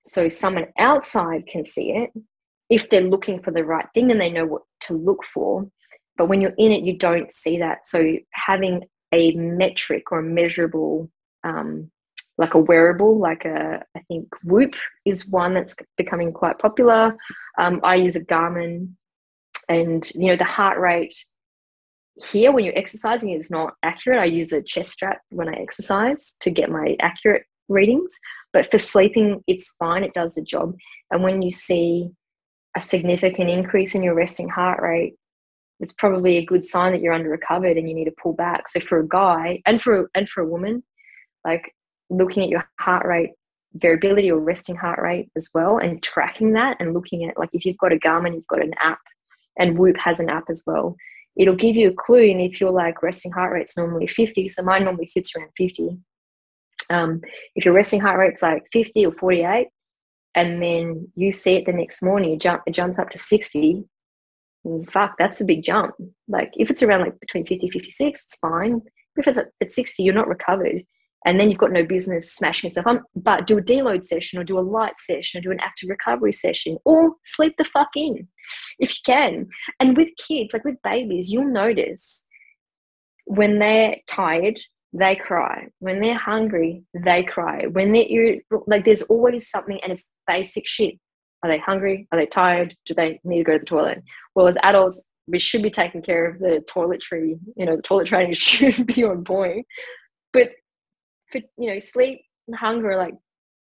So 0.05 0.29
someone 0.29 0.67
outside 0.77 1.47
can 1.47 1.65
see 1.65 1.91
it 1.91 2.11
if 2.69 2.89
they're 2.89 3.01
looking 3.01 3.41
for 3.41 3.51
the 3.51 3.65
right 3.65 3.87
thing 3.93 4.11
and 4.11 4.21
they 4.21 4.31
know 4.31 4.45
what 4.45 4.61
to 4.81 4.93
look 4.93 5.23
for. 5.23 5.67
But 6.17 6.27
when 6.27 6.41
you're 6.41 6.53
in 6.57 6.71
it, 6.71 6.83
you 6.83 6.97
don't 6.97 7.31
see 7.33 7.59
that. 7.59 7.87
So 7.87 8.17
having 8.31 8.83
a 9.13 9.31
metric 9.33 10.11
or 10.11 10.19
a 10.19 10.23
measurable 10.23 11.09
um, 11.43 11.91
like 12.38 12.53
a 12.53 12.59
wearable, 12.59 13.19
like 13.19 13.45
a 13.45 13.84
I 13.95 13.99
think 14.07 14.27
Whoop 14.43 14.76
is 15.05 15.27
one 15.27 15.53
that's 15.53 15.76
becoming 15.97 16.31
quite 16.31 16.59
popular. 16.59 17.15
Um, 17.57 17.80
I 17.84 17.95
use 17.95 18.15
a 18.15 18.23
Garmin, 18.23 18.89
and 19.69 20.09
you 20.15 20.27
know 20.27 20.38
the 20.38 20.43
heart 20.43 20.80
rate 20.80 21.14
here 22.26 22.51
when 22.51 22.65
you're 22.65 22.77
exercising 22.77 23.31
is 23.31 23.49
not 23.51 23.73
accurate. 23.84 24.19
I 24.19 24.26
use 24.26 24.51
a 24.51 24.61
chest 24.61 24.91
strap 24.91 25.19
when 25.30 25.49
I 25.49 25.53
exercise 25.53 26.35
to 26.41 26.51
get 26.51 26.69
my 26.69 26.95
accurate 26.99 27.43
readings, 27.69 28.18
but 28.53 28.69
for 28.69 28.80
sleeping, 28.80 29.43
it's 29.47 29.76
fine. 29.77 30.03
It 30.03 30.14
does 30.14 30.34
the 30.34 30.41
job. 30.41 30.76
And 31.11 31.23
when 31.23 31.41
you 31.41 31.51
see 31.51 32.09
a 32.76 32.81
significant 32.81 33.49
increase 33.49 33.95
in 33.95 34.03
your 34.03 34.15
resting 34.15 34.49
heart 34.49 34.81
rate, 34.81 35.15
it's 35.80 35.93
probably 35.93 36.38
a 36.38 36.45
good 36.45 36.65
sign 36.65 36.91
that 36.91 37.01
you're 37.01 37.14
under 37.14 37.30
recovered 37.30 37.77
and 37.77 37.88
you 37.88 37.93
need 37.93 38.05
to 38.05 38.15
pull 38.22 38.34
back. 38.34 38.68
So 38.68 38.80
for 38.80 38.99
a 38.99 39.07
guy 39.07 39.61
and 39.65 39.81
for 39.81 40.09
and 40.15 40.27
for 40.27 40.41
a 40.41 40.47
woman, 40.47 40.84
like 41.45 41.73
looking 42.09 42.43
at 42.43 42.49
your 42.49 42.67
heart 42.79 43.05
rate 43.05 43.31
variability 43.75 44.31
or 44.31 44.39
resting 44.39 44.75
heart 44.75 44.99
rate 44.99 45.29
as 45.35 45.49
well 45.53 45.77
and 45.77 46.01
tracking 46.01 46.53
that 46.53 46.77
and 46.79 46.93
looking 46.93 47.25
at 47.25 47.38
like 47.38 47.49
if 47.53 47.65
you've 47.65 47.77
got 47.77 47.93
a 47.93 47.97
Garmin, 47.97 48.34
you've 48.34 48.47
got 48.47 48.63
an 48.63 48.73
app 48.81 48.99
and 49.57 49.77
Whoop 49.77 49.97
has 49.97 50.19
an 50.19 50.29
app 50.29 50.45
as 50.49 50.63
well. 50.65 50.95
It'll 51.35 51.55
give 51.55 51.75
you 51.75 51.89
a 51.89 51.93
clue. 51.93 52.31
And 52.31 52.41
if 52.41 52.59
you're 52.59 52.71
like 52.71 53.03
resting 53.03 53.31
heart 53.31 53.51
rate's 53.51 53.77
normally 53.77 54.07
50, 54.07 54.49
so 54.49 54.63
mine 54.63 54.84
normally 54.84 55.07
sits 55.07 55.35
around 55.35 55.49
50. 55.57 55.97
Um, 56.89 57.21
if 57.55 57.65
your 57.65 57.73
resting 57.73 57.99
heart 57.99 58.17
rate's 58.17 58.41
like 58.41 58.65
50 58.71 59.05
or 59.05 59.11
48, 59.11 59.67
and 60.35 60.61
then 60.61 61.11
you 61.15 61.31
see 61.31 61.55
it 61.55 61.65
the 61.65 61.73
next 61.73 62.01
morning, 62.01 62.34
it, 62.34 62.41
jump, 62.41 62.61
it 62.65 62.71
jumps 62.71 62.99
up 62.99 63.09
to 63.09 63.17
60, 63.17 63.84
fuck, 64.89 65.15
that's 65.17 65.41
a 65.41 65.45
big 65.45 65.63
jump. 65.63 65.95
Like 66.27 66.51
if 66.55 66.69
it's 66.69 66.84
around 66.84 67.01
like 67.01 67.19
between 67.19 67.45
50, 67.45 67.69
56, 67.69 68.25
it's 68.25 68.38
fine. 68.38 68.81
If 69.15 69.27
it's 69.27 69.38
at 69.38 69.71
60, 69.71 70.03
you're 70.03 70.13
not 70.13 70.27
recovered 70.27 70.84
and 71.27 71.37
then 71.37 71.49
you've 71.49 71.59
got 71.59 71.73
no 71.73 71.83
business 71.83 72.33
smashing 72.33 72.69
yourself 72.69 72.87
up. 72.87 73.03
But 73.13 73.47
do 73.47 73.57
a 73.57 73.61
deload 73.61 74.05
session 74.05 74.39
or 74.39 74.45
do 74.45 74.57
a 74.57 74.61
light 74.61 74.93
session 74.97 75.37
or 75.37 75.41
do 75.41 75.51
an 75.51 75.59
active 75.59 75.89
recovery 75.89 76.31
session 76.31 76.77
or 76.85 77.11
sleep 77.25 77.55
the 77.57 77.65
fuck 77.65 77.89
in 77.97 78.29
if 78.79 78.91
you 78.91 79.01
can. 79.05 79.49
And 79.81 79.97
with 79.97 80.07
kids, 80.17 80.53
like 80.53 80.63
with 80.63 80.81
babies, 80.83 81.29
you'll 81.29 81.51
notice 81.51 82.25
when 83.25 83.59
they're 83.59 83.97
tired, 84.07 84.57
they 84.93 85.17
cry. 85.17 85.67
When 85.79 85.99
they're 85.99 86.17
hungry, 86.17 86.83
they 86.93 87.23
cry. 87.23 87.65
When 87.65 87.91
they're 87.91 88.37
like, 88.65 88.85
there's 88.85 89.01
always 89.03 89.49
something, 89.49 89.81
and 89.83 89.91
it's 89.91 90.07
basic 90.27 90.65
shit. 90.65 90.95
Are 91.43 91.49
they 91.49 91.59
hungry? 91.59 92.07
Are 92.13 92.17
they 92.17 92.25
tired? 92.25 92.73
Do 92.85 92.93
they 92.93 93.19
need 93.25 93.39
to 93.39 93.43
go 93.43 93.53
to 93.53 93.59
the 93.59 93.65
toilet? 93.65 94.01
Well, 94.33 94.47
as 94.47 94.55
adults, 94.63 95.05
we 95.27 95.39
should 95.39 95.61
be 95.61 95.69
taking 95.69 96.01
care 96.01 96.25
of 96.25 96.39
the 96.39 96.63
toiletry. 96.73 97.37
You 97.57 97.65
know, 97.65 97.75
the 97.75 97.81
toilet 97.81 98.07
training 98.07 98.33
should 98.35 98.87
be 98.87 99.03
on 99.03 99.25
point. 99.25 99.65
But 100.31 100.51
for 101.31 101.39
you 101.57 101.73
know 101.73 101.79
sleep 101.79 102.21
and 102.47 102.55
hunger 102.55 102.91
are 102.91 102.97
like 102.97 103.15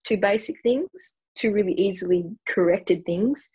two 0.05 0.17
basic 0.17 0.57
things 0.63 1.17
two 1.35 1.53
really 1.53 1.75
easily 1.75 2.25
corrected 2.47 3.05
things 3.07 3.49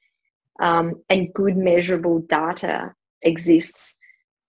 um, 0.60 0.96
and 1.10 1.34
good 1.34 1.56
measurable 1.56 2.20
data 2.22 2.94
exists 3.22 3.98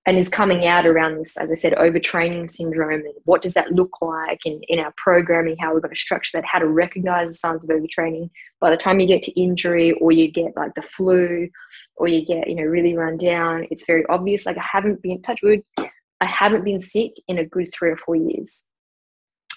and 0.06 0.16
is 0.16 0.30
coming 0.30 0.66
out 0.66 0.86
around 0.86 1.18
this 1.18 1.36
as 1.36 1.52
i 1.52 1.54
said 1.54 1.74
overtraining 1.74 2.48
syndrome 2.48 3.00
and 3.00 3.14
what 3.24 3.42
does 3.42 3.54
that 3.54 3.72
look 3.72 4.00
like 4.00 4.38
in, 4.44 4.60
in 4.68 4.78
our 4.78 4.92
programming 4.96 5.56
how 5.58 5.72
we're 5.72 5.80
going 5.80 5.94
to 5.94 6.00
structure 6.00 6.30
that 6.34 6.44
how 6.46 6.58
to 6.58 6.66
recognize 6.66 7.28
the 7.28 7.34
signs 7.34 7.62
of 7.64 7.70
overtraining. 7.70 8.30
By 8.60 8.70
the 8.70 8.76
time 8.76 9.00
you 9.00 9.06
get 9.06 9.22
to 9.24 9.40
injury 9.40 9.92
or 10.00 10.10
you 10.12 10.30
get 10.30 10.56
like 10.56 10.74
the 10.74 10.82
flu 10.82 11.48
or 11.96 12.08
you 12.08 12.24
get 12.24 12.48
you 12.48 12.54
know 12.54 12.62
really 12.62 12.96
run 12.96 13.18
down 13.18 13.66
it's 13.70 13.84
very 13.86 14.04
obvious. 14.08 14.46
Like 14.46 14.56
i 14.56 14.64
haven't 14.72 15.02
been 15.02 15.20
touch 15.20 15.40
wood 15.42 15.62
i 15.78 16.26
haven't 16.26 16.64
been 16.64 16.80
sick 16.80 17.12
in 17.28 17.38
a 17.38 17.44
good 17.44 17.70
three 17.74 17.90
or 17.90 17.96
four 17.96 18.16
years 18.16 18.64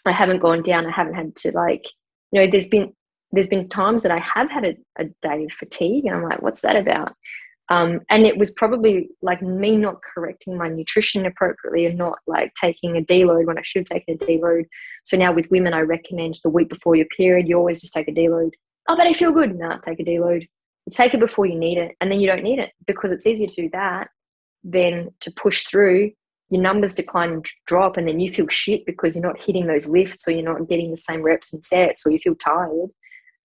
I 0.06 0.12
haven't 0.12 0.40
gone 0.40 0.64
down. 0.64 0.86
I 0.86 0.92
haven't 0.92 1.16
had 1.16 1.36
to 1.38 1.52
like, 1.52 1.84
you 2.32 2.42
know, 2.42 2.50
there's 2.50 2.68
been 2.68 2.94
there's 3.32 3.48
been 3.48 3.70
times 3.70 4.04
that 4.04 4.12
I 4.12 4.20
have 4.20 4.52
had 4.52 4.66
a, 4.66 4.76
a 4.98 5.06
day 5.22 5.46
of 5.46 5.54
fatigue, 5.54 6.06
and 6.06 6.16
I'm 6.16 6.24
like, 6.24 6.42
what's 6.42 6.62
that 6.62 6.76
about? 6.76 7.14
Um, 7.70 8.02
and 8.10 8.26
it 8.26 8.38
was 8.38 8.52
probably 8.52 9.10
like 9.22 9.42
me 9.42 9.78
not 9.78 10.02
correcting 10.02 10.58
my 10.58 10.68
nutrition 10.68 11.26
appropriately 11.26 11.86
and 11.86 11.98
not 11.98 12.18
like 12.28 12.52
taking 12.60 12.98
a 12.98 13.02
deload 13.02 13.46
when 13.46 13.58
I 13.58 13.62
should 13.64 13.88
have 13.90 14.00
taken 14.00 14.16
a 14.16 14.18
deload. 14.18 14.66
So 15.06 15.16
now 15.16 15.32
with 15.32 15.50
women, 15.52 15.74
I 15.74 15.80
recommend 15.80 16.38
the 16.44 16.50
week 16.50 16.68
before 16.68 16.98
your 16.98 17.06
period, 17.16 17.48
you 17.48 17.58
always 17.58 17.80
just 17.80 17.94
take 17.94 18.10
a 18.10 18.12
deload. 18.12 18.52
Oh, 18.90 18.98
but 18.98 19.08
I 19.08 19.14
feel 19.14 19.32
good. 19.32 19.58
Nah, 19.58 19.78
take 19.78 20.02
a 20.02 20.04
deload. 20.04 20.42
You 20.42 20.92
take 20.92 21.14
it 21.14 21.22
before 21.22 21.46
you 21.46 21.58
need 21.58 21.78
it, 21.78 21.96
and 22.02 22.12
then 22.12 22.20
you 22.20 22.28
don't 22.28 22.44
need 22.44 22.60
it 22.60 22.72
because 22.88 23.14
it's 23.14 23.26
easier 23.26 23.48
to 23.48 23.62
do 23.62 23.70
that 23.72 24.10
than 24.66 25.10
to 25.22 25.32
push 25.38 25.64
through 25.64 26.12
your 26.52 26.62
numbers 26.62 26.94
decline 26.94 27.32
and 27.32 27.46
drop 27.66 27.98
and 27.98 28.08
then 28.08 28.20
you 28.20 28.32
feel 28.32 28.48
shit 28.50 28.86
because 28.86 29.16
you're 29.16 29.26
not 29.26 29.42
hitting 29.42 29.68
those 29.68 29.88
lifts 29.88 30.28
or 30.28 30.32
you're 30.32 30.44
not 30.44 30.68
getting 30.68 30.92
the 30.92 30.98
same 30.98 31.22
reps 31.22 31.52
and 31.54 31.64
sets 31.64 32.06
or 32.06 32.12
you 32.12 32.20
feel 32.20 32.36
tired 32.36 32.90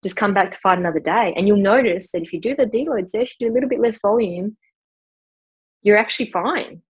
just 0.03 0.17
come 0.17 0.35
back 0.35 0.51
to 0.51 0.59
fight 0.59 0.79
another 0.79 1.01
day. 1.01 1.33
And 1.37 1.49
you'll 1.49 1.57
notice 1.57 2.11
that 2.11 2.23
if 2.23 2.33
you 2.33 2.41
do 2.41 2.55
the 2.55 2.67
deload 2.67 3.09
session 3.09 3.35
do 3.41 3.51
a 3.51 3.55
little 3.55 3.69
bit 3.69 3.81
less 3.81 3.99
volume 3.99 4.57
you're 5.83 5.97
actually 5.97 6.31
fine. 6.31 6.83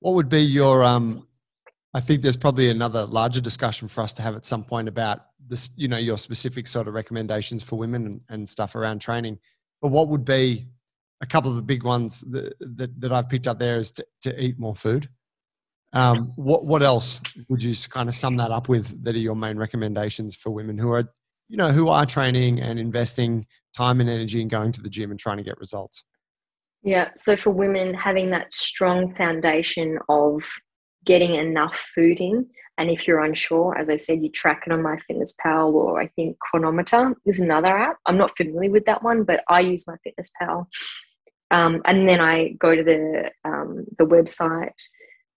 What 0.00 0.14
would 0.14 0.28
be 0.28 0.40
your 0.40 0.82
um 0.82 1.26
i 1.94 2.00
think 2.00 2.22
there's 2.22 2.36
probably 2.36 2.70
another 2.70 3.04
larger 3.06 3.40
discussion 3.40 3.88
for 3.88 4.00
us 4.02 4.12
to 4.14 4.22
have 4.22 4.36
at 4.36 4.44
some 4.44 4.62
point 4.62 4.88
about 4.88 5.26
this 5.46 5.70
you 5.74 5.88
know 5.88 5.96
your 5.96 6.18
specific 6.18 6.66
sort 6.66 6.86
of 6.86 6.94
recommendations 6.94 7.62
for 7.62 7.78
women 7.78 8.06
and, 8.06 8.24
and 8.28 8.48
stuff 8.48 8.74
around 8.74 9.00
training. 9.00 9.38
But 9.82 9.88
what 9.88 10.08
would 10.08 10.24
be 10.24 10.66
a 11.20 11.26
couple 11.26 11.50
of 11.50 11.56
the 11.56 11.62
big 11.62 11.82
ones 11.82 12.20
that, 12.28 12.54
that, 12.60 13.00
that 13.00 13.12
I've 13.12 13.28
picked 13.28 13.48
up 13.48 13.58
there 13.58 13.78
is 13.78 13.90
to, 13.92 14.06
to 14.22 14.42
eat 14.42 14.58
more 14.58 14.74
food. 14.74 15.08
Um, 15.92 16.32
what 16.36 16.66
what 16.66 16.82
else 16.82 17.20
would 17.48 17.62
you 17.62 17.74
kind 17.88 18.08
of 18.08 18.14
sum 18.14 18.36
that 18.36 18.50
up 18.50 18.68
with? 18.68 19.02
That 19.04 19.14
are 19.14 19.18
your 19.18 19.34
main 19.34 19.56
recommendations 19.56 20.36
for 20.36 20.50
women 20.50 20.76
who 20.76 20.92
are, 20.92 21.04
you 21.48 21.56
know, 21.56 21.70
who 21.70 21.88
are 21.88 22.04
training 22.04 22.60
and 22.60 22.78
investing 22.78 23.46
time 23.74 24.00
and 24.00 24.10
energy 24.10 24.42
in 24.42 24.48
going 24.48 24.70
to 24.72 24.82
the 24.82 24.90
gym 24.90 25.10
and 25.10 25.18
trying 25.18 25.38
to 25.38 25.42
get 25.42 25.58
results? 25.58 26.04
Yeah. 26.82 27.08
So 27.16 27.36
for 27.36 27.50
women, 27.50 27.94
having 27.94 28.30
that 28.30 28.52
strong 28.52 29.14
foundation 29.14 29.98
of 30.08 30.44
getting 31.06 31.34
enough 31.34 31.82
food 31.94 32.20
in, 32.20 32.46
and 32.76 32.90
if 32.90 33.08
you're 33.08 33.24
unsure, 33.24 33.76
as 33.76 33.88
I 33.88 33.96
said, 33.96 34.22
you 34.22 34.30
track 34.30 34.64
it 34.66 34.72
on 34.72 34.82
MyFitnessPal 34.82 35.72
or 35.72 36.00
I 36.00 36.06
think 36.08 36.38
Cronometer 36.38 37.14
is 37.24 37.40
another 37.40 37.76
app. 37.76 37.96
I'm 38.06 38.18
not 38.18 38.36
familiar 38.36 38.70
with 38.70 38.84
that 38.84 39.02
one, 39.02 39.24
but 39.24 39.42
I 39.48 39.60
use 39.60 39.86
MyFitnessPal 39.86 40.66
um, 41.50 41.80
and 41.84 42.08
then 42.08 42.20
I 42.20 42.50
go 42.58 42.74
to 42.74 42.82
the 42.82 43.30
um, 43.44 43.84
the 43.98 44.06
website 44.06 44.80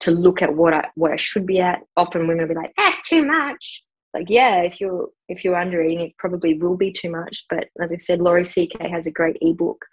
to 0.02 0.12
look 0.12 0.42
at 0.42 0.56
what 0.56 0.74
I 0.74 0.90
what 0.96 1.12
I 1.12 1.16
should 1.16 1.46
be 1.46 1.60
at. 1.60 1.82
Often 1.96 2.28
women 2.28 2.48
will 2.48 2.54
be 2.54 2.60
like, 2.60 2.74
"That's 2.78 3.08
too 3.08 3.26
much." 3.26 3.84
Like, 4.14 4.30
yeah, 4.30 4.62
if 4.62 4.82
you're 4.82 5.08
if 5.30 5.44
you're 5.44 5.56
under 5.56 5.82
eating, 5.82 6.08
it 6.08 6.18
probably 6.18 6.58
will 6.58 6.76
be 6.76 6.92
too 6.92 7.10
much. 7.10 7.46
But 7.50 7.70
as 7.82 7.94
I've 7.94 8.02
said, 8.02 8.22
Laurie 8.22 8.44
CK 8.44 8.82
has 8.82 9.08
a 9.08 9.12
great 9.12 9.38
ebook 9.42 9.86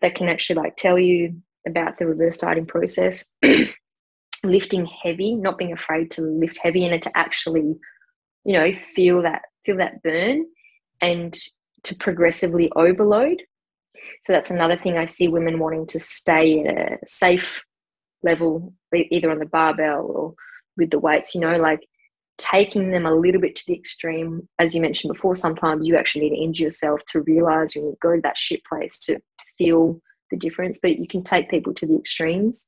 that 0.00 0.14
can 0.14 0.28
actually 0.28 0.56
like 0.56 0.76
tell 0.76 0.98
you 0.98 1.34
about 1.68 1.98
the 1.98 2.06
reverse 2.06 2.38
dieting 2.38 2.66
process, 2.66 3.26
lifting 4.44 4.86
heavy, 4.86 5.34
not 5.34 5.58
being 5.58 5.72
afraid 5.72 6.10
to 6.12 6.22
lift 6.22 6.58
heavy, 6.62 6.86
and 6.86 7.02
to 7.02 7.16
actually, 7.16 7.74
you 8.44 8.54
know, 8.54 8.72
feel 8.94 9.20
that 9.22 9.42
feel 9.66 9.76
that 9.76 10.02
burn, 10.02 10.46
and 11.02 11.34
to 11.82 11.94
progressively 11.96 12.72
overload 12.76 13.42
so 14.22 14.32
that's 14.32 14.50
another 14.50 14.76
thing 14.76 14.98
I 14.98 15.06
see 15.06 15.28
women 15.28 15.58
wanting 15.58 15.86
to 15.86 16.00
stay 16.00 16.64
at 16.64 16.92
a 16.92 16.98
safe 17.04 17.62
level, 18.22 18.72
either 18.94 19.30
on 19.30 19.38
the 19.38 19.46
barbell 19.46 20.06
or 20.06 20.34
with 20.76 20.90
the 20.90 20.98
weights, 20.98 21.34
you 21.34 21.40
know, 21.40 21.56
like 21.56 21.80
taking 22.38 22.90
them 22.90 23.06
a 23.06 23.14
little 23.14 23.40
bit 23.40 23.56
to 23.56 23.64
the 23.66 23.74
extreme. 23.74 24.48
As 24.58 24.74
you 24.74 24.80
mentioned 24.80 25.12
before, 25.12 25.36
sometimes 25.36 25.86
you 25.86 25.96
actually 25.96 26.22
need 26.22 26.36
to 26.36 26.42
injure 26.42 26.64
yourself 26.64 27.00
to 27.08 27.22
realize 27.22 27.74
you 27.74 27.82
need 27.82 27.92
to 27.92 27.96
go 28.00 28.16
to 28.16 28.22
that 28.22 28.38
shit 28.38 28.62
place 28.64 28.98
to, 28.98 29.14
to 29.16 29.44
feel 29.58 30.00
the 30.30 30.36
difference, 30.36 30.78
but 30.80 30.98
you 30.98 31.06
can 31.06 31.22
take 31.22 31.50
people 31.50 31.74
to 31.74 31.86
the 31.86 31.96
extremes 31.96 32.66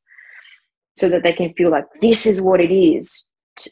so 0.96 1.08
that 1.08 1.22
they 1.22 1.32
can 1.32 1.52
feel 1.54 1.70
like 1.70 1.86
this 2.00 2.26
is 2.26 2.40
what 2.40 2.60
it 2.60 2.74
is. 2.74 3.26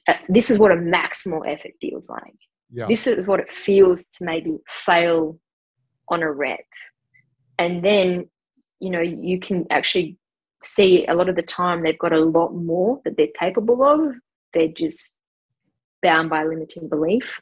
Uh, 0.09 0.15
this 0.29 0.51
is 0.51 0.59
what 0.59 0.71
a 0.71 0.77
maximal 0.77 1.43
effort 1.47 1.73
feels 1.81 2.09
like. 2.09 2.35
Yeah. 2.73 2.87
This 2.87 3.07
is 3.07 3.27
what 3.27 3.41
it 3.41 3.51
feels 3.51 4.05
to 4.19 4.25
maybe 4.25 4.59
fail 4.69 5.39
on 6.09 6.23
a 6.23 6.31
rep 6.31 6.61
and 7.61 7.85
then 7.85 8.29
you 8.81 8.91
know 8.91 9.01
you 9.01 9.39
can 9.39 9.67
actually 9.71 10.17
see 10.63 11.07
a 11.07 11.15
lot 11.15 11.29
of 11.29 11.37
the 11.37 11.43
time 11.43 11.83
they've 11.83 11.99
got 11.99 12.13
a 12.13 12.25
lot 12.25 12.53
more 12.53 13.01
that 13.05 13.17
they're 13.17 13.39
capable 13.39 13.83
of. 13.85 14.15
They're 14.53 14.69
just 14.69 15.15
bound 16.03 16.31
by 16.31 16.45
limiting 16.45 16.89
belief. 16.89 17.41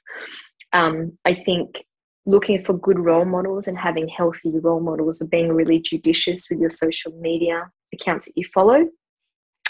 Um, 0.74 1.16
i 1.24 1.32
think 1.32 1.82
looking 2.27 2.62
for 2.62 2.74
good 2.74 2.99
role 2.99 3.24
models 3.24 3.69
and 3.69 3.78
having 3.78 4.07
healthy 4.07 4.53
role 4.59 4.81
models 4.81 5.23
of 5.23 5.31
being 5.31 5.51
really 5.51 5.78
judicious 5.78 6.51
with 6.51 6.59
your 6.59 6.69
social 6.69 7.11
media 7.12 7.70
accounts 7.95 8.27
that 8.27 8.36
you 8.36 8.45
follow. 8.53 8.86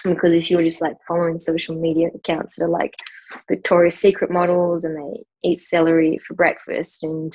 Because 0.03 0.33
if 0.33 0.51
you're 0.51 0.65
just 0.65 0.83
like 0.83 0.97
following 1.07 1.39
social 1.39 1.77
media 1.77 2.09
accounts 2.17 2.57
that 2.57 2.65
are 2.65 2.69
like 2.69 2.95
Victoria's 3.49 3.95
Secret 3.97 4.29
models 4.29 4.83
and 4.83 4.97
they 4.97 5.23
eat 5.49 5.61
celery 5.61 6.19
for 6.27 6.35
breakfast 6.35 7.05
and 7.05 7.33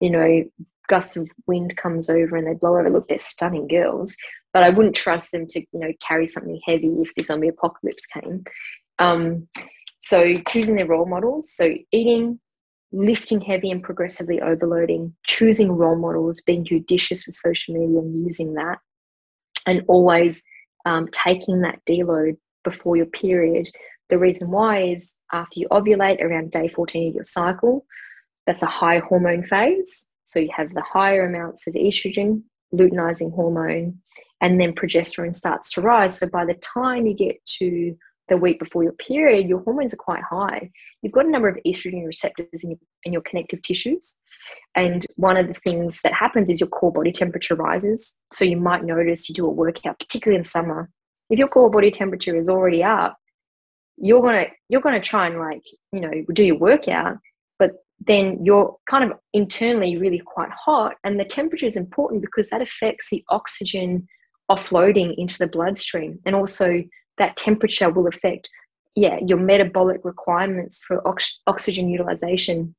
you 0.00 0.10
know 0.10 0.44
gust 0.88 1.16
of 1.16 1.28
wind 1.46 1.76
comes 1.76 2.08
over 2.08 2.36
and 2.36 2.46
they 2.46 2.54
blow 2.54 2.78
over, 2.78 2.90
look, 2.90 3.08
they're 3.08 3.18
stunning 3.18 3.68
girls. 3.68 4.16
But 4.52 4.62
I 4.62 4.70
wouldn't 4.70 4.96
trust 4.96 5.32
them 5.32 5.46
to, 5.48 5.60
you 5.60 5.80
know, 5.80 5.92
carry 6.06 6.26
something 6.26 6.60
heavy 6.64 6.88
if 7.00 7.14
the 7.14 7.22
zombie 7.22 7.48
apocalypse 7.48 8.06
came. 8.06 8.44
Um, 8.98 9.48
so 10.00 10.36
choosing 10.48 10.76
their 10.76 10.86
role 10.86 11.06
models. 11.06 11.52
So 11.52 11.74
eating, 11.92 12.40
lifting 12.92 13.40
heavy 13.40 13.70
and 13.70 13.82
progressively 13.82 14.40
overloading, 14.40 15.14
choosing 15.26 15.72
role 15.72 15.96
models, 15.96 16.40
being 16.40 16.64
judicious 16.64 17.26
with 17.26 17.34
social 17.34 17.74
media 17.74 17.98
and 17.98 18.24
using 18.24 18.54
that, 18.54 18.78
and 19.66 19.84
always 19.88 20.42
um, 20.84 21.08
taking 21.12 21.60
that 21.62 21.80
deload 21.84 22.36
before 22.64 22.96
your 22.96 23.06
period. 23.06 23.68
The 24.08 24.18
reason 24.18 24.50
why 24.50 24.82
is 24.82 25.14
after 25.32 25.58
you 25.58 25.68
ovulate 25.70 26.22
around 26.22 26.52
day 26.52 26.68
14 26.68 27.08
of 27.08 27.14
your 27.14 27.24
cycle, 27.24 27.84
that's 28.46 28.62
a 28.62 28.66
high 28.66 29.00
hormone 29.00 29.42
phase. 29.42 30.06
So 30.26 30.38
you 30.38 30.50
have 30.54 30.74
the 30.74 30.82
higher 30.82 31.26
amounts 31.26 31.66
of 31.66 31.74
estrogen, 31.74 32.42
luteinizing 32.74 33.34
hormone, 33.34 33.98
and 34.40 34.60
then 34.60 34.74
progesterone 34.74 35.34
starts 35.34 35.72
to 35.72 35.80
rise. 35.80 36.18
So 36.18 36.28
by 36.28 36.44
the 36.44 36.54
time 36.54 37.06
you 37.06 37.14
get 37.14 37.44
to 37.58 37.96
the 38.28 38.36
week 38.36 38.58
before 38.58 38.82
your 38.82 38.92
period, 38.92 39.48
your 39.48 39.60
hormones 39.60 39.94
are 39.94 39.98
quite 39.98 40.22
high. 40.22 40.70
You've 41.00 41.12
got 41.12 41.26
a 41.26 41.30
number 41.30 41.48
of 41.48 41.56
estrogen 41.64 42.04
receptors 42.04 42.64
in 42.64 42.70
your, 42.70 42.78
in 43.04 43.12
your 43.12 43.22
connective 43.22 43.62
tissues. 43.62 44.16
And 44.74 45.06
one 45.16 45.36
of 45.36 45.46
the 45.46 45.54
things 45.54 46.02
that 46.02 46.12
happens 46.12 46.50
is 46.50 46.60
your 46.60 46.68
core 46.68 46.92
body 46.92 47.12
temperature 47.12 47.54
rises. 47.54 48.14
So 48.32 48.44
you 48.44 48.56
might 48.56 48.84
notice 48.84 49.28
you 49.28 49.34
do 49.34 49.46
a 49.46 49.50
workout, 49.50 50.00
particularly 50.00 50.38
in 50.38 50.44
summer. 50.44 50.90
If 51.30 51.38
your 51.38 51.48
core 51.48 51.70
body 51.70 51.90
temperature 51.90 52.36
is 52.36 52.48
already 52.48 52.82
up, 52.82 53.16
you're 53.96 54.22
gonna 54.22 54.46
you're 54.68 54.82
gonna 54.82 55.00
try 55.00 55.26
and 55.26 55.38
like 55.38 55.62
you 55.92 56.00
know 56.00 56.12
do 56.32 56.44
your 56.44 56.58
workout, 56.58 57.16
but 57.58 57.72
then 58.00 58.44
you're 58.44 58.76
kind 58.88 59.04
of 59.04 59.18
internally 59.32 59.96
really 59.96 60.22
quite 60.24 60.50
hot, 60.50 60.94
and 61.04 61.18
the 61.18 61.24
temperature 61.24 61.66
is 61.66 61.76
important 61.76 62.22
because 62.22 62.48
that 62.50 62.62
affects 62.62 63.08
the 63.10 63.24
oxygen 63.30 64.06
offloading 64.50 65.14
into 65.16 65.38
the 65.38 65.48
bloodstream, 65.48 66.18
and 66.24 66.34
also 66.34 66.82
that 67.18 67.36
temperature 67.36 67.90
will 67.90 68.06
affect 68.06 68.50
yeah 68.94 69.18
your 69.26 69.38
metabolic 69.38 70.00
requirements 70.04 70.80
for 70.86 71.06
ox- 71.06 71.40
oxygen 71.46 71.88
utilization. 71.88 72.74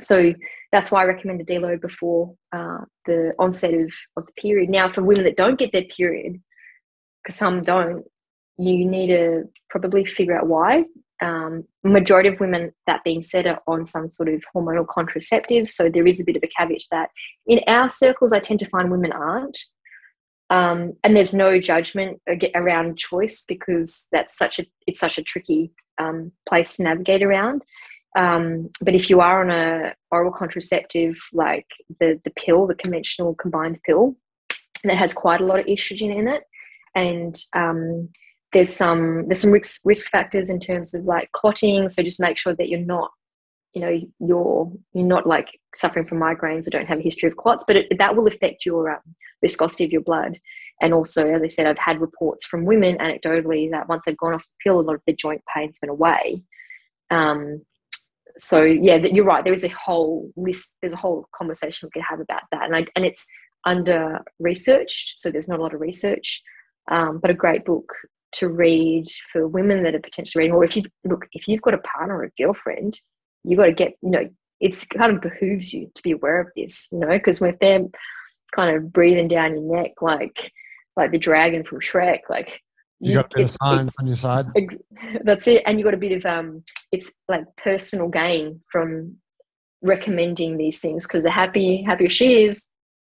So 0.00 0.34
that's 0.72 0.90
why 0.90 1.02
i 1.02 1.04
recommend 1.04 1.40
a 1.40 1.44
deload 1.44 1.80
before 1.80 2.34
uh, 2.52 2.80
the 3.06 3.34
onset 3.38 3.72
of, 3.72 3.90
of 4.16 4.26
the 4.26 4.32
period. 4.40 4.68
Now 4.68 4.90
for 4.90 5.02
women 5.02 5.24
that 5.24 5.36
don't 5.36 5.58
get 5.58 5.72
their 5.72 5.84
period 5.84 6.40
because 7.22 7.36
some 7.36 7.62
don't 7.62 8.04
you 8.58 8.84
need 8.84 9.08
to 9.08 9.44
probably 9.68 10.04
figure 10.04 10.36
out 10.38 10.46
why 10.46 10.84
um, 11.22 11.64
majority 11.82 12.28
of 12.28 12.40
women 12.40 12.72
that 12.86 13.04
being 13.04 13.22
said 13.22 13.46
are 13.46 13.60
on 13.66 13.86
some 13.86 14.08
sort 14.08 14.28
of 14.28 14.42
hormonal 14.54 14.86
contraceptive. 14.86 15.68
So 15.70 15.88
there 15.88 16.06
is 16.06 16.20
a 16.20 16.24
bit 16.24 16.36
of 16.36 16.42
a 16.42 16.48
caveat 16.48 16.80
to 16.80 16.86
that. 16.90 17.10
In 17.46 17.60
our 17.66 17.88
circles 17.88 18.32
i 18.32 18.40
tend 18.40 18.60
to 18.60 18.68
find 18.68 18.90
women 18.90 19.12
aren't. 19.12 19.58
Um, 20.48 20.92
and 21.02 21.16
there's 21.16 21.34
no 21.34 21.58
judgment 21.58 22.20
around 22.54 22.98
choice 22.98 23.44
because 23.48 24.06
that's 24.12 24.36
such 24.36 24.60
a 24.60 24.66
it's 24.86 25.00
such 25.00 25.18
a 25.18 25.22
tricky 25.22 25.72
um, 25.98 26.30
place 26.48 26.76
to 26.76 26.84
navigate 26.84 27.22
around. 27.22 27.62
Um, 28.16 28.70
but 28.80 28.94
if 28.94 29.10
you 29.10 29.20
are 29.20 29.42
on 29.42 29.50
a 29.50 29.94
oral 30.12 30.32
contraceptive 30.32 31.18
like 31.32 31.66
the 31.98 32.20
the 32.24 32.30
pill 32.30 32.66
the 32.68 32.76
conventional 32.76 33.34
combined 33.34 33.80
pill 33.84 34.16
that 34.84 34.96
has 34.96 35.12
quite 35.12 35.40
a 35.40 35.44
lot 35.44 35.60
of 35.60 35.66
estrogen 35.66 36.14
in 36.14 36.28
it. 36.28 36.44
And 36.94 37.36
um, 37.54 38.08
there's 38.52 38.74
some 38.74 39.26
there's 39.28 39.40
some 39.40 39.50
risk 39.50 39.82
risk 39.84 40.10
factors 40.10 40.50
in 40.50 40.60
terms 40.60 40.94
of 40.94 41.04
like 41.04 41.30
clotting 41.32 41.88
so 41.88 42.02
just 42.02 42.20
make 42.20 42.38
sure 42.38 42.54
that 42.54 42.68
you're 42.68 42.80
not 42.80 43.10
you 43.76 43.82
know 43.82 44.00
you're 44.20 44.72
you're 44.94 45.06
not 45.06 45.26
like 45.26 45.60
suffering 45.74 46.06
from 46.06 46.18
migraines 46.18 46.66
or 46.66 46.70
don't 46.70 46.86
have 46.86 46.98
a 46.98 47.02
history 47.02 47.28
of 47.28 47.36
clots 47.36 47.64
but 47.66 47.76
it, 47.76 47.98
that 47.98 48.16
will 48.16 48.26
affect 48.26 48.64
your 48.64 48.90
um, 48.90 49.00
viscosity 49.42 49.84
of 49.84 49.92
your 49.92 50.00
blood. 50.00 50.40
And 50.80 50.94
also 50.94 51.28
as 51.30 51.42
i 51.42 51.48
said 51.48 51.66
i've 51.66 51.78
had 51.78 52.00
reports 52.00 52.46
from 52.46 52.64
women 52.64 52.96
anecdotally 52.98 53.70
that 53.70 53.88
once 53.88 54.02
they've 54.04 54.16
gone 54.16 54.32
off 54.32 54.42
the 54.42 54.64
pill 54.64 54.80
a 54.80 54.82
lot 54.82 54.94
of 54.94 55.02
the 55.06 55.14
joint 55.14 55.42
pains 55.54 55.78
went 55.82 55.90
away. 55.90 56.42
Um, 57.10 57.62
so 58.38 58.62
yeah 58.62 58.96
you're 58.96 59.24
right 59.24 59.44
there 59.44 59.52
is 59.52 59.64
a 59.64 59.68
whole 59.68 60.30
list 60.36 60.76
there's 60.80 60.94
a 60.94 60.98
whole 60.98 61.28
conversation 61.34 61.86
we 61.86 62.00
could 62.00 62.06
have 62.08 62.20
about 62.20 62.42
that. 62.52 62.64
And 62.64 62.76
I, 62.76 62.86
and 62.96 63.04
it's 63.04 63.26
under 63.66 64.20
researched 64.38 65.18
so 65.18 65.30
there's 65.30 65.48
not 65.48 65.58
a 65.58 65.62
lot 65.62 65.74
of 65.74 65.80
research 65.80 66.42
um, 66.90 67.18
but 67.18 67.30
a 67.30 67.34
great 67.34 67.64
book 67.66 67.92
to 68.36 68.48
read 68.48 69.04
for 69.32 69.48
women 69.48 69.82
that 69.82 69.94
are 69.94 70.00
potentially 70.00 70.42
reading 70.42 70.54
or 70.54 70.64
if 70.64 70.76
you 70.76 70.82
look 71.04 71.26
if 71.32 71.48
you've 71.48 71.62
got 71.62 71.74
a 71.74 71.78
partner 71.78 72.16
or 72.16 72.24
a 72.24 72.42
girlfriend 72.42 72.98
you've 73.44 73.58
got 73.58 73.66
to 73.66 73.72
get 73.72 73.94
you 74.02 74.10
know 74.10 74.28
it's 74.60 74.84
kind 74.86 75.12
of 75.12 75.20
behooves 75.20 75.72
you 75.72 75.90
to 75.94 76.02
be 76.02 76.12
aware 76.12 76.40
of 76.40 76.48
this 76.56 76.88
you 76.92 76.98
know 76.98 77.08
because 77.08 77.40
if 77.42 77.58
they're 77.60 77.84
kind 78.54 78.76
of 78.76 78.92
breathing 78.92 79.28
down 79.28 79.52
your 79.54 79.76
neck 79.76 79.92
like 80.00 80.52
like 80.96 81.12
the 81.12 81.18
dragon 81.18 81.62
from 81.62 81.80
Shrek 81.80 82.20
like 82.28 82.60
you, 83.00 83.10
you 83.10 83.16
got 83.16 83.32
a 83.32 83.36
bit 83.36 83.44
of 83.44 83.56
science 83.62 83.94
on 84.00 84.06
your 84.06 84.16
side. 84.16 84.46
that's 85.24 85.46
it 85.46 85.62
and 85.66 85.78
you 85.78 85.84
got 85.84 85.94
a 85.94 85.98
bit 85.98 86.12
of 86.12 86.24
um 86.26 86.62
it's 86.92 87.10
like 87.28 87.44
personal 87.56 88.08
gain 88.08 88.60
from 88.70 89.16
recommending 89.82 90.56
these 90.56 90.80
things 90.80 91.06
because 91.06 91.22
the 91.22 91.30
happy 91.30 91.82
happier 91.82 92.08
she 92.08 92.44
is 92.44 92.68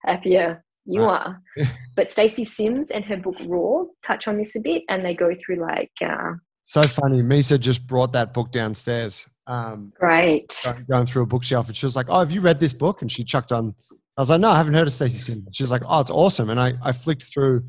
happier 0.06 0.64
you 0.90 1.04
right. 1.04 1.28
are 1.28 1.42
but 1.96 2.12
Stacy 2.12 2.46
Sims 2.46 2.90
and 2.90 3.06
her 3.06 3.18
book 3.18 3.38
ROAR 3.46 3.88
touch 4.04 4.28
on 4.28 4.38
this 4.38 4.56
a 4.56 4.60
bit 4.60 4.84
and 4.90 5.06
they 5.06 5.14
go 5.14 5.32
through 5.34 5.62
like 5.62 5.92
uh, 6.04 6.34
so 6.64 6.82
funny 6.84 7.22
misa 7.22 7.60
just 7.60 7.86
brought 7.88 8.12
that 8.14 8.34
book 8.34 8.52
downstairs 8.52 9.26
um, 9.50 9.92
right. 10.00 10.46
Going 10.88 11.08
through 11.08 11.24
a 11.24 11.26
bookshelf, 11.26 11.68
and 11.68 11.76
she 11.76 11.86
was 11.86 11.96
like, 11.96 12.06
"Oh, 12.08 12.20
have 12.20 12.32
you 12.32 12.40
read 12.40 12.60
this 12.60 12.72
book?" 12.72 13.02
And 13.02 13.12
she 13.12 13.24
chucked 13.24 13.52
on. 13.52 13.74
I 14.16 14.22
was 14.22 14.30
like, 14.30 14.40
"No, 14.40 14.50
I 14.50 14.58
haven't 14.58 14.76
heard 14.76 14.86
of 14.86 14.94
Stacy 14.94 15.18
Sims." 15.18 15.48
She's 15.54 15.72
like, 15.72 15.82
"Oh, 15.88 16.00
it's 16.00 16.12
awesome." 16.12 16.52
And 16.52 16.60
I, 16.62 16.74
I 16.84 16.92
flicked 16.92 17.24
through 17.24 17.64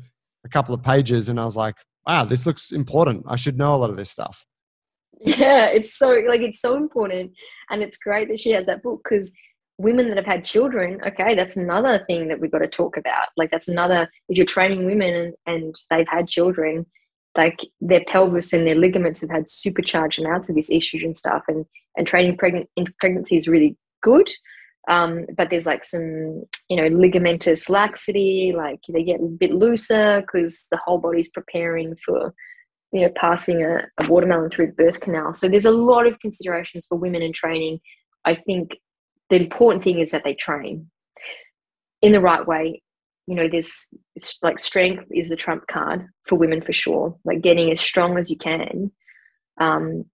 a 0.45 0.49
couple 0.49 0.75
of 0.75 0.83
pages, 0.83 1.27
and 1.27 1.39
I 1.39 1.45
was 1.45 1.55
like, 1.55 1.73
"Wow, 2.05 2.25
this 2.25 2.45
looks 2.45 2.71
important. 2.71 3.25
I 3.27 3.35
should 3.35 3.57
know 3.57 3.73
a 3.73 3.77
lot 3.77 3.89
of 3.89 3.97
this 3.97 4.11
stuff." 4.11 4.45
Yeah, 5.23 5.67
it's 5.67 5.95
so 5.99 6.19
like 6.27 6.41
it's 6.41 6.61
so 6.61 6.75
important, 6.75 7.31
and 7.69 7.81
it's 7.83 7.97
great 7.97 8.27
that 8.29 8.39
she 8.39 8.51
has 8.51 8.65
that 8.67 8.81
book 8.81 9.01
because 9.03 9.31
women 9.81 10.07
that 10.07 10.17
have 10.17 10.25
had 10.25 10.45
children, 10.45 10.99
okay, 11.05 11.35
that's 11.35 11.57
another 11.57 12.03
thing 12.07 12.27
that 12.27 12.39
we've 12.39 12.51
got 12.51 12.59
to 12.59 12.67
talk 12.67 12.97
about. 12.97 13.27
Like 13.35 13.51
that's 13.51 13.67
another 13.67 14.09
if 14.29 14.37
you're 14.37 14.45
training 14.45 14.85
women 14.85 15.33
and, 15.45 15.75
they've 15.89 16.07
had 16.07 16.27
children, 16.27 16.85
like 17.37 17.59
their 17.79 18.03
pelvis 18.05 18.53
and 18.53 18.67
their 18.67 18.75
ligaments 18.75 19.21
have 19.21 19.29
had 19.29 19.49
supercharged 19.49 20.19
amounts 20.19 20.49
of 20.49 20.55
this 20.55 20.69
estrogen 20.69 21.15
stuff 21.15 21.43
and 21.47 21.65
and 21.97 22.07
training 22.07 22.37
pregnant 22.37 22.69
in 22.77 22.85
pregnancy 22.99 23.35
is 23.35 23.47
really 23.47 23.77
good. 24.01 24.29
Um, 24.89 25.25
but 25.37 25.49
there's 25.49 25.65
like 25.65 25.83
some 25.83 26.43
you 26.69 26.77
know 26.77 26.89
ligamentous 26.89 27.69
laxity 27.69 28.53
like 28.55 28.79
they 28.89 29.03
get 29.03 29.19
a 29.19 29.25
bit 29.25 29.51
looser 29.51 30.21
because 30.21 30.65
the 30.71 30.77
whole 30.77 30.97
body's 30.97 31.29
preparing 31.29 31.95
for 32.03 32.33
you 32.91 33.01
know 33.01 33.11
passing 33.15 33.63
a, 33.63 33.87
a 34.03 34.09
watermelon 34.09 34.49
through 34.49 34.67
the 34.67 34.83
birth 34.83 34.99
canal. 34.99 35.33
So 35.33 35.47
there's 35.47 35.65
a 35.65 35.71
lot 35.71 36.07
of 36.07 36.19
considerations 36.19 36.85
for 36.87 36.97
women 36.97 37.21
in 37.21 37.33
training. 37.33 37.79
I 38.25 38.35
think 38.35 38.71
the 39.31 39.37
important 39.37 39.83
thing 39.83 39.99
is 39.99 40.11
that 40.11 40.23
they 40.23 40.35
train 40.35 40.91
in 42.01 42.11
the 42.11 42.21
right 42.21 42.45
way. 42.45 42.83
You 43.27 43.35
know 43.35 43.47
there's 43.47 43.87
like 44.41 44.59
strength 44.59 45.05
is 45.09 45.29
the 45.29 45.35
trump 45.35 45.65
card 45.67 46.05
for 46.27 46.35
women 46.35 46.61
for 46.61 46.73
sure. 46.73 47.15
Like 47.23 47.41
getting 47.41 47.71
as 47.71 47.79
strong 47.79 48.17
as 48.17 48.29
you 48.29 48.37
can 48.37 48.91
um, 49.59 50.05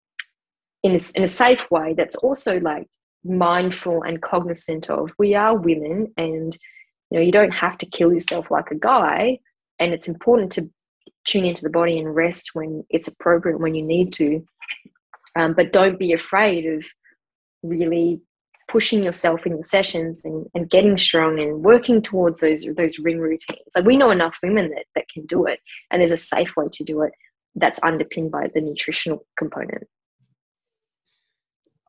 in 0.83 0.95
a, 0.95 0.99
in 1.15 1.23
a 1.23 1.27
safe 1.27 1.69
way 1.71 1.95
that's 1.97 2.15
also 2.17 2.59
like 2.59 2.87
mindful 3.23 4.03
and 4.03 4.21
cognizant 4.21 4.89
of 4.89 5.09
we 5.17 5.33
are 5.33 5.57
women 5.57 6.13
and 6.17 6.57
you 7.09 7.17
know 7.17 7.25
you 7.25 7.31
don't 7.31 7.51
have 7.51 7.77
to 7.79 7.85
kill 7.87 8.13
yourself 8.13 8.51
like 8.51 8.69
a 8.71 8.75
guy. 8.75 9.39
And 9.79 9.93
it's 9.93 10.07
important 10.07 10.51
to 10.53 10.69
tune 11.25 11.45
into 11.45 11.63
the 11.63 11.71
body 11.71 11.97
and 11.97 12.15
rest 12.15 12.51
when 12.53 12.83
it's 12.89 13.07
appropriate 13.07 13.59
when 13.59 13.73
you 13.73 13.83
need 13.83 14.13
to. 14.13 14.43
Um, 15.35 15.53
but 15.53 15.73
don't 15.73 15.99
be 15.99 16.13
afraid 16.13 16.65
of 16.65 16.85
really 17.63 18.21
pushing 18.67 19.03
yourself 19.03 19.45
in 19.45 19.53
your 19.53 19.63
sessions 19.63 20.21
and, 20.23 20.45
and 20.53 20.69
getting 20.69 20.97
strong 20.97 21.39
and 21.39 21.63
working 21.63 22.01
towards 22.01 22.41
those 22.41 22.65
those 22.75 22.99
ring 22.99 23.19
routines. 23.19 23.67
Like 23.75 23.85
we 23.85 23.97
know 23.97 24.11
enough 24.11 24.37
women 24.43 24.69
that, 24.71 24.85
that 24.95 25.05
can 25.09 25.25
do 25.25 25.45
it 25.45 25.59
and 25.91 26.01
there's 26.01 26.11
a 26.11 26.17
safe 26.17 26.55
way 26.57 26.65
to 26.71 26.83
do 26.83 27.01
it 27.01 27.13
that's 27.55 27.79
underpinned 27.83 28.31
by 28.31 28.49
the 28.53 28.61
nutritional 28.61 29.25
component. 29.37 29.83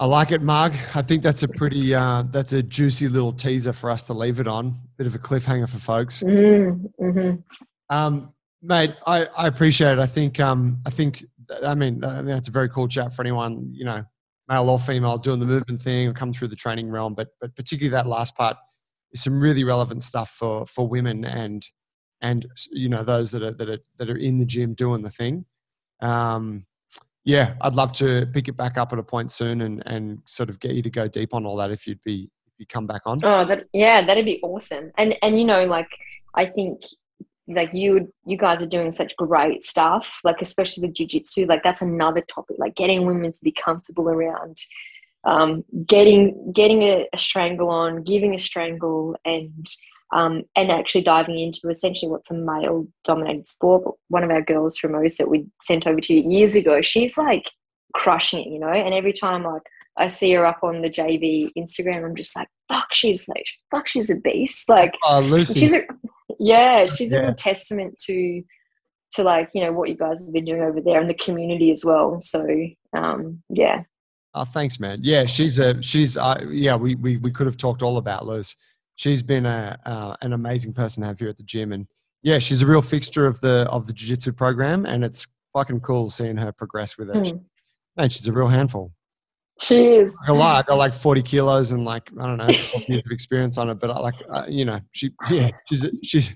I 0.01 0.07
like 0.07 0.31
it, 0.31 0.43
Marg. 0.43 0.75
I 0.95 1.03
think 1.03 1.23
that's 1.23 1.43
a 1.43 1.49
pretty 1.49 1.93
uh, 1.95 2.23
that's 2.31 2.53
a 2.53 2.63
juicy 2.63 3.09
little 3.09 3.33
teaser 3.33 3.73
for 3.73 3.91
us 3.91 4.05
to 4.05 4.13
leave 4.13 4.39
it 4.39 4.47
on. 4.47 4.77
Bit 4.97 5.09
of 5.09 5.15
a 5.15 5.19
cliffhanger 5.19 5.69
for 5.69 5.79
folks. 5.79 6.23
Mm-hmm. 6.23 7.05
mm-hmm. 7.05 7.37
Um, 7.91 8.33
mate, 8.63 8.95
I, 9.07 9.27
I 9.37 9.47
appreciate 9.47 9.93
it. 9.93 9.99
I 9.99 10.07
think 10.07 10.39
um, 10.39 10.81
I 10.87 10.91
think 10.91 11.25
I 11.65 11.75
mean 11.75 11.99
that's 12.01 12.49
a 12.49 12.53
very 12.53 12.69
cool 12.69 12.87
chat 12.87 13.13
for 13.13 13.23
anyone 13.23 13.71
you 13.73 13.85
know 13.85 14.05
male 14.49 14.71
or 14.71 14.79
female 14.79 15.19
doing 15.19 15.41
the 15.41 15.47
movement 15.47 15.81
thing 15.81 16.09
or 16.09 16.13
come 16.13 16.33
through 16.33 16.49
the 16.49 16.57
training 16.57 16.91
realm. 16.91 17.15
But 17.15 17.29
but 17.41 17.55
particularly 17.55 17.91
that 17.91 18.07
last 18.07 18.37
part 18.37 18.57
is 19.13 19.23
some 19.23 19.41
really 19.41 19.65
relevant 19.65 20.03
stuff 20.03 20.31
for 20.31 20.67
for 20.67 20.89
women 20.89 21.25
and 21.25 21.67
and 22.21 22.47
you 22.71 22.89
know 22.89 23.05
those 23.05 23.31
that 23.33 23.43
are 23.43 23.53
that 23.53 23.69
are 23.69 23.79
that 23.99 24.11
are 24.11 24.17
in 24.17 24.39
the 24.39 24.47
gym 24.47 24.75
doing 24.75 25.03
the 25.03 25.11
thing. 25.11 25.45
Um, 26.01 26.67
yeah, 27.25 27.55
I'd 27.61 27.75
love 27.75 27.93
to 27.95 28.27
pick 28.33 28.49
it 28.49 28.57
back 28.57 28.79
up 28.79 28.93
at 28.93 28.99
a 28.99 29.03
point 29.03 29.31
soon 29.31 29.63
and 29.63 29.83
and 29.87 30.21
sort 30.27 30.49
of 30.49 30.61
get 30.61 30.73
you 30.73 30.83
to 30.83 30.91
go 30.91 31.09
deep 31.09 31.35
on 31.35 31.45
all 31.45 31.57
that 31.57 31.71
if 31.71 31.87
you'd 31.87 32.03
be 32.03 32.31
if 32.47 32.55
you 32.59 32.67
come 32.67 32.87
back 32.87 33.03
on. 33.07 33.21
Oh, 33.25 33.45
that 33.45 33.65
yeah, 33.73 34.05
that'd 34.05 34.25
be 34.25 34.41
awesome. 34.43 34.91
And 34.97 35.17
and 35.23 35.39
you 35.39 35.45
know, 35.45 35.65
like 35.65 35.89
I 36.35 36.47
think 36.47 36.81
like 37.49 37.73
you 37.73 38.13
you 38.27 38.37
guys 38.37 38.63
are 38.63 38.67
doing 38.67 38.93
such 38.93 39.17
great 39.17 39.65
stuff 39.65 40.21
like 40.23 40.43
especially 40.43 40.83
with 40.87 40.95
jiu-jitsu 40.95 41.47
like 41.47 41.63
that's 41.63 41.83
another 41.83 42.21
topic 42.23 42.57
like 42.59 42.75
getting 42.75 43.07
women 43.07 43.33
to 43.33 43.39
be 43.43 43.53
comfortable 43.53 44.09
around 44.09 44.57
um, 45.25 45.65
getting 45.87 46.53
getting 46.53 46.83
a, 46.83 47.09
a, 47.13 47.19
strangle 47.19 47.71
on 47.71 48.03
giving 48.03 48.35
a 48.35 48.39
strangle 48.39 49.17
and 49.25 49.67
um, 50.13 50.45
and 50.57 50.71
actually 50.71 51.03
diving 51.03 51.39
into 51.39 51.69
essentially 51.69 52.11
what's 52.11 52.31
a 52.31 52.35
male 52.35 52.87
dominated 53.05 53.47
sport. 53.49 53.85
But 53.85 53.95
one 54.09 54.25
of 54.25 54.31
our 54.31 54.41
girls 54.41 54.79
from 54.79 54.95
Oz 54.95 55.17
that 55.17 55.29
we 55.29 55.47
sent 55.61 55.87
over 55.87 56.01
to 56.01 56.15
you 56.15 56.31
years 56.31 56.55
ago 56.55 56.81
she's 56.81 57.19
like 57.19 57.51
crushing 57.95 58.41
it 58.41 58.49
you 58.49 58.59
know? 58.59 58.69
And 58.69 58.95
every 58.95 59.13
time 59.13 59.45
like 59.45 59.63
I 59.97 60.09
see 60.09 60.33
her 60.33 60.47
up 60.47 60.61
on 60.63 60.83
the 60.83 60.91
JV 60.91 61.51
Instagram 61.59 62.05
I'm 62.05 62.17
just 62.17 62.35
like 62.37 62.49
fuck 62.69 62.93
she's 62.93 63.27
like 63.29 63.47
fuck 63.71 63.87
she's 63.87 64.11
a 64.11 64.17
beast. 64.17 64.69
Like 64.69 64.95
oh, 65.05 65.21
Lucy. 65.21 65.61
she's 65.61 65.75
a 65.75 65.83
yeah 66.39 66.87
she's 66.87 67.13
yeah. 67.13 67.31
a 67.31 67.35
testament 67.35 67.97
to 67.99 68.43
to 69.13 69.23
like 69.23 69.51
you 69.55 69.63
know 69.63 69.73
what 69.73 69.89
you 69.89 69.97
guys 69.97 70.21
have 70.21 70.33
been 70.33 70.45
doing 70.45 70.63
over 70.63 70.81
there 70.81 71.01
and 71.01 71.09
the 71.09 71.15
community 71.15 71.71
as 71.71 71.85
well. 71.85 72.21
So 72.21 72.47
um, 72.97 73.43
yeah. 73.49 73.83
Oh, 74.35 74.45
thanks, 74.45 74.79
man. 74.79 75.01
Yeah, 75.03 75.25
she's 75.25 75.59
a 75.59 75.83
she's 75.83 76.17
uh, 76.17 76.45
yeah. 76.49 76.77
We, 76.77 76.95
we 76.97 77.17
we 77.19 77.31
could 77.31 77.47
have 77.47 77.57
talked 77.57 77.83
all 77.83 77.97
about 77.97 78.27
Liz. 78.27 78.55
She's 78.97 79.23
been 79.23 79.47
a 79.47 79.79
uh, 79.87 80.17
an 80.23 80.33
amazing 80.33 80.75
person 80.75 81.03
to 81.03 81.07
have 81.09 81.19
here 81.19 81.29
at 81.29 81.37
the 81.37 81.43
gym, 81.43 81.73
and 81.73 81.87
yeah, 82.23 82.39
she's 82.39 82.63
a 82.63 82.67
real 82.67 82.83
fixture 82.83 83.27
of 83.27 83.41
the 83.41 83.67
of 83.71 83.87
the 83.87 83.93
jiu 83.93 84.09
jitsu 84.09 84.33
program, 84.33 84.85
and 84.85 85.05
it's 85.05 85.27
fucking 85.53 85.81
cool 85.81 86.11
seeing 86.11 86.37
her 86.37 86.53
progress 86.53 86.99
with 86.99 87.11
it. 87.11 87.17
Mm. 87.17 87.45
Man, 87.97 88.11
she's 88.11 88.29
a 88.29 88.33
real 88.33 88.49
handful. 88.49 88.93
She 89.61 89.95
is. 89.95 90.17
A 90.29 90.33
lot. 90.33 90.65
I 90.65 90.69
got 90.69 90.77
like 90.77 90.95
40 90.95 91.23
kilos 91.23 91.73
and 91.73 91.85
like, 91.85 92.09
I 92.21 92.27
don't 92.27 92.37
know, 92.37 92.47
years 92.89 93.07
of 93.07 93.13
experience 93.13 93.59
on 93.59 93.69
it. 93.71 93.81
But 93.81 93.91
I 93.91 93.99
like, 93.99 94.15
uh, 94.31 94.45
you 94.49 94.65
know, 94.65 94.81
she, 94.93 95.11
yeah, 95.31 95.51
she's, 95.69 95.87
she's, 96.03 96.35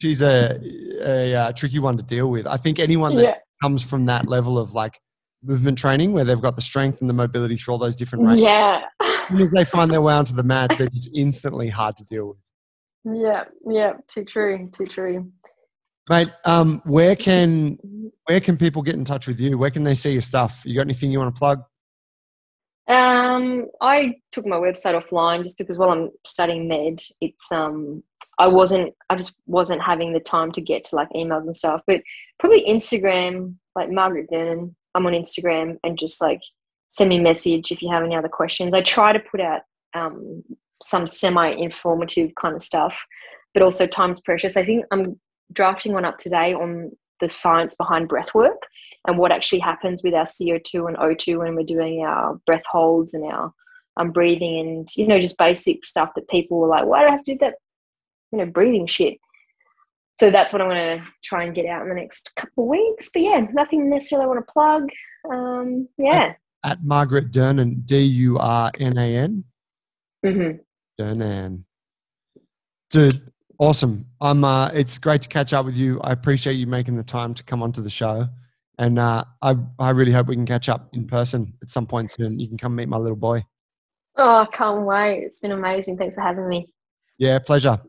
she's 0.00 0.22
a, 0.22 0.60
a, 1.02 1.32
a, 1.32 1.34
uh, 1.34 1.52
tricky 1.52 1.78
one 1.78 1.96
to 1.96 2.02
deal 2.02 2.30
with. 2.30 2.46
I 2.46 2.56
think 2.56 2.78
anyone 2.78 3.16
that 3.16 3.24
yeah. 3.24 3.34
comes 3.60 3.82
from 3.82 4.06
that 4.06 4.28
level 4.28 4.58
of 4.58 4.72
like 4.72 5.00
movement 5.42 5.78
training 5.78 6.12
where 6.12 6.24
they've 6.24 6.40
got 6.40 6.56
the 6.56 6.62
strength 6.62 7.00
and 7.00 7.10
the 7.10 7.14
mobility 7.14 7.56
through 7.56 7.72
all 7.72 7.78
those 7.78 7.96
different 7.96 8.24
ranges. 8.24 8.44
Yeah. 8.44 8.82
as 9.02 9.28
soon 9.28 9.40
as 9.40 9.52
they 9.52 9.64
find 9.64 9.90
their 9.90 10.02
way 10.02 10.14
onto 10.14 10.34
the 10.34 10.42
mats, 10.44 10.78
they're 10.78 10.88
just 10.88 11.10
instantly 11.14 11.68
hard 11.68 11.96
to 11.96 12.04
deal 12.04 12.28
with. 12.28 13.16
Yeah. 13.20 13.44
Yeah. 13.68 13.94
Too 14.08 14.24
true. 14.24 14.70
Too 14.72 14.86
true. 14.86 15.32
Mate, 16.08 16.28
um, 16.44 16.80
where 16.84 17.16
can 17.16 17.78
where 18.26 18.40
can 18.40 18.56
people 18.56 18.82
get 18.82 18.94
in 18.94 19.04
touch 19.04 19.26
with 19.26 19.40
you? 19.40 19.58
Where 19.58 19.70
can 19.70 19.82
they 19.82 19.94
see 19.94 20.12
your 20.12 20.20
stuff? 20.20 20.62
You 20.64 20.76
got 20.76 20.82
anything 20.82 21.10
you 21.10 21.18
want 21.18 21.34
to 21.34 21.38
plug? 21.38 21.62
Um, 22.88 23.66
I 23.80 24.16
took 24.32 24.46
my 24.46 24.56
website 24.56 25.00
offline 25.00 25.42
just 25.42 25.58
because 25.58 25.76
while 25.76 25.90
I'm 25.90 26.10
studying 26.24 26.68
med, 26.68 27.02
it's 27.20 27.50
um, 27.50 28.02
I 28.38 28.46
wasn't, 28.46 28.94
I 29.10 29.16
just 29.16 29.36
wasn't 29.46 29.82
having 29.82 30.12
the 30.12 30.20
time 30.20 30.52
to 30.52 30.60
get 30.60 30.84
to 30.86 30.96
like 30.96 31.08
emails 31.10 31.42
and 31.42 31.56
stuff. 31.56 31.82
But 31.86 32.02
probably 32.38 32.64
Instagram, 32.68 33.54
like 33.74 33.90
Margaret 33.90 34.28
Durnan. 34.30 34.74
I'm 34.94 35.06
on 35.06 35.12
Instagram 35.12 35.78
and 35.84 35.98
just 35.98 36.20
like 36.20 36.40
send 36.88 37.10
me 37.10 37.18
a 37.18 37.22
message 37.22 37.70
if 37.70 37.82
you 37.82 37.90
have 37.90 38.02
any 38.02 38.16
other 38.16 38.28
questions. 38.28 38.72
I 38.72 38.82
try 38.82 39.12
to 39.12 39.20
put 39.20 39.40
out 39.40 39.62
um, 39.94 40.42
some 40.82 41.06
semi-informative 41.06 42.34
kind 42.40 42.54
of 42.54 42.62
stuff, 42.62 42.98
but 43.52 43.62
also 43.62 43.86
time's 43.86 44.20
precious. 44.20 44.56
I 44.56 44.64
think 44.64 44.84
I'm 44.90 45.20
drafting 45.52 45.92
one 45.92 46.04
up 46.04 46.18
today 46.18 46.54
on 46.54 46.92
the 47.20 47.28
science 47.28 47.74
behind 47.74 48.08
breath 48.08 48.34
work 48.34 48.62
and 49.06 49.18
what 49.18 49.32
actually 49.32 49.60
happens 49.60 50.02
with 50.02 50.14
our 50.14 50.24
CO2 50.24 50.88
and 50.88 50.96
O2 50.96 51.38
when 51.38 51.54
we're 51.54 51.62
doing 51.62 52.04
our 52.04 52.40
breath 52.46 52.64
holds 52.66 53.14
and 53.14 53.24
our 53.24 53.52
um, 53.96 54.12
breathing 54.12 54.60
and, 54.60 54.88
you 54.96 55.06
know, 55.06 55.18
just 55.18 55.38
basic 55.38 55.84
stuff 55.84 56.10
that 56.16 56.28
people 56.28 56.58
were 56.58 56.68
like, 56.68 56.84
why 56.84 57.00
do 57.00 57.08
I 57.08 57.12
have 57.12 57.22
to 57.24 57.32
do 57.32 57.38
that, 57.40 57.54
you 58.32 58.38
know, 58.38 58.46
breathing 58.46 58.86
shit? 58.86 59.18
So 60.18 60.30
that's 60.30 60.52
what 60.52 60.62
I'm 60.62 60.68
going 60.68 60.98
to 60.98 61.06
try 61.22 61.44
and 61.44 61.54
get 61.54 61.66
out 61.66 61.82
in 61.82 61.88
the 61.88 61.94
next 61.94 62.32
couple 62.36 62.64
of 62.64 62.70
weeks. 62.70 63.10
But 63.12 63.22
yeah, 63.22 63.46
nothing 63.52 63.90
necessarily 63.90 64.24
I 64.24 64.28
want 64.28 64.46
to 64.46 64.52
plug. 64.52 64.88
Um, 65.30 65.88
yeah. 65.98 66.34
At, 66.64 66.72
at 66.72 66.84
Margaret 66.84 67.30
Durnan, 67.30 67.84
D 67.84 68.00
U 68.00 68.38
R 68.38 68.70
N 68.80 68.98
A 68.98 69.16
N. 69.16 69.44
Mm-hmm. 70.24 71.02
Durnan. 71.02 71.64
Dude, 72.90 73.30
Awesome. 73.58 74.06
Um, 74.20 74.44
uh, 74.44 74.68
it's 74.68 74.98
great 74.98 75.22
to 75.22 75.28
catch 75.28 75.52
up 75.52 75.64
with 75.64 75.76
you. 75.76 76.00
I 76.02 76.12
appreciate 76.12 76.54
you 76.54 76.66
making 76.66 76.96
the 76.96 77.02
time 77.02 77.32
to 77.34 77.42
come 77.42 77.62
onto 77.62 77.82
the 77.82 77.90
show. 77.90 78.28
And 78.78 78.98
uh, 78.98 79.24
I, 79.40 79.56
I 79.78 79.90
really 79.90 80.12
hope 80.12 80.26
we 80.26 80.34
can 80.36 80.44
catch 80.44 80.68
up 80.68 80.90
in 80.92 81.06
person 81.06 81.54
at 81.62 81.70
some 81.70 81.86
point 81.86 82.10
soon. 82.10 82.38
You 82.38 82.48
can 82.48 82.58
come 82.58 82.74
meet 82.74 82.88
my 82.88 82.98
little 82.98 83.16
boy. 83.16 83.44
Oh, 84.16 84.36
I 84.36 84.46
can't 84.46 84.84
wait. 84.84 85.22
It's 85.22 85.40
been 85.40 85.52
amazing. 85.52 85.96
Thanks 85.96 86.14
for 86.14 86.20
having 86.20 86.48
me. 86.48 86.68
Yeah, 87.18 87.38
pleasure. 87.38 87.80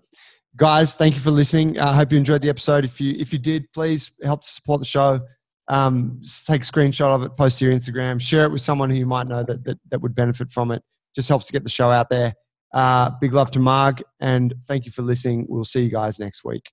Guys, 0.55 0.93
thank 0.93 1.15
you 1.15 1.19
for 1.21 1.31
listening. 1.31 1.77
I 1.79 1.93
hope 1.93 2.11
you 2.11 2.17
enjoyed 2.17 2.41
the 2.41 2.49
episode. 2.49 2.85
If 2.85 2.99
you 2.99 3.13
if 3.19 3.31
you 3.31 3.39
did, 3.39 3.71
please 3.73 4.11
help 4.23 4.41
to 4.41 4.49
support 4.49 4.79
the 4.79 4.85
show. 4.85 5.19
Um, 5.67 6.21
take 6.45 6.61
a 6.61 6.65
screenshot 6.65 7.13
of 7.13 7.23
it, 7.23 7.35
post 7.37 7.59
to 7.59 7.65
your 7.65 7.73
Instagram, 7.73 8.19
share 8.21 8.45
it 8.45 8.51
with 8.51 8.61
someone 8.61 8.89
who 8.89 8.95
you 8.95 9.05
might 9.05 9.27
know 9.27 9.43
that, 9.43 9.65
that, 9.65 9.77
that 9.91 10.01
would 10.01 10.15
benefit 10.15 10.51
from 10.51 10.71
it. 10.71 10.81
Just 11.13 11.27
helps 11.27 11.45
to 11.47 11.53
get 11.53 11.63
the 11.63 11.69
show 11.69 11.91
out 11.91 12.09
there. 12.09 12.33
Uh, 12.77 13.09
big 13.19 13.33
love 13.33 13.49
to 13.49 13.57
Marg, 13.57 14.03
and 14.19 14.53
thank 14.67 14.85
you 14.85 14.91
for 14.91 15.01
listening. 15.01 15.47
We'll 15.49 15.65
see 15.65 15.81
you 15.81 15.89
guys 15.89 16.19
next 16.19 16.45
week. 16.45 16.71